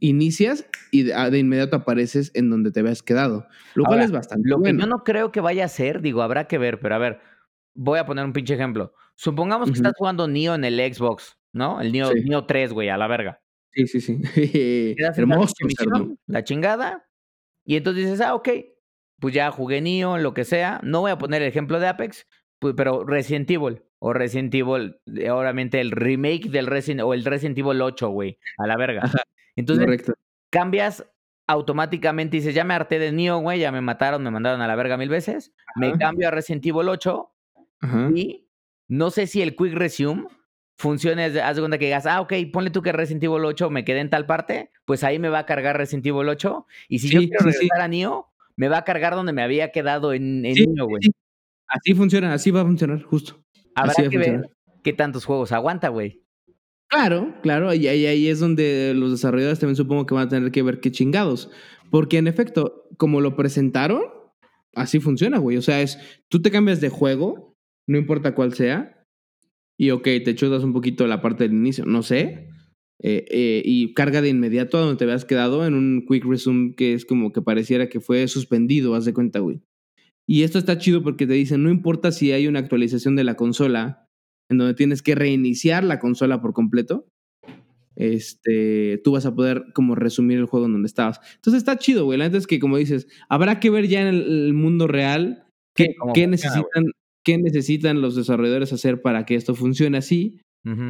inicias 0.00 0.66
y 0.90 1.04
de, 1.04 1.14
ah, 1.14 1.30
de 1.30 1.38
inmediato 1.38 1.76
apareces 1.76 2.30
en 2.34 2.50
donde 2.50 2.70
te 2.70 2.80
habías 2.80 3.02
quedado, 3.02 3.46
lo 3.74 3.84
cual 3.84 3.94
Ahora, 3.98 4.04
es 4.04 4.12
bastante 4.12 4.48
Lo 4.48 4.60
que 4.60 4.76
yo 4.76 4.86
no 4.86 5.04
creo 5.04 5.32
que 5.32 5.40
vaya 5.40 5.64
a 5.64 5.68
ser, 5.68 6.00
digo, 6.00 6.22
habrá 6.22 6.46
que 6.46 6.58
ver, 6.58 6.80
pero 6.80 6.94
a 6.94 6.98
ver, 6.98 7.20
voy 7.74 7.98
a 7.98 8.06
poner 8.06 8.24
un 8.24 8.32
pinche 8.32 8.54
ejemplo. 8.54 8.92
Supongamos 9.14 9.70
que 9.70 9.76
estás 9.76 9.94
jugando 9.96 10.28
Neo 10.28 10.54
en 10.54 10.64
el 10.64 10.78
Xbox, 10.94 11.38
¿no? 11.52 11.80
El 11.80 11.92
Neo, 11.92 12.10
Sí. 12.12 12.22
Neo 12.24 12.44
3, 12.46 12.72
güey, 12.72 12.88
a 12.88 12.98
la 12.98 13.06
verga. 13.06 13.40
Sí, 13.72 13.86
sí, 13.86 14.00
sí. 14.00 14.20
Hermoso, 15.16 15.54
misión, 15.64 16.18
la 16.26 16.44
chingada, 16.44 17.06
y 17.64 17.76
entonces 17.76 18.04
dices, 18.04 18.20
ah, 18.20 18.34
ok, 18.34 18.48
pues 19.20 19.34
ya 19.34 19.50
jugué 19.50 19.80
Neo, 19.80 20.18
lo 20.18 20.34
que 20.34 20.44
sea. 20.44 20.80
No 20.82 21.00
voy 21.00 21.10
a 21.10 21.18
poner 21.18 21.42
el 21.42 21.48
ejemplo 21.48 21.80
de 21.80 21.88
Apex, 21.88 22.26
pues, 22.58 22.74
pero 22.76 23.04
Resident 23.04 23.50
Evil, 23.50 23.82
o 23.98 24.12
Resident 24.12 24.54
Evil, 24.54 24.98
eh, 25.16 25.30
obviamente 25.30 25.80
el 25.80 25.90
remake 25.90 26.48
del 26.48 26.66
Resident, 26.66 27.02
o 27.02 27.12
el 27.12 27.24
Resident 27.24 27.58
Evil 27.58 27.82
8, 27.82 28.08
güey, 28.08 28.38
a 28.58 28.66
la 28.66 28.76
verga. 28.76 29.02
Ajá, 29.04 29.22
Entonces, 29.56 29.84
Correcto. 29.84 30.14
cambias 30.50 31.04
automáticamente 31.46 32.36
y 32.36 32.40
dices, 32.40 32.54
ya 32.54 32.64
me 32.64 32.74
harté 32.74 32.98
de 32.98 33.12
Neo, 33.12 33.38
güey, 33.38 33.60
ya 33.60 33.72
me 33.72 33.80
mataron, 33.80 34.22
me 34.22 34.30
mandaron 34.30 34.60
a 34.60 34.66
la 34.66 34.76
verga 34.76 34.96
mil 34.96 35.08
veces. 35.08 35.52
Me 35.76 35.96
cambio 35.98 36.28
a 36.28 36.30
Resident 36.30 36.64
Evil 36.66 36.88
8 36.88 37.32
Ajá. 37.80 38.10
y 38.14 38.48
no 38.88 39.10
sé 39.10 39.26
si 39.26 39.42
el 39.42 39.54
Quick 39.56 39.74
Resume 39.74 40.26
funcione, 40.78 41.24
haz 41.24 41.56
de 41.56 41.62
cuenta 41.62 41.78
que 41.78 41.86
digas, 41.86 42.06
ah, 42.06 42.20
ok, 42.20 42.32
ponle 42.52 42.70
tú 42.70 42.82
que 42.82 42.92
Resident 42.92 43.24
Evil 43.24 43.44
8 43.44 43.70
me 43.70 43.84
quedé 43.84 44.00
en 44.00 44.10
tal 44.10 44.26
parte, 44.26 44.70
pues 44.84 45.04
ahí 45.04 45.18
me 45.18 45.28
va 45.28 45.40
a 45.40 45.46
cargar 45.46 45.76
Resident 45.76 46.06
Evil 46.06 46.28
8 46.28 46.66
y 46.88 46.98
si 46.98 47.08
yo 47.08 47.20
quiero 47.20 47.52
sí, 47.52 47.68
a 47.78 47.88
Neo, 47.88 48.32
me 48.56 48.68
va 48.68 48.78
a 48.78 48.84
cargar 48.84 49.14
donde 49.14 49.32
me 49.32 49.42
había 49.42 49.70
quedado 49.70 50.12
en, 50.12 50.44
en 50.44 50.74
Neo, 50.74 50.86
güey. 50.86 51.02
sí. 51.02 51.10
Así 51.68 51.94
funciona, 51.94 52.32
así 52.32 52.50
va 52.50 52.60
a 52.60 52.64
funcionar, 52.64 53.02
justo. 53.02 53.42
Habrá 53.74 53.92
así 53.92 54.08
que 54.08 54.18
ver 54.18 54.50
qué 54.84 54.92
tantos 54.92 55.24
juegos 55.24 55.50
aguanta, 55.52 55.88
güey. 55.88 56.22
Claro, 56.88 57.34
claro, 57.42 57.74
y 57.74 57.88
ahí, 57.88 58.28
es 58.28 58.38
donde 58.38 58.94
los 58.94 59.10
desarrolladores 59.10 59.58
también 59.58 59.76
supongo 59.76 60.06
que 60.06 60.14
van 60.14 60.26
a 60.26 60.30
tener 60.30 60.52
que 60.52 60.62
ver 60.62 60.80
qué 60.80 60.92
chingados. 60.92 61.50
Porque 61.90 62.18
en 62.18 62.28
efecto, 62.28 62.88
como 62.96 63.20
lo 63.20 63.36
presentaron, 63.36 64.02
así 64.74 65.00
funciona, 65.00 65.38
güey. 65.38 65.56
O 65.56 65.62
sea, 65.62 65.82
es, 65.82 65.98
tú 66.28 66.42
te 66.42 66.50
cambias 66.50 66.80
de 66.80 66.88
juego, 66.88 67.56
no 67.88 67.98
importa 67.98 68.34
cuál 68.34 68.54
sea, 68.54 69.04
y 69.78 69.90
ok, 69.90 70.04
te 70.24 70.34
chutas 70.34 70.64
un 70.64 70.72
poquito 70.72 71.06
la 71.06 71.20
parte 71.20 71.44
del 71.44 71.54
inicio, 71.54 71.84
no 71.86 72.02
sé, 72.02 72.48
eh, 73.02 73.24
eh, 73.30 73.62
y 73.64 73.92
carga 73.94 74.22
de 74.22 74.30
inmediato 74.30 74.78
a 74.78 74.80
donde 74.80 74.96
te 74.96 75.04
habías 75.04 75.24
quedado 75.24 75.66
en 75.66 75.74
un 75.74 76.06
quick 76.08 76.24
resume 76.24 76.74
que 76.74 76.94
es 76.94 77.04
como 77.04 77.32
que 77.32 77.42
pareciera 77.42 77.88
que 77.88 78.00
fue 78.00 78.26
suspendido, 78.28 78.94
haz 78.94 79.04
de 79.04 79.12
cuenta, 79.12 79.40
güey. 79.40 79.60
Y 80.26 80.42
esto 80.42 80.58
está 80.58 80.78
chido 80.78 81.02
porque 81.02 81.26
te 81.26 81.34
dicen, 81.34 81.62
no 81.62 81.70
importa 81.70 82.12
si 82.12 82.32
hay 82.32 82.48
una 82.48 82.60
actualización 82.60 83.16
de 83.16 83.24
la 83.24 83.36
consola 83.36 84.05
en 84.48 84.58
donde 84.58 84.74
tienes 84.74 85.02
que 85.02 85.14
reiniciar 85.14 85.84
la 85.84 85.98
consola 85.98 86.40
por 86.40 86.52
completo, 86.52 87.06
este, 87.96 89.00
tú 89.04 89.12
vas 89.12 89.26
a 89.26 89.34
poder 89.34 89.64
como 89.74 89.94
resumir 89.94 90.38
el 90.38 90.46
juego 90.46 90.66
en 90.66 90.72
donde 90.72 90.86
estabas. 90.86 91.20
Entonces 91.36 91.58
está 91.62 91.78
chido, 91.78 92.04
güey. 92.04 92.18
La 92.18 92.26
neta 92.26 92.36
es 92.38 92.46
que, 92.46 92.58
como 92.60 92.76
dices, 92.76 93.08
habrá 93.28 93.58
que 93.60 93.70
ver 93.70 93.88
ya 93.88 94.02
en 94.02 94.08
el, 94.08 94.22
el 94.46 94.52
mundo 94.54 94.86
real 94.86 95.44
qué, 95.74 95.94
Sí, 96.14 96.26
necesitan, 96.26 96.84
qué 97.24 97.38
necesitan 97.38 98.00
los 98.02 98.14
desarrolladores 98.16 98.72
hacer 98.72 99.00
para 99.02 99.24
que 99.24 99.34
esto 99.34 99.54
funcione 99.54 99.98
así. 99.98 100.40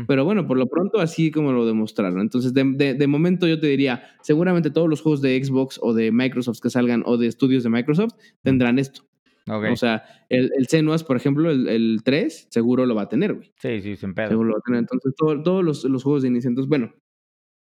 Pero 0.06 0.24
bueno, 0.24 0.46
por 0.46 0.56
lo 0.56 0.68
pronto 0.68 1.00
así 1.00 1.30
como 1.30 1.52
lo 1.52 1.66
demostraron. 1.66 2.20
Entonces, 2.22 2.54
de, 2.54 2.64
de- 2.64 2.94
de 2.94 3.06
momento 3.06 3.46
yo 3.46 3.60
te 3.60 3.66
diría, 3.66 4.04
seguramente 4.22 4.70
todos 4.70 4.88
los 4.88 5.02
juegos 5.02 5.20
de 5.20 5.42
Xbox 5.44 5.78
o 5.82 5.92
de 5.92 6.10
Microsoft 6.12 6.60
que 6.62 6.70
salgan 6.70 7.02
o 7.04 7.18
de 7.18 7.26
estudios 7.26 7.62
de 7.62 7.68
Microsoft 7.68 8.14
tendrán 8.42 8.78
esto. 8.78 9.02
O 9.48 9.76
sea, 9.76 10.02
el, 10.28 10.50
el 10.58 10.66
Senuas, 10.66 11.04
por 11.04 11.16
ejemplo, 11.16 11.50
el, 11.50 11.68
el 11.68 12.00
3, 12.04 12.48
seguro 12.50 12.84
lo 12.86 12.94
va 12.94 13.02
a 13.02 13.08
tener, 13.08 13.34
güey. 13.34 13.52
sí, 13.58 13.80
sí, 13.80 13.96
sin 13.96 14.12
pedo. 14.14 14.28
Seguro 14.30 14.48
lo 14.48 14.54
va 14.54 14.58
a 14.58 14.66
tener. 14.66 14.80
Entonces, 14.80 15.14
todo- 15.16 15.42
todos 15.42 15.64
los, 15.64 15.84
los 15.84 16.02
juegos 16.02 16.22
de 16.22 16.28
inicio. 16.28 16.48
Entonces, 16.48 16.68
bueno. 16.68 16.92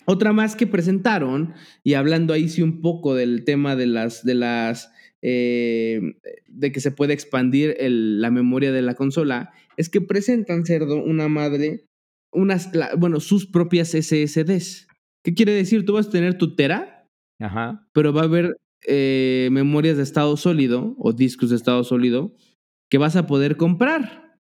Otra 0.08 0.32
más 0.32 0.54
que 0.54 0.68
presentaron, 0.68 1.54
y 1.82 1.94
hablando 1.94 2.32
ahí 2.32 2.48
sí 2.48 2.62
un 2.62 2.80
poco 2.80 3.16
del 3.16 3.44
tema 3.44 3.74
de 3.74 3.86
las, 3.86 4.24
de 4.24 4.34
las, 4.36 4.92
eh, 5.20 6.00
de 6.46 6.70
que 6.70 6.78
se 6.78 6.92
puede 6.92 7.12
expandir 7.12 7.74
el- 7.80 8.20
la 8.20 8.30
memoria 8.30 8.70
de 8.70 8.82
la 8.82 8.94
consola, 8.94 9.52
es 9.76 9.88
que 9.88 10.00
presentan, 10.00 10.64
cerdo, 10.64 11.02
una 11.02 11.26
madre, 11.28 11.86
unas, 12.32 12.72
la- 12.72 12.94
bueno, 12.96 13.18
sus 13.18 13.46
propias 13.48 13.94
SSDs. 13.96 14.86
¿Qué 15.24 15.34
quiere 15.34 15.52
decir? 15.52 15.84
Tú 15.84 15.94
vas 15.94 16.06
a 16.06 16.10
tener 16.10 16.38
tu 16.38 16.54
Tera, 16.54 17.08
Ajá. 17.40 17.88
pero 17.92 18.12
va 18.12 18.20
a 18.20 18.24
haber 18.26 18.56
eh, 18.86 19.48
memorias 19.50 19.96
de 19.96 20.02
estado 20.02 20.36
sólido 20.36 20.94
o 20.98 21.12
discos 21.12 21.50
de 21.50 21.56
estado 21.56 21.82
sólido 21.84 22.34
que 22.90 22.98
vas 22.98 23.16
a 23.16 23.26
poder 23.26 23.56
comprar 23.56 24.38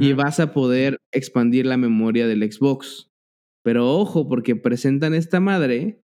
y 0.00 0.12
vas 0.12 0.38
a 0.38 0.52
poder 0.52 0.98
expandir 1.12 1.64
la 1.64 1.78
memoria 1.78 2.26
del 2.26 2.42
Xbox. 2.52 3.10
Pero 3.64 3.90
ojo, 3.90 4.28
porque 4.28 4.54
presentan 4.54 5.14
esta 5.14 5.40
madre 5.40 6.02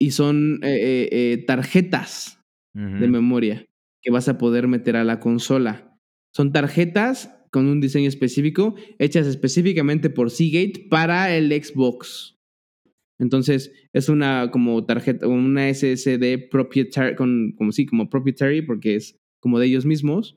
y 0.00 0.10
son 0.10 0.58
eh, 0.64 1.08
eh, 1.12 1.44
tarjetas 1.46 2.42
de 2.74 3.08
memoria 3.08 3.64
que 4.02 4.10
vas 4.10 4.28
a 4.28 4.38
poder 4.38 4.68
meter 4.68 4.96
a 4.96 5.04
la 5.04 5.20
consola. 5.20 5.96
Son 6.34 6.52
tarjetas 6.52 7.32
con 7.50 7.66
un 7.66 7.80
diseño 7.80 8.08
específico, 8.08 8.74
hechas 8.98 9.26
específicamente 9.26 10.10
por 10.10 10.30
Seagate 10.30 10.86
para 10.90 11.34
el 11.34 11.50
Xbox. 11.50 12.35
Entonces, 13.18 13.72
es 13.92 14.08
una 14.08 14.50
como 14.50 14.84
tarjeta, 14.84 15.26
una 15.26 15.72
SSD 15.72 16.48
proprietary, 16.50 17.16
con, 17.16 17.52
como 17.56 17.72
sí, 17.72 17.86
como 17.86 18.10
proprietary, 18.10 18.62
porque 18.62 18.96
es 18.96 19.16
como 19.40 19.58
de 19.58 19.66
ellos 19.66 19.86
mismos. 19.86 20.36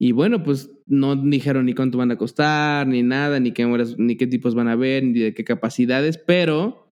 Y 0.00 0.12
bueno, 0.12 0.42
pues 0.42 0.70
no 0.86 1.14
dijeron 1.14 1.66
ni 1.66 1.74
cuánto 1.74 1.98
van 1.98 2.10
a 2.10 2.18
costar, 2.18 2.86
ni 2.86 3.02
nada, 3.02 3.38
ni 3.38 3.52
qué, 3.52 3.66
ni 3.98 4.16
qué 4.16 4.26
tipos 4.26 4.54
van 4.54 4.68
a 4.68 4.76
ver, 4.76 5.04
ni 5.04 5.18
de 5.18 5.34
qué 5.34 5.44
capacidades, 5.44 6.18
pero 6.18 6.92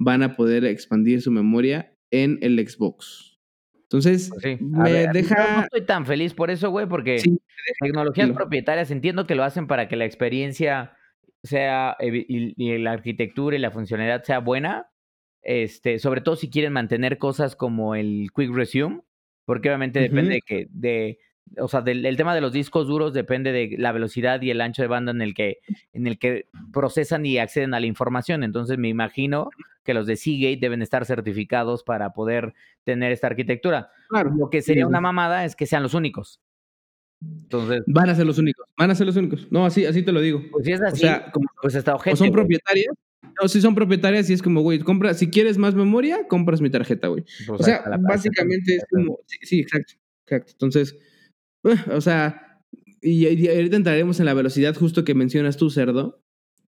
van 0.00 0.22
a 0.22 0.36
poder 0.36 0.64
expandir 0.64 1.20
su 1.20 1.30
memoria 1.30 1.94
en 2.10 2.38
el 2.40 2.58
Xbox. 2.66 3.36
Entonces, 3.82 4.30
Pues 4.30 4.42
sí. 4.42 4.64
Me 4.64 4.82
ver, 4.84 5.02
yo 5.02 5.06
no 5.08 5.12
deja... 5.12 5.62
estoy 5.64 5.86
tan 5.86 6.06
feliz 6.06 6.34
por 6.34 6.50
eso, 6.50 6.70
güey, 6.70 6.88
porque 6.88 7.18
Sí, 7.18 7.38
tecnologías 7.80 8.30
propietarias 8.30 8.90
entiendo 8.90 9.26
que 9.26 9.34
lo 9.34 9.44
hacen 9.44 9.66
para 9.66 9.88
que 9.88 9.96
la 9.96 10.04
experiencia 10.04 10.95
sea 11.46 11.96
y, 12.00 12.54
y 12.56 12.78
la 12.78 12.92
arquitectura 12.92 13.56
y 13.56 13.60
la 13.60 13.70
funcionalidad 13.70 14.22
sea 14.24 14.40
buena. 14.40 14.90
Este, 15.42 15.98
sobre 16.00 16.20
todo 16.20 16.36
si 16.36 16.50
quieren 16.50 16.72
mantener 16.72 17.18
cosas 17.18 17.54
como 17.54 17.94
el 17.94 18.30
Quick 18.34 18.52
Resume, 18.52 19.02
porque 19.44 19.68
obviamente 19.68 20.00
depende 20.00 20.34
de 20.34 20.42
que 20.42 20.66
de 20.70 21.18
o 21.58 21.68
sea, 21.68 21.80
del 21.80 22.04
el 22.04 22.16
tema 22.16 22.34
de 22.34 22.40
los 22.40 22.52
discos 22.52 22.88
duros 22.88 23.14
depende 23.14 23.52
de 23.52 23.76
la 23.78 23.92
velocidad 23.92 24.42
y 24.42 24.50
el 24.50 24.60
ancho 24.60 24.82
de 24.82 24.88
banda 24.88 25.12
en 25.12 25.22
el 25.22 25.34
que 25.34 25.58
en 25.92 26.06
el 26.06 26.18
que 26.18 26.48
procesan 26.72 27.24
y 27.24 27.38
acceden 27.38 27.74
a 27.74 27.80
la 27.80 27.86
información. 27.86 28.42
Entonces, 28.42 28.78
me 28.78 28.88
imagino 28.88 29.50
que 29.84 29.94
los 29.94 30.06
de 30.06 30.16
Seagate 30.16 30.58
deben 30.60 30.82
estar 30.82 31.04
certificados 31.04 31.84
para 31.84 32.12
poder 32.12 32.54
tener 32.84 33.12
esta 33.12 33.28
arquitectura. 33.28 33.90
claro. 34.08 34.32
Lo 34.36 34.50
que 34.50 34.62
sería 34.62 34.84
Sí, 34.84 34.88
una 34.88 35.00
mamada 35.00 35.44
es 35.44 35.54
que 35.54 35.66
sean 35.66 35.84
los 35.84 35.94
únicos. 35.94 36.40
Entonces, 37.22 37.82
Van 37.86 38.08
a 38.10 38.14
ser 38.14 38.26
los 38.26 38.38
únicos, 38.38 38.66
van 38.76 38.90
a 38.90 38.94
ser 38.94 39.06
los 39.06 39.16
únicos. 39.16 39.46
No, 39.50 39.64
así, 39.66 39.84
así 39.86 40.02
te 40.02 40.12
lo 40.12 40.20
digo. 40.20 40.42
pues 40.50 40.64
si 40.66 40.72
es 40.72 40.80
O 40.80 40.84
así, 40.86 41.00
sea, 41.00 41.30
como 41.32 41.46
pues 41.62 41.74
está 41.74 41.92
o 41.94 41.96
ojete, 41.96 42.16
son 42.16 42.28
güey. 42.28 42.32
propietarias, 42.40 42.94
no, 43.40 43.48
si 43.48 43.60
son 43.60 43.74
propietarias 43.74 44.28
y 44.30 44.32
es 44.34 44.42
como, 44.42 44.60
güey, 44.62 44.78
compra, 44.80 45.14
si 45.14 45.28
quieres 45.28 45.58
más 45.58 45.74
memoria, 45.74 46.26
compras 46.28 46.60
mi 46.60 46.70
tarjeta, 46.70 47.08
güey. 47.08 47.24
Pues 47.46 47.60
O 47.60 47.62
sea, 47.64 47.84
básicamente 48.00 48.76
es 48.76 48.84
como, 48.90 49.18
sí, 49.26 49.38
sí, 49.42 49.60
exacto, 49.60 49.94
exacto. 50.26 50.52
Entonces, 50.52 50.96
eh, 51.64 51.76
o 51.92 52.00
sea, 52.00 52.60
y, 53.00 53.26
y 53.26 53.48
ahorita 53.48 53.76
entraremos 53.76 54.20
en 54.20 54.26
la 54.26 54.34
velocidad 54.34 54.74
justo 54.74 55.04
que 55.04 55.14
mencionas 55.14 55.56
tú, 55.56 55.70
cerdo, 55.70 56.22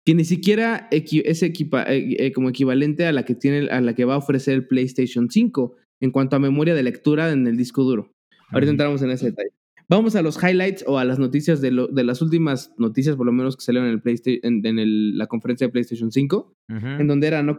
que 0.05 0.15
ni 0.15 0.25
siquiera 0.25 0.89
equi- 0.91 1.23
es 1.25 1.43
equipa- 1.43 1.85
eh, 1.89 2.17
eh, 2.19 2.33
como 2.33 2.49
equivalente 2.49 3.07
a 3.07 3.13
la 3.13 3.25
que 3.25 3.35
tiene, 3.35 3.69
a 3.71 3.81
la 3.81 3.95
que 3.95 4.05
va 4.05 4.15
a 4.15 4.19
ofrecer 4.19 4.55
el 4.55 4.67
PlayStation 4.67 5.31
5 5.31 5.77
en 6.01 6.11
cuanto 6.13 6.37
a 6.37 6.39
memoria 6.39 6.75
de 6.75 6.83
lectura 6.83 7.31
en 7.31 7.47
el 7.47 7.57
disco 7.57 7.83
duro. 7.83 8.15
Ahorita 8.51 8.71
entramos 8.71 9.03
en 9.03 9.11
ese 9.11 9.27
detalle. 9.27 9.51
Vamos 9.91 10.15
a 10.17 10.23
los 10.23 10.37
highlights 10.43 10.85
o 10.87 10.99
a 10.99 11.05
las 11.05 11.19
noticias 11.19 11.61
de, 11.63 11.71
lo- 11.71 11.87
de 11.89 12.05
las 12.05 12.21
últimas 12.21 12.75
noticias, 12.79 13.17
por 13.17 13.25
lo 13.27 13.33
menos 13.33 13.57
que 13.57 13.63
salieron 13.65 13.89
en, 13.89 14.03
el 14.05 14.41
en, 14.43 14.67
en 14.67 14.79
el- 14.79 15.17
la 15.17 15.27
conferencia 15.27 15.67
de 15.67 15.73
PlayStation 15.73 16.13
5 16.13 16.53
Ujú. 16.69 16.87
en 16.87 17.07
donde 17.07 17.27
eran, 17.27 17.49
ok, 17.49 17.59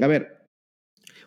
a 0.00 0.06
ver, 0.06 0.46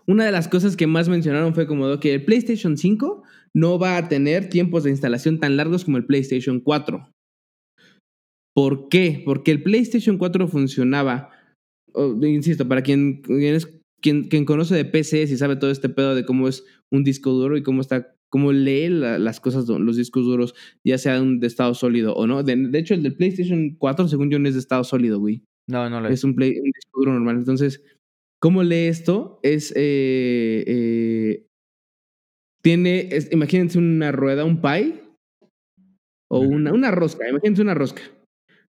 una 0.06 0.26
de 0.26 0.32
las 0.32 0.48
cosas 0.48 0.78
que 0.78 0.88
más 0.88 1.10
mencionaron 1.10 1.54
fue 1.54 1.68
como 1.68 2.00
que 2.00 2.14
el 2.14 2.24
PlayStation 2.24 2.78
5 2.78 3.24
no 3.54 3.78
va 3.78 3.98
a 3.98 4.08
tener 4.08 4.48
tiempos 4.50 4.84
de 4.86 4.91
instalación 4.91 5.39
tan 5.39 5.58
largos 5.58 5.84
como 5.84 5.98
el 5.98 6.06
PlayStation 6.06 6.62
4. 6.62 7.12
¿Por 8.56 8.88
qué? 8.89 9.22
Porque 9.26 9.52
el 9.52 9.62
PlayStation 9.64 10.18
4 10.18 10.48
funcionaba 10.48 11.32
insisto, 12.22 12.68
para 12.68 12.84
quien, 12.84 13.22
quien, 14.02 14.28
quien, 14.30 14.45
conoce 14.45 14.76
de 14.76 14.86
PCs 14.86 15.32
y 15.32 15.38
sabe 15.38 15.56
todo 15.56 15.72
este 15.72 15.89
pedo 15.89 16.16
de 16.16 16.26
cómo 16.26 16.48
es 16.48 16.64
un 16.91 17.04
disco 17.04 17.32
duro 17.32 17.58
y 17.58 17.64
cómo 17.64 17.82
está, 17.82 18.16
cómo 18.30 18.52
lee 18.52 18.90
las 18.90 19.40
cosas, 19.40 19.68
los 19.68 19.98
discos 19.98 20.26
duros, 20.26 20.54
ya 20.84 20.98
sea 20.98 21.20
de 21.22 21.48
estado 21.48 21.74
sólido 21.74 22.14
o 22.14 22.28
no. 22.28 22.44
De, 22.44 22.70
hecho, 22.78 22.94
el 22.94 23.04
del 23.04 23.16
PlayStation 23.16 23.76
4, 23.78 24.08
según 24.08 24.30
yo, 24.30 24.40
no 24.40 24.48
es 24.48 24.56
de 24.56 24.60
estado 24.60 24.84
sólido, 24.84 25.20
güey. 25.20 25.44
No, 25.68 25.90
no 25.90 26.02
lo 26.02 26.10
es. 26.10 26.24
un, 26.24 26.36
play, 26.36 26.58
un 26.60 26.72
disco 26.72 27.00
duro 27.00 27.14
normal. 27.14 27.38
Entonces, 27.38 27.84
¿cómo 28.40 28.64
lee 28.64 28.88
esto? 28.88 29.40
Es. 29.44 29.72
Eh, 29.76 30.64
eh, 30.68 31.48
tiene. 32.62 33.10
imagínense 33.32 33.78
una 33.78 34.12
rueda, 34.12 34.46
un 34.46 34.62
pie. 34.62 35.04
O 36.30 36.40
una, 36.40 36.74
una 36.74 36.92
rosca. 36.92 37.28
Imagínense 37.30 37.62
una 37.62 37.74
rosca. 37.74 38.02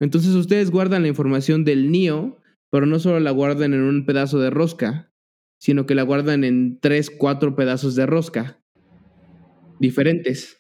Entonces, 0.01 0.35
ustedes 0.35 0.71
guardan 0.71 1.03
la 1.03 1.09
información 1.09 1.65
del 1.65 1.91
NIO, 1.91 2.39
pero 2.71 2.87
no 2.87 2.99
solo 2.99 3.21
la 3.21 3.31
guardan 3.31 3.75
en 3.75 3.83
un 3.83 4.07
pedazo 4.07 4.41
de 4.41 4.51
rosca, 4.51 5.13
sino 5.61 5.87
que 5.87 5.95
la 5.95 6.03
guardan 6.03 6.45
en 6.45 6.81
tres, 6.81 7.11
cuatro 7.11 7.55
pedazos 7.55 7.95
de 7.95 8.07
rosca 8.07 8.62
diferentes. 9.83 10.59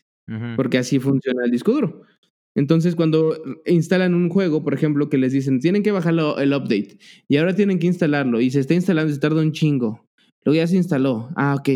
Porque 0.56 0.78
así 0.78 0.98
funciona 0.98 1.44
el 1.44 1.50
disco 1.50 1.72
duro. 1.72 2.02
Entonces, 2.54 2.94
cuando 2.94 3.36
instalan 3.66 4.14
un 4.14 4.28
juego, 4.28 4.62
por 4.62 4.74
ejemplo, 4.74 5.08
que 5.08 5.18
les 5.18 5.32
dicen, 5.32 5.60
tienen 5.60 5.82
que 5.82 5.90
bajarlo 5.90 6.38
el 6.38 6.52
update, 6.54 6.98
y 7.28 7.36
ahora 7.36 7.54
tienen 7.54 7.78
que 7.78 7.86
instalarlo, 7.86 8.40
y 8.40 8.50
se 8.50 8.60
está 8.60 8.74
instalando 8.74 9.10
y 9.10 9.14
se 9.14 9.20
tarda 9.20 9.42
un 9.42 9.52
chingo. 9.52 10.06
Luego 10.44 10.56
ya 10.56 10.66
se 10.66 10.76
instaló. 10.76 11.28
Ah, 11.36 11.54
ok. 11.58 11.68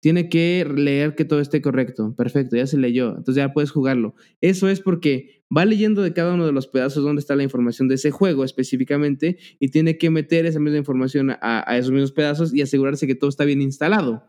Tiene 0.00 0.28
que 0.28 0.66
leer 0.76 1.14
que 1.14 1.24
todo 1.24 1.40
esté 1.40 1.60
correcto. 1.62 2.14
Perfecto, 2.16 2.56
ya 2.56 2.66
se 2.66 2.78
leyó. 2.78 3.10
Entonces 3.10 3.36
ya 3.36 3.52
puedes 3.52 3.70
jugarlo. 3.70 4.14
Eso 4.40 4.68
es 4.68 4.80
porque 4.80 5.42
va 5.54 5.64
leyendo 5.64 6.02
de 6.02 6.12
cada 6.12 6.34
uno 6.34 6.46
de 6.46 6.52
los 6.52 6.66
pedazos 6.66 7.04
donde 7.04 7.20
está 7.20 7.36
la 7.36 7.42
información 7.42 7.88
de 7.88 7.96
ese 7.96 8.10
juego 8.10 8.44
específicamente 8.44 9.38
y 9.60 9.68
tiene 9.68 9.98
que 9.98 10.10
meter 10.10 10.46
esa 10.46 10.60
misma 10.60 10.78
información 10.78 11.30
a, 11.30 11.38
a 11.70 11.78
esos 11.78 11.92
mismos 11.92 12.12
pedazos 12.12 12.54
y 12.54 12.62
asegurarse 12.62 13.06
que 13.06 13.14
todo 13.14 13.30
está 13.30 13.44
bien 13.44 13.62
instalado. 13.62 14.24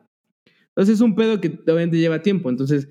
Entonces 0.76 0.96
es 0.96 1.02
un 1.02 1.16
pedo 1.16 1.40
que 1.40 1.48
obviamente 1.48 1.98
lleva 1.98 2.22
tiempo. 2.22 2.50
Entonces, 2.50 2.90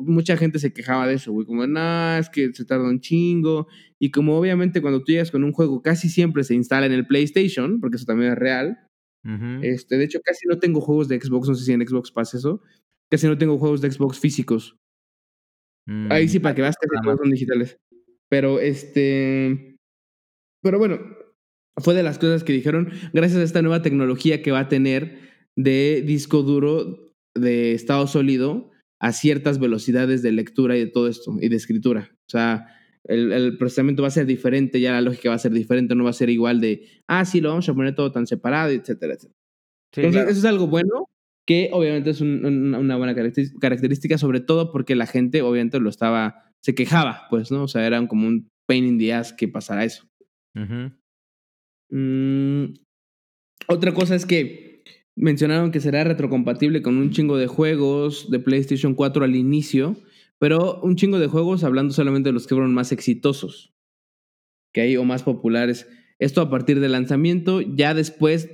mucha 0.00 0.36
gente 0.36 0.58
se 0.58 0.72
quejaba 0.72 1.06
de 1.06 1.14
eso, 1.14 1.32
güey, 1.32 1.46
como, 1.46 1.66
no, 1.66 2.16
es 2.16 2.28
que 2.30 2.52
se 2.52 2.64
tarda 2.64 2.88
un 2.88 3.00
chingo. 3.00 3.68
Y 3.98 4.10
como 4.10 4.36
obviamente 4.38 4.80
cuando 4.80 5.02
tú 5.02 5.12
llegas 5.12 5.30
con 5.30 5.44
un 5.44 5.52
juego 5.52 5.82
casi 5.82 6.08
siempre 6.08 6.42
se 6.42 6.54
instala 6.54 6.86
en 6.86 6.92
el 6.92 7.06
PlayStation, 7.06 7.80
porque 7.80 7.96
eso 7.96 8.06
también 8.06 8.32
es 8.32 8.38
real. 8.38 8.78
este, 9.62 9.98
de 9.98 10.04
hecho, 10.04 10.20
casi 10.24 10.46
no 10.48 10.58
tengo 10.58 10.80
juegos 10.80 11.08
de 11.08 11.20
Xbox, 11.20 11.48
no 11.48 11.54
sé 11.54 11.64
si 11.64 11.72
en 11.72 11.86
Xbox 11.86 12.10
pasa 12.10 12.38
eso. 12.38 12.62
Casi 13.10 13.26
no 13.26 13.36
tengo 13.36 13.58
juegos 13.58 13.80
de 13.80 13.90
Xbox 13.90 14.18
físicos. 14.18 14.76
Ahí 16.08 16.28
sí, 16.28 16.38
para 16.38 16.54
que 16.54 16.62
veas 16.62 16.76
que 16.80 16.86
todos 17.02 17.18
son 17.18 17.30
digitales. 17.30 17.78
Pero 18.28 18.60
este. 18.60 19.76
Pero 20.62 20.78
bueno, 20.78 21.00
fue 21.76 21.94
de 21.94 22.02
las 22.02 22.18
cosas 22.18 22.44
que 22.44 22.52
dijeron, 22.52 22.90
gracias 23.12 23.40
a 23.40 23.44
esta 23.44 23.62
nueva 23.62 23.82
tecnología 23.82 24.42
que 24.42 24.52
va 24.52 24.60
a 24.60 24.68
tener 24.68 25.29
de 25.56 26.02
disco 26.06 26.42
duro 26.42 27.12
de 27.34 27.72
estado 27.72 28.06
sólido 28.06 28.70
a 29.00 29.12
ciertas 29.12 29.58
velocidades 29.58 30.22
de 30.22 30.32
lectura 30.32 30.76
y 30.76 30.80
de 30.80 30.86
todo 30.86 31.08
esto, 31.08 31.36
y 31.40 31.48
de 31.48 31.56
escritura. 31.56 32.10
O 32.12 32.30
sea, 32.30 32.66
el, 33.04 33.56
procesamiento 33.56 34.02
va 34.02 34.08
a 34.08 34.12
ser 34.12 34.26
diferente, 34.26 34.80
ya 34.80 34.92
la 34.92 35.00
lógica 35.00 35.30
va 35.30 35.36
a 35.36 35.38
ser 35.38 35.52
diferente, 35.52 35.94
no 35.94 36.04
va 36.04 36.10
a 36.10 36.14
ser 36.14 36.28
igual 36.28 36.60
de, 36.60 36.86
ah, 37.08 37.24
sí, 37.24 37.40
lo 37.40 37.48
vamos 37.48 37.68
a 37.68 37.74
poner 37.74 37.94
todo 37.94 38.12
tan 38.12 38.26
separado, 38.26 38.70
etcétera, 38.70 39.14
etcétera. 39.14 39.38
Entonces, 39.96 40.22
eso 40.22 40.38
es 40.38 40.44
algo 40.44 40.66
bueno, 40.66 41.08
que 41.46 41.70
obviamente 41.72 42.10
es 42.10 42.20
una 42.20 42.96
buena 42.96 43.14
característica, 43.14 44.18
sobre 44.18 44.40
todo 44.40 44.70
porque 44.70 44.94
la 44.94 45.06
gente 45.06 45.42
obviamente 45.42 45.80
lo 45.80 45.88
estaba, 45.88 46.52
se 46.62 46.74
quejaba, 46.74 47.26
pues, 47.30 47.50
¿no? 47.50 47.64
O 47.64 47.68
sea, 47.68 47.86
era 47.86 48.06
como 48.06 48.28
un 48.28 48.48
pain 48.68 48.86
in 48.86 48.98
the 48.98 49.12
ass 49.12 49.32
que 49.32 49.48
pasara 49.48 49.84
eso. 49.84 50.06
Mm, 51.90 52.66
otra 53.66 53.92
cosa 53.92 54.14
es 54.14 54.26
que 54.26 54.69
Mencionaron 55.16 55.70
que 55.70 55.80
será 55.80 56.04
retrocompatible 56.04 56.82
con 56.82 56.96
un 56.96 57.10
chingo 57.10 57.36
de 57.36 57.46
juegos 57.46 58.30
de 58.30 58.38
PlayStation 58.38 58.94
4 58.94 59.24
al 59.24 59.36
inicio, 59.36 59.96
pero 60.38 60.80
un 60.82 60.96
chingo 60.96 61.18
de 61.18 61.26
juegos 61.26 61.64
hablando 61.64 61.92
solamente 61.92 62.30
de 62.30 62.32
los 62.32 62.46
que 62.46 62.54
fueron 62.54 62.72
más 62.72 62.92
exitosos 62.92 63.74
que 64.72 64.82
hay 64.82 64.96
o 64.96 65.04
más 65.04 65.22
populares. 65.22 65.88
Esto 66.18 66.40
a 66.40 66.50
partir 66.50 66.80
del 66.80 66.92
lanzamiento, 66.92 67.60
ya 67.60 67.94
después 67.94 68.48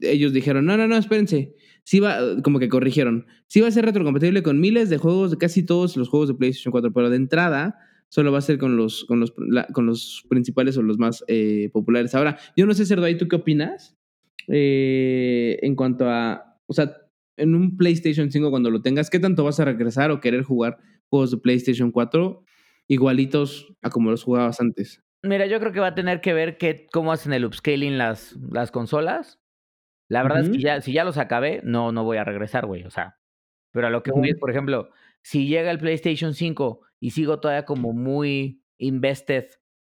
ellos 0.00 0.32
dijeron, 0.32 0.66
no, 0.66 0.76
no, 0.76 0.86
no, 0.86 0.96
espérense. 0.96 1.54
Sí 1.84 1.98
va, 1.98 2.18
como 2.42 2.58
que 2.58 2.68
corrigieron. 2.68 3.26
Sí 3.48 3.60
va 3.60 3.68
a 3.68 3.72
ser 3.72 3.84
retrocompatible 3.84 4.42
con 4.42 4.60
miles 4.60 4.90
de 4.90 4.98
juegos, 4.98 5.30
de 5.32 5.38
casi 5.38 5.64
todos 5.64 5.96
los 5.96 6.08
juegos 6.08 6.28
de 6.28 6.34
PlayStation 6.34 6.72
4, 6.72 6.92
pero 6.92 7.10
de 7.10 7.16
entrada 7.16 7.78
solo 8.08 8.30
va 8.30 8.38
a 8.38 8.42
ser 8.42 8.58
con 8.58 8.76
los, 8.76 9.04
con 9.06 9.20
los, 9.20 9.32
con 9.72 9.86
los 9.86 10.26
principales 10.28 10.76
o 10.76 10.82
los 10.82 10.98
más 10.98 11.24
eh, 11.28 11.70
populares. 11.72 12.14
Ahora, 12.14 12.38
yo 12.56 12.66
no 12.66 12.74
sé, 12.74 12.84
Cerdo, 12.86 13.06
¿tú 13.16 13.26
qué 13.26 13.36
opinas? 13.36 13.96
Eh, 14.48 15.58
en 15.62 15.76
cuanto 15.76 16.08
a, 16.08 16.58
o 16.66 16.72
sea, 16.72 16.96
en 17.36 17.54
un 17.54 17.76
PlayStation 17.76 18.30
5 18.30 18.50
cuando 18.50 18.70
lo 18.70 18.82
tengas, 18.82 19.10
¿qué 19.10 19.18
tanto 19.18 19.44
vas 19.44 19.60
a 19.60 19.64
regresar 19.64 20.10
o 20.10 20.20
querer 20.20 20.42
jugar 20.42 20.78
juegos 21.08 21.30
de 21.30 21.38
PlayStation 21.38 21.90
4 21.90 22.44
igualitos 22.88 23.74
a 23.82 23.90
como 23.90 24.10
los 24.10 24.24
jugabas 24.24 24.60
antes? 24.60 25.02
Mira, 25.22 25.46
yo 25.46 25.60
creo 25.60 25.72
que 25.72 25.80
va 25.80 25.88
a 25.88 25.94
tener 25.94 26.20
que 26.20 26.34
ver 26.34 26.58
que, 26.58 26.86
cómo 26.92 27.12
hacen 27.12 27.32
el 27.32 27.44
upscaling 27.44 27.96
las, 27.96 28.36
las 28.50 28.70
consolas. 28.70 29.40
La 30.08 30.22
verdad 30.22 30.40
es 30.40 30.50
que 30.50 30.58
ya, 30.58 30.80
si 30.80 30.92
ya 30.92 31.04
los 31.04 31.16
acabé, 31.16 31.60
no, 31.64 31.92
no 31.92 32.04
voy 32.04 32.18
a 32.18 32.24
regresar, 32.24 32.66
güey. 32.66 32.84
O 32.84 32.90
sea, 32.90 33.18
pero 33.70 33.86
a 33.86 33.90
lo 33.90 34.02
que 34.02 34.10
voy 34.10 34.30
es, 34.30 34.38
por 34.38 34.50
ejemplo, 34.50 34.90
si 35.22 35.46
llega 35.46 35.70
el 35.70 35.78
PlayStation 35.78 36.34
5 36.34 36.80
y 37.00 37.10
sigo 37.10 37.40
todavía 37.40 37.64
como 37.64 37.92
muy 37.92 38.62
invested 38.78 39.46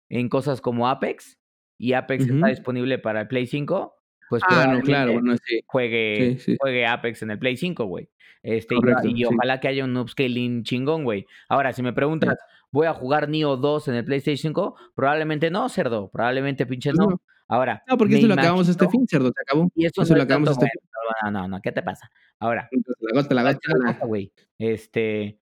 en 0.08 0.28
cosas 0.28 0.60
como 0.60 0.88
Apex, 0.88 1.38
y 1.78 1.92
Apex 1.92 2.26
está 2.26 2.48
disponible 2.48 2.98
para 2.98 3.20
el 3.20 3.28
Play 3.28 3.46
5, 3.46 3.94
pues 4.28 4.42
ah, 4.48 4.80
claro, 4.84 5.14
bueno, 5.14 5.34
juegue, 5.66 6.38
juegue 6.58 6.86
Apex 6.86 7.22
en 7.22 7.30
el 7.30 7.38
Play 7.38 7.56
5, 7.56 7.84
güey. 7.84 8.08
Este, 8.42 8.74
y, 9.04 9.24
ojalá 9.24 9.60
que 9.60 9.68
haya 9.68 9.84
un 9.84 9.96
upscaling 9.96 10.62
chingón, 10.62 11.04
güey. 11.04 11.26
Ahora, 11.48 11.72
si 11.72 11.82
me 11.82 11.92
preguntas, 11.92 12.38
¿voy 12.70 12.86
a 12.86 12.94
jugar 12.94 13.28
Neo 13.28 13.56
2 13.56 13.88
en 13.88 13.94
el 13.94 14.04
PlayStation 14.04 14.52
5? 14.52 14.76
Probablemente 14.94 15.50
no, 15.50 15.68
cerdo. 15.68 16.08
Probablemente 16.10 16.66
pinche 16.66 16.90
pues 16.92 17.08
no. 17.08 17.20
Ahora. 17.48 17.82
No, 17.88 17.96
porque 17.96 18.18
eso 18.18 18.26
lo 18.26 18.34
acabamos 18.34 18.68
este 18.68 18.88
fin, 18.88 19.06
cerdo, 19.08 19.32
se 19.34 19.42
acabó. 19.42 19.70
Y 19.74 19.86
eso, 19.86 20.02
lo 20.14 20.22
acabamos 20.22 20.50
este 20.50 20.66
fin. 20.66 20.90
No, 21.24 21.30
no, 21.30 21.48
no, 21.48 21.60
¿qué 21.62 21.72
te 21.72 21.82
pasa? 21.82 22.10
Ahora. 22.38 22.68
La 23.00 23.42
la 23.42 23.52
gota, 23.52 24.06
güey. 24.06 24.32
Este. 24.58 25.40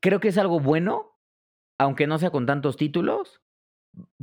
Creo 0.00 0.20
que 0.20 0.28
es 0.28 0.38
algo 0.38 0.60
bueno, 0.60 1.18
aunque 1.78 2.06
no 2.06 2.18
sea 2.18 2.30
con 2.30 2.46
tantos 2.46 2.76
títulos, 2.76 3.40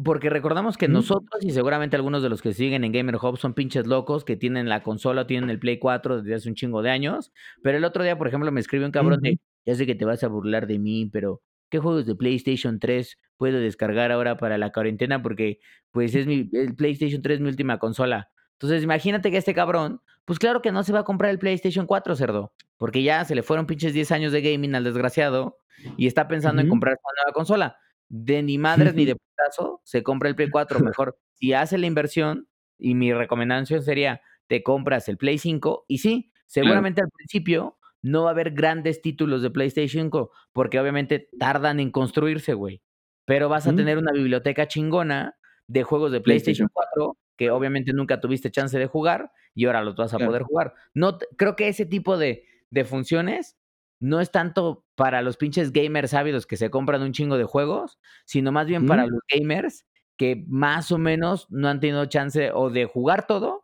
porque 0.01 0.30
recordamos 0.30 0.78
que 0.78 0.88
nosotros 0.88 1.43
y 1.43 1.51
seguramente 1.51 1.95
algunos 1.95 2.21
de 2.21 2.30
los 2.30 2.41
que 2.41 2.53
siguen 2.53 2.84
en 2.84 2.91
Gamer 2.91 3.15
Hub 3.15 3.38
son 3.38 3.53
pinches 3.53 3.88
locos 3.88 4.24
que 4.24 4.36
tienen 4.36 4.69
la 4.69 4.84
consola, 4.84 5.28
tienen 5.28 5.49
el 5.49 5.59
Play 5.59 5.80
4 5.80 6.21
desde 6.21 6.36
hace 6.36 6.49
un 6.49 6.55
chingo 6.55 6.82
de 6.82 6.91
años. 6.91 7.32
Pero 7.61 7.78
el 7.78 7.86
otro 7.86 8.03
día, 8.03 8.17
por 8.17 8.28
ejemplo, 8.28 8.51
me 8.51 8.59
escribió 8.59 8.86
un 8.86 8.91
cabrón 8.91 9.21
de, 9.21 9.39
ya 9.65 9.76
sé 9.76 9.86
que 9.86 9.95
te 9.95 10.05
vas 10.05 10.24
a 10.24 10.28
burlar 10.28 10.67
de 10.67 10.80
mí, 10.80 11.09
pero 11.11 11.41
¿qué 11.69 11.80
juegos 11.80 12.05
de 12.05 12.15
PlayStation 12.15 12.80
3 12.80 13.17
puedo 13.38 13.59
descargar 13.59 14.11
ahora 14.11 14.38
para 14.38 14.57
la 14.57 14.71
cuarentena? 14.71 15.21
Porque 15.21 15.59
pues 15.91 16.13
es 16.15 16.28
mi, 16.28 16.49
el 16.53 16.76
PlayStation 16.76 17.21
3 17.21 17.39
mi 17.39 17.49
última 17.49 17.80
consola. 17.80 18.30
Entonces 18.53 18.84
imagínate 18.84 19.32
que 19.32 19.38
este 19.38 19.53
cabrón, 19.53 20.01
pues 20.26 20.39
claro 20.39 20.61
que 20.61 20.71
no 20.71 20.84
se 20.84 20.93
va 20.93 20.99
a 20.99 21.03
comprar 21.03 21.32
el 21.32 21.39
PlayStation 21.39 21.86
4, 21.88 22.15
cerdo. 22.15 22.53
Porque 22.78 23.03
ya 23.03 23.26
se 23.26 23.36
le 23.36 23.43
fueron 23.43 23.65
pinches 23.65 23.93
10 23.93 24.11
años 24.11 24.32
de 24.32 24.41
gaming 24.41 24.76
al 24.76 24.84
desgraciado 24.84 25.57
y 25.97 26.07
está 26.07 26.28
pensando 26.28 26.61
en 26.61 26.69
comprar 26.69 26.93
una 26.93 27.24
nueva 27.24 27.34
consola 27.34 27.78
de 28.10 28.43
ni 28.43 28.58
madres 28.58 28.93
ni 28.95 29.06
de 29.06 29.16
putazo 29.16 29.82
se 29.84 30.04
compra 30.04 30.30
el 30.30 30.36
Play 30.36 30.49
4. 30.51 30.80
Mejor, 30.80 31.18
si 31.34 31.54
hace 31.54 31.78
la 31.78 31.88
inversión, 31.88 32.47
y 32.78 32.95
mi 32.95 33.14
recomendación 33.14 33.82
sería, 33.82 34.22
te 34.47 34.64
compras 34.64 35.08
el 35.10 35.18
Play 35.18 35.38
5, 35.38 35.86
y 35.88 35.99
sí, 35.99 36.32
seguramente 36.45 37.01
al 37.01 37.10
principio 37.10 37.78
no 38.01 38.24
va 38.24 38.30
a 38.30 38.34
haber 38.34 38.51
grandes 38.51 39.01
títulos 39.01 39.41
de 39.41 39.49
PlayStation 39.49 40.06
5, 40.06 40.32
porque 40.51 40.80
obviamente 40.80 41.30
tardan 41.39 41.80
en 41.80 41.91
construirse, 41.91 42.54
güey. 42.54 42.82
Pero 43.26 43.47
vas 43.47 43.68
a 43.68 43.74
tener 43.74 43.97
una 43.97 44.12
biblioteca 44.12 44.68
chingona 44.68 45.38
de 45.68 45.84
juegos 45.84 46.12
de 46.12 46.20
PlayStation, 46.20 46.68
4 46.72 47.18
que 47.38 47.51
obviamente 47.51 47.93
nunca 47.93 48.20
tuviste 48.20 48.51
chance 48.51 48.78
de 48.78 48.88
jugar 48.88 49.32
y 49.56 49.66
ahora 49.66 49.82
los 49.82 49.95
vas 49.95 50.14
a 50.14 50.20
poder 50.20 50.43
jugar. 50.43 50.74
No, 50.93 51.18
creo 51.38 51.56
que 51.56 51.68
ese 51.68 51.86
tipo 51.86 52.18
de, 52.18 52.45
de 52.70 52.86
funciones 52.86 53.58
no 54.04 54.20
es 54.20 54.32
tanto 54.32 54.86
para 54.95 55.22
los 55.22 55.38
pinches 55.38 55.72
gamers 55.72 56.14
ávidos 56.14 56.45
que 56.45 56.58
se 56.58 56.70
compran 56.70 57.01
un 57.01 57.14
chingo 57.14 57.38
de 57.38 57.45
juegos, 57.45 57.99
sino 58.26 58.51
más 58.51 58.68
bien 58.68 58.86
para 58.86 59.08
los 59.08 59.22
gamers 59.34 59.86
que 60.18 60.43
más 60.47 60.91
o 60.91 60.97
menos 60.97 61.47
no 61.49 61.70
han 61.70 61.80
tenido 61.80 62.06
chance 62.08 62.51
o 62.54 62.70
de 62.70 62.84
jugar 62.84 63.26
todo 63.28 63.64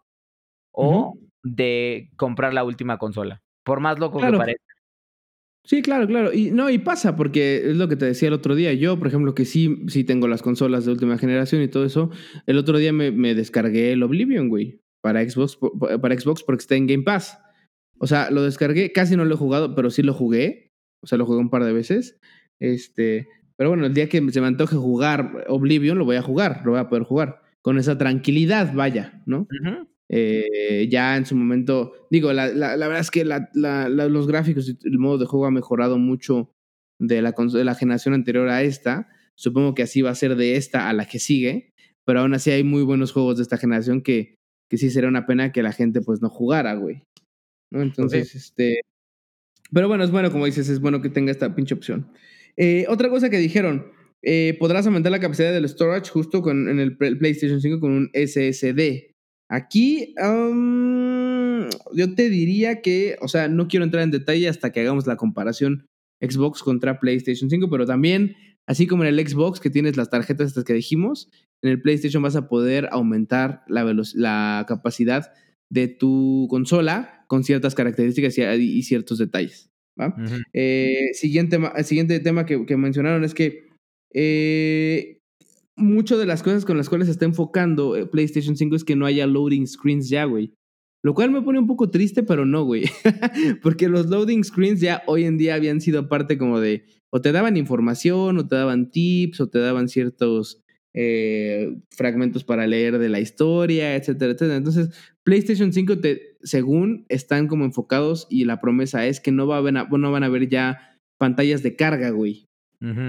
o 0.72 1.16
de 1.44 2.10
comprar 2.16 2.54
la 2.54 2.64
última 2.64 2.98
consola, 2.98 3.44
por 3.64 3.82
más 3.82 4.00
loco 4.00 4.22
que 4.22 4.32
parezca. 4.32 4.64
Sí, 5.66 5.82
claro, 5.82 6.08
claro. 6.08 6.32
Y 6.34 6.52
no, 6.52 6.70
y 6.70 6.78
pasa, 6.78 7.18
porque 7.18 7.72
es 7.72 7.76
lo 7.76 7.90
que 7.90 7.98
te 7.98 8.06
decía 8.06 8.30
el 8.30 8.34
otro 8.34 8.56
día. 8.56 8.72
Yo, 8.72 8.98
por 8.98 9.08
ejemplo, 9.08 9.36
que 9.36 9.44
sí, 9.44 9.84
sí 9.88 10.06
tengo 10.06 10.30
las 10.30 10.42
consolas 10.42 10.86
de 10.86 10.94
última 10.94 11.18
generación 11.18 11.62
y 11.62 11.68
todo 11.68 11.84
eso, 11.84 12.12
el 12.48 12.58
otro 12.58 12.78
día 12.78 12.94
me, 12.94 13.12
me 13.12 13.36
descargué 13.36 13.92
el 13.92 14.04
Oblivion, 14.04 14.48
güey, 14.48 14.82
para 15.02 15.22
Xbox, 15.30 15.60
para 16.02 16.18
Xbox 16.18 16.44
porque 16.44 16.62
está 16.62 16.76
en 16.76 16.88
Game 16.88 17.04
Pass. 17.04 17.38
O 18.00 18.08
sea, 18.08 18.32
lo 18.32 18.43
descargué, 18.43 18.91
casi 18.91 19.16
no 19.16 19.26
lo 19.26 19.36
he 19.36 19.38
jugado, 19.38 19.76
pero 19.76 19.89
sí 19.91 20.02
lo 20.04 20.14
jugué. 20.14 20.72
O 21.02 21.08
sea, 21.08 21.18
lo 21.18 21.26
jugué 21.26 21.39
un 21.39 21.50
par 21.50 21.64
de 21.64 21.74
veces. 21.74 22.20
Este, 22.60 23.28
pero 23.56 23.70
bueno, 23.70 23.86
el 23.86 23.93
día 23.93 24.10
que 24.10 24.22
se 24.32 24.41
me 24.41 24.47
antoje 24.47 24.76
jugar 24.76 25.45
Oblivion, 25.47 25.97
lo 25.97 26.06
voy 26.06 26.16
a 26.18 26.22
jugar, 26.22 26.62
lo 26.66 26.72
voy 26.72 26.80
a 26.80 26.89
poder 26.89 27.04
jugar. 27.04 27.41
con 27.62 27.78
esa 27.78 27.97
tranquilidad, 27.97 28.74
vaya, 28.74 29.22
¿no? 29.26 29.47
Eh, 30.10 30.88
ya 30.89 31.18
en 31.18 31.26
su 31.26 31.36
momento, 31.36 31.93
digo, 32.10 32.34
la, 32.34 32.47
la, 32.47 32.78
la 32.78 32.88
verdad 32.88 33.02
es 33.02 33.12
que 33.12 33.26
los 33.26 34.28
gráficos 34.28 34.70
y 34.70 34.78
el 34.84 34.97
modo 34.97 35.18
de 35.20 35.26
juego 35.26 35.45
ha 35.45 35.52
mejorado 35.52 35.97
mucho 35.97 36.52
de 37.00 37.22
la, 37.22 37.34
de 37.34 37.64
la 37.64 37.76
generación 37.76 38.14
anterior 38.14 38.50
a 38.50 38.64
esta. 38.64 39.10
Supongo 39.36 39.74
que 39.76 39.84
así 39.84 40.02
va 40.02 40.10
a 40.12 40.16
ser 40.16 40.36
de 40.36 40.56
esta 40.56 40.89
a 40.89 40.93
la 40.93 41.06
que 41.06 41.20
sigue, 41.20 41.74
pero 42.06 42.22
aún 42.22 42.34
así 42.34 42.52
hay 42.52 42.64
muy 42.64 42.84
buenos 42.84 43.12
juegos 43.12 43.38
de 43.38 43.43
esta 43.43 43.58
generación 43.58 44.02
que, 44.02 44.36
que 44.70 44.78
sí 44.78 44.89
sería 44.89 45.10
una 45.10 45.26
pena 45.26 45.52
que 45.52 45.64
la 45.64 45.72
gente 45.74 46.02
pues 46.02 46.22
no 46.22 46.30
jugara, 46.30 46.74
güey. 46.76 47.04
¿No? 47.72 47.82
Entonces, 47.82 48.36
este... 48.36 48.82
Pero 49.72 49.88
bueno, 49.88 50.03
es 50.03 50.11
bueno, 50.11 50.32
como 50.32 50.45
dices, 50.45 50.67
es 50.70 50.80
bueno 50.80 51.01
que 51.01 51.09
tenga 51.09 51.32
esta 51.32 51.53
pinche 51.53 51.76
opción. 51.76 52.11
Eh, 52.57 52.86
otra 52.89 53.09
cosa 53.09 53.30
que 53.30 53.38
dijeron, 53.38 53.91
eh, 54.22 54.57
podrás 54.59 54.86
aumentar 54.86 55.11
la 55.11 55.20
capacidad 55.20 55.53
del 55.53 55.70
storage 55.70 56.09
justo 56.09 56.41
con, 56.41 56.67
en 56.67 56.80
el 56.80 56.97
PlayStation 56.97 57.61
5 57.61 57.80
con 57.80 57.91
un 57.91 58.09
SSD. 58.13 59.13
Aquí 59.49 60.13
yo 61.93 62.15
te 62.15 62.30
diría 62.30 62.82
que, 62.82 63.17
o 63.22 63.28
sea, 63.28 63.47
no 63.47 63.67
quiero 63.67 63.84
entrar 63.84 64.03
en 64.03 64.11
detalle 64.11 64.47
hasta 64.47 64.72
que 64.72 64.82
hagamos 64.82 65.07
la 65.07 65.15
comparación 65.15 65.88
Xbox 66.22 66.61
contra 66.61 66.99
PlayStation 66.99 67.49
5, 67.49 67.70
pero 67.70 67.86
también, 67.86 68.36
así 68.67 68.86
como 68.86 69.03
en 69.03 69.09
el 69.09 69.28
Xbox 69.28 69.59
que 69.59 69.70
tienes 69.70 69.97
las 69.97 70.09
tarjetas 70.09 70.49
estas 70.49 70.65
que 70.65 70.74
dijimos, 70.74 71.30
en 71.61 71.72
el 71.72 71.82
PlayStation 71.82 72.22
vas 72.22 72.36
a 72.36 72.47
poder 72.47 72.89
aumentar 72.91 73.63
la, 73.67 73.84
la 74.13 74.65
capacidad 74.67 75.32
de 75.70 75.88
tu 75.88 76.47
consola 76.49 77.18
con 77.30 77.43
ciertas 77.43 77.75
características 77.75 78.36
y, 78.38 78.82
ciertos 78.82 79.19
detalles. 79.19 79.69
Eh, 80.51 81.09
siguiente, 81.13 81.59
el 81.75 81.86
siguiente 81.86 82.19
tema 82.19 82.45
que, 82.45 82.65
que 82.65 82.75
mencionaron 82.75 83.23
es 83.23 83.36
que 83.36 83.67
eh, 84.15 85.19
muchas 85.75 86.17
de 86.17 86.25
las 86.25 86.41
cosas 86.41 86.65
con 86.65 86.75
las 86.75 86.89
cuales 86.89 87.05
se 87.05 87.11
está 87.11 87.25
enfocando 87.25 87.95
eh, 87.95 88.07
PlayStation 88.07 88.57
5 88.57 88.75
es 88.75 88.84
que 88.84 88.95
no 88.95 89.05
haya 89.05 89.27
loading 89.27 89.67
screens 89.67 90.09
ya, 90.09 90.25
güey. 90.25 90.55
Lo 91.03 91.13
cual 91.13 91.30
me 91.30 91.43
pone 91.43 91.59
un 91.59 91.67
poco 91.67 91.91
triste, 91.91 92.23
pero 92.23 92.45
no, 92.47 92.63
güey. 92.65 92.86
Porque 93.61 93.88
los 93.88 94.07
loading 94.07 94.43
screens 94.43 94.82
ya 94.82 95.03
hoy 95.05 95.25
en 95.25 95.38
día 95.38 95.53
habían 95.53 95.82
sido 95.82 96.09
parte 96.09 96.39
como 96.39 96.59
de, 96.59 96.86
o 97.11 97.21
te 97.21 97.32
daban 97.32 97.57
información, 97.57 98.39
o 98.39 98.47
te 98.47 98.55
daban 98.55 98.89
tips, 98.89 99.39
o 99.39 99.49
te 99.49 99.59
daban 99.59 99.88
ciertos 99.88 100.63
eh, 100.95 101.77
fragmentos 101.91 102.43
para 102.43 102.65
leer 102.65 102.97
de 102.97 103.09
la 103.09 103.19
historia, 103.19 103.95
etcétera, 103.95 104.32
etcétera. 104.32 104.57
Entonces, 104.57 104.89
PlayStation 105.23 105.71
5, 105.71 105.99
te, 105.99 106.28
según 106.42 107.06
están 107.10 107.48
como 107.48 107.66
enfocados, 107.66 108.28
y 108.30 108.46
la 108.46 108.62
promesa 108.62 109.06
es 109.08 109.20
que 109.20 109.32
no, 109.32 109.48
va 109.48 109.58
a 109.58 109.72
no 109.72 110.12
van 110.12 110.24
a 110.24 110.28
haber 110.28 110.50
ya 110.50 110.98
pantallas 111.18 111.64
de 111.64 111.76
carga, 111.76 112.10
güey. 112.12 112.46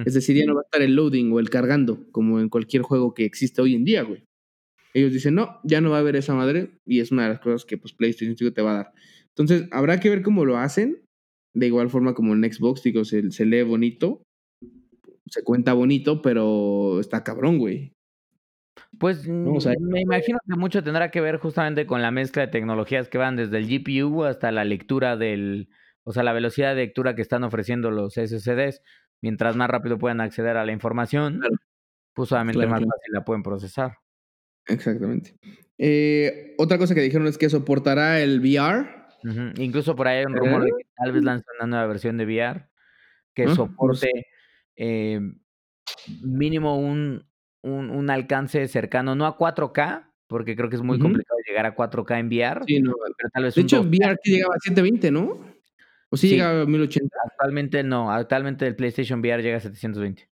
Es 0.05 0.15
decir, 0.15 0.37
ya 0.37 0.47
no 0.47 0.55
va 0.57 0.63
a 0.63 0.65
estar 0.65 0.83
el 0.83 0.97
loading 0.97 1.31
o 1.31 1.39
el 1.39 1.49
cargando, 1.49 2.11
como 2.11 2.41
en 2.41 2.49
cualquier 2.49 2.83
juego 2.83 3.15
que 3.15 3.25
existe 3.25 3.63
hoy 3.63 3.77
en 3.77 3.85
día, 3.85 4.03
güey. 4.03 4.25
Ellos 4.95 5.13
dicen, 5.13 5.37
no, 5.37 5.61
ya 5.63 5.81
no 5.81 5.91
va 5.91 5.99
a 5.99 6.01
haber 6.01 6.17
esa 6.17 6.35
madre, 6.35 6.73
y 6.85 6.99
es 6.99 7.13
una 7.13 7.23
de 7.23 7.29
las 7.29 7.41
cosas 7.41 7.65
que 7.65 7.79
pues 7.79 7.93
PlayStation 7.93 8.37
5 8.37 8.53
te 8.53 8.63
va 8.63 8.73
a 8.73 8.77
dar. 8.77 8.93
Entonces, 9.29 9.69
habrá 9.71 10.01
que 10.01 10.11
ver 10.11 10.23
cómo 10.23 10.45
lo 10.45 10.59
hacen. 10.59 11.05
De 11.55 11.67
igual 11.67 11.89
forma 11.91 12.15
como 12.15 12.33
en 12.33 12.53
Xbox, 12.53 12.83
digo, 12.83 13.05
se, 13.05 13.23
lee 13.47 13.63
bonito, 13.63 14.23
se 15.27 15.43
cuenta 15.43 15.73
bonito, 15.73 16.23
pero 16.23 17.01
está 17.01 17.25
cabrón, 17.25 17.59
güey. 17.59 17.93
Pues 19.01 19.27
me 19.27 20.03
imagino 20.03 20.39
que 20.47 20.57
mucho 20.59 20.85
tendrá 20.85 21.11
que 21.11 21.23
ver 21.23 21.39
justamente 21.39 21.87
con 21.87 22.03
la 22.03 22.11
mezcla 22.11 22.43
de 22.43 22.53
tecnologías 22.53 23.09
que 23.09 23.17
van 23.17 23.35
desde 23.35 23.57
el 23.57 23.67
GPU 23.67 24.25
hasta 24.25 24.53
la 24.53 24.63
lectura 24.63 25.17
del, 25.17 25.71
o 26.05 26.13
sea, 26.13 26.23
la 26.23 26.35
velocidad 26.35 26.75
de 26.75 26.83
lectura 26.83 27.15
que 27.15 27.23
están 27.23 27.43
ofreciendo 27.43 27.91
los 27.91 28.13
SSDs 28.13 28.83
mientras 29.23 29.57
más 29.57 29.71
rápido 29.71 29.97
puedan 29.97 30.21
acceder 30.21 30.59
a 30.59 30.67
la 30.67 30.73
información, 30.73 31.41
pues 32.13 32.31
obviamente 32.31 32.67
más 32.67 32.81
fácil 32.81 33.13
la 33.15 33.25
pueden 33.25 33.43
procesar. 33.43 33.97
Exactamente. 34.67 35.35
Eh, 35.79 36.55
otra 36.59 36.77
cosa 36.77 36.95
que 36.95 37.01
dijeron 37.01 37.27
es 37.27 37.39
que 37.39 37.49
soportará 37.49 38.21
el 38.21 38.41
VR. 38.41 38.87
Incluso 39.57 39.97
por 39.97 40.09
ahí 40.09 40.19
hay 40.19 40.27
un 40.27 40.37
rumor 40.37 40.63
de 40.63 40.73
que 40.73 40.85
tal 40.95 41.13
vez 41.13 41.23
lanzan 41.23 41.55
una 41.59 41.67
nueva 41.69 41.87
versión 41.87 42.19
de 42.19 42.27
VR 42.27 42.69
que 43.35 43.45
ah, 43.45 43.55
soporte 43.55 44.27
eh, 44.77 45.21
mínimo 46.23 46.79
un, 46.79 47.30
un, 47.63 48.11
alcance 48.11 48.67
cercano, 48.69 49.15
no 49.15 49.27
a 49.27 49.37
4K, 49.37 50.11
porque 50.27 50.57
creo 50.57 50.71
que 50.71 50.77
es 50.77 50.83
muy 50.83 50.99
complicado 50.99 51.39
llegar 51.47 51.67
a 51.67 51.75
4K 51.75 52.21
en 52.21 52.27
VR. 52.29 52.65
Sí, 52.67 52.81
no, 52.81 52.95
pero 53.17 53.31
tal 53.33 53.45
vez 53.45 53.55
de 53.55 53.63
hecho, 53.63 53.83
VR 53.83 54.17
que 54.23 54.31
llegaba 54.31 54.55
a 54.55 54.61
720, 54.61 55.11
¿no? 55.11 55.41
¿O 56.11 56.17
sí, 56.17 56.29
llega 56.29 56.63
a 56.63 56.67
1080? 56.67 57.17
Actualmente 57.25 57.83
no, 57.83 58.11
actualmente 58.11 58.67
el 58.67 58.77
PlayStation 58.77 59.21
VR 59.21 59.43
llega 59.43 59.59
a 59.59 59.61
720. 59.61 60.29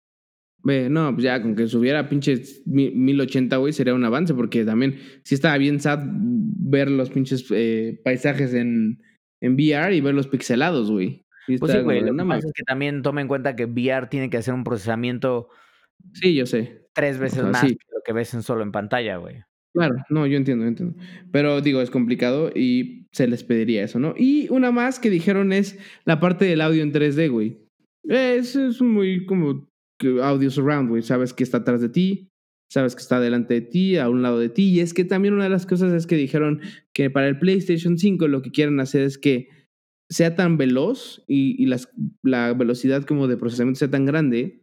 no, 0.90 1.14
pues 1.14 1.24
ya 1.24 1.42
con 1.42 1.56
que 1.56 1.68
subiera 1.68 2.10
pinches 2.10 2.62
1080, 2.66 3.58
güey, 3.58 3.74
sería 3.74 3.94
un 3.94 4.06
avance, 4.06 4.34
porque 4.34 4.66
también 4.66 5.00
sí 5.24 5.36
estaba 5.36 5.58
bien 5.58 5.80
sad 5.80 6.00
ver 6.04 6.90
los 6.90 7.10
pinches 7.10 7.46
eh, 7.52 8.00
paisajes 8.04 8.54
en, 8.54 9.02
en 9.42 9.54
VR 9.56 9.96
y 9.96 10.02
verlos 10.02 10.28
pixelados, 10.28 10.92
güey. 10.92 11.26
pues 11.60 11.72
sí, 11.72 11.80
güey, 11.80 12.02
lo 12.02 12.16
que 12.16 12.26
pasa 12.26 12.48
es 12.48 12.54
que 12.54 12.64
también 12.64 13.02
toma 13.02 13.22
en 13.22 13.28
cuenta 13.28 13.56
que 13.56 13.66
VR 13.66 14.08
tiene 14.08 14.30
que 14.30 14.38
hacer 14.38 14.54
un 14.54 14.64
procesamiento... 14.64 15.50
Sí, 16.14 16.36
yo 16.36 16.46
sé. 16.46 16.88
Tres 16.94 17.18
veces 17.18 17.44
más 17.44 17.64
que 17.64 17.78
lo 17.92 18.02
que 18.06 18.14
ves 18.14 18.34
en 18.34 18.44
solo 18.44 18.64
en 18.64 18.72
pantalla, 18.72 19.18
güey. 19.18 19.44
Claro, 19.74 19.96
no, 20.10 20.28
yo 20.28 20.38
entiendo, 20.38 20.66
yo 20.66 20.70
entiendo. 20.70 20.96
Pero 21.32 21.62
digo, 21.62 21.82
es 21.82 21.90
complicado 21.90 22.52
y 22.54 23.08
se 23.12 23.28
les 23.28 23.44
pediría 23.44 23.84
eso, 23.84 23.98
¿no? 23.98 24.14
Y 24.16 24.48
una 24.50 24.72
más 24.72 25.00
que 25.00 25.10
dijeron 25.10 25.52
es 25.52 25.80
la 26.06 26.20
parte 26.20 26.46
del 26.46 26.62
audio 26.62 26.84
en 26.84 26.94
3D, 26.94 27.32
güey. 27.32 27.58
Es, 28.04 28.56
es 28.56 28.82
muy 28.82 29.26
como 29.26 29.68
audio 30.22 30.52
surround, 30.52 30.90
güey. 30.90 31.02
Sabes 31.02 31.34
que 31.34 31.44
está 31.44 31.60
atrás 31.60 31.82
de 31.82 31.90
ti, 31.90 32.30
sabes 32.70 32.96
que 32.96 33.02
está 33.02 33.20
delante 33.20 33.56
de 33.56 33.62
ti, 33.62 33.98
a 33.98 34.10
un 34.10 34.22
lado 34.22 34.38
de 34.38 34.50
ti. 34.50 34.70
Y 34.70 34.80
es 34.80 34.94
que 34.94 35.06
también 35.06 35.34
una 35.34 35.46
de 35.46 35.50
las 35.50 35.66
cosas 35.66 35.92
es 35.94 36.06
que 36.06 36.16
dijeron 36.16 36.62
que 36.94 37.10
para 37.10 37.28
el 37.28 37.40
PlayStation 37.40 37.98
5 37.98 38.28
lo 38.28 38.44
que 38.44 38.52
quieren 38.52 38.80
hacer 38.80 39.02
es 39.02 39.18
que 39.18 39.50
sea 40.08 40.36
tan 40.36 40.58
veloz 40.58 41.24
y, 41.28 41.62
y 41.62 41.66
las, 41.66 41.90
la 42.22 42.54
velocidad 42.54 43.04
como 43.06 43.28
de 43.28 43.38
procesamiento 43.38 43.80
sea 43.80 43.90
tan 43.90 44.06
grande 44.06 44.63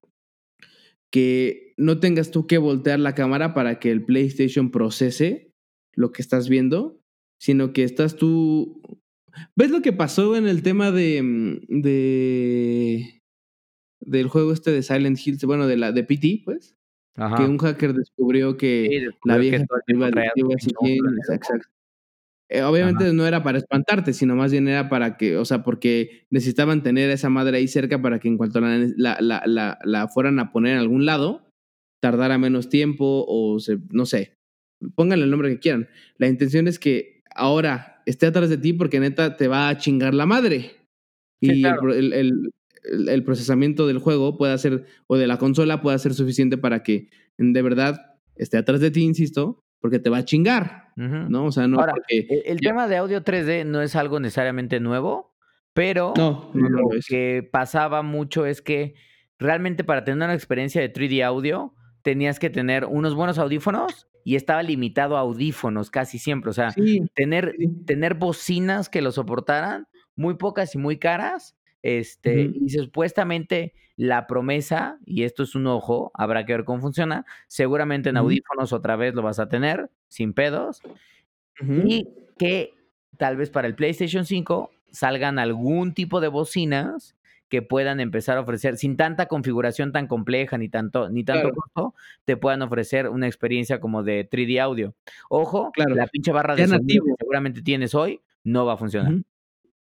que 1.11 1.75
no 1.77 1.99
tengas 1.99 2.31
tú 2.31 2.47
que 2.47 2.59
voltear 2.59 3.01
la 3.01 3.15
cámara 3.15 3.55
para 3.55 3.79
que 3.79 3.91
el 3.91 4.05
PlayStation 4.05 4.71
procese 4.71 5.53
lo 5.93 6.13
que 6.13 6.23
estás 6.23 6.49
viendo, 6.49 7.01
sino 7.39 7.73
que 7.73 7.85
estás 7.85 8.17
tú... 8.17 8.81
¿Ves 9.57 9.71
lo 9.71 9.83
que 9.83 9.93
pasó 9.93 10.37
en 10.37 10.47
el 10.47 10.63
tema 10.63 10.91
de... 10.91 11.23
Mm, 11.23 11.81
de 11.83 13.21
del 14.03 14.29
juego 14.29 14.53
este 14.53 14.71
de 14.71 14.83
Silent 14.83 15.19
Hill, 15.25 15.39
bueno, 15.45 15.67
de 15.67 15.77
la 15.77 15.93
de 15.93 16.03
PT, 16.03 16.43
pues? 16.45 16.75
Que 17.15 17.45
un 17.45 17.59
hacker 17.59 17.93
descubrió 17.93 18.57
que 18.57 19.11
la 19.25 19.37
vieja 19.37 19.67
iba, 19.89 20.09
iba 20.09 20.09
exacto. 20.09 21.69
Eh, 22.53 22.63
obviamente 22.63 23.13
no 23.13 23.25
era 23.25 23.45
para 23.45 23.59
espantarte, 23.59 24.13
sino 24.13 24.35
más 24.35 24.51
bien 24.51 24.67
era 24.67 24.89
para 24.89 25.17
que, 25.17 25.37
o 25.37 25.45
sea, 25.45 25.63
porque 25.63 26.27
necesitaban 26.31 26.83
tener 26.83 27.09
a 27.09 27.15
esa 27.15 27.31
madre 27.31 27.59
ahí 27.59 27.69
cerca 27.69 28.03
para 28.03 28.19
que 28.19 28.27
en 28.27 28.37
cuanto 28.37 28.61
la, 28.61 28.77
la, 28.97 29.43
la, 29.47 29.79
la 29.85 30.09
fueran 30.09 30.41
a 30.41 30.51
poner 30.51 30.73
en 30.73 30.81
algún 30.81 31.07
lado, 31.07 31.49
tardara 32.03 32.39
menos 32.39 32.69
tiempo 32.69 33.25
o 33.29 33.61
se, 33.61 33.79
no 33.91 34.05
sé, 34.05 34.35
pónganle 34.97 35.27
el 35.27 35.31
nombre 35.31 35.49
que 35.51 35.61
quieran. 35.61 35.89
La 36.19 36.27
intención 36.27 36.67
es 36.67 36.81
que 36.81 37.23
ahora 37.37 38.03
esté 38.05 38.27
atrás 38.27 38.51
de 38.51 38.59
ti 38.59 38.73
porque 38.73 38.99
neta 38.99 39.37
te 39.37 39.47
va 39.47 39.69
a 39.69 39.79
chingar 39.79 40.13
la 40.13 40.27
madre. 40.27 40.73
y 41.41 41.65
el, 41.65 42.13
el, 42.13 42.51
el, 43.09 43.23
procesamiento 43.23 43.87
del 43.87 43.99
juego 43.99 44.37
pueda 44.37 44.59
ser, 44.59 44.87
o 45.07 45.17
de 45.17 45.29
la 45.29 45.39
consola 45.39 45.83
pueda 45.83 45.99
ser 45.99 46.15
suficiente 46.15 46.59
para 46.59 46.83
que 46.83 47.11
de 47.39 47.63
verdad 47.63 48.17
esté 48.35 48.57
atrás 48.57 48.81
de 48.81 48.91
ti, 48.91 49.03
insisto, 49.03 49.63
porque 49.81 49.99
te 49.99 50.11
va 50.11 50.19
a 50.19 50.25
chingar, 50.25 50.93
¿no? 50.97 51.47
O 51.47 51.53
sea, 51.53 51.67
no 51.67 51.79
porque, 51.79 52.19
e, 52.19 52.43
El, 52.47 52.61
tema 52.61 52.87
de 52.87 52.99
audio 52.99 53.25
3D 53.25 53.65
no 53.65 53.81
es 53.81 53.97
algo 53.97 54.21
necesariamente 54.21 54.79
nuevo, 54.79 55.35
pero 55.73 56.13
lo, 56.17 56.91
que 57.09 57.49
pasaba 57.51 58.03
mucho 58.03 58.45
es 58.45 58.61
que 58.61 58.95
realmente 59.39 59.83
para 59.85 60.05
tener 60.05 60.23
una 60.23 60.35
experiencia 60.35 60.81
de 60.81 60.93
3D 60.93 61.25
audio 61.25 61.75
tenías 62.03 62.39
que 62.39 62.51
tener 62.51 62.85
unos 62.85 63.15
buenos 63.15 63.39
audífonos 63.39 64.09
y 64.25 64.37
estaba 64.37 64.63
limitado 64.63 65.17
a 65.17 65.21
audífonos 65.21 65.91
casi 65.91 66.19
siempre, 66.19 66.51
o 66.51 66.55
sea, 66.55 66.75
tener, 67.15 67.55
tener 67.87 68.15
bocinas 68.15 68.91
que 68.91 69.01
lo 69.01 69.13
soportaran, 69.13 69.89
muy 70.15 70.35
pocas 70.35 70.75
y 70.75 70.79
muy 70.79 70.99
caras, 70.99 71.57
este, 71.83 72.51
y 72.55 72.69
supuestamente 72.71 73.75
la 73.97 74.27
promesa, 74.27 74.99
y 75.05 75.25
esto 75.25 75.43
es 75.43 75.55
un 75.55 75.67
ojo, 75.67 76.11
habrá 76.15 76.47
que 76.47 76.55
ver 76.55 76.65
cómo 76.65 76.81
funciona, 76.81 77.27
seguramente 77.49 78.09
en 78.09 78.17
audífonos 78.17 78.73
otra 78.73 78.97
vez 78.97 79.15
lo 79.15 79.23
vas 79.23 79.39
a 79.39 79.49
tener, 79.49 79.91
sin 80.09 80.33
pedos, 80.33 80.81
y 81.85 82.09
que 82.39 82.73
tal 83.19 83.37
vez 83.37 83.51
para 83.51 83.69
el 83.69 83.75
PlayStation 83.75 84.25
5 84.25 84.71
salgan 84.91 85.39
algún 85.39 85.93
tipo 85.93 86.21
de 86.21 86.29
bocinas 86.29 87.17
que 87.51 87.63
puedan 87.63 88.01
empezar 88.01 88.39
a 88.39 88.43
ofrecer, 88.43 88.77
sin 88.77 88.97
tanta 88.97 89.27
configuración 89.27 89.93
tan 89.93 90.07
compleja 90.07 90.57
ni 90.57 90.69
tanto, 90.69 91.11
ni 91.11 91.25
tanto 91.25 91.51
costo, 91.51 91.95
te 92.25 92.37
puedan 92.37 92.63
ofrecer 92.63 93.09
una 93.09 93.27
experiencia 93.27 93.81
como 93.81 94.03
de 94.05 94.29
3D 94.31 94.61
audio. 94.61 94.95
Ojo, 95.29 95.73
la 95.77 96.07
pinche 96.07 96.33
barra 96.33 96.55
de 96.55 96.69
sonido 96.69 97.05
que 97.05 97.15
seguramente 97.19 97.61
tienes 97.61 97.95
hoy 97.95 98.21
no 98.45 98.65
va 98.65 98.75
a 98.75 98.77
funcionar. 98.77 99.15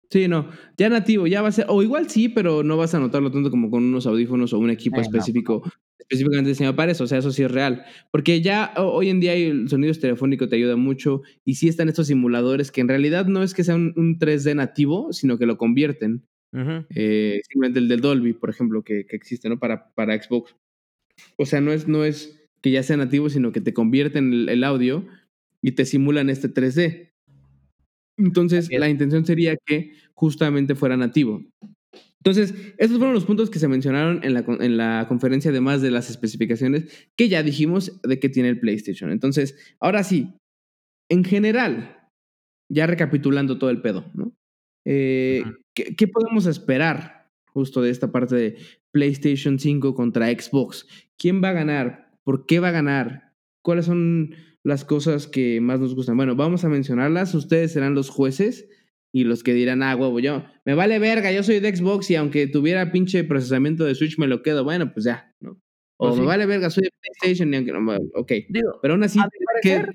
Sí, 0.09 0.27
no. 0.27 0.49
Ya 0.77 0.89
nativo, 0.89 1.27
ya 1.27 1.41
va 1.41 1.49
a 1.49 1.51
ser. 1.51 1.65
O 1.67 1.81
igual 1.81 2.09
sí, 2.09 2.29
pero 2.29 2.63
no 2.63 2.77
vas 2.77 2.93
a 2.93 2.99
notarlo 2.99 3.31
tanto 3.31 3.49
como 3.49 3.69
con 3.69 3.83
unos 3.83 4.05
audífonos 4.05 4.53
o 4.53 4.59
un 4.59 4.69
equipo 4.69 5.01
específico 5.01 5.63
específicamente 6.07 6.49
diseñado 6.49 6.75
para 6.75 6.91
eso, 6.91 7.03
o 7.03 7.07
sea, 7.07 7.17
eso 7.17 7.31
sí 7.31 7.43
es 7.43 7.51
real. 7.51 7.83
Porque 8.11 8.41
ya 8.41 8.73
hoy 8.77 9.09
en 9.09 9.19
día 9.19 9.33
el 9.33 9.69
sonido 9.69 9.91
estereofónico 9.91 10.47
te 10.47 10.55
ayuda 10.55 10.75
mucho 10.75 11.21
y 11.43 11.55
sí 11.55 11.67
están 11.67 11.89
estos 11.89 12.07
simuladores 12.07 12.71
que 12.71 12.81
en 12.81 12.87
realidad 12.87 13.25
no 13.25 13.43
es 13.43 13.53
que 13.53 13.63
sea 13.63 13.75
un, 13.75 14.19
3D 14.19 14.55
nativo, 14.55 15.11
sino 15.13 15.37
que 15.37 15.45
lo 15.45 15.57
convierten. 15.57 16.25
Eh, 16.95 17.41
simplemente 17.49 17.79
el 17.79 17.89
del 17.89 17.99
Dolby, 17.99 18.31
por 18.33 18.49
ejemplo, 18.49 18.81
que, 18.81 19.05
existe, 19.09 19.49
¿no? 19.49 19.59
Para, 19.59 19.93
para 19.93 20.21
Xbox. 20.21 20.55
O 21.37 21.45
sea, 21.45 21.59
no 21.59 21.73
es, 21.73 21.87
no 21.87 22.05
es 22.05 22.41
que 22.61 22.71
ya 22.71 22.81
sea 22.81 22.95
nativo, 22.95 23.29
sino 23.29 23.51
que 23.51 23.59
te 23.59 23.73
convierten 23.73 24.31
el, 24.31 24.49
el 24.49 24.63
audio 24.63 25.05
y 25.61 25.73
te 25.73 25.85
simulan 25.85 26.29
este 26.29 26.47
3D. 26.53 27.14
Entonces, 28.17 28.69
la 28.71 28.89
intención 28.89 29.25
sería 29.25 29.57
que 29.65 29.93
justamente 30.13 30.75
fuera 30.75 30.97
nativo. 30.97 31.43
Entonces, 32.25 32.55
esos 32.77 32.97
fueron 32.97 33.13
los 33.13 33.25
puntos 33.25 33.51
que 33.51 33.59
se 33.59 33.67
mencionaron 33.67 34.23
en 34.23 34.33
la, 34.33 34.43
en 34.59 34.77
la 34.77 35.05
conferencia, 35.07 35.51
además 35.51 35.81
de 35.81 35.91
las 35.91 36.09
especificaciones 36.09 37.07
que 37.15 37.29
ya 37.29 37.43
dijimos 37.43 38.01
de 38.01 38.19
que 38.19 38.29
tiene 38.29 38.49
el 38.49 38.59
PlayStation. 38.59 39.11
Entonces, 39.11 39.55
ahora 39.79 40.03
sí, 40.03 40.33
en 41.09 41.23
general, 41.23 42.09
ya 42.67 42.87
recapitulando 42.87 43.59
todo 43.59 43.69
el 43.69 43.81
pedo, 43.81 44.09
¿no? 44.15 44.33
Eh, 44.85 45.43
¿qué, 45.73 46.07
podemos 46.07 46.45
esperar 46.45 47.31
justo 47.47 47.81
de 47.81 47.89
esta 47.89 48.11
parte 48.11 48.35
de 48.35 48.57
PlayStation 48.91 49.59
5 49.59 49.93
contra 49.95 50.29
Xbox? 50.29 50.87
¿Quién 51.17 51.43
va 51.43 51.49
a 51.49 51.53
ganar? 51.53 52.11
¿Por 52.23 52.45
qué 52.45 52.59
va 52.59 52.69
a 52.69 52.71
ganar? 52.71 53.33
¿Cuáles 53.61 53.85
son 53.85 54.35
las 54.65 54.83
cosas 54.83 55.27
que 55.27 55.61
más 55.61 55.79
nos 55.79 55.95
gustan? 55.95 56.17
Bueno, 56.17 56.35
vamos 56.35 56.65
a 56.65 56.69
mencionarlas. 56.69 57.33
Ustedes 57.35 57.71
serán 57.71 57.93
los 57.95 58.09
jueces 58.09 58.67
y 59.13 59.23
los 59.23 59.43
que 59.43 59.53
dirán, 59.53 59.81
ah, 59.83 59.95
huevo, 59.95 60.19
yo, 60.19 60.43
me 60.65 60.73
vale 60.73 60.99
verga, 60.99 61.31
yo 61.31 61.41
soy 61.41 61.61
de 61.61 61.73
Xbox 61.73 62.11
y 62.11 62.15
aunque 62.15 62.47
tuviera 62.47 62.91
pinche 62.91 63.23
procesamiento 63.23 63.85
de 63.85 63.95
Switch 63.95 64.19
me 64.19 64.27
lo 64.27 64.43
quedo, 64.43 64.65
bueno, 64.65 64.91
pues 64.91 65.05
ya, 65.05 65.33
¿no? 65.39 65.51
O 65.97 66.09
pues 66.09 66.19
me 66.19 66.25
vale 66.25 66.45
verga, 66.45 66.69
soy 66.69 66.83
de 66.83 66.89
PlayStation 66.99 67.53
y 67.53 67.55
aunque 67.55 67.71
no, 67.71 67.95
ok. 68.15 68.31
pero 68.81 68.95
aún 68.95 69.03
así, 69.03 69.17
¿qué, 69.61 69.85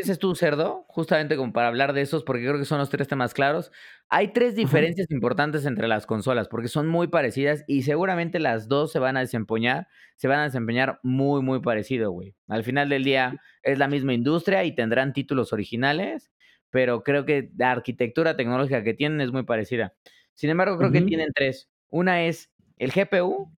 piensas 0.00 0.18
tú, 0.18 0.34
Cerdo? 0.34 0.84
Justamente 0.88 1.36
como 1.36 1.52
para 1.52 1.68
hablar 1.68 1.92
de 1.92 2.02
esos, 2.02 2.24
porque 2.24 2.42
creo 2.42 2.58
que 2.58 2.64
son 2.64 2.78
los 2.78 2.90
tres 2.90 3.08
temas 3.08 3.34
claros. 3.34 3.70
Hay 4.08 4.32
tres 4.32 4.56
diferencias 4.56 5.10
importantes 5.10 5.66
entre 5.66 5.88
las 5.88 6.06
consolas, 6.06 6.48
porque 6.48 6.68
son 6.68 6.88
muy 6.88 7.08
parecidas 7.08 7.64
y 7.66 7.82
seguramente 7.82 8.38
las 8.38 8.68
dos 8.68 8.92
se 8.92 8.98
van 8.98 9.16
a 9.16 9.20
desempeñar, 9.20 9.88
se 10.16 10.28
van 10.28 10.40
a 10.40 10.44
desempeñar 10.44 11.00
muy, 11.02 11.42
muy 11.42 11.60
parecido, 11.60 12.10
güey. 12.10 12.34
Al 12.48 12.64
final 12.64 12.88
del 12.88 13.04
día 13.04 13.40
es 13.62 13.78
la 13.78 13.88
misma 13.88 14.14
industria 14.14 14.64
y 14.64 14.74
tendrán 14.74 15.12
títulos 15.12 15.52
originales 15.52 16.30
pero 16.70 17.02
creo 17.02 17.24
que 17.24 17.50
la 17.56 17.72
arquitectura 17.72 18.36
tecnológica 18.36 18.82
que 18.82 18.94
tienen 18.94 19.20
es 19.20 19.32
muy 19.32 19.42
parecida. 19.42 19.94
Sin 20.34 20.50
embargo, 20.50 20.78
creo 20.78 20.92
que 20.92 21.02
tienen 21.02 21.28
tres. 21.34 21.68
Una 21.88 22.24
es 22.24 22.50
el 22.78 22.92
GPU, 22.92 23.52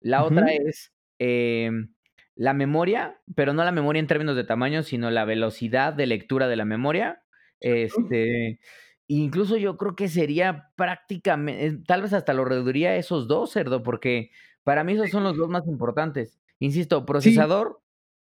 la 0.00 0.24
otra 0.24 0.46
es 0.52 0.92
em, 1.18 1.94
la 2.36 2.54
memoria, 2.54 3.20
pero 3.34 3.52
no 3.52 3.64
la 3.64 3.72
memoria 3.72 3.98
en 3.98 4.06
términos 4.06 4.36
de 4.36 4.44
tamaño, 4.44 4.82
sino 4.82 5.10
la 5.10 5.24
velocidad 5.24 5.92
de 5.92 6.06
lectura 6.06 6.46
de 6.46 6.56
la 6.56 6.64
memoria. 6.64 7.22
Este, 7.58 8.60
incluso 9.08 9.56
yo 9.56 9.76
creo 9.76 9.96
que 9.96 10.08
sería 10.08 10.70
prácticamente, 10.76 11.82
tal 11.86 12.02
vez 12.02 12.12
hasta 12.12 12.34
lo 12.34 12.44
reduciría 12.44 12.96
esos 12.96 13.26
dos, 13.26 13.50
cerdo, 13.50 13.82
porque 13.82 14.30
para 14.62 14.84
mí 14.84 14.92
esos 14.92 15.10
son 15.10 15.24
los 15.24 15.36
dos 15.36 15.48
más 15.48 15.66
importantes. 15.66 16.38
Insisto, 16.60 17.04
procesador, 17.04 17.80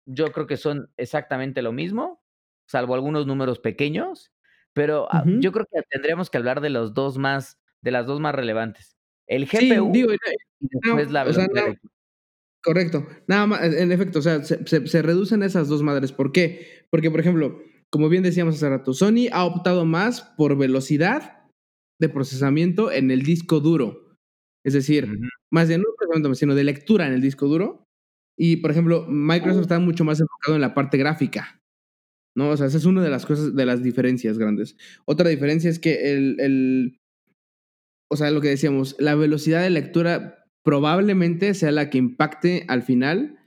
yo 0.04 0.32
creo 0.32 0.46
que 0.46 0.56
son 0.56 0.90
exactamente 0.96 1.62
lo 1.62 1.72
mismo 1.72 2.22
salvo 2.72 2.94
algunos 2.94 3.26
números 3.26 3.58
pequeños, 3.58 4.32
pero 4.72 5.06
ah, 5.10 5.24
yo 5.26 5.52
creo 5.52 5.66
que 5.70 5.82
tendríamos 5.90 6.30
que 6.30 6.38
hablar 6.38 6.62
de 6.62 6.70
los 6.70 6.94
dos 6.94 7.18
más, 7.18 7.60
de 7.82 7.90
las 7.90 8.06
dos 8.06 8.18
más 8.18 8.34
relevantes. 8.34 8.96
El 9.26 9.46
GPU 9.46 9.92
y 9.94 10.06
después 10.60 11.10
la 11.10 11.24
velocidad. 11.24 11.76
Correcto. 12.62 13.06
Nada 13.26 13.46
más, 13.46 13.62
en 13.62 13.92
efecto, 13.92 14.18
o 14.18 14.22
sea, 14.22 14.42
se, 14.44 15.02
reducen 15.02 15.42
esas 15.42 15.68
dos 15.68 15.82
madres. 15.82 16.12
¿Por 16.12 16.32
qué? 16.32 16.86
Porque, 16.90 17.10
por 17.10 17.20
ejemplo, 17.20 17.60
como 17.90 18.08
bien 18.08 18.22
decíamos 18.22 18.56
hace 18.56 18.68
rato, 18.68 18.94
Sony 18.94 19.28
ha 19.32 19.44
optado 19.44 19.84
más 19.84 20.22
por 20.36 20.56
velocidad 20.56 21.42
de 22.00 22.08
procesamiento 22.08 22.90
en 22.90 23.10
el 23.10 23.22
disco 23.22 23.60
duro. 23.60 24.16
Es 24.64 24.74
decir, 24.74 25.08
más 25.50 25.68
de 25.68 25.78
no 25.78 25.84
procesamiento, 25.96 26.34
sino 26.34 26.54
de 26.54 26.64
lectura 26.64 27.06
en 27.06 27.14
el 27.14 27.20
disco 27.20 27.46
duro. 27.46 27.84
Y, 28.38 28.56
por 28.56 28.70
ejemplo, 28.70 29.06
Microsoft 29.08 29.58
oh. 29.58 29.62
está 29.62 29.78
mucho 29.78 30.04
más 30.04 30.20
enfocado 30.20 30.54
en 30.54 30.60
la 30.60 30.74
parte 30.74 30.96
gráfica. 30.98 31.60
¿no? 32.34 32.50
O 32.50 32.56
sea, 32.56 32.66
esa 32.66 32.78
es 32.78 32.84
una 32.84 33.02
de 33.02 33.10
las 33.10 33.26
cosas, 33.26 33.54
de 33.54 33.66
las 33.66 33.82
diferencias 33.82 34.38
grandes. 34.38 34.76
Otra 35.04 35.28
diferencia 35.28 35.68
es 35.70 35.78
que 35.78 36.12
el, 36.12 36.40
el, 36.40 37.00
o 38.10 38.16
sea, 38.16 38.30
lo 38.30 38.40
que 38.40 38.48
decíamos, 38.48 38.96
la 38.98 39.14
velocidad 39.14 39.62
de 39.62 39.70
lectura 39.70 40.41
probablemente 40.62 41.54
sea 41.54 41.72
la 41.72 41.90
que 41.90 41.98
impacte 41.98 42.64
al 42.68 42.82
final 42.82 43.38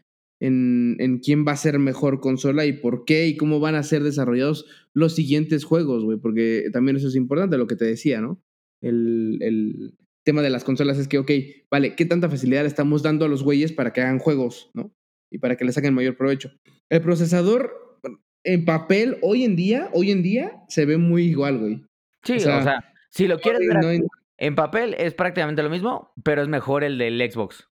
en, 0.41 0.97
en 0.99 1.19
quién 1.19 1.45
va 1.47 1.53
a 1.53 1.57
ser 1.57 1.79
mejor 1.79 2.19
consola 2.19 2.65
y 2.65 2.73
por 2.73 3.05
qué 3.05 3.27
y 3.27 3.37
cómo 3.37 3.59
van 3.59 3.75
a 3.75 3.83
ser 3.83 4.03
desarrollados 4.03 4.65
los 4.93 5.15
siguientes 5.15 5.63
juegos, 5.63 6.03
güey, 6.03 6.17
porque 6.17 6.65
también 6.73 6.97
eso 6.97 7.07
es 7.07 7.15
importante, 7.15 7.57
lo 7.57 7.67
que 7.67 7.75
te 7.75 7.85
decía, 7.85 8.21
¿no? 8.21 8.41
El, 8.81 9.37
el 9.41 9.95
tema 10.25 10.41
de 10.41 10.49
las 10.49 10.63
consolas 10.63 10.97
es 10.97 11.07
que, 11.07 11.19
ok, 11.19 11.31
vale, 11.71 11.95
¿qué 11.95 12.05
tanta 12.05 12.29
facilidad 12.29 12.63
le 12.63 12.67
estamos 12.67 13.03
dando 13.03 13.25
a 13.25 13.29
los 13.29 13.43
güeyes 13.43 13.71
para 13.71 13.93
que 13.93 14.01
hagan 14.01 14.19
juegos, 14.19 14.71
¿no? 14.73 14.93
Y 15.31 15.37
para 15.39 15.55
que 15.55 15.65
le 15.65 15.71
saquen 15.71 15.93
mayor 15.93 16.17
provecho. 16.17 16.51
El 16.89 17.01
procesador 17.01 17.99
en 18.43 18.65
papel, 18.65 19.17
hoy 19.21 19.43
en 19.43 19.55
día, 19.55 19.89
hoy 19.93 20.11
en 20.11 20.21
día, 20.21 20.63
se 20.67 20.85
ve 20.85 20.97
muy 20.97 21.23
igual, 21.23 21.59
güey. 21.59 21.83
Sí, 22.23 22.33
o 22.33 22.39
sea, 22.39 22.83
si 23.09 23.27
lo 23.27 23.39
quieres 23.39 23.61
ver 23.67 24.01
en 24.37 24.55
papel 24.55 24.95
es 24.97 25.13
prácticamente 25.13 25.63
lo 25.63 25.69
mismo, 25.69 26.13
pero 26.23 26.41
es 26.41 26.47
mejor 26.47 26.83
el 26.83 26.97
del 26.97 27.19
Xbox. 27.31 27.69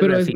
pero 0.00 0.18
es 0.18 0.30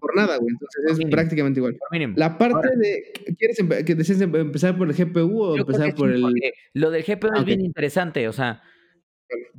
por 0.00 0.16
nada, 0.16 0.36
güey. 0.38 0.50
Entonces 0.50 0.98
es 0.98 1.10
prácticamente 1.10 1.60
igual. 1.60 1.76
La 2.16 2.38
parte 2.38 2.68
de. 2.76 3.12
¿Quieres 3.38 3.58
que 3.84 3.94
desees 3.94 4.20
empezar 4.20 4.76
por 4.76 4.88
el 4.88 4.94
GPU 4.94 5.42
o 5.42 5.56
empezar 5.56 5.94
por 5.94 6.10
el.? 6.10 6.24
Lo 6.72 6.90
del 6.90 7.04
GPU 7.04 7.28
es 7.36 7.44
bien 7.44 7.60
interesante. 7.60 8.28
O 8.28 8.32
sea, 8.32 8.62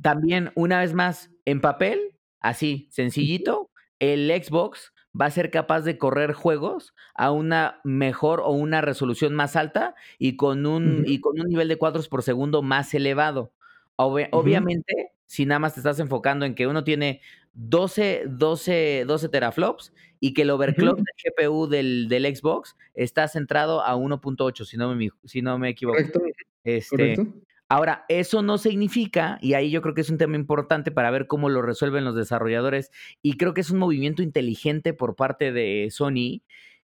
también, 0.02 0.50
una 0.54 0.80
vez 0.80 0.94
más, 0.94 1.30
en 1.44 1.60
papel, 1.60 2.14
así, 2.40 2.88
sencillito, 2.90 3.70
el 3.98 4.30
Xbox 4.30 4.92
va 5.18 5.26
a 5.26 5.30
ser 5.30 5.50
capaz 5.50 5.80
de 5.80 5.96
correr 5.96 6.32
juegos 6.32 6.94
a 7.14 7.30
una 7.30 7.80
mejor 7.84 8.40
o 8.40 8.50
una 8.50 8.82
resolución 8.82 9.34
más 9.34 9.56
alta 9.56 9.94
y 10.18 10.36
con 10.36 10.66
un, 10.66 11.04
y 11.06 11.20
con 11.20 11.40
un 11.40 11.48
nivel 11.48 11.68
de 11.68 11.76
cuadros 11.76 12.08
por 12.08 12.22
segundo 12.22 12.62
más 12.62 12.92
elevado. 12.92 13.52
Obviamente, 13.96 15.12
si 15.26 15.46
nada 15.46 15.58
más 15.58 15.74
te 15.74 15.80
estás 15.80 15.98
enfocando 16.00 16.44
en 16.44 16.54
que 16.54 16.66
uno 16.66 16.84
tiene 16.84 17.20
12, 17.54 18.24
12, 18.28 19.04
12 19.06 19.28
teraflops 19.28 19.92
y 20.20 20.34
que 20.34 20.42
el 20.42 20.50
overclock 20.50 20.96
del 20.98 21.46
GPU 21.48 21.66
del, 21.66 22.08
del, 22.08 22.36
Xbox 22.36 22.76
está 22.94 23.28
centrado 23.28 23.82
a 23.82 23.96
1.8, 23.96 24.64
si, 24.64 24.76
no 24.76 24.94
me, 24.94 25.08
si 25.24 25.42
no 25.42 25.58
me 25.58 25.70
equivoco. 25.70 25.98
Correcto. 25.98 26.20
Este, 26.64 27.16
Ahora, 27.68 28.04
eso 28.08 28.42
no 28.42 28.58
significa, 28.58 29.38
y 29.42 29.54
ahí 29.54 29.70
yo 29.70 29.82
creo 29.82 29.92
que 29.92 30.00
es 30.00 30.10
un 30.10 30.18
tema 30.18 30.36
importante 30.36 30.92
para 30.92 31.10
ver 31.10 31.26
cómo 31.26 31.48
lo 31.48 31.62
resuelven 31.62 32.04
los 32.04 32.14
desarrolladores, 32.14 32.92
y 33.22 33.36
creo 33.36 33.54
que 33.54 33.60
es 33.60 33.70
un 33.70 33.78
movimiento 33.78 34.22
inteligente 34.22 34.94
por 34.94 35.16
parte 35.16 35.50
de 35.50 35.88
Sony, 35.90 36.42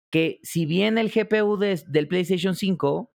que 0.09 0.39
si 0.41 0.65
bien 0.65 0.97
el 0.97 1.11
GPU 1.11 1.57
del 1.57 2.07
PlayStation 2.07 2.55
5 2.55 3.10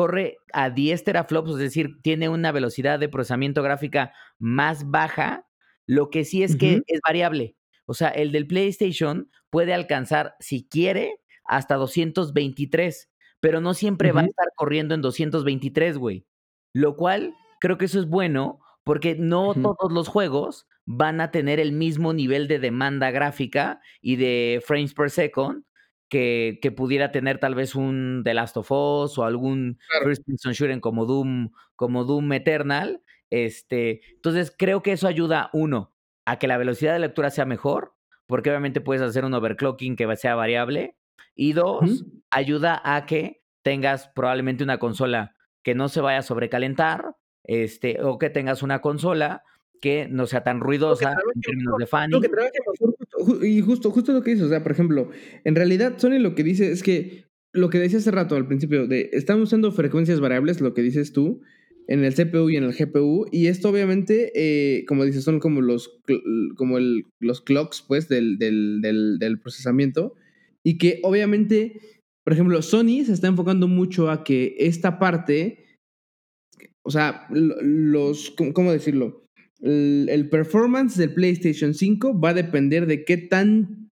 corre 0.00 0.38
a 0.54 0.70
10 0.70 1.04
teraflops, 1.04 1.50
es 1.50 1.58
decir, 1.58 2.00
tiene 2.00 2.30
una 2.30 2.52
velocidad 2.52 2.98
de 2.98 3.10
procesamiento 3.10 3.62
gráfica 3.62 4.14
más 4.38 4.90
baja, 4.90 5.46
lo 5.86 6.08
que 6.08 6.24
sí 6.24 6.42
es 6.42 6.56
que 6.56 6.80
es 6.86 7.00
variable. 7.06 7.54
O 7.84 7.92
sea, 7.92 8.08
el 8.08 8.32
del 8.32 8.46
PlayStation 8.46 9.30
puede 9.50 9.74
alcanzar, 9.74 10.36
si 10.40 10.66
quiere, 10.66 11.18
hasta 11.44 11.74
223, 11.74 13.10
pero 13.40 13.60
no 13.60 13.74
siempre 13.74 14.12
va 14.12 14.22
a 14.22 14.24
estar 14.24 14.46
corriendo 14.56 14.94
en 14.94 15.02
223, 15.02 15.98
güey. 15.98 16.24
Lo 16.72 16.96
cual 16.96 17.34
creo 17.60 17.76
que 17.76 17.84
eso 17.84 18.00
es 18.00 18.08
bueno 18.08 18.60
porque 18.84 19.16
no 19.16 19.52
todos 19.52 19.92
los 19.92 20.08
juegos 20.08 20.66
van 20.86 21.20
a 21.20 21.30
tener 21.30 21.60
el 21.60 21.72
mismo 21.72 22.14
nivel 22.14 22.48
de 22.48 22.58
demanda 22.58 23.10
gráfica 23.10 23.82
y 24.00 24.16
de 24.16 24.62
frames 24.64 24.94
per 24.94 25.10
second 25.10 25.62
que, 26.10 26.58
que 26.60 26.72
pudiera 26.72 27.12
tener 27.12 27.38
tal 27.38 27.54
vez 27.54 27.74
un 27.74 28.22
The 28.24 28.34
Last 28.34 28.56
of 28.58 28.70
Us 28.70 29.16
o 29.16 29.24
algún 29.24 29.78
first 30.02 30.24
person 30.26 30.80
como 30.80 31.06
Doom, 31.06 31.52
como 31.76 32.04
Doom 32.04 32.32
Eternal. 32.32 33.02
Este, 33.30 34.02
entonces 34.16 34.52
creo 34.56 34.82
que 34.82 34.92
eso 34.92 35.06
ayuda, 35.06 35.48
uno, 35.52 35.94
a 36.26 36.38
que 36.38 36.48
la 36.48 36.58
velocidad 36.58 36.92
de 36.92 36.98
lectura 36.98 37.30
sea 37.30 37.46
mejor, 37.46 37.94
porque 38.26 38.50
obviamente 38.50 38.80
puedes 38.80 39.02
hacer 39.02 39.24
un 39.24 39.34
overclocking 39.34 39.96
que 39.96 40.16
sea 40.16 40.34
variable. 40.34 40.96
Y 41.34 41.52
dos, 41.52 42.04
ayuda 42.30 42.82
a 42.84 43.06
que 43.06 43.42
tengas 43.62 44.08
probablemente 44.08 44.64
una 44.64 44.78
consola 44.78 45.36
que 45.62 45.74
no 45.74 45.88
se 45.88 46.00
vaya 46.00 46.18
a 46.18 46.22
sobrecalentar, 46.22 47.14
este, 47.44 48.02
o 48.02 48.18
que 48.18 48.30
tengas 48.30 48.62
una 48.62 48.80
consola 48.80 49.44
que 49.80 50.08
no 50.08 50.26
sea 50.26 50.44
tan 50.44 50.60
ruidosa 50.60 51.16
en 51.34 51.40
términos 51.40 51.74
de 51.78 51.86
fan. 51.86 52.10
y 53.42 53.60
justo, 53.60 53.90
justo 53.90 54.12
lo 54.12 54.22
que 54.22 54.32
dices, 54.32 54.46
o 54.46 54.50
sea, 54.50 54.62
por 54.62 54.72
ejemplo, 54.72 55.10
en 55.44 55.54
realidad 55.54 55.94
Sony 55.98 56.18
lo 56.18 56.34
que 56.34 56.44
dice 56.44 56.70
es 56.70 56.82
que 56.82 57.24
lo 57.52 57.70
que 57.70 57.78
decía 57.78 57.98
hace 57.98 58.10
rato 58.10 58.36
al 58.36 58.46
principio, 58.46 58.86
de 58.86 59.10
estamos 59.12 59.48
usando 59.48 59.72
frecuencias 59.72 60.20
variables, 60.20 60.60
lo 60.60 60.74
que 60.74 60.82
dices 60.82 61.12
tú, 61.12 61.40
en 61.90 62.04
el 62.04 62.14
CPU 62.14 62.48
y 62.48 62.56
en 62.56 62.64
el 62.64 62.72
GPU. 62.72 63.26
Y 63.32 63.46
esto 63.46 63.68
obviamente, 63.68 64.32
eh, 64.34 64.84
como 64.86 65.04
dices, 65.04 65.24
son 65.24 65.40
como 65.40 65.60
los, 65.60 66.00
como 66.56 66.78
los 67.18 67.40
clocks 67.40 67.84
pues, 67.86 68.08
del, 68.08 68.38
del, 68.38 69.40
procesamiento. 69.42 70.14
Y 70.62 70.78
que 70.78 71.00
obviamente, 71.02 71.80
por 72.24 72.32
ejemplo, 72.32 72.62
Sony 72.62 73.04
se 73.04 73.12
está 73.12 73.26
enfocando 73.26 73.66
mucho 73.66 74.08
a 74.08 74.22
que 74.22 74.54
esta 74.58 75.00
parte, 75.00 75.64
o 76.82 76.90
sea, 76.92 77.26
los, 77.30 78.30
¿cómo 78.54 78.70
decirlo? 78.70 79.19
El, 79.62 80.28
performance 80.30 80.96
del 80.96 81.12
PlayStation 81.12 81.74
5 81.74 82.18
va 82.18 82.30
a 82.30 82.34
depender 82.34 82.86
de 82.86 83.04
qué 83.04 83.16
tan 83.16 83.90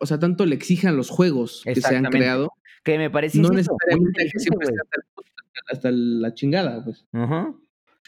o 0.00 0.06
sea, 0.06 0.18
tanto 0.18 0.46
le 0.46 0.54
exijan 0.54 0.96
los 0.96 1.10
juegos 1.10 1.62
que 1.64 1.80
se 1.80 1.94
han 1.94 2.04
creado. 2.04 2.52
Que 2.82 2.96
me 2.96 3.10
parece 3.10 3.38
no 3.38 3.50
necesariamente 3.50 4.30
que 4.32 4.38
siempre 4.38 4.68
hasta 5.68 5.90
la 5.92 6.32
chingada, 6.34 6.82
pues. 6.82 7.06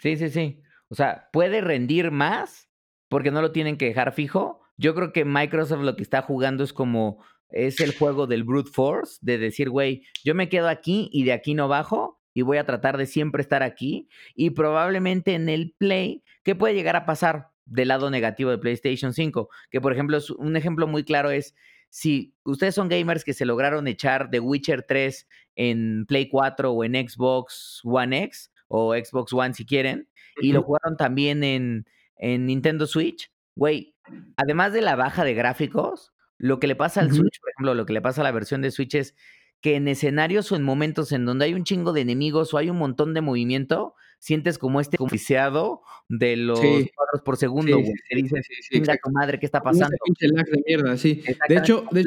Sí, 0.00 0.16
sí, 0.16 0.30
sí. 0.30 0.62
O 0.88 0.94
sea, 0.94 1.28
puede 1.32 1.60
rendir 1.60 2.10
más 2.10 2.70
porque 3.08 3.30
no 3.30 3.42
lo 3.42 3.52
tienen 3.52 3.76
que 3.76 3.86
dejar 3.86 4.12
fijo. 4.14 4.60
Yo 4.78 4.94
creo 4.94 5.12
que 5.12 5.24
Microsoft 5.24 5.82
lo 5.82 5.96
que 5.96 6.02
está 6.02 6.22
jugando 6.22 6.64
es 6.64 6.72
como 6.72 7.22
es 7.50 7.80
el 7.80 7.94
juego 7.94 8.26
del 8.26 8.44
brute 8.44 8.70
force, 8.70 9.18
de 9.20 9.36
decir, 9.36 9.68
güey, 9.68 10.04
yo 10.24 10.34
me 10.34 10.48
quedo 10.48 10.68
aquí 10.68 11.10
y 11.12 11.24
de 11.24 11.34
aquí 11.34 11.52
no 11.52 11.68
bajo 11.68 12.21
y 12.34 12.42
voy 12.42 12.58
a 12.58 12.64
tratar 12.64 12.96
de 12.96 13.06
siempre 13.06 13.42
estar 13.42 13.62
aquí. 13.62 14.08
Y 14.34 14.50
probablemente 14.50 15.34
en 15.34 15.48
el 15.48 15.74
play, 15.76 16.22
¿qué 16.42 16.54
puede 16.54 16.74
llegar 16.74 16.96
a 16.96 17.06
pasar 17.06 17.50
del 17.64 17.88
lado 17.88 18.10
negativo 18.10 18.50
de 18.50 18.58
PlayStation 18.58 19.12
5? 19.12 19.48
Que 19.70 19.80
por 19.80 19.92
ejemplo, 19.92 20.18
un 20.38 20.56
ejemplo 20.56 20.86
muy 20.86 21.04
claro 21.04 21.30
es 21.30 21.54
si 21.88 22.34
ustedes 22.44 22.74
son 22.74 22.88
gamers 22.88 23.22
que 23.22 23.34
se 23.34 23.44
lograron 23.44 23.86
echar 23.86 24.30
The 24.30 24.40
Witcher 24.40 24.82
3 24.82 25.28
en 25.56 26.06
Play 26.06 26.28
4 26.28 26.72
o 26.72 26.84
en 26.84 26.94
Xbox 26.94 27.80
One 27.84 28.24
X 28.24 28.50
o 28.68 28.94
Xbox 28.94 29.34
One 29.34 29.52
si 29.52 29.66
quieren, 29.66 30.08
y 30.40 30.52
lo 30.52 30.62
jugaron 30.62 30.96
también 30.96 31.44
en, 31.44 31.86
en 32.16 32.46
Nintendo 32.46 32.86
Switch, 32.86 33.30
güey, 33.54 33.94
además 34.36 34.72
de 34.72 34.80
la 34.80 34.96
baja 34.96 35.24
de 35.24 35.34
gráficos, 35.34 36.14
lo 36.38 36.58
que 36.58 36.66
le 36.66 36.74
pasa 36.74 37.02
al 37.02 37.12
Switch, 37.12 37.38
por 37.40 37.50
ejemplo, 37.50 37.74
lo 37.74 37.84
que 37.84 37.92
le 37.92 38.00
pasa 38.00 38.22
a 38.22 38.24
la 38.24 38.32
versión 38.32 38.62
de 38.62 38.70
Switch 38.70 38.94
es 38.94 39.14
que 39.62 39.76
en 39.76 39.88
escenarios 39.88 40.50
o 40.50 40.56
en 40.56 40.62
momentos 40.64 41.12
en 41.12 41.24
donde 41.24 41.44
hay 41.46 41.54
un 41.54 41.64
chingo 41.64 41.92
de 41.92 42.00
enemigos 42.00 42.52
o 42.52 42.58
hay 42.58 42.68
un 42.68 42.78
montón 42.78 43.14
de 43.14 43.20
movimiento, 43.20 43.94
sientes 44.18 44.58
como 44.58 44.80
este 44.80 44.98
confiseado 44.98 45.82
de 46.08 46.36
los 46.36 46.58
cuadros 46.60 47.22
por 47.24 47.36
segundo, 47.36 47.78
güey. 47.78 47.86
Sí, 47.86 47.92
sí, 48.10 48.22
dices, 48.22 48.46
sí, 48.68 48.82
madre, 49.12 49.38
¿qué 49.38 49.46
está 49.46 49.62
pasando? 49.62 49.96
pinche 50.04 50.28
lag 50.28 50.46
de 50.46 50.62
mierda, 50.66 50.96
sí. 50.96 51.22
De 51.48 51.56
hecho, 51.56 51.84
de 51.92 52.04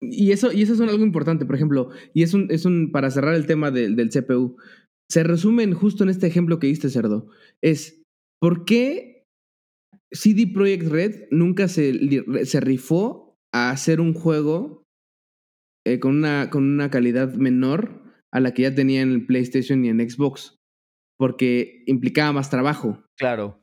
y, 0.00 0.32
eso, 0.32 0.52
y 0.52 0.62
eso 0.62 0.74
es 0.74 0.80
algo 0.80 1.04
importante, 1.04 1.46
por 1.46 1.54
ejemplo, 1.54 1.90
y 2.12 2.22
es 2.22 2.34
un, 2.34 2.50
es 2.50 2.64
un, 2.64 2.90
para 2.90 3.10
cerrar 3.10 3.34
el 3.34 3.46
tema 3.46 3.70
del 3.70 4.10
CPU, 4.10 4.56
se 5.10 5.22
resumen 5.22 5.74
justo 5.74 6.04
en 6.04 6.10
este 6.10 6.26
ejemplo 6.26 6.58
que 6.58 6.66
diste, 6.66 6.90
Cerdo, 6.90 7.28
es, 7.62 8.02
¿por 8.40 8.64
qué 8.64 9.24
CD 10.10 10.46
Projekt 10.46 10.88
Red 10.88 11.28
nunca 11.30 11.68
se, 11.68 11.94
se 12.44 12.60
rifó 12.60 13.36
a 13.52 13.70
hacer 13.70 14.00
un 14.00 14.14
juego 14.14 14.85
eh, 15.86 16.00
con, 16.00 16.16
una, 16.16 16.50
con 16.50 16.64
una 16.64 16.90
calidad 16.90 17.34
menor 17.34 18.02
a 18.32 18.40
la 18.40 18.52
que 18.52 18.62
ya 18.62 18.74
tenía 18.74 19.02
en 19.02 19.12
el 19.12 19.24
PlayStation 19.24 19.84
y 19.84 19.88
en 19.88 20.00
Xbox, 20.10 20.58
porque 21.16 21.84
implicaba 21.86 22.32
más 22.32 22.50
trabajo. 22.50 23.04
Claro. 23.16 23.62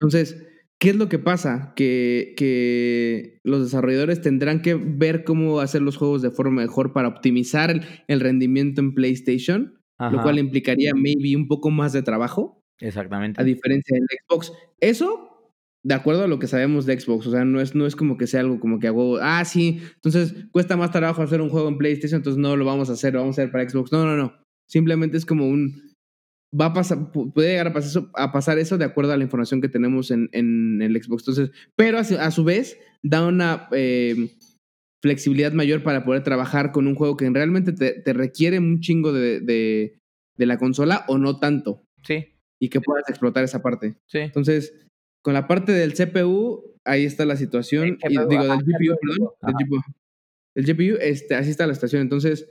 Entonces, 0.00 0.48
¿qué 0.78 0.88
es 0.88 0.96
lo 0.96 1.10
que 1.10 1.18
pasa? 1.18 1.74
Que, 1.76 2.32
que 2.38 3.40
los 3.44 3.62
desarrolladores 3.62 4.22
tendrán 4.22 4.62
que 4.62 4.74
ver 4.74 5.22
cómo 5.22 5.60
hacer 5.60 5.82
los 5.82 5.98
juegos 5.98 6.22
de 6.22 6.30
forma 6.30 6.62
mejor 6.62 6.94
para 6.94 7.08
optimizar 7.08 7.78
el, 8.08 8.20
rendimiento 8.20 8.80
en 8.80 8.94
PlayStation, 8.94 9.78
lo 9.98 10.22
cual 10.22 10.38
implicaría 10.38 10.92
maybe 10.94 11.36
un 11.36 11.46
poco 11.46 11.68
más 11.68 11.92
de 11.92 12.02
trabajo. 12.02 12.64
Exactamente. 12.78 13.38
A 13.38 13.44
diferencia 13.44 13.94
del 13.94 14.06
Xbox. 14.08 14.54
Eso 14.80 15.29
de 15.82 15.94
acuerdo 15.94 16.24
a 16.24 16.28
lo 16.28 16.38
que 16.38 16.46
sabemos 16.46 16.86
de 16.86 16.98
Xbox. 16.98 17.26
O 17.26 17.30
sea, 17.30 17.44
no 17.44 17.60
es, 17.60 17.74
no 17.74 17.86
es 17.86 17.96
como 17.96 18.16
que 18.16 18.26
sea 18.26 18.40
algo 18.40 18.60
como 18.60 18.78
que 18.78 18.88
hago, 18.88 19.18
ah, 19.20 19.44
sí, 19.44 19.80
entonces 19.94 20.34
cuesta 20.52 20.76
más 20.76 20.90
trabajo 20.90 21.22
hacer 21.22 21.40
un 21.40 21.48
juego 21.48 21.68
en 21.68 21.78
PlayStation, 21.78 22.18
entonces 22.18 22.40
no 22.40 22.56
lo 22.56 22.64
vamos 22.64 22.90
a 22.90 22.94
hacer, 22.94 23.14
lo 23.14 23.20
vamos 23.20 23.38
a 23.38 23.42
hacer 23.42 23.52
para 23.52 23.68
Xbox. 23.68 23.92
No, 23.92 24.04
no, 24.04 24.16
no. 24.16 24.34
Simplemente 24.68 25.16
es 25.16 25.26
como 25.26 25.48
un. 25.48 25.90
Va 26.58 26.66
a 26.66 26.72
pasar, 26.72 27.12
puede 27.12 27.50
llegar 27.50 27.68
a 27.68 27.72
pasar 27.72 27.90
eso, 27.90 28.10
a 28.14 28.32
pasar 28.32 28.58
eso 28.58 28.76
de 28.76 28.84
acuerdo 28.84 29.12
a 29.12 29.16
la 29.16 29.22
información 29.22 29.60
que 29.60 29.68
tenemos 29.68 30.10
en, 30.10 30.28
en 30.32 30.82
el 30.82 31.00
Xbox. 31.00 31.22
Entonces, 31.22 31.50
pero 31.76 31.98
a, 31.98 32.30
su 32.32 32.44
vez 32.44 32.76
da 33.04 33.24
una 33.24 33.68
eh, 33.70 34.36
flexibilidad 35.00 35.52
mayor 35.52 35.84
para 35.84 36.04
poder 36.04 36.24
trabajar 36.24 36.72
con 36.72 36.88
un 36.88 36.96
juego 36.96 37.16
que 37.16 37.30
realmente 37.30 37.72
te, 37.72 38.00
te 38.00 38.12
requiere 38.12 38.58
un 38.58 38.80
chingo 38.80 39.12
de, 39.12 39.40
de, 39.40 40.00
de 40.36 40.46
la 40.46 40.58
consola 40.58 41.04
o 41.06 41.18
no 41.18 41.38
tanto. 41.38 41.84
Sí. 42.02 42.26
Y 42.60 42.68
que 42.68 42.80
puedas 42.80 43.08
explotar 43.08 43.44
esa 43.44 43.62
parte. 43.62 43.94
Sí. 44.08 44.18
Entonces, 44.18 44.89
con 45.22 45.34
la 45.34 45.46
parte 45.46 45.72
del 45.72 45.94
CPU, 45.94 46.76
ahí 46.84 47.04
está 47.04 47.24
la 47.24 47.36
situación. 47.36 47.98
Y, 48.08 48.08
digo, 48.08 48.26
del 48.26 48.58
GPU, 48.58 48.96
perdón. 49.00 49.30
Del 49.42 49.54
GPU. 49.54 49.80
El 50.54 50.66
GPU, 50.66 50.98
este, 51.00 51.34
así 51.34 51.50
está 51.50 51.66
la 51.66 51.74
situación. 51.74 52.02
Entonces, 52.02 52.48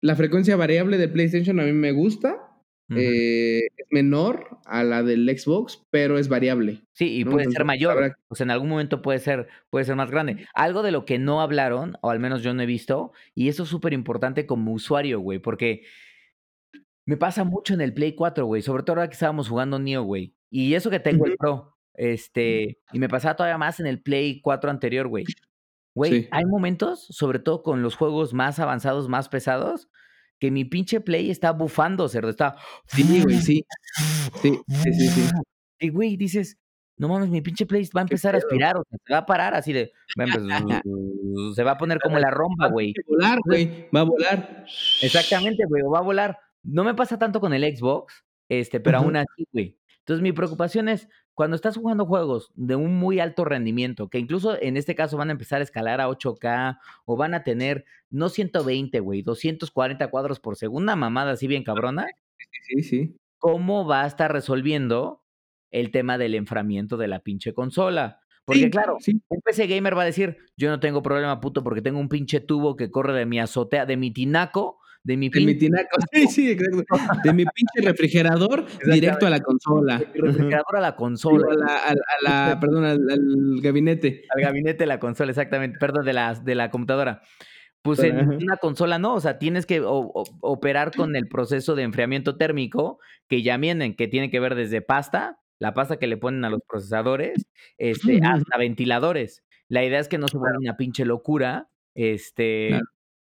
la 0.00 0.16
frecuencia 0.16 0.56
variable 0.56 0.98
del 0.98 1.10
PlayStation 1.10 1.58
a 1.60 1.64
mí 1.64 1.72
me 1.72 1.92
gusta. 1.92 2.44
Eh, 2.90 3.66
es 3.76 3.86
menor 3.90 4.60
a 4.64 4.82
la 4.82 5.02
del 5.02 5.28
Xbox, 5.28 5.86
pero 5.90 6.16
es 6.16 6.28
variable. 6.28 6.80
Sí, 6.92 7.18
y 7.18 7.24
puede 7.24 7.50
ser 7.50 7.66
mayor. 7.66 8.16
O 8.28 8.34
sea, 8.34 8.44
en 8.44 8.50
algún 8.50 8.70
momento 8.70 9.02
puede 9.02 9.18
ser, 9.18 9.46
puede 9.68 9.84
ser 9.84 9.94
más 9.94 10.10
grande. 10.10 10.46
Algo 10.54 10.82
de 10.82 10.90
lo 10.90 11.04
que 11.04 11.18
no 11.18 11.42
hablaron, 11.42 11.98
o 12.00 12.10
al 12.10 12.18
menos 12.18 12.42
yo 12.42 12.54
no 12.54 12.62
he 12.62 12.66
visto, 12.66 13.12
y 13.34 13.48
eso 13.48 13.64
es 13.64 13.68
súper 13.68 13.92
importante 13.92 14.46
como 14.46 14.72
usuario, 14.72 15.20
güey, 15.20 15.38
porque 15.38 15.82
me 17.04 17.18
pasa 17.18 17.44
mucho 17.44 17.74
en 17.74 17.82
el 17.82 17.92
Play 17.92 18.14
4, 18.14 18.46
güey. 18.46 18.62
Sobre 18.62 18.84
todo 18.84 18.96
ahora 18.96 19.08
que 19.08 19.14
estábamos 19.14 19.50
jugando 19.50 19.78
Neo, 19.78 20.04
güey. 20.04 20.34
Y 20.50 20.74
eso 20.74 20.90
que 20.90 21.00
tengo 21.00 21.26
el 21.26 21.36
Pro. 21.36 21.76
Este, 21.94 22.78
y 22.92 22.98
me 22.98 23.08
pasaba 23.08 23.36
todavía 23.36 23.58
más 23.58 23.80
en 23.80 23.86
el 23.86 24.00
Play 24.00 24.40
4 24.40 24.70
anterior, 24.70 25.08
güey. 25.08 25.24
Güey, 25.94 26.28
hay 26.30 26.44
momentos, 26.44 27.06
sobre 27.10 27.40
todo 27.40 27.62
con 27.62 27.82
los 27.82 27.96
juegos 27.96 28.32
más 28.32 28.60
avanzados, 28.60 29.08
más 29.08 29.28
pesados, 29.28 29.88
que 30.38 30.52
mi 30.52 30.64
pinche 30.64 31.00
Play 31.00 31.30
está 31.30 31.50
bufando, 31.52 32.08
cerdo. 32.08 32.30
Está. 32.30 32.56
Sí, 32.86 33.22
güey, 33.22 33.38
sí. 33.38 33.64
Sí, 34.40 34.60
sí, 34.68 35.08
sí. 35.08 35.28
Y, 35.80 35.88
güey, 35.88 36.16
dices, 36.16 36.56
no 36.96 37.08
mames, 37.08 37.30
mi 37.30 37.40
pinche 37.40 37.66
Play 37.66 37.88
va 37.96 38.00
a 38.00 38.02
empezar 38.02 38.34
a 38.34 38.38
aspirar, 38.38 38.76
o 38.76 38.84
sea, 38.88 38.98
se 39.04 39.12
va 39.12 39.18
a 39.20 39.26
parar 39.26 39.54
así 39.54 39.72
de. 39.72 39.92
se 41.54 41.64
va 41.64 41.72
a 41.72 41.78
poner 41.78 41.98
como 42.00 42.18
la 42.18 42.30
romba, 42.30 42.68
güey. 42.68 42.92
Va 42.92 43.02
a 43.02 43.08
volar, 43.08 43.38
güey. 43.44 43.88
Va 43.94 44.00
a 44.00 44.04
volar. 44.04 44.64
Exactamente, 45.02 45.64
güey, 45.68 45.82
va 45.82 45.98
a 45.98 46.02
volar. 46.02 46.38
No 46.62 46.84
me 46.84 46.94
pasa 46.94 47.18
tanto 47.18 47.40
con 47.40 47.52
el 47.52 47.76
Xbox, 47.76 48.24
este, 48.48 48.80
pero 48.80 48.98
aún 48.98 49.16
así, 49.16 49.46
güey. 49.52 49.78
Entonces, 50.08 50.22
mi 50.22 50.32
preocupación 50.32 50.88
es 50.88 51.06
cuando 51.34 51.54
estás 51.54 51.76
jugando 51.76 52.06
juegos 52.06 52.50
de 52.54 52.76
un 52.76 52.94
muy 52.94 53.20
alto 53.20 53.44
rendimiento, 53.44 54.08
que 54.08 54.18
incluso 54.18 54.56
en 54.58 54.78
este 54.78 54.94
caso 54.94 55.18
van 55.18 55.28
a 55.28 55.32
empezar 55.32 55.60
a 55.60 55.64
escalar 55.64 56.00
a 56.00 56.08
8K 56.08 56.78
o 57.04 57.18
van 57.18 57.34
a 57.34 57.44
tener 57.44 57.84
no 58.08 58.30
120, 58.30 59.00
güey, 59.00 59.20
240 59.20 60.08
cuadros 60.08 60.40
por 60.40 60.56
segundo, 60.56 60.84
una 60.84 60.96
mamada 60.96 61.32
así 61.32 61.46
bien 61.46 61.62
cabrona. 61.62 62.06
Sí, 62.62 62.82
sí. 62.82 63.16
¿Cómo 63.36 63.86
va 63.86 64.04
a 64.04 64.06
estar 64.06 64.32
resolviendo 64.32 65.22
el 65.70 65.90
tema 65.90 66.16
del 66.16 66.36
enfriamiento 66.36 66.96
de 66.96 67.08
la 67.08 67.20
pinche 67.20 67.52
consola? 67.52 68.20
Porque 68.46 68.70
claro, 68.70 68.96
un 69.28 69.40
PC 69.42 69.66
gamer 69.66 69.94
va 69.94 70.04
a 70.04 70.06
decir, 70.06 70.38
yo 70.56 70.70
no 70.70 70.80
tengo 70.80 71.02
problema 71.02 71.38
puto 71.38 71.62
porque 71.62 71.82
tengo 71.82 72.00
un 72.00 72.08
pinche 72.08 72.40
tubo 72.40 72.76
que 72.76 72.90
corre 72.90 73.12
de 73.12 73.26
mi 73.26 73.40
azotea, 73.40 73.84
de 73.84 73.98
mi 73.98 74.10
tinaco 74.10 74.78
de 75.04 75.16
mi 75.16 75.30
pinche. 75.30 75.68
Sí, 76.12 76.26
sí, 76.26 76.50
exacto. 76.50 76.84
De 77.24 77.32
mi 77.32 77.44
pinche 77.44 77.88
refrigerador 77.88 78.66
directo 78.84 79.26
a 79.26 79.30
la 79.30 79.40
consola. 79.40 80.02
refrigerador 80.14 80.76
a 80.76 80.80
la 80.80 80.96
consola. 80.96 81.46
A 81.86 81.94
la, 82.22 82.58
perdón, 82.60 82.84
al, 82.84 83.60
gabinete. 83.60 84.24
Al 84.34 84.42
gabinete 84.42 84.78
de 84.78 84.86
la 84.86 84.98
consola, 84.98 85.30
exactamente. 85.30 85.78
Perdón, 85.78 86.04
de 86.04 86.12
la, 86.12 86.34
de 86.34 86.54
la 86.54 86.70
computadora. 86.70 87.22
Pues 87.82 88.00
en 88.00 88.28
una 88.28 88.56
consola 88.56 88.98
no, 88.98 89.14
o 89.14 89.20
sea, 89.20 89.38
tienes 89.38 89.64
que 89.64 89.80
operar 89.82 90.94
con 90.94 91.16
el 91.16 91.28
proceso 91.28 91.74
de 91.74 91.84
enfriamiento 91.84 92.36
térmico 92.36 92.98
que 93.28 93.42
ya 93.42 93.56
vienen, 93.56 93.94
que 93.94 94.08
tiene 94.08 94.30
que 94.30 94.40
ver 94.40 94.56
desde 94.56 94.82
pasta, 94.82 95.38
la 95.58 95.74
pasta 95.74 95.98
que 95.98 96.06
le 96.06 96.16
ponen 96.16 96.44
a 96.44 96.50
los 96.50 96.60
procesadores, 96.68 97.46
este, 97.78 98.20
hasta 98.22 98.58
ventiladores. 98.58 99.44
La 99.68 99.84
idea 99.84 100.00
es 100.00 100.08
que 100.08 100.18
no 100.18 100.28
se 100.28 100.38
vuelva 100.38 100.58
una 100.58 100.76
pinche 100.76 101.04
locura, 101.04 101.68
este, 101.94 102.80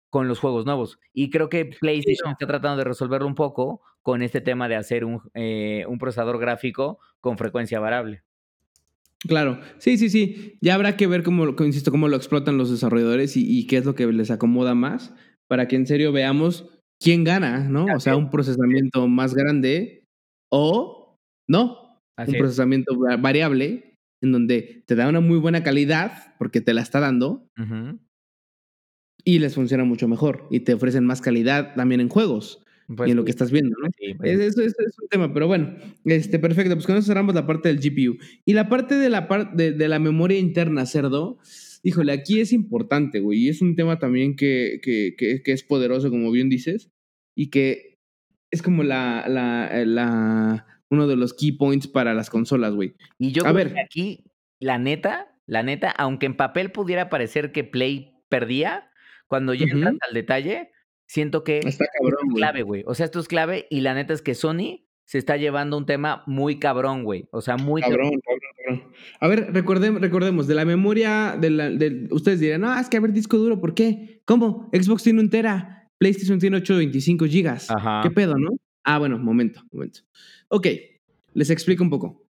con 0.10 0.28
los 0.28 0.40
juegos 0.40 0.66
nuevos. 0.66 1.00
Y 1.14 1.30
creo 1.30 1.50
que 1.50 1.66
PlayStation 1.66 2.32
está 2.32 2.48
tratando 2.48 2.78
de 2.78 2.84
resolverlo 2.86 3.28
un 3.28 3.36
poco 3.36 3.82
con 4.02 4.22
este 4.22 4.42
tema 4.42 4.70
de 4.70 4.76
hacer 4.76 5.04
un, 5.04 5.22
eh, 5.34 5.86
un 5.88 5.98
procesador 5.98 6.40
gráfico 6.40 7.00
con 7.20 7.38
frecuencia 7.38 7.80
variable. 7.80 8.24
Claro, 9.20 9.60
sí, 9.80 9.98
sí, 9.98 10.10
sí. 10.10 10.58
Ya 10.62 10.76
habrá 10.76 10.96
que 10.96 11.08
ver 11.08 11.24
cómo, 11.24 11.48
insisto, 11.60 11.92
cómo 11.92 12.08
lo 12.08 12.16
explotan 12.16 12.58
los 12.58 12.70
desarrolladores 12.70 13.36
y, 13.36 13.66
qué 13.68 13.78
es 13.78 13.86
lo 13.86 13.96
que 13.96 14.06
les 14.08 14.32
acomoda 14.32 14.76
más 14.76 15.14
para 15.48 15.68
que 15.68 15.76
en 15.76 15.88
serio 15.88 16.12
veamos 16.12 16.70
quién 17.00 17.24
gana, 17.24 17.60
¿no? 17.68 17.86
O 17.96 18.00
sea, 18.00 18.16
un 18.16 18.30
procesamiento 18.30 19.08
más 19.08 19.34
grande 19.34 20.04
o 20.52 21.18
no, 21.48 22.00
un 22.18 22.34
procesamiento 22.34 22.98
variable 23.20 23.96
en 24.22 24.32
donde 24.32 24.84
te 24.86 24.96
da 24.96 25.08
una 25.08 25.20
muy 25.20 25.38
buena 25.40 25.64
calidad 25.64 26.36
porque 26.38 26.62
te 26.62 26.74
la 26.74 26.82
está 26.82 27.00
dando, 27.00 27.48
y 29.28 29.40
les 29.40 29.56
funciona 29.56 29.84
mucho 29.84 30.08
mejor 30.08 30.48
y 30.50 30.62
te 30.62 30.74
ofrecen 30.74 31.04
más 31.04 31.20
calidad 31.20 31.76
también 31.76 32.00
en 32.00 32.08
juegos. 32.08 32.64
y 33.06 33.12
en 33.12 33.18
lo 33.18 33.26
que 33.26 33.32
estás 33.32 33.52
viendo, 33.52 33.76
¿no? 33.84 33.90
Pues 34.20 34.40
eso, 34.40 34.62
es 34.62 34.74
un 35.02 35.10
tema, 35.10 35.34
pero 35.34 35.48
bueno, 35.48 35.76
este, 36.06 36.40
perfecto, 36.40 36.76
pues 36.76 36.86
con 36.86 36.96
eso 36.96 37.08
cerramos 37.08 37.36
la 37.36 37.46
parte 37.46 37.68
del 37.68 37.80
GPU. 37.82 38.18
Y 38.46 38.54
la 38.54 38.70
parte 38.70 38.96
de 38.96 39.10
la, 39.10 39.28
parte 39.28 39.74
de, 39.74 39.88
la 39.90 40.00
memoria 40.00 40.40
interna, 40.40 40.86
cerdo, 40.86 41.40
híjole, 41.84 42.14
aquí 42.14 42.40
es 42.40 42.54
importante, 42.54 43.20
güey, 43.20 43.40
y 43.40 43.50
es 43.50 43.62
un 43.62 43.76
tema 43.76 44.00
también 44.00 44.38
que, 44.38 44.80
que, 44.82 45.14
que, 45.18 45.52
es 45.52 45.62
poderoso, 45.62 46.10
como 46.10 46.32
bien 46.32 46.48
dices, 46.48 46.90
y 47.36 47.50
que 47.50 47.98
es 48.50 48.62
como 48.62 48.84
la, 48.84 49.26
la, 49.28 49.84
la, 49.86 50.66
uno 50.90 51.06
de 51.06 51.18
los 51.18 51.34
key 51.34 51.52
points 51.52 51.90
para 51.90 52.14
las 52.14 52.30
consolas, 52.30 52.76
güey. 52.76 52.94
Y 53.20 53.34
yo 53.34 53.42
A 53.42 53.52
creo 53.52 53.56
ver. 53.56 53.74
que 53.74 53.82
aquí, 53.82 54.24
la 54.62 54.78
neta, 54.78 55.36
la 55.46 55.64
neta, 55.64 55.92
aunque 55.92 56.28
en 56.28 56.38
papel 56.38 56.72
pudiera 56.72 57.10
parecer 57.10 57.52
que 57.52 57.66
Play 57.66 58.14
perdía, 58.30 58.87
cuando 59.28 59.54
ya 59.54 59.66
entras 59.66 59.96
al 60.08 60.14
detalle, 60.14 60.72
siento 61.06 61.44
que 61.44 61.60
está 61.60 61.86
cabrón, 61.98 62.30
es 62.30 62.36
clave, 62.36 62.64
güey. 62.64 62.84
O 62.86 62.96
sea, 62.96 63.06
esto 63.06 63.20
es 63.20 63.28
clave 63.28 63.68
y 63.70 63.82
la 63.82 63.94
neta 63.94 64.14
es 64.14 64.22
que 64.22 64.36
Sony 64.36 64.88
se 65.06 65.18
está 65.18 65.38
llevando 65.38 65.78
un 65.78 65.86
tema 65.86 66.24
muy 66.28 66.60
cabrón, 66.60 67.04
güey. 67.04 67.30
O 67.32 67.42
sea, 67.42 67.56
muy 67.56 67.82
cabrón. 67.82 68.12
Cabrón, 68.26 68.40
cabrón. 68.66 68.94
A 69.22 69.28
ver, 69.28 69.54
recordemos, 69.54 70.02
recordemos, 70.02 70.48
de 70.48 70.56
la 70.56 70.66
memoria, 70.66 71.38
de 71.40 71.50
la, 71.50 71.70
de, 71.70 72.10
ustedes 72.12 72.42
dirán, 72.42 72.62
no, 72.62 72.78
es 72.78 72.90
que 72.90 72.98
a 72.98 73.00
ver, 73.00 73.14
disco 73.14 73.38
duro, 73.38 73.62
¿por 73.62 73.74
qué? 73.74 74.22
¿Cómo? 74.26 74.70
Xbox 74.74 75.04
tiene 75.04 75.22
un 75.22 75.30
tera, 75.30 75.90
PlayStation 75.98 76.40
tiene 76.40 76.58
825 76.58 77.26
gigas. 77.26 77.72
Ajá. 77.72 78.02
¿Qué 78.04 78.12
pedo, 78.12 78.36
no? 78.38 78.50
Ah, 78.84 79.00
bueno, 79.00 79.18
momento, 79.18 79.62
momento. 79.72 80.02
Ok, 80.50 80.68
les 81.34 81.50
explico 81.50 81.84
un 81.84 81.90
poco. 81.90 82.28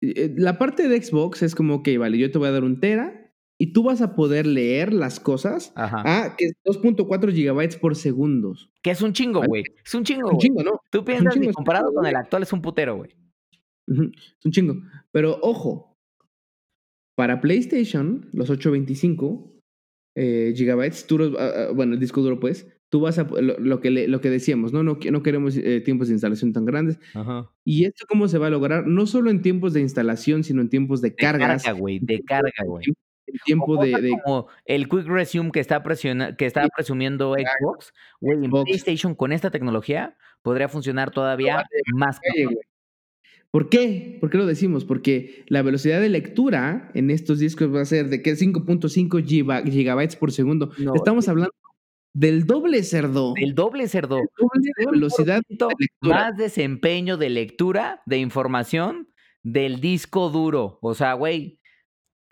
Eh, 0.00 0.32
la 0.36 0.58
parte 0.58 0.88
de 0.88 1.02
Xbox 1.02 1.42
es 1.42 1.54
como, 1.54 1.76
ok, 1.76 1.88
vale, 1.98 2.16
yo 2.16 2.30
te 2.30 2.38
voy 2.38 2.48
a 2.48 2.52
dar 2.52 2.64
un 2.64 2.80
tera 2.80 3.27
y 3.60 3.72
tú 3.72 3.82
vas 3.82 4.00
a 4.00 4.14
poder 4.14 4.46
leer 4.46 4.92
las 4.92 5.18
cosas 5.18 5.72
a 5.74 6.36
que 6.38 6.46
es 6.46 6.52
2.4 6.64 7.32
gigabytes 7.32 7.76
por 7.76 7.96
segundo. 7.96 8.54
Que 8.82 8.92
es 8.92 9.02
un 9.02 9.12
chingo, 9.12 9.42
güey. 9.44 9.64
Es 9.84 9.94
un 9.94 10.04
chingo. 10.04 10.28
Es 10.28 10.34
un 10.34 10.38
chingo, 10.38 10.62
¿no? 10.62 10.80
Tú 10.90 11.04
piensas 11.04 11.34
que 11.34 11.52
comparado 11.52 11.92
con 11.92 12.06
el 12.06 12.14
actual 12.14 12.44
es 12.44 12.52
un 12.52 12.62
putero, 12.62 12.96
güey. 12.96 13.10
Es 13.88 14.44
un 14.44 14.52
chingo. 14.52 14.76
Pero 15.10 15.38
ojo, 15.42 15.98
para 17.16 17.40
PlayStation, 17.40 18.28
los 18.32 18.48
825 18.48 19.60
eh, 20.14 20.52
gigabytes, 20.56 21.08
tú 21.08 21.36
ah, 21.36 21.52
ah, 21.68 21.72
bueno, 21.74 21.94
el 21.94 22.00
disco 22.00 22.22
duro, 22.22 22.38
pues, 22.38 22.68
tú 22.90 23.00
vas 23.00 23.18
a 23.18 23.24
lo, 23.24 23.80
que, 23.80 23.90
lo 23.90 24.20
que 24.20 24.30
decíamos, 24.30 24.72
¿no? 24.72 24.84
No, 24.84 24.98
no 25.10 25.22
queremos 25.24 25.56
eh, 25.56 25.80
tiempos 25.80 26.08
de 26.08 26.14
instalación 26.14 26.52
tan 26.52 26.64
grandes. 26.64 27.00
Ajá. 27.12 27.50
¿Y 27.64 27.86
esto 27.86 28.06
cómo 28.08 28.28
se 28.28 28.38
va 28.38 28.46
a 28.46 28.50
lograr? 28.50 28.86
No 28.86 29.06
solo 29.06 29.30
en 29.30 29.42
tiempos 29.42 29.72
de 29.72 29.80
instalación, 29.80 30.44
sino 30.44 30.60
en 30.60 30.68
tiempos 30.68 31.00
de, 31.00 31.10
de 31.10 31.16
carga, 31.16 31.72
güey, 31.72 31.98
de 31.98 32.22
carga, 32.22 32.64
güey 32.64 32.84
el 33.32 33.40
tiempo 33.44 33.82
de, 33.82 34.18
Como 34.24 34.48
el 34.64 34.88
Quick 34.88 35.06
Resume 35.06 35.50
que 35.50 35.60
está, 35.60 35.82
que 35.82 36.46
está 36.46 36.68
presumiendo 36.74 37.34
Xbox, 37.34 37.92
güey, 38.20 38.44
en 38.44 38.50
PlayStation 38.50 39.14
con 39.14 39.32
esta 39.32 39.50
tecnología 39.50 40.16
podría 40.42 40.68
funcionar 40.68 41.10
todavía 41.10 41.64
más. 41.94 42.20
¿Por 43.50 43.70
qué? 43.70 44.18
¿Por 44.20 44.30
qué 44.30 44.38
lo 44.38 44.46
decimos? 44.46 44.84
Porque 44.84 45.44
la 45.48 45.62
velocidad 45.62 46.00
de 46.00 46.10
lectura 46.10 46.90
en 46.94 47.10
estos 47.10 47.38
discos 47.38 47.74
va 47.74 47.80
a 47.80 47.86
ser 47.86 48.08
de 48.08 48.22
que 48.22 48.32
5.5 48.32 49.70
gigabytes 49.70 50.16
por 50.16 50.32
segundo. 50.32 50.70
Estamos 50.94 51.28
hablando 51.28 51.52
del 52.12 52.46
doble 52.46 52.82
cerdo. 52.82 53.32
Del 53.40 53.54
doble 53.54 53.88
cerdo. 53.88 54.16
doble 54.16 54.70
de 54.76 54.86
velocidad 54.90 55.40
de 55.48 55.88
Más 56.00 56.36
desempeño 56.36 57.16
de 57.16 57.30
lectura 57.30 58.02
de 58.06 58.18
información 58.18 59.08
del 59.42 59.80
disco 59.80 60.28
duro. 60.28 60.78
O 60.82 60.94
sea, 60.94 61.14
güey, 61.14 61.57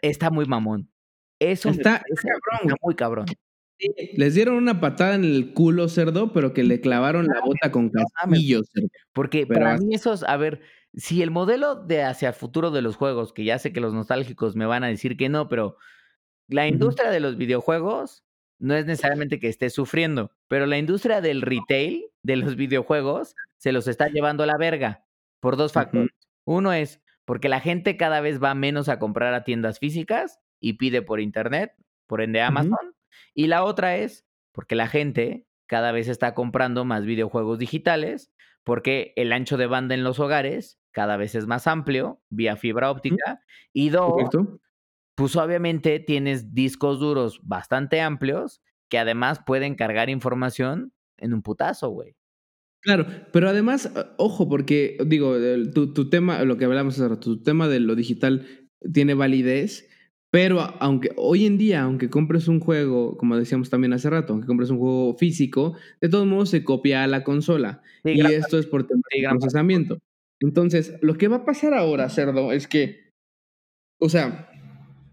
está 0.00 0.30
muy 0.30 0.46
mamón. 0.46 0.90
Eso 1.38 1.68
está, 1.68 2.02
cabrón. 2.22 2.76
muy 2.82 2.94
cabrón. 2.94 3.26
les 4.14 4.34
dieron 4.34 4.56
una 4.56 4.80
patada 4.80 5.14
en 5.14 5.24
el 5.24 5.52
culo, 5.52 5.88
cerdo, 5.88 6.32
pero 6.32 6.54
que 6.54 6.64
le 6.64 6.80
clavaron 6.80 7.26
la 7.26 7.40
bota 7.44 7.70
con 7.70 7.90
castillos, 7.90 8.68
cerdo. 8.72 8.88
Porque 9.12 9.46
para 9.46 9.76
mí 9.76 9.94
esos, 9.94 10.22
a 10.22 10.36
ver, 10.36 10.62
si 10.94 11.22
el 11.22 11.30
modelo 11.30 11.74
de 11.74 12.02
hacia 12.02 12.28
el 12.28 12.34
futuro 12.34 12.70
de 12.70 12.82
los 12.82 12.96
juegos, 12.96 13.32
que 13.32 13.44
ya 13.44 13.58
sé 13.58 13.72
que 13.72 13.80
los 13.80 13.92
nostálgicos 13.92 14.56
me 14.56 14.66
van 14.66 14.82
a 14.82 14.88
decir 14.88 15.16
que 15.16 15.28
no, 15.28 15.48
pero 15.48 15.76
la 16.48 16.66
industria 16.66 17.10
de 17.10 17.20
los 17.20 17.36
videojuegos 17.36 18.24
no 18.58 18.74
es 18.74 18.86
necesariamente 18.86 19.38
que 19.38 19.48
esté 19.48 19.68
sufriendo, 19.68 20.30
pero 20.48 20.64
la 20.64 20.78
industria 20.78 21.20
del 21.20 21.42
retail 21.42 22.06
de 22.22 22.36
los 22.36 22.56
videojuegos 22.56 23.34
se 23.58 23.72
los 23.72 23.88
está 23.88 24.08
llevando 24.08 24.42
a 24.42 24.46
la 24.46 24.56
verga 24.56 25.04
por 25.40 25.56
dos 25.56 25.72
factores. 25.72 26.10
Uno 26.44 26.72
es 26.72 27.00
porque 27.26 27.50
la 27.50 27.60
gente 27.60 27.98
cada 27.98 28.22
vez 28.22 28.42
va 28.42 28.54
menos 28.54 28.88
a 28.88 28.98
comprar 28.98 29.34
a 29.34 29.44
tiendas 29.44 29.78
físicas 29.78 30.40
y 30.60 30.74
pide 30.74 31.02
por 31.02 31.20
internet, 31.20 31.74
por 32.06 32.22
ende 32.22 32.40
Amazon. 32.40 32.94
Y 33.34 33.48
la 33.48 33.64
otra 33.64 33.96
es 33.96 34.24
porque 34.52 34.76
la 34.76 34.88
gente 34.88 35.46
cada 35.66 35.92
vez 35.92 36.08
está 36.08 36.34
comprando 36.34 36.84
más 36.84 37.04
videojuegos 37.04 37.58
digitales, 37.58 38.32
porque 38.64 39.12
el 39.16 39.32
ancho 39.32 39.56
de 39.56 39.66
banda 39.66 39.94
en 39.94 40.04
los 40.04 40.18
hogares 40.20 40.78
cada 40.92 41.16
vez 41.18 41.34
es 41.34 41.46
más 41.46 41.66
amplio, 41.66 42.22
vía 42.30 42.56
fibra 42.56 42.90
óptica. 42.90 43.42
Y 43.72 43.90
dos, 43.90 44.30
pues 45.14 45.36
obviamente 45.36 45.98
tienes 45.98 46.54
discos 46.54 47.00
duros 47.00 47.40
bastante 47.42 48.00
amplios 48.00 48.62
que 48.88 48.98
además 48.98 49.40
pueden 49.44 49.74
cargar 49.74 50.08
información 50.10 50.92
en 51.18 51.34
un 51.34 51.42
putazo, 51.42 51.90
güey. 51.90 52.16
Claro, 52.80 53.06
pero 53.32 53.48
además, 53.48 53.90
ojo, 54.16 54.48
porque 54.48 54.96
digo, 55.06 55.34
tu, 55.72 56.08
tema, 56.08 56.44
lo 56.44 56.56
que 56.56 56.66
hablamos 56.66 56.94
hace 56.94 57.08
rato, 57.08 57.20
tu 57.20 57.42
tema 57.42 57.68
de 57.68 57.80
lo 57.80 57.96
digital 57.96 58.46
tiene 58.92 59.14
validez, 59.14 59.88
pero 60.30 60.60
aunque 60.80 61.10
hoy 61.16 61.46
en 61.46 61.58
día, 61.58 61.82
aunque 61.82 62.10
compres 62.10 62.46
un 62.46 62.60
juego, 62.60 63.16
como 63.16 63.36
decíamos 63.36 63.70
también 63.70 63.92
hace 63.92 64.10
rato, 64.10 64.32
aunque 64.32 64.46
compres 64.46 64.70
un 64.70 64.78
juego 64.78 65.16
físico, 65.16 65.76
de 66.00 66.08
todos 66.08 66.26
modos 66.26 66.50
se 66.50 66.62
copia 66.62 67.02
a 67.02 67.06
la 67.06 67.24
consola. 67.24 67.82
y 68.04 68.20
esto 68.24 68.58
es 68.58 68.66
por 68.66 68.86
tema 68.86 69.02
de 69.10 69.28
procesamiento. 69.30 69.98
Entonces, 70.40 70.94
lo 71.00 71.16
que 71.16 71.28
va 71.28 71.36
a 71.36 71.44
pasar 71.44 71.74
ahora, 71.74 72.10
Cerdo, 72.10 72.52
es 72.52 72.68
que, 72.68 73.12
o 73.98 74.08
sea, 74.08 74.50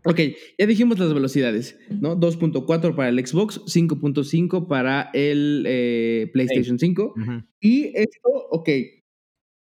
Ok, 0.06 0.20
ya 0.58 0.66
dijimos 0.66 1.00
las 1.00 1.14
velocidades, 1.14 1.78
¿no? 1.90 2.20
2.4 2.20 2.96
para 2.96 3.10
el 3.10 3.26
Xbox, 3.26 3.62
5.5 3.66 4.68
para 4.68 5.10
el 5.14 5.64
eh, 5.68 6.30
PlayStation 6.34 6.78
5. 6.78 7.14
Y 7.62 7.92
esto, 7.96 8.30
ok, 8.52 8.70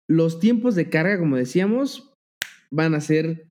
los 0.09 0.41
tiempos 0.41 0.75
de 0.75 0.89
carga, 0.89 1.19
como 1.19 1.37
decíamos, 1.37 2.13
van 2.71 2.95
a 2.95 3.01
ser 3.01 3.49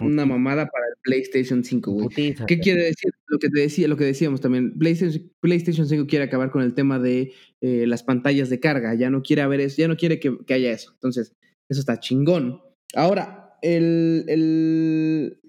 una 0.00 0.24
mamada 0.24 0.66
para 0.66 0.86
el 0.86 0.94
PlayStation 1.02 1.64
5, 1.64 1.90
güey. 1.90 2.08
¿Qué 2.46 2.58
quiere 2.60 2.84
decir? 2.84 3.12
Lo 3.26 3.38
que 3.38 3.50
te 3.50 3.60
decía, 3.60 3.88
lo 3.88 3.96
que 3.96 4.04
decíamos 4.04 4.40
también, 4.40 4.78
PlayStation, 4.78 5.30
PlayStation 5.40 5.86
5 5.86 6.06
quiere 6.06 6.24
acabar 6.24 6.50
con 6.50 6.62
el 6.62 6.74
tema 6.74 6.98
de 6.98 7.32
eh, 7.60 7.86
las 7.86 8.02
pantallas 8.02 8.48
de 8.48 8.60
carga, 8.60 8.94
ya 8.94 9.10
no 9.10 9.22
quiere 9.22 9.42
haber 9.42 9.60
eso, 9.60 9.76
ya 9.78 9.88
no 9.88 9.96
quiere 9.96 10.20
que, 10.20 10.38
que 10.46 10.54
haya 10.54 10.70
eso. 10.70 10.92
Entonces, 10.92 11.32
eso 11.68 11.80
está 11.80 11.98
chingón. 11.98 12.60
Ahora, 12.94 13.58
el, 13.62 14.24
el, 14.28 15.40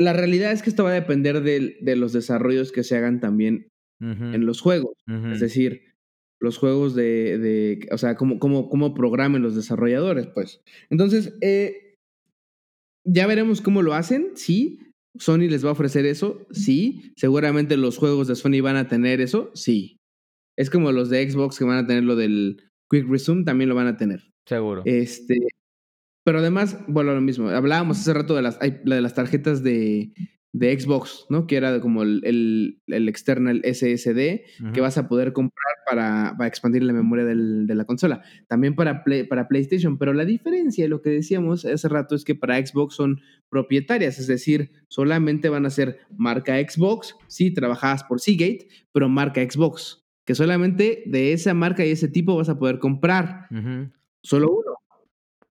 la 0.00 0.14
realidad 0.14 0.52
es 0.52 0.62
que 0.62 0.70
esto 0.70 0.84
va 0.84 0.90
a 0.90 0.94
depender 0.94 1.42
de, 1.42 1.96
los 1.96 2.12
desarrollos 2.12 2.72
que 2.72 2.84
se 2.84 2.96
hagan 2.96 3.20
también 3.20 3.68
en 4.00 4.46
los 4.46 4.62
juegos. 4.62 4.94
Es 5.30 5.40
decir, 5.40 5.82
los 6.40 6.56
juegos 6.56 6.94
de, 6.94 7.86
o 7.92 7.98
sea, 7.98 8.16
cómo, 8.16 8.38
cómo, 8.38 8.70
cómo, 8.70 8.94
programen 8.94 9.42
los 9.42 9.54
desarrolladores, 9.54 10.26
pues. 10.28 10.62
Entonces, 10.88 11.36
eh, 11.42 11.96
ya 13.04 13.26
veremos 13.26 13.60
cómo 13.60 13.82
lo 13.82 13.92
hacen, 13.92 14.30
sí. 14.36 14.80
Sony 15.18 15.48
les 15.50 15.64
va 15.64 15.68
a 15.68 15.72
ofrecer 15.72 16.06
eso, 16.06 16.46
sí. 16.50 17.12
Seguramente 17.16 17.76
los 17.76 17.98
juegos 17.98 18.26
de 18.26 18.36
Sony 18.36 18.62
van 18.62 18.76
a 18.76 18.88
tener 18.88 19.20
eso, 19.20 19.50
sí. 19.54 19.98
Es 20.56 20.70
como 20.70 20.92
los 20.92 21.10
de 21.10 21.30
Xbox 21.30 21.58
que 21.58 21.64
van 21.64 21.84
a 21.84 21.86
tener 21.86 22.04
lo 22.04 22.16
del 22.16 22.70
Quick 22.90 23.06
Resume, 23.06 23.44
también 23.44 23.68
lo 23.68 23.74
van 23.74 23.88
a 23.88 23.98
tener. 23.98 24.22
Seguro. 24.46 24.82
Este, 24.86 25.36
pero 26.24 26.38
además, 26.38 26.78
bueno, 26.86 27.14
lo 27.14 27.20
mismo. 27.20 27.48
Hablábamos 27.48 28.00
hace 28.00 28.12
rato 28.12 28.34
de 28.34 28.42
las, 28.42 28.58
de 28.58 29.00
las 29.00 29.14
tarjetas 29.14 29.62
de, 29.62 30.12
de 30.52 30.78
Xbox, 30.78 31.26
¿no? 31.30 31.46
Que 31.46 31.56
era 31.56 31.80
como 31.80 32.02
el, 32.02 32.20
el, 32.24 32.82
el 32.88 33.08
external 33.08 33.62
SSD 33.64 34.72
que 34.74 34.80
vas 34.80 34.98
a 34.98 35.08
poder 35.08 35.32
comprar 35.32 35.76
para, 35.88 36.34
para 36.36 36.48
expandir 36.48 36.82
la 36.82 36.92
memoria 36.92 37.24
del, 37.24 37.66
de 37.66 37.74
la 37.74 37.84
consola. 37.84 38.22
También 38.48 38.74
para, 38.74 39.04
para 39.28 39.48
PlayStation. 39.48 39.96
Pero 39.96 40.12
la 40.12 40.24
diferencia, 40.24 40.88
lo 40.88 41.02
que 41.02 41.10
decíamos 41.10 41.64
hace 41.64 41.88
rato, 41.88 42.14
es 42.14 42.24
que 42.24 42.34
para 42.34 42.64
Xbox 42.64 42.96
son 42.96 43.20
propietarias. 43.48 44.18
Es 44.18 44.26
decir, 44.26 44.72
solamente 44.88 45.48
van 45.48 45.66
a 45.66 45.70
ser 45.70 46.00
marca 46.16 46.58
Xbox, 46.58 47.14
sí, 47.28 47.52
trabajadas 47.52 48.04
por 48.04 48.20
Seagate, 48.20 48.68
pero 48.92 49.08
marca 49.08 49.40
Xbox. 49.40 50.04
Que 50.24 50.34
solamente 50.34 51.04
de 51.06 51.32
esa 51.32 51.54
marca 51.54 51.84
y 51.84 51.90
ese 51.90 52.08
tipo 52.08 52.36
vas 52.36 52.48
a 52.48 52.58
poder 52.58 52.78
comprar. 52.78 53.46
Solo 54.22 54.50
uno 54.50 54.79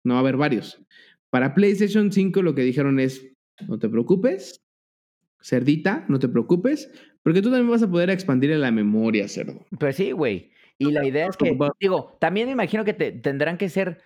no 0.07 0.15
va 0.15 0.21
a 0.21 0.23
haber 0.23 0.37
varios. 0.37 0.83
Para 1.31 1.55
PlayStation 1.55 2.13
5 2.13 2.41
lo 2.43 2.55
que 2.55 2.63
dijeron 2.63 3.01
es, 3.01 3.27
no 3.67 3.79
te 3.79 3.89
preocupes, 3.89 4.63
cerdita, 5.43 6.05
no 6.09 6.19
te 6.19 6.29
preocupes, 6.29 6.91
porque 7.23 7.43
tú 7.43 7.51
también 7.51 7.71
vas 7.71 7.83
a 7.83 7.91
poder 7.91 8.11
expandir 8.11 8.51
la 8.57 8.71
memoria, 8.71 9.29
cerdo. 9.29 9.67
Pues 9.79 9.97
sí, 9.97 10.13
güey. 10.13 10.51
Y 10.79 10.93
la 10.93 11.07
idea 11.07 11.27
es 11.27 11.37
que, 11.37 11.57
digo, 11.81 12.17
también 12.21 12.47
me 12.47 12.53
imagino 12.53 12.85
que 12.85 12.93
te, 12.93 13.11
tendrán 13.11 13.59
que 13.59 13.69
ser, 13.69 14.03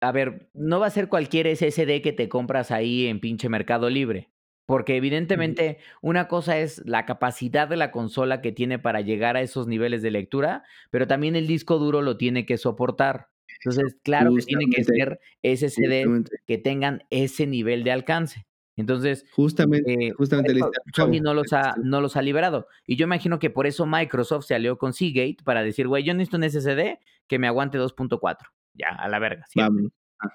a 0.00 0.10
ver, 0.10 0.50
no 0.54 0.80
va 0.80 0.86
a 0.86 0.90
ser 0.90 1.08
cualquier 1.08 1.54
SSD 1.54 2.00
que 2.02 2.14
te 2.16 2.28
compras 2.28 2.70
ahí 2.70 3.06
en 3.06 3.20
pinche 3.20 3.48
Mercado 3.48 3.90
Libre. 3.90 4.30
Porque 4.66 4.96
evidentemente 4.96 5.78
una 6.02 6.28
cosa 6.28 6.58
es 6.58 6.82
la 6.84 7.06
capacidad 7.06 7.68
de 7.68 7.76
la 7.76 7.90
consola 7.90 8.42
que 8.42 8.52
tiene 8.52 8.78
para 8.78 9.00
llegar 9.00 9.36
a 9.36 9.40
esos 9.40 9.66
niveles 9.66 10.02
de 10.02 10.10
lectura, 10.10 10.64
pero 10.90 11.06
también 11.06 11.36
el 11.36 11.46
disco 11.46 11.78
duro 11.78 12.02
lo 12.02 12.18
tiene 12.18 12.44
que 12.44 12.58
soportar. 12.58 13.28
Entonces, 13.64 13.96
claro 14.02 14.34
que 14.34 14.42
tiene 14.42 14.66
que 14.74 14.84
ser 14.84 15.20
SSD 15.42 16.24
que 16.46 16.58
tengan 16.58 17.02
ese 17.10 17.46
nivel 17.46 17.84
de 17.84 17.92
alcance. 17.92 18.46
Entonces, 18.76 19.24
justamente, 19.32 19.92
eh, 19.92 20.12
justamente 20.12 20.54
Sony 20.94 21.20
no 21.20 21.34
los, 21.34 21.52
ha, 21.52 21.74
no 21.82 22.00
los 22.00 22.16
ha 22.16 22.22
liberado. 22.22 22.68
Y 22.86 22.94
yo 22.94 23.04
imagino 23.04 23.40
que 23.40 23.50
por 23.50 23.66
eso 23.66 23.86
Microsoft 23.86 24.46
se 24.46 24.54
alió 24.54 24.78
con 24.78 24.92
Seagate 24.92 25.38
para 25.42 25.64
decir, 25.64 25.88
güey, 25.88 26.04
yo 26.04 26.14
necesito 26.14 26.36
un 26.36 26.44
SSD 26.44 27.00
que 27.26 27.38
me 27.40 27.48
aguante 27.48 27.78
2.4. 27.78 28.36
Ya, 28.74 28.90
a 28.90 29.08
la 29.08 29.18
verga. 29.18 29.44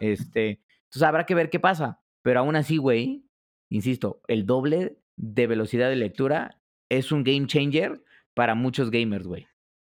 Este, 0.02 0.62
entonces 0.86 1.04
habrá 1.04 1.26
que 1.26 1.36
ver 1.36 1.50
qué 1.50 1.62
pasa. 1.62 2.02
Pero 2.22 2.41
aún 2.41 2.58
así, 2.58 2.76
güey, 2.76 3.26
insisto, 3.70 4.22
el 4.28 4.45
doble 4.45 4.98
de 5.16 5.48
velocidad 5.48 5.90
de 5.90 5.95
lectura 5.95 6.60
es 6.90 7.14
un 7.14 7.24
game 7.24 7.48
changer 7.48 8.04
para 8.34 8.56
muchos 8.56 8.91
gamers, 8.91 9.26
güey. 9.26 9.48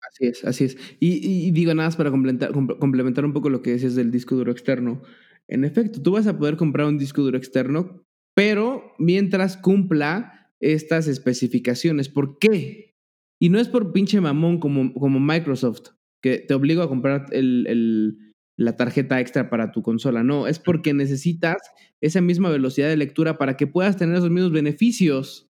Así 0.09 0.27
es, 0.27 0.45
así 0.45 0.65
es. 0.65 0.77
Y, 1.01 1.51
digo 1.53 1.75
nada 1.75 1.89
más 1.89 1.97
para 1.97 2.11
complementar, 2.11 2.53
complementar 2.53 3.25
un 3.25 3.33
poco 3.33 3.51
lo 3.51 3.63
que 3.63 3.73
decías 3.73 3.95
del 3.95 4.11
disco 4.11 4.35
duro 4.35 4.53
externo. 4.53 5.03
En 5.49 5.65
efecto, 5.65 6.03
tú 6.03 6.13
vas 6.13 6.27
a 6.27 6.39
poder 6.39 6.57
comprar 6.57 6.87
un 6.87 6.99
disco 6.99 7.23
duro 7.23 7.39
externo, 7.39 8.05
pero 8.35 8.93
mientras 8.99 9.57
cumpla 9.57 10.53
estas 10.61 11.09
especificaciones. 11.09 12.09
¿Por 12.09 12.39
qué? 12.39 12.97
Y 13.41 13.51
no 13.51 13.61
es 13.61 13.69
por 13.69 13.93
pinche 13.93 14.21
mamón 14.21 14.59
como, 14.59 14.93
como 14.95 15.21
Microsoft, 15.21 15.91
que 16.21 16.39
te 16.39 16.55
obliga 16.55 16.85
a 16.85 16.89
comprar 16.89 17.27
el, 17.31 18.35
la 18.57 18.77
tarjeta 18.77 19.21
extra 19.21 19.51
para 19.51 19.71
tu 19.71 19.83
consola. 19.83 20.25
No, 20.25 20.47
es 20.47 20.59
porque 20.59 20.95
necesitas 20.95 21.59
esa 22.01 22.21
misma 22.21 22.51
velocidad 22.51 22.89
de 22.89 22.97
lectura 22.97 23.39
para 23.39 23.57
que 23.57 23.67
puedas 23.67 23.97
tener 23.97 24.17
esos 24.17 24.31
mismos 24.31 24.53
beneficios. 24.53 25.51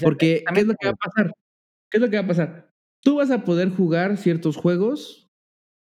Porque, 0.00 0.44
¿qué 0.54 0.60
es 0.60 0.66
lo 0.66 0.74
que 0.74 0.86
va 0.86 0.92
a 0.92 0.96
pasar? 0.96 1.32
¿Qué 1.90 1.98
es 1.98 2.00
lo 2.00 2.10
que 2.10 2.16
va 2.16 2.22
a 2.22 2.28
pasar? 2.28 2.71
Tú 3.02 3.16
vas 3.16 3.30
a 3.30 3.44
poder 3.44 3.70
jugar 3.70 4.16
ciertos 4.16 4.56
juegos 4.56 5.30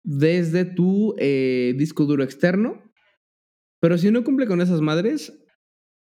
desde 0.05 0.65
tu 0.65 1.15
eh, 1.19 1.75
disco 1.77 2.05
duro 2.05 2.23
externo, 2.23 2.83
pero 3.81 3.99
si 3.99 4.11
no 4.11 4.25
cumple 4.25 4.47
con 4.47 4.61
esas 4.61 4.81
madres, 4.81 5.39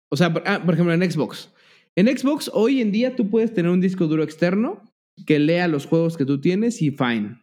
o 0.10 0.18
sea, 0.18 0.34
ah, 0.46 0.64
por 0.66 0.74
ejemplo 0.74 0.94
en 0.94 1.10
Xbox. 1.10 1.54
En 1.96 2.08
Xbox 2.08 2.50
hoy 2.54 2.82
en 2.82 2.92
día 2.92 3.16
tú 3.16 3.30
puedes 3.30 3.54
tener 3.54 3.72
un 3.72 3.82
disco 3.82 4.08
duro 4.08 4.24
externo 4.24 4.84
que 5.26 5.40
lea 5.40 5.68
los 5.68 5.86
juegos 5.86 6.18
que 6.18 6.26
tú 6.26 6.40
tienes 6.40 6.82
y 6.82 6.92
fine, 6.92 7.42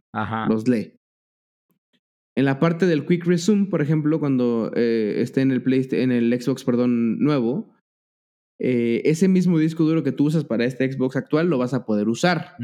los 0.48 0.66
lee. 0.68 0.94
En 2.34 2.44
la 2.44 2.58
parte 2.58 2.86
del 2.86 3.06
Quick 3.06 3.24
Resume, 3.24 3.66
por 3.66 3.80
ejemplo, 3.80 4.20
cuando 4.20 4.70
eh, 4.74 5.16
esté 5.18 5.40
en 5.40 5.50
el, 5.50 5.62
en 5.92 6.12
el 6.12 6.40
Xbox 6.40 6.64
perdón, 6.64 7.18
nuevo, 7.18 7.76
eh, 8.58 9.02
ese 9.04 9.28
mismo 9.28 9.58
disco 9.58 9.84
duro 9.84 10.02
que 10.02 10.12
tú 10.12 10.24
usas 10.26 10.44
para 10.44 10.64
este 10.64 10.90
Xbox 10.90 11.16
actual 11.16 11.48
lo 11.48 11.58
vas 11.58 11.74
a 11.74 11.84
poder 11.84 12.08
usar. 12.08 12.56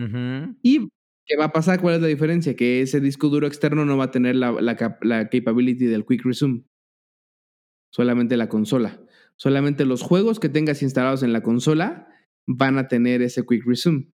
¿Y 0.63 0.89
qué 1.27 1.37
va 1.39 1.47
a 1.47 1.53
pasar? 1.53 1.81
¿Cuál 1.81 1.97
es 1.97 2.01
la 2.01 2.09
diferencia? 2.09 2.57
Que 2.57 2.81
ese 2.81 3.01
disco 3.01 3.29
duro 3.29 3.47
externo 3.47 3.85
no 3.85 3.97
va 3.97 4.05
a 4.05 4.11
tener 4.11 4.37
la, 4.37 4.53
la, 4.61 5.29
capability 5.29 5.87
del 5.87 6.07
Quick 6.07 6.25
Resume. 6.25 6.65
Solamente 7.91 8.37
la 8.37 8.49
consola. 8.49 9.01
Solamente 9.37 9.85
los 9.85 10.03
juegos 10.03 10.41
que 10.41 10.49
tengas 10.49 10.83
instalados 10.83 11.23
en 11.23 11.33
la 11.33 11.43
consola 11.43 12.09
van 12.47 12.79
a 12.79 12.89
tener 12.89 13.21
ese 13.23 13.45
Quick 13.45 13.67
Resume. 13.67 14.09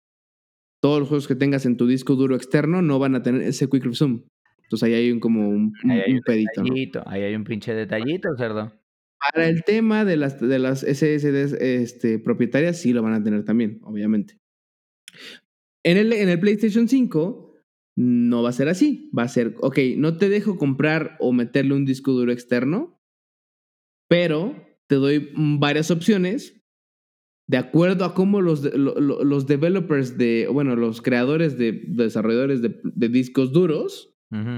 Todos 0.80 1.00
los 1.00 1.08
juegos 1.08 1.26
que 1.26 1.34
tengas 1.34 1.66
en 1.66 1.76
tu 1.76 1.86
disco 1.86 2.14
duro 2.14 2.36
externo 2.36 2.82
no 2.82 2.98
van 2.98 3.14
a 3.16 3.22
tener 3.22 3.42
ese 3.42 3.68
Quick 3.68 3.84
Resume. 3.84 4.22
Entonces 4.62 4.86
ahí 4.86 4.94
hay 4.94 5.10
un, 5.10 5.20
como 5.20 5.48
un, 5.48 5.72
pedito. 6.24 7.02
Ahí 7.06 7.22
hay 7.22 7.34
un 7.34 7.44
pinche 7.44 7.74
detallito, 7.74 8.28
cerdo. 8.36 8.72
Para 9.18 9.48
el 9.48 9.64
tema 9.64 10.04
de 10.04 10.16
las, 10.16 10.40
de 10.40 10.58
las 10.58 10.80
SSDs 10.80 11.54
este, 11.60 12.18
propietarias, 12.18 12.78
sí 12.78 12.92
lo 12.92 13.02
van 13.02 13.14
a 13.14 13.22
tener 13.22 13.44
también, 13.44 13.80
obviamente. 13.82 14.38
En 15.82 15.96
el, 15.96 16.12
en 16.12 16.28
el 16.28 16.40
PlayStation 16.40 16.88
5 16.88 17.54
no 17.96 18.42
va 18.42 18.50
a 18.50 18.52
ser 18.52 18.68
así. 18.68 19.10
Va 19.16 19.22
a 19.22 19.28
ser, 19.28 19.54
ok, 19.60 19.78
no 19.96 20.16
te 20.16 20.28
dejo 20.28 20.58
comprar 20.58 21.16
o 21.20 21.32
meterle 21.32 21.74
un 21.74 21.84
disco 21.84 22.12
duro 22.12 22.32
externo, 22.32 23.00
pero 24.08 24.54
te 24.86 24.96
doy 24.96 25.30
varias 25.34 25.90
opciones 25.90 26.60
de 27.46 27.58
acuerdo 27.58 28.04
a 28.04 28.14
cómo 28.14 28.40
los, 28.40 28.62
los 28.74 29.46
developers 29.46 30.16
de, 30.16 30.48
bueno, 30.50 30.76
los 30.76 31.02
creadores 31.02 31.58
de, 31.58 31.82
desarrolladores 31.88 32.62
de, 32.62 32.80
de 32.82 33.08
discos 33.08 33.52
duros 33.52 34.10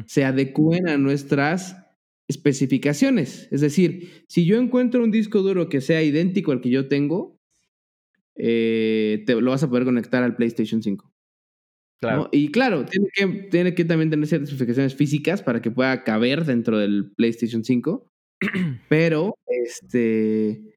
se 0.07 0.25
adecúen 0.25 0.89
a 0.89 0.97
nuestras 0.97 1.86
especificaciones. 2.29 3.49
Es 3.51 3.61
decir, 3.61 4.25
si 4.29 4.45
yo 4.45 4.59
encuentro 4.59 5.03
un 5.03 5.11
disco 5.11 5.43
duro 5.43 5.69
que 5.69 5.81
sea 5.81 6.03
idéntico 6.03 6.53
al 6.53 6.61
que 6.61 6.71
yo 6.71 6.89
tengo, 6.89 7.39
eh, 8.37 9.23
te, 9.27 9.41
lo 9.41 9.51
vas 9.51 9.63
a 9.63 9.69
poder 9.69 9.85
conectar 9.85 10.23
al 10.23 10.37
PlayStation 10.37 10.83
5. 10.83 11.13
Claro. 12.01 12.29
Y 12.31 12.51
claro, 12.51 12.85
tiene 12.85 13.09
que, 13.15 13.49
tiene 13.51 13.75
que 13.75 13.85
también 13.85 14.11
tener 14.11 14.27
ciertas 14.27 14.51
especificaciones 14.51 14.95
físicas 14.95 15.43
para 15.43 15.63
que 15.63 15.71
pueda 15.71 16.05
caber 16.05 16.45
dentro 16.45 16.79
del 16.79 17.13
PlayStation 17.17 17.65
5. 17.65 18.11
Pero, 18.89 19.35
este, 19.47 20.76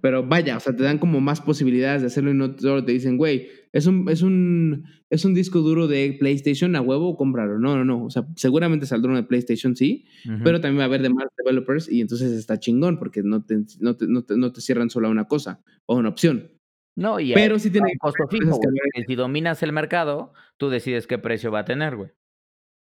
pero 0.00 0.26
vaya, 0.26 0.56
o 0.56 0.60
sea, 0.60 0.74
te 0.74 0.82
dan 0.82 0.98
como 0.98 1.20
más 1.20 1.40
posibilidades 1.40 2.02
de 2.02 2.06
hacerlo 2.08 2.30
y 2.30 2.34
no 2.34 2.56
solo 2.58 2.84
te 2.84 2.92
dicen, 2.92 3.16
güey, 3.16 3.48
es 3.72 3.86
un, 3.86 4.08
es 4.08 4.22
un, 4.22 4.84
es 5.10 5.24
un 5.24 5.34
disco 5.34 5.60
duro 5.60 5.88
de 5.88 6.16
PlayStation 6.18 6.74
a 6.76 6.80
huevo, 6.80 7.16
cómpralo. 7.16 7.58
No, 7.58 7.76
no, 7.76 7.84
no. 7.84 8.04
O 8.04 8.10
sea, 8.10 8.26
seguramente 8.36 8.86
saldrá 8.86 9.10
uno 9.10 9.20
de 9.20 9.26
PlayStation, 9.26 9.76
sí, 9.76 10.06
pero 10.44 10.60
también 10.60 10.80
va 10.80 10.84
a 10.84 10.86
haber 10.86 11.02
de 11.02 11.10
más 11.10 11.26
developers 11.36 11.90
y 11.90 12.00
entonces 12.00 12.32
está 12.32 12.58
chingón 12.58 12.98
porque 12.98 13.22
no 13.22 13.44
te, 13.44 13.58
no 13.80 13.96
te, 13.96 14.06
no 14.06 14.52
te, 14.52 14.60
cierran 14.60 14.90
solo 14.90 15.08
a 15.08 15.10
una 15.10 15.26
cosa 15.26 15.62
o 15.86 15.96
una 15.96 16.08
opción. 16.08 16.50
No, 16.96 17.20
y 17.20 17.32
pero 17.32 17.58
si 17.58 17.70
tiene 17.70 17.92
costo 17.98 18.26
fijo. 18.28 18.58
si 19.06 19.14
dominas 19.14 19.62
el 19.62 19.72
mercado, 19.72 20.32
tú 20.56 20.68
decides 20.68 21.06
qué 21.06 21.18
precio 21.18 21.52
va 21.52 21.60
a 21.60 21.64
tener, 21.64 21.96
güey. 21.96 22.10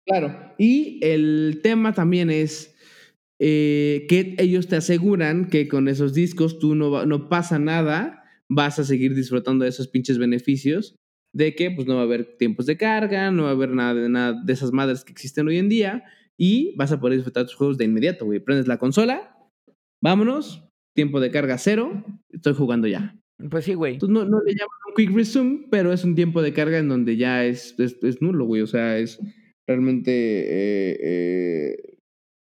Claro. 0.06 0.54
Y 0.58 1.00
el 1.02 1.60
tema 1.62 1.94
también 1.94 2.30
es 2.30 2.73
eh, 3.40 4.06
que 4.08 4.36
ellos 4.38 4.68
te 4.68 4.76
aseguran 4.76 5.48
que 5.48 5.68
con 5.68 5.88
esos 5.88 6.14
discos 6.14 6.58
tú 6.58 6.74
no, 6.74 7.04
no 7.06 7.28
pasa 7.28 7.58
nada, 7.58 8.22
vas 8.48 8.78
a 8.78 8.84
seguir 8.84 9.14
disfrutando 9.14 9.64
de 9.64 9.70
esos 9.70 9.88
pinches 9.88 10.18
beneficios 10.18 10.96
de 11.34 11.54
que 11.54 11.70
pues 11.70 11.86
no 11.86 11.96
va 11.96 12.02
a 12.02 12.04
haber 12.04 12.36
tiempos 12.36 12.66
de 12.66 12.76
carga, 12.76 13.30
no 13.30 13.42
va 13.42 13.48
a 13.50 13.52
haber 13.52 13.70
nada 13.70 13.94
de, 13.94 14.08
nada 14.08 14.40
de 14.44 14.52
esas 14.52 14.72
madres 14.72 15.04
que 15.04 15.12
existen 15.12 15.48
hoy 15.48 15.58
en 15.58 15.68
día 15.68 16.04
y 16.38 16.74
vas 16.76 16.92
a 16.92 17.00
poder 17.00 17.16
disfrutar 17.16 17.44
tus 17.44 17.56
juegos 17.56 17.76
de 17.76 17.84
inmediato, 17.84 18.24
güey. 18.24 18.38
Prendes 18.38 18.68
la 18.68 18.78
consola, 18.78 19.36
vámonos, 20.00 20.64
tiempo 20.94 21.20
de 21.20 21.30
carga 21.30 21.58
cero, 21.58 22.04
estoy 22.30 22.54
jugando 22.54 22.86
ya. 22.86 23.18
Pues 23.50 23.64
sí, 23.64 23.74
güey. 23.74 23.98
no, 23.98 24.24
no 24.24 24.40
le 24.42 24.52
llaman 24.52 24.78
un 24.88 24.94
quick 24.94 25.10
resume, 25.14 25.66
pero 25.70 25.92
es 25.92 26.04
un 26.04 26.14
tiempo 26.14 26.40
de 26.40 26.52
carga 26.52 26.78
en 26.78 26.88
donde 26.88 27.16
ya 27.16 27.44
es, 27.44 27.74
es, 27.78 28.22
nulo, 28.22 28.46
güey. 28.46 28.62
O 28.62 28.66
sea, 28.68 28.96
es 28.98 29.18
realmente 29.66 30.12
eh, 30.12 30.98
eh, 31.02 31.93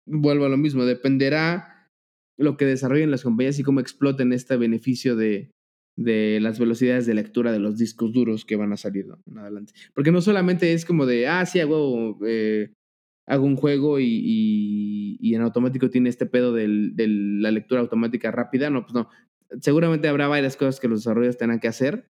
vuelvo 0.06 0.46
a 0.46 0.48
lo 0.48 0.56
mismo, 0.56 0.84
dependerá 0.84 1.90
lo 2.38 2.56
que 2.56 2.64
desarrollen 2.64 3.10
las 3.10 3.22
compañías 3.22 3.58
y 3.58 3.62
cómo 3.62 3.80
exploten 3.80 4.32
este 4.32 4.56
beneficio 4.56 5.16
de, 5.16 5.50
de 5.96 6.38
las 6.40 6.58
velocidades 6.58 7.06
de 7.06 7.14
lectura 7.14 7.52
de 7.52 7.58
los 7.58 7.78
discos 7.78 8.12
duros 8.12 8.44
que 8.44 8.56
van 8.56 8.72
a 8.72 8.76
salir 8.76 9.06
en 9.26 9.38
adelante. 9.38 9.72
Porque 9.94 10.12
no 10.12 10.20
solamente 10.20 10.72
es 10.72 10.84
como 10.84 11.06
de, 11.06 11.26
ah, 11.26 11.44
sí, 11.46 11.60
hago, 11.60 12.18
eh, 12.26 12.72
hago 13.26 13.44
un 13.44 13.56
juego 13.56 13.98
y, 13.98 15.16
y, 15.20 15.34
en 15.34 15.42
automático 15.42 15.90
tiene 15.90 16.08
este 16.08 16.26
pedo 16.26 16.52
de 16.52 16.68
la 16.68 17.50
lectura 17.50 17.80
automática 17.80 18.30
rápida, 18.30 18.70
no, 18.70 18.82
pues 18.82 18.94
no. 18.94 19.08
Seguramente 19.60 20.08
habrá 20.08 20.28
varias 20.28 20.56
cosas 20.56 20.80
que 20.80 20.88
los 20.88 21.00
desarrolladores 21.00 21.38
tengan 21.38 21.60
que 21.60 21.68
hacer 21.68 22.08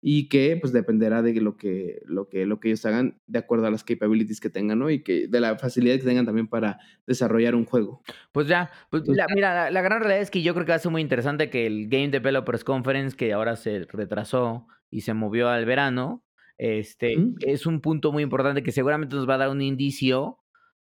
y 0.00 0.28
que 0.28 0.56
pues 0.60 0.72
dependerá 0.72 1.22
de 1.22 1.40
lo 1.40 1.56
que, 1.56 2.00
lo 2.04 2.28
que, 2.28 2.46
lo 2.46 2.60
que 2.60 2.68
ellos 2.68 2.84
hagan 2.86 3.20
de 3.26 3.40
acuerdo 3.40 3.66
a 3.66 3.70
las 3.70 3.82
capabilities 3.82 4.40
que 4.40 4.50
tengan, 4.50 4.78
¿no? 4.78 4.90
Y 4.90 5.02
que 5.02 5.26
de 5.26 5.40
la 5.40 5.58
facilidad 5.58 5.96
que 5.96 6.04
tengan 6.04 6.26
también 6.26 6.46
para 6.46 6.78
desarrollar 7.06 7.54
un 7.54 7.64
juego. 7.64 8.02
Pues 8.30 8.46
ya, 8.46 8.70
pues 8.90 9.02
mira, 9.08 9.70
la, 9.70 9.82
gran 9.82 10.00
realidad 10.00 10.20
es 10.20 10.30
que 10.30 10.42
yo 10.42 10.54
creo 10.54 10.66
que 10.66 10.72
va 10.72 10.76
a 10.76 10.80
ser 10.80 10.92
muy 10.92 11.02
interesante 11.02 11.50
que 11.50 11.66
el 11.66 11.88
Game 11.88 12.08
Developers 12.08 12.62
Conference, 12.62 13.16
que 13.16 13.32
ahora 13.32 13.56
se 13.56 13.86
retrasó 13.90 14.66
y 14.90 15.00
se 15.00 15.14
movió 15.14 15.48
al 15.48 15.64
verano, 15.64 16.24
este, 16.58 17.16
es 17.40 17.66
un 17.66 17.80
punto 17.80 18.12
muy 18.12 18.22
importante 18.22 18.62
que 18.62 18.72
seguramente 18.72 19.16
nos 19.16 19.28
va 19.28 19.34
a 19.34 19.38
dar 19.38 19.50
un 19.50 19.62
indicio 19.62 20.38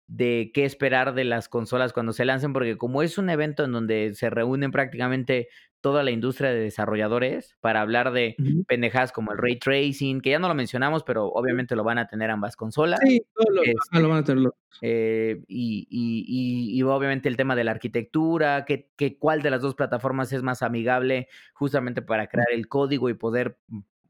de 0.08 0.52
qué 0.54 0.64
esperar 0.64 1.14
de 1.14 1.24
las 1.24 1.48
consolas 1.48 1.92
cuando 1.92 2.12
se 2.12 2.24
lancen, 2.24 2.52
porque 2.52 2.76
como 2.76 3.02
es 3.02 3.18
un 3.18 3.28
evento 3.28 3.64
en 3.64 3.72
donde 3.72 4.14
se 4.14 4.30
reúnen 4.30 4.70
prácticamente 4.70 5.48
toda 5.80 6.02
la 6.02 6.10
industria 6.10 6.50
de 6.50 6.60
desarrolladores 6.60 7.56
para 7.60 7.80
hablar 7.80 8.12
de 8.12 8.36
pendejadas 8.66 9.12
como 9.12 9.32
el 9.32 9.38
ray 9.38 9.58
tracing, 9.58 10.20
que 10.20 10.30
ya 10.30 10.38
no 10.38 10.48
lo 10.48 10.54
mencionamos, 10.54 11.04
pero 11.04 11.26
obviamente 11.26 11.76
lo 11.76 11.84
van 11.84 11.98
a 11.98 12.06
tener 12.06 12.30
ambas 12.30 12.56
consolas. 12.56 12.98
Sí, 13.04 13.22
todo 13.34 13.54
lo, 13.54 13.62
este, 13.62 14.00
lo 14.00 14.08
van 14.08 14.18
a 14.18 14.24
tenerlo. 14.24 14.56
Eh, 14.82 15.42
y, 15.48 15.86
y, 15.88 16.78
y, 16.78 16.82
obviamente 16.82 17.28
el 17.28 17.36
tema 17.36 17.56
de 17.56 17.64
la 17.64 17.70
arquitectura, 17.70 18.64
que, 18.64 18.90
que, 18.96 19.16
cuál 19.18 19.42
de 19.42 19.50
las 19.50 19.62
dos 19.62 19.74
plataformas 19.74 20.32
es 20.32 20.42
más 20.42 20.62
amigable 20.62 21.28
justamente 21.54 22.02
para 22.02 22.26
crear 22.26 22.48
el 22.52 22.68
código 22.68 23.08
y 23.08 23.14
poder 23.14 23.58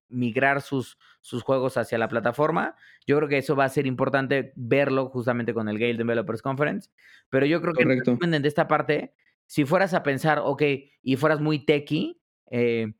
migrar 0.08 0.62
sus, 0.62 0.98
sus 1.20 1.42
juegos 1.42 1.76
hacia 1.76 1.98
la 1.98 2.08
plataforma. 2.08 2.76
Yo 3.06 3.16
creo 3.16 3.28
que 3.28 3.38
eso 3.38 3.56
va 3.56 3.64
a 3.64 3.68
ser 3.68 3.86
importante 3.86 4.52
verlo 4.56 5.08
justamente 5.08 5.54
con 5.54 5.68
el 5.68 5.78
Gale 5.78 5.94
Developers 5.96 6.42
Conference. 6.42 6.90
Pero 7.30 7.46
yo 7.46 7.60
creo 7.60 7.74
que 7.74 7.84
de 7.84 8.48
esta 8.48 8.68
parte 8.68 9.14
si 9.46 9.64
fueras 9.64 9.94
a 9.94 10.02
pensar, 10.02 10.40
ok, 10.42 10.62
y 11.02 11.16
fueras 11.16 11.40
muy 11.40 11.64
techy, 11.64 12.20
eh, 12.50 12.92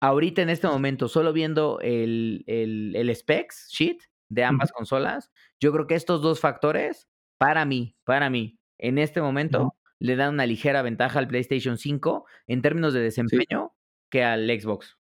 ahorita 0.00 0.42
en 0.42 0.50
este 0.50 0.66
momento, 0.66 1.08
solo 1.08 1.32
viendo 1.32 1.78
el, 1.80 2.44
el, 2.46 3.14
specs 3.14 3.68
sheet 3.70 3.98
de 4.28 4.44
ambas 4.44 4.72
consolas, 4.72 5.30
yo 5.60 5.72
creo 5.72 5.86
que 5.86 5.94
estos 5.94 6.22
dos 6.22 6.40
factores, 6.40 7.08
para 7.38 7.64
mí, 7.64 7.96
para 8.04 8.30
mí, 8.30 8.58
en 8.78 8.98
este 8.98 9.20
momento, 9.20 9.74
le 9.98 10.16
dan 10.16 10.34
una 10.34 10.46
ligera 10.46 10.82
ventaja 10.82 11.18
al 11.18 11.28
PlayStation 11.28 11.78
5 11.78 12.26
en 12.46 12.62
términos 12.62 12.92
de 12.92 13.00
desempeño 13.00 13.72
que 14.10 14.22
al 14.22 14.48
Xbox. 14.48 14.96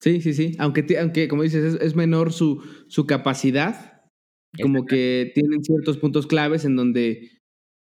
Sí, 0.00 0.20
sí, 0.20 0.34
sí. 0.34 0.54
Aunque, 0.58 0.86
aunque 0.98 1.28
como 1.28 1.42
dices, 1.42 1.78
es, 1.80 1.94
menor 1.96 2.32
su, 2.32 2.62
su 2.88 3.06
capacidad, 3.06 4.02
como 4.60 4.84
que 4.84 5.32
tienen 5.34 5.64
ciertos 5.64 5.98
puntos 5.98 6.26
claves 6.26 6.64
en 6.64 6.76
donde, 6.76 7.33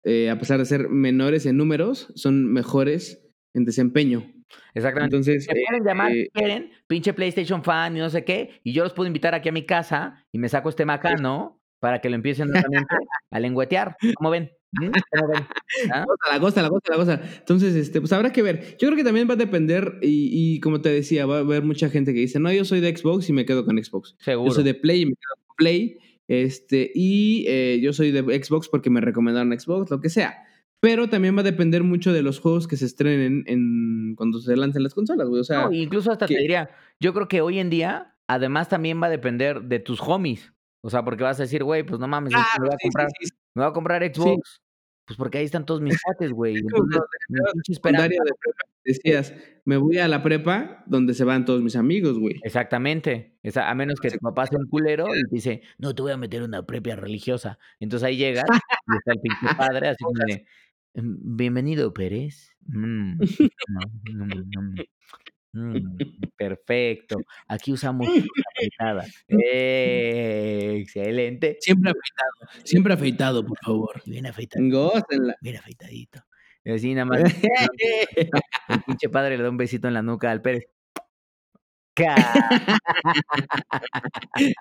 eh, 0.04 0.30
a 0.30 0.38
pesar 0.38 0.58
de 0.58 0.66
ser 0.66 0.88
menores 0.88 1.46
en 1.46 1.56
números, 1.56 2.12
son 2.14 2.52
mejores 2.52 3.26
en 3.54 3.64
desempeño. 3.64 4.30
Exactamente. 4.74 5.16
Entonces, 5.16 5.46
me 5.48 5.62
pueden 5.68 5.84
llamar 5.84 6.12
si 6.12 6.18
eh, 6.20 6.30
quieren, 6.32 6.70
pinche 6.86 7.12
PlayStation 7.14 7.62
fan 7.64 7.96
y 7.96 8.00
no 8.00 8.10
sé 8.10 8.24
qué, 8.24 8.60
y 8.62 8.72
yo 8.72 8.84
los 8.84 8.92
puedo 8.92 9.06
invitar 9.06 9.34
aquí 9.34 9.48
a 9.48 9.52
mi 9.52 9.64
casa 9.64 10.24
y 10.32 10.38
me 10.38 10.48
saco 10.48 10.68
este 10.68 10.84
macano 10.84 11.60
para 11.80 12.00
que 12.00 12.08
lo 12.08 12.16
empiecen 12.16 12.48
nuevamente 12.48 12.94
a 13.30 13.40
lengüetear. 13.40 13.96
¿Cómo 14.16 14.30
ven? 14.30 14.50
¿Mm? 14.72 14.90
¿Cómo 15.10 15.32
ven? 15.32 15.46
¿Ah? 15.92 16.04
la 16.32 16.38
goza, 16.38 16.62
la 16.62 16.68
goza, 16.68 16.90
la 16.90 16.96
goza. 16.96 17.20
Entonces, 17.38 17.74
este, 17.74 18.00
pues 18.00 18.12
habrá 18.12 18.32
que 18.32 18.42
ver. 18.42 18.76
Yo 18.78 18.88
creo 18.88 18.96
que 18.96 19.04
también 19.04 19.28
va 19.28 19.34
a 19.34 19.36
depender, 19.36 19.98
y, 20.02 20.60
como 20.60 20.80
te 20.80 20.88
decía, 20.88 21.26
va 21.26 21.36
a 21.36 21.40
haber 21.40 21.62
mucha 21.62 21.90
gente 21.90 22.12
que 22.12 22.20
dice, 22.20 22.40
no, 22.40 22.52
yo 22.52 22.64
soy 22.64 22.80
de 22.80 22.96
Xbox 22.96 23.28
y 23.28 23.32
me 23.32 23.44
quedo 23.44 23.64
con 23.64 23.82
Xbox. 23.82 24.16
Seguro. 24.18 24.50
Yo 24.50 24.54
soy 24.54 24.64
de 24.64 24.74
Play 24.74 25.02
y 25.02 25.06
me 25.06 25.12
quedo 25.12 25.46
con 25.46 25.56
Play. 25.56 25.98
Este, 26.28 26.90
y 26.94 27.44
eh, 27.48 27.80
yo 27.82 27.92
soy 27.92 28.10
de 28.10 28.22
Xbox 28.42 28.68
porque 28.68 28.90
me 28.90 29.00
recomendaron 29.00 29.58
Xbox, 29.58 29.90
lo 29.90 30.00
que 30.00 30.10
sea. 30.10 30.44
Pero 30.80 31.08
también 31.08 31.36
va 31.36 31.40
a 31.40 31.44
depender 31.44 31.82
mucho 31.82 32.12
de 32.12 32.22
los 32.22 32.40
juegos 32.40 32.68
que 32.68 32.76
se 32.76 32.84
estrenen 32.84 33.44
en, 33.46 34.14
cuando 34.16 34.38
se 34.40 34.56
lancen 34.56 34.82
las 34.82 34.94
consolas, 34.94 35.28
güey. 35.28 35.40
O 35.40 35.44
sea. 35.44 35.68
incluso 35.72 36.12
hasta 36.12 36.26
te 36.26 36.36
diría, 36.36 36.70
yo 37.00 37.14
creo 37.14 37.28
que 37.28 37.40
hoy 37.40 37.58
en 37.58 37.70
día, 37.70 38.16
además 38.26 38.68
también 38.68 39.02
va 39.02 39.06
a 39.06 39.10
depender 39.10 39.62
de 39.62 39.78
tus 39.78 40.00
homies. 40.00 40.52
O 40.82 40.90
sea, 40.90 41.02
porque 41.02 41.24
vas 41.24 41.40
a 41.40 41.44
decir, 41.44 41.64
güey, 41.64 41.84
pues 41.84 41.98
no 41.98 42.06
mames, 42.06 42.34
me, 42.34 42.38
voy 42.58 42.74
a 42.74 42.76
comprar, 42.82 43.08
me 43.54 43.62
voy 43.62 43.70
a 43.70 43.72
comprar 43.72 44.14
Xbox. 44.14 44.60
Pues 45.06 45.16
porque 45.16 45.38
ahí 45.38 45.44
están 45.44 45.66
todos 45.66 45.80
mis 45.80 45.96
cuates, 46.02 46.32
güey. 46.32 46.62
decías, 48.84 49.34
me 49.64 49.76
voy 49.76 49.98
a 49.98 50.08
la 50.08 50.22
prepa 50.22 50.82
donde 50.86 51.14
se 51.14 51.24
van 51.24 51.44
todos 51.44 51.62
mis 51.62 51.76
amigos, 51.76 52.18
güey. 52.18 52.40
Exactamente. 52.42 53.38
a 53.54 53.74
menos 53.74 54.00
que 54.00 54.10
tu 54.10 54.18
papá 54.18 54.46
sea 54.46 54.58
un 54.58 54.68
culero 54.68 55.06
y 55.14 55.22
te 55.28 55.34
dice, 55.34 55.62
no, 55.78 55.94
te 55.94 56.02
voy 56.02 56.12
a 56.12 56.16
meter 56.16 56.42
una 56.42 56.64
prepa 56.64 56.96
religiosa. 56.96 57.58
Entonces 57.80 58.06
ahí 58.06 58.16
llegas 58.16 58.44
y 58.86 58.96
está 58.96 59.12
el 59.12 59.20
pinche 59.20 59.54
padre 59.56 59.88
así 59.88 60.02
como 60.04 60.18
de, 60.26 60.46
Em, 60.96 61.18
bienvenido, 61.36 61.92
Pérez. 61.92 62.54
Mm, 62.66 63.18
mm, 65.54 65.96
perfecto. 66.36 67.16
Aquí 67.48 67.72
usamos 67.72 68.06
afeitada. 68.08 69.06
Eh, 69.28 70.78
excelente. 70.82 71.56
Siempre 71.60 71.90
afeitado. 71.90 72.62
Siempre 72.64 72.94
afeitado, 72.94 73.46
por 73.46 73.58
favor. 73.64 74.02
Bien 74.06 74.26
afeitado. 74.26 74.64
Gócenla. 74.68 75.36
Bien 75.40 75.56
afeitadito. 75.56 76.20
Y 76.64 76.72
así 76.72 76.94
nada 76.94 77.06
más. 77.06 77.20
el 78.68 78.82
pinche 78.86 79.08
padre 79.08 79.36
le 79.36 79.42
da 79.42 79.50
un 79.50 79.56
besito 79.56 79.88
en 79.88 79.94
la 79.94 80.02
nuca 80.02 80.30
al 80.30 80.42
Pérez. 80.42 80.64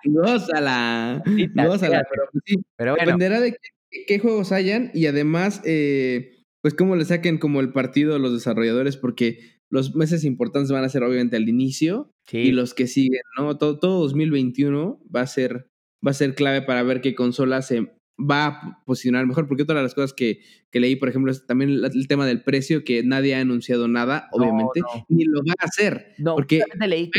Gózala. 0.05 1.23
Gózala. 1.55 2.05
Pero, 2.09 2.29
sí, 2.45 2.55
pero 2.75 2.91
bueno. 2.91 3.05
Dependerá 3.05 3.39
de 3.39 3.53
qué 3.53 3.69
qué 4.07 4.19
juegos 4.19 4.51
hayan 4.51 4.91
y 4.93 5.05
además, 5.07 5.61
eh, 5.65 6.45
pues 6.61 6.73
cómo 6.73 6.95
le 6.95 7.05
saquen 7.05 7.37
como 7.37 7.59
el 7.59 7.73
partido 7.73 8.15
a 8.15 8.19
los 8.19 8.33
desarrolladores, 8.33 8.97
porque 8.97 9.52
los 9.73 9.95
meses 9.95 10.23
importantes 10.23 10.71
van 10.71 10.83
a 10.83 10.89
ser 10.89 11.01
obviamente 11.01 11.35
al 11.35 11.49
inicio 11.49 12.13
y 12.31 12.51
los 12.51 12.75
que 12.75 12.85
siguen, 12.85 13.21
¿no? 13.39 13.57
Todo, 13.57 13.79
todo 13.79 14.01
2021 14.01 15.01
va 15.13 15.21
a 15.21 15.27
ser 15.27 15.67
va 16.05 16.11
a 16.11 16.13
ser 16.13 16.35
clave 16.35 16.61
para 16.61 16.83
ver 16.83 17.01
qué 17.01 17.15
consola 17.15 17.63
se 17.63 17.91
va 18.19 18.45
a 18.45 18.83
posicionar 18.85 19.25
mejor, 19.25 19.47
porque 19.47 19.63
otra 19.63 19.77
de 19.77 19.81
las 19.81 19.95
cosas 19.95 20.13
que, 20.13 20.41
que 20.69 20.79
leí, 20.79 20.95
por 20.95 21.09
ejemplo, 21.09 21.31
es 21.31 21.47
también 21.47 21.71
el, 21.71 22.07
tema 22.07 22.27
del 22.27 22.43
precio, 22.43 22.83
que 22.83 23.01
nadie 23.03 23.33
ha 23.33 23.39
anunciado 23.39 23.87
nada, 23.87 24.27
obviamente, 24.31 24.81
ni 25.09 25.23
lo 25.23 25.39
va 25.39 25.55
a 25.59 25.65
hacer. 25.65 26.13
No, 26.19 26.35
porque 26.35 26.61
leí 26.85 27.09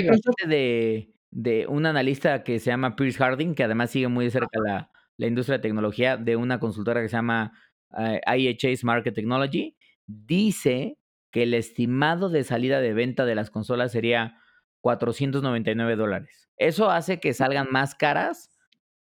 de, 0.47 1.13
de 1.33 1.67
un 1.67 1.87
analista 1.87 2.45
que 2.45 2.61
se 2.61 2.71
llama 2.71 2.95
Pierce 2.95 3.19
Harding, 3.19 3.57
que 3.57 3.65
además 3.65 3.91
sigue 3.91 4.07
muy 4.07 4.27
de 4.27 4.31
cerca 4.31 4.61
la, 4.65 4.93
la 5.17 5.27
industria 5.27 5.59
de 5.59 5.63
tecnología 5.63 6.17
de 6.17 6.37
una 6.37 6.61
consultora 6.61 7.03
que 7.03 7.09
se 7.09 7.17
llama 7.17 7.53
uh, 7.91 8.17
eh, 8.33 8.57
IHS 8.63 8.85
Market 8.85 9.13
Technology, 9.13 9.77
dice 10.07 10.99
que 11.35 11.43
el 11.43 11.52
estimado 11.52 12.31
de 12.31 12.44
salida 12.44 12.81
de 12.81 12.94
venta 12.94 13.27
de 13.27 13.35
las 13.35 13.51
consolas 13.51 13.90
sería 13.90 14.39
499 14.82 15.97
dólares. 15.97 16.48
Eso 16.59 16.93
hace 16.93 17.19
que 17.19 17.35
salgan 17.35 17.66
más 17.73 17.97
caras 17.97 18.56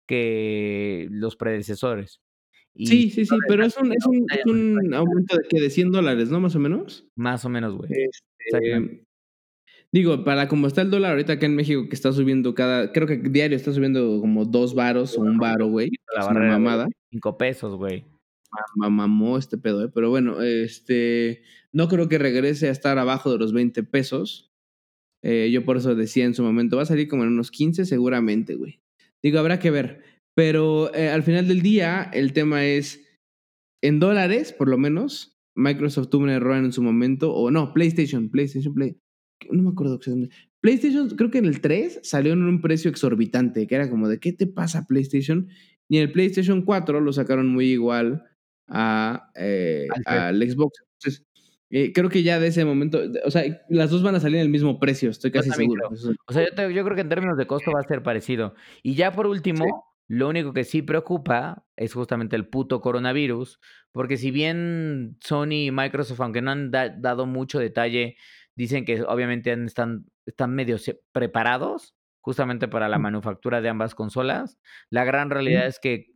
que 0.07 1.07
los 1.11 1.35
predecesores. 1.35 2.21
sí, 2.75 3.11
sí, 3.11 3.25
sí, 3.25 3.37
pero 3.47 3.63
es 3.63 3.77
un, 3.77 3.93
es 3.93 4.45
un, 4.47 4.93
aumento 4.95 5.37
de 5.37 5.43
que 5.47 5.61
de 5.61 5.69
100 5.69 5.91
dólares, 5.91 6.31
¿no? 6.31 6.39
Más 6.39 6.55
o 6.55 6.59
menos. 6.59 7.05
Más 7.15 7.45
o 7.45 7.49
menos, 7.49 7.75
güey. 7.75 7.91
Este, 7.91 9.05
Digo, 9.91 10.23
para 10.23 10.47
como 10.47 10.65
está 10.65 10.81
el 10.81 10.89
dólar 10.89 11.11
ahorita 11.11 11.33
acá 11.33 11.45
en 11.45 11.55
México, 11.55 11.87
que 11.87 11.93
está 11.93 12.11
subiendo 12.11 12.55
cada, 12.55 12.91
creo 12.91 13.05
que 13.05 13.17
diario 13.17 13.55
está 13.55 13.71
subiendo 13.71 14.19
como 14.21 14.43
dos 14.43 14.73
varos 14.73 15.15
o 15.19 15.21
un 15.21 15.37
varo, 15.37 15.67
güey. 15.67 15.91
La 16.15 16.25
barrera, 16.25 16.53
mamada. 16.53 16.87
Cinco 17.11 17.37
pesos, 17.37 17.75
güey. 17.75 18.03
Mamó 18.75 19.37
este 19.37 19.57
pedo, 19.57 19.85
¿eh? 19.85 19.91
Pero 19.93 20.09
bueno, 20.09 20.41
este, 20.41 21.43
no 21.71 21.87
creo 21.87 22.09
que 22.09 22.17
regrese 22.17 22.67
a 22.67 22.71
estar 22.71 22.97
abajo 22.97 23.31
de 23.31 23.37
los 23.37 23.53
20 23.53 23.83
pesos. 23.83 24.51
Eh, 25.23 25.49
yo 25.51 25.63
por 25.63 25.77
eso 25.77 25.95
decía 25.95 26.25
en 26.25 26.33
su 26.33 26.43
momento, 26.43 26.77
va 26.77 26.83
a 26.83 26.87
salir 26.87 27.07
como 27.07 27.23
en 27.23 27.29
unos 27.29 27.51
15 27.51 27.85
seguramente, 27.85 28.55
güey. 28.55 28.81
Digo, 29.21 29.39
habrá 29.39 29.59
que 29.59 29.71
ver. 29.71 30.03
Pero 30.35 30.93
eh, 30.93 31.09
al 31.09 31.23
final 31.23 31.47
del 31.47 31.61
día, 31.61 32.09
el 32.13 32.33
tema 32.33 32.65
es, 32.65 33.05
en 33.81 33.99
dólares, 33.99 34.53
por 34.53 34.67
lo 34.67 34.77
menos, 34.77 35.39
Microsoft 35.55 36.09
tuvo 36.09 36.23
un 36.23 36.29
error 36.29 36.57
en 36.57 36.73
su 36.73 36.81
momento, 36.81 37.33
o 37.33 37.51
no, 37.51 37.73
PlayStation, 37.73 38.29
PlayStation, 38.29 38.73
Play 38.73 38.97
no 39.51 39.63
me 39.63 39.69
acuerdo. 39.69 39.99
PlayStation, 40.61 41.09
creo 41.09 41.31
que 41.31 41.39
en 41.39 41.45
el 41.45 41.61
3 41.61 41.99
salió 42.03 42.33
en 42.33 42.43
un 42.43 42.61
precio 42.61 42.89
exorbitante, 42.89 43.67
que 43.67 43.75
era 43.75 43.89
como 43.89 44.07
de, 44.07 44.19
¿qué 44.19 44.33
te 44.33 44.47
pasa 44.47 44.87
PlayStation? 44.87 45.49
Y 45.89 45.97
en 45.97 46.03
el 46.03 46.11
PlayStation 46.11 46.63
4 46.63 47.01
lo 47.01 47.13
sacaron 47.13 47.47
muy 47.47 47.65
igual 47.65 48.23
a, 48.67 49.29
eh, 49.35 49.87
al 50.05 50.37
Xbox. 50.41 50.79
Entonces, 50.99 51.25
eh, 51.69 51.91
creo 51.93 52.09
que 52.09 52.23
ya 52.23 52.39
de 52.39 52.47
ese 52.47 52.65
momento, 52.65 52.99
o 53.25 53.31
sea, 53.31 53.43
las 53.69 53.89
dos 53.89 54.03
van 54.03 54.15
a 54.15 54.19
salir 54.19 54.37
en 54.37 54.43
el 54.43 54.49
mismo 54.49 54.79
precio, 54.79 55.09
estoy 55.09 55.31
casi 55.31 55.49
seguro. 55.51 55.89
O 56.27 56.33
sea, 56.33 56.45
yo, 56.69 56.83
creo 56.83 56.95
que 56.95 57.01
en 57.01 57.09
términos 57.09 57.37
de 57.37 57.47
costo 57.47 57.71
va 57.71 57.79
a 57.79 57.87
ser 57.87 58.03
parecido. 58.03 58.53
Y 58.83 58.95
ya 58.95 59.11
por 59.11 59.27
último, 59.27 59.95
lo 60.07 60.29
único 60.29 60.53
que 60.53 60.63
sí 60.63 60.81
preocupa 60.81 61.65
es 61.75 61.93
justamente 61.93 62.35
el 62.35 62.47
puto 62.47 62.79
coronavirus, 62.81 63.59
porque 63.91 64.17
si 64.17 64.31
bien 64.31 65.17
Sony 65.21 65.65
y 65.67 65.71
Microsoft, 65.71 66.21
aunque 66.21 66.41
no 66.41 66.51
han 66.51 66.71
dado 66.71 67.25
mucho 67.25 67.59
detalle 67.59 68.17
Dicen 68.55 68.85
que 68.85 69.01
obviamente 69.01 69.51
están, 69.65 70.05
están 70.25 70.53
medio 70.53 70.77
preparados 71.11 71.95
justamente 72.21 72.67
para 72.67 72.87
la 72.87 72.99
manufactura 72.99 73.61
de 73.61 73.69
ambas 73.69 73.95
consolas. 73.95 74.59
La 74.89 75.03
gran 75.03 75.29
realidad 75.29 75.65
es 75.65 75.79
que 75.79 76.12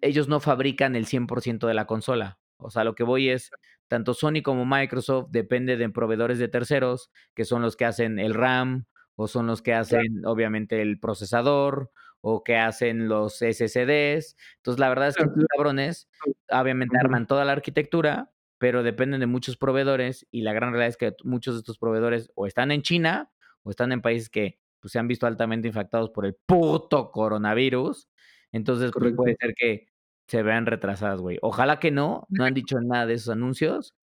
ellos 0.00 0.28
no 0.28 0.40
fabrican 0.40 0.96
el 0.96 1.06
100% 1.06 1.66
de 1.66 1.74
la 1.74 1.86
consola. 1.86 2.38
O 2.56 2.70
sea, 2.70 2.84
lo 2.84 2.94
que 2.94 3.04
voy 3.04 3.30
es, 3.30 3.50
tanto 3.88 4.14
Sony 4.14 4.42
como 4.42 4.64
Microsoft 4.64 5.28
depende 5.30 5.76
de 5.76 5.88
proveedores 5.90 6.38
de 6.38 6.48
terceros, 6.48 7.10
que 7.34 7.44
son 7.44 7.62
los 7.62 7.76
que 7.76 7.84
hacen 7.84 8.18
el 8.18 8.34
RAM, 8.34 8.86
o 9.16 9.28
son 9.28 9.46
los 9.46 9.62
que 9.62 9.74
hacen, 9.74 10.24
obviamente, 10.24 10.82
el 10.82 10.98
procesador, 10.98 11.90
o 12.26 12.42
que 12.42 12.56
hacen 12.56 13.06
los 13.08 13.34
SSDs. 13.34 14.36
Entonces, 14.56 14.78
la 14.78 14.88
verdad 14.88 15.08
es 15.08 15.16
que 15.16 15.24
los 15.24 15.46
cabrones, 15.54 16.08
obviamente, 16.50 16.96
arman 16.98 17.26
toda 17.26 17.44
la 17.44 17.52
arquitectura, 17.52 18.32
pero 18.56 18.82
dependen 18.82 19.20
de 19.20 19.26
muchos 19.26 19.58
proveedores 19.58 20.26
y 20.30 20.40
la 20.40 20.54
gran 20.54 20.70
realidad 20.70 20.88
es 20.88 20.96
que 20.96 21.14
muchos 21.22 21.54
de 21.54 21.58
estos 21.58 21.76
proveedores 21.76 22.30
o 22.34 22.46
están 22.46 22.70
en 22.70 22.80
China 22.80 23.30
o 23.62 23.68
están 23.68 23.92
en 23.92 24.00
países 24.00 24.30
que 24.30 24.58
pues, 24.80 24.92
se 24.92 24.98
han 24.98 25.06
visto 25.06 25.26
altamente 25.26 25.68
infectados 25.68 26.08
por 26.08 26.24
el 26.24 26.34
puto 26.46 27.10
coronavirus. 27.10 28.08
Entonces 28.54 28.92
pues, 28.96 29.14
puede 29.14 29.36
ser 29.38 29.54
que 29.56 29.88
se 30.28 30.42
vean 30.42 30.66
retrasadas, 30.66 31.20
güey. 31.20 31.38
Ojalá 31.42 31.80
que 31.80 31.90
no, 31.90 32.26
no 32.30 32.44
han 32.44 32.54
dicho 32.54 32.80
nada 32.80 33.04
de 33.04 33.14
esos 33.14 33.30
anuncios, 33.30 33.94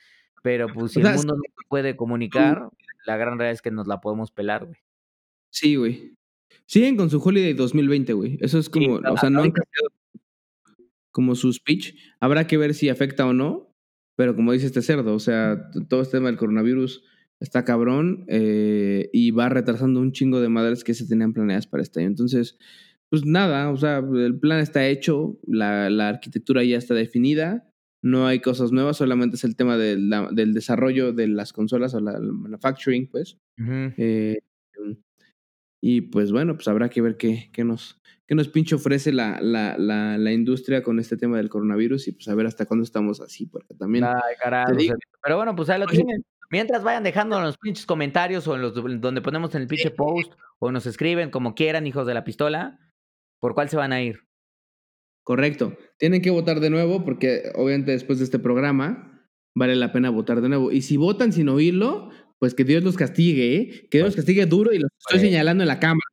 pero 0.43 0.67
pues 0.67 0.91
si 0.91 0.99
el 0.99 1.07
mundo 1.15 1.35
no 1.35 1.43
puede 1.69 1.95
comunicar, 1.95 2.69
la 3.05 3.17
gran 3.17 3.37
realidad 3.37 3.53
es 3.53 3.61
que 3.61 3.71
nos 3.71 3.87
la 3.87 4.01
podemos 4.01 4.31
pelar, 4.31 4.65
güey. 4.65 4.77
Sí, 5.49 5.75
güey. 5.77 6.13
Siguen 6.65 6.97
con 6.97 7.09
su 7.09 7.21
Holiday 7.21 7.53
2020, 7.53 8.13
güey. 8.13 8.37
Eso 8.41 8.59
es 8.59 8.69
como, 8.69 8.95
o 8.95 9.17
sea, 9.17 9.29
no 9.29 9.41
han 9.41 9.51
cambiado 9.51 9.89
como 11.11 11.35
su 11.35 11.51
speech. 11.51 11.95
Habrá 12.19 12.45
que 12.45 12.57
ver 12.57 12.73
si 12.73 12.89
afecta 12.89 13.25
o 13.25 13.33
no, 13.33 13.73
pero 14.15 14.35
como 14.35 14.51
dice 14.51 14.65
este 14.65 14.81
cerdo, 14.81 15.15
o 15.15 15.19
sea, 15.19 15.69
todo 15.89 16.01
este 16.01 16.17
tema 16.17 16.27
del 16.27 16.37
coronavirus 16.37 17.03
está 17.39 17.65
cabrón 17.65 18.25
eh, 18.27 19.09
y 19.13 19.31
va 19.31 19.49
retrasando 19.49 19.99
un 19.99 20.11
chingo 20.11 20.41
de 20.41 20.49
madres 20.49 20.83
que 20.83 20.93
se 20.93 21.07
tenían 21.07 21.33
planeadas 21.33 21.67
para 21.67 21.83
este 21.83 22.01
año. 22.01 22.09
Entonces, 22.09 22.57
pues 23.11 23.25
nada, 23.25 23.69
o 23.69 23.75
sea, 23.75 23.97
el 23.97 24.39
plan 24.39 24.59
está 24.59 24.87
hecho, 24.87 25.37
la, 25.45 25.89
la 25.89 26.07
arquitectura 26.07 26.63
ya 26.63 26.77
está 26.77 26.93
definida. 26.93 27.69
no 28.01 28.25
hay 28.25 28.39
cosas 28.39 28.71
nuevas, 28.71 28.95
solamente 28.97 29.35
es 29.35 29.43
el 29.43 29.57
tema 29.57 29.77
del, 29.77 30.09
del 30.31 30.53
desarrollo 30.53 31.11
de 31.11 31.27
las 31.27 31.51
consolas 31.51 31.93
o 31.93 31.99
la, 31.99 32.13
el 32.13 32.31
manufacturing, 32.31 33.07
pues. 33.07 33.37
eh, 33.97 34.39
y 35.83 36.01
pues 36.01 36.31
bueno, 36.31 36.55
pues 36.55 36.69
habrá 36.69 36.89
que 36.89 37.01
ver 37.01 37.17
qué, 37.17 37.49
qué 37.51 37.65
nos, 37.65 37.99
qué 38.27 38.35
nos 38.35 38.47
pinche 38.47 38.75
ofrece 38.75 39.11
la, 39.11 39.41
la, 39.41 39.77
la, 39.77 40.17
la, 40.17 40.31
industria 40.31 40.81
con 40.81 40.97
este 40.97 41.17
tema 41.17 41.35
del 41.35 41.49
coronavirus 41.49 42.07
y 42.07 42.11
pues 42.13 42.29
a 42.29 42.35
ver 42.35 42.45
hasta 42.45 42.65
cuándo 42.65 42.83
estamos 42.83 43.19
así, 43.19 43.45
porque 43.45 43.73
también... 43.73 44.05
Ay, 44.05 44.35
carajo, 44.41 44.71
pero 45.21 45.35
bueno, 45.35 45.53
pues 45.53 45.69
ahí 45.69 45.79
lo 45.81 45.87
tienen. 45.87 46.23
Mientras 46.49 46.83
vayan 46.83 47.03
dejando 47.03 47.37
en 47.37 47.43
los 47.43 47.57
pinches 47.57 47.85
comentarios 47.85 48.47
o 48.47 48.55
en 48.55 48.61
los 48.61 48.73
donde 49.01 49.21
ponemos 49.21 49.53
en 49.55 49.63
el 49.63 49.67
pinche 49.67 49.91
post 49.91 50.33
o 50.59 50.71
nos 50.71 50.85
escriben 50.85 51.29
como 51.29 51.55
quieran, 51.55 51.87
hijos 51.87 52.07
de 52.07 52.13
la 52.13 52.23
pistola, 52.23 52.79
¿por 53.41 53.53
cuál 53.53 53.67
se 53.67 53.75
van 53.75 53.91
a 53.91 54.01
ir? 54.01 54.21
Correcto. 55.23 55.77
Tienen 55.97 56.21
que 56.21 56.29
votar 56.29 56.61
de 56.61 56.69
nuevo 56.69 57.03
porque 57.03 57.51
obviamente 57.55 57.91
después 57.91 58.19
de 58.19 58.25
este 58.25 58.39
programa 58.39 59.29
vale 59.53 59.75
la 59.75 59.91
pena 59.91 60.09
votar 60.09 60.41
de 60.41 60.47
nuevo. 60.47 60.71
Y 60.71 60.81
si 60.81 60.95
votan 60.95 61.33
sin 61.33 61.49
oírlo, 61.49 62.09
pues 62.39 62.55
que 62.55 62.63
Dios 62.63 62.83
los 62.83 62.95
castigue, 62.95 63.55
¿eh? 63.55 63.87
Que 63.89 63.97
Dios 63.97 64.07
los 64.07 64.15
castigue 64.15 64.45
duro 64.45 64.73
y 64.73 64.79
los 64.79 64.89
estoy 64.99 65.19
señalando 65.19 65.63
en 65.63 65.67
la 65.67 65.79
cámara. 65.79 66.05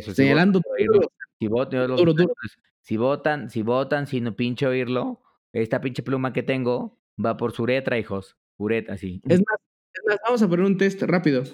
señalando 0.00 0.60
duro, 0.60 1.10
si, 1.38 1.48
votan, 1.48 1.88
duro, 1.88 2.14
duro. 2.14 2.34
si 2.80 2.96
votan, 2.96 3.50
si 3.50 3.62
votan 3.62 4.06
sin 4.06 4.32
pinche 4.34 4.66
oírlo, 4.66 5.22
esta 5.52 5.80
pinche 5.80 6.02
pluma 6.02 6.32
que 6.32 6.42
tengo 6.42 6.98
va 7.22 7.36
por 7.36 7.52
su 7.52 7.64
uretra, 7.64 7.98
hijos. 7.98 8.36
Uretra, 8.58 8.96
sí. 8.96 9.20
Es 9.28 9.40
más, 9.40 9.58
es 9.92 10.02
más, 10.06 10.18
vamos 10.24 10.42
a 10.42 10.48
poner 10.48 10.64
un 10.64 10.78
test 10.78 11.02
rápido. 11.02 11.44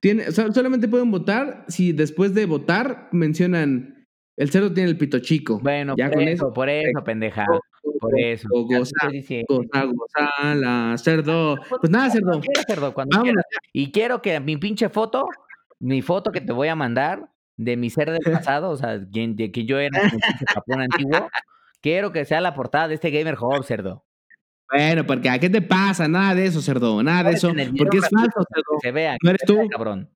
Tiene, 0.00 0.30
solamente 0.32 0.88
pueden 0.88 1.10
votar 1.10 1.64
si 1.68 1.92
después 1.92 2.34
de 2.34 2.46
votar 2.46 3.08
mencionan 3.12 4.03
el 4.36 4.50
cerdo 4.50 4.72
tiene 4.72 4.90
el 4.90 4.98
pito 4.98 5.20
chico. 5.20 5.60
Bueno, 5.62 5.94
ya 5.96 6.06
por 6.06 6.14
con 6.14 6.28
eso, 6.28 6.52
por 6.52 6.68
eso, 6.68 7.04
pendeja. 7.04 7.46
Por 8.00 8.18
eso. 8.18 8.48
Goza, 8.50 9.08
goza, 9.48 9.84
goza, 9.84 10.54
la 10.54 10.96
cerdo. 10.98 11.56
Pues 11.80 11.90
nada, 11.90 12.10
cerdo. 12.10 12.40
cerdo 12.66 12.94
cuando 12.94 13.22
quieras. 13.22 13.44
Y 13.72 13.92
quiero 13.92 14.20
que 14.20 14.40
mi 14.40 14.56
pinche 14.56 14.88
foto, 14.88 15.26
mi 15.78 16.02
foto 16.02 16.32
que 16.32 16.40
te 16.40 16.52
voy 16.52 16.68
a 16.68 16.74
mandar 16.74 17.30
de 17.56 17.76
mi 17.76 17.90
ser 17.90 18.10
del 18.10 18.32
pasado, 18.32 18.70
o 18.70 18.76
sea, 18.76 18.98
de 18.98 19.52
que 19.52 19.64
yo 19.64 19.78
era 19.78 20.02
un 20.02 20.20
papón 20.54 20.80
antiguo, 20.82 21.28
quiero 21.80 22.10
que 22.10 22.24
sea 22.24 22.40
la 22.40 22.54
portada 22.54 22.88
de 22.88 22.94
este 22.94 23.10
Gamer 23.10 23.36
Hub, 23.40 23.64
cerdo. 23.64 24.04
Bueno, 24.70 25.06
porque 25.06 25.28
¿a 25.28 25.38
qué 25.38 25.48
te 25.48 25.62
pasa? 25.62 26.08
Nada 26.08 26.34
de 26.34 26.46
eso, 26.46 26.60
cerdo. 26.60 27.00
Nada 27.02 27.30
de 27.30 27.36
eso. 27.36 27.52
Porque 27.78 27.98
es 27.98 28.08
falso, 28.08 28.44
cerdo. 28.52 28.80
Se 28.80 28.90
vea. 28.90 29.16
No 29.22 29.30
eres 29.30 29.42
tú. 29.46 29.60
Cabrón. 29.70 30.10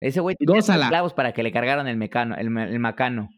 Ese 0.00 0.20
güey 0.20 0.36
tenía 0.36 0.60
clavos 0.88 1.14
para 1.14 1.32
que 1.32 1.42
le 1.42 1.50
cargaran 1.50 1.88
el 1.88 1.96
mecano, 1.96 2.36
el, 2.36 2.56
el 2.56 2.78
macano. 2.78 3.30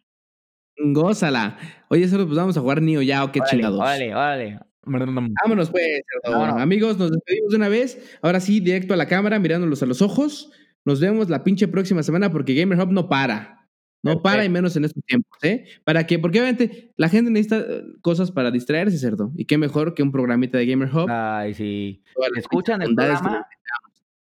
Gózala. 0.78 1.58
Oye, 1.88 2.08
solo 2.08 2.26
pues 2.26 2.36
vamos 2.36 2.56
a 2.56 2.60
jugar 2.60 2.82
Nio 2.82 3.02
ya 3.02 3.24
o 3.24 3.32
qué 3.32 3.40
chingados. 3.48 3.78
Vale, 3.78 4.12
vale. 4.14 4.60
Vámonos 4.86 5.70
pues, 5.70 6.02
amigos, 6.24 6.96
nos 6.96 7.10
despedimos 7.10 7.50
de 7.50 7.56
una 7.56 7.68
vez. 7.68 8.18
Ahora 8.22 8.38
sí, 8.38 8.60
directo 8.60 8.94
a 8.94 8.96
la 8.96 9.06
cámara, 9.06 9.38
mirándolos 9.38 9.82
a 9.82 9.86
los 9.86 10.00
ojos. 10.00 10.52
Nos 10.84 11.00
vemos 11.00 11.28
la 11.28 11.42
pinche 11.42 11.66
próxima 11.66 12.04
semana 12.04 12.30
porque 12.30 12.54
Gamer 12.54 12.78
Hub 12.78 12.92
no 12.92 13.08
para. 13.08 13.68
No 14.02 14.22
para 14.22 14.44
y 14.44 14.48
menos 14.48 14.76
en 14.76 14.84
estos 14.84 15.02
tiempos, 15.04 15.36
¿eh? 15.42 15.64
¿Para 15.82 16.06
qué? 16.06 16.20
Porque 16.20 16.38
obviamente 16.38 16.92
la 16.96 17.08
gente 17.08 17.28
necesita 17.32 17.58
eh, 17.58 17.82
cosas 18.02 18.30
para 18.30 18.52
distraerse, 18.52 18.96
¿cierto? 18.98 19.32
Y 19.34 19.46
qué 19.46 19.58
mejor 19.58 19.94
que 19.94 20.04
un 20.04 20.12
programita 20.12 20.58
de 20.58 20.66
Gamer 20.66 20.88
Hub. 20.94 21.10
Ay, 21.10 21.54
sí. 21.54 22.04
Escuchan 22.36 22.82
el 22.82 22.94
programa 22.94 23.48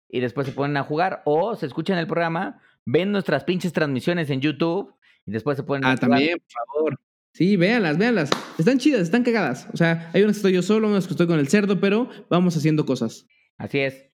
y 0.09 0.21
después 0.21 0.47
se 0.47 0.53
ponen 0.53 0.77
a 0.77 0.83
jugar 0.83 1.21
o 1.25 1.55
se 1.55 1.67
escuchan 1.67 1.99
el 1.99 2.07
programa, 2.07 2.59
ven 2.85 3.11
nuestras 3.11 3.43
pinches 3.43 3.73
transmisiones 3.73 4.31
en 4.31 4.41
YouTube 4.41 4.95
y 5.25 5.31
después 5.31 5.57
se 5.57 5.63
pueden. 5.63 5.85
Ah, 5.85 5.95
también, 5.95 6.39
por 6.39 6.51
favor. 6.51 6.99
Sí, 7.33 7.57
véanlas, 7.57 7.97
véanlas. 7.97 8.29
Están 8.57 8.77
chidas, 8.77 9.01
están 9.01 9.23
cagadas. 9.23 9.67
O 9.73 9.77
sea, 9.77 10.09
hay 10.13 10.21
unas 10.21 10.35
que 10.35 10.39
estoy 10.39 10.53
yo 10.53 10.61
solo, 10.61 10.87
unas 10.87 11.05
que 11.05 11.11
estoy 11.11 11.27
con 11.27 11.39
el 11.39 11.49
cerdo, 11.49 11.79
pero 11.79 12.09
vamos 12.29 12.55
haciendo 12.55 12.85
cosas. 12.85 13.27
Así 13.57 13.79
es. 13.79 14.09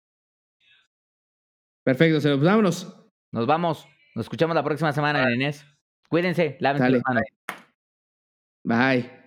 Perfecto, 1.84 2.20
se 2.20 2.30
pues 2.30 2.44
vámonos. 2.44 2.96
Nos 3.32 3.46
vamos. 3.46 3.88
Nos 4.16 4.26
escuchamos 4.26 4.56
la 4.56 4.64
próxima 4.64 4.92
semana, 4.92 5.32
Inés. 5.34 5.66
Cuídense, 6.10 6.58
lávense 6.60 6.90
las 6.90 7.02
manos. 7.08 7.24
Bye. 8.64 9.21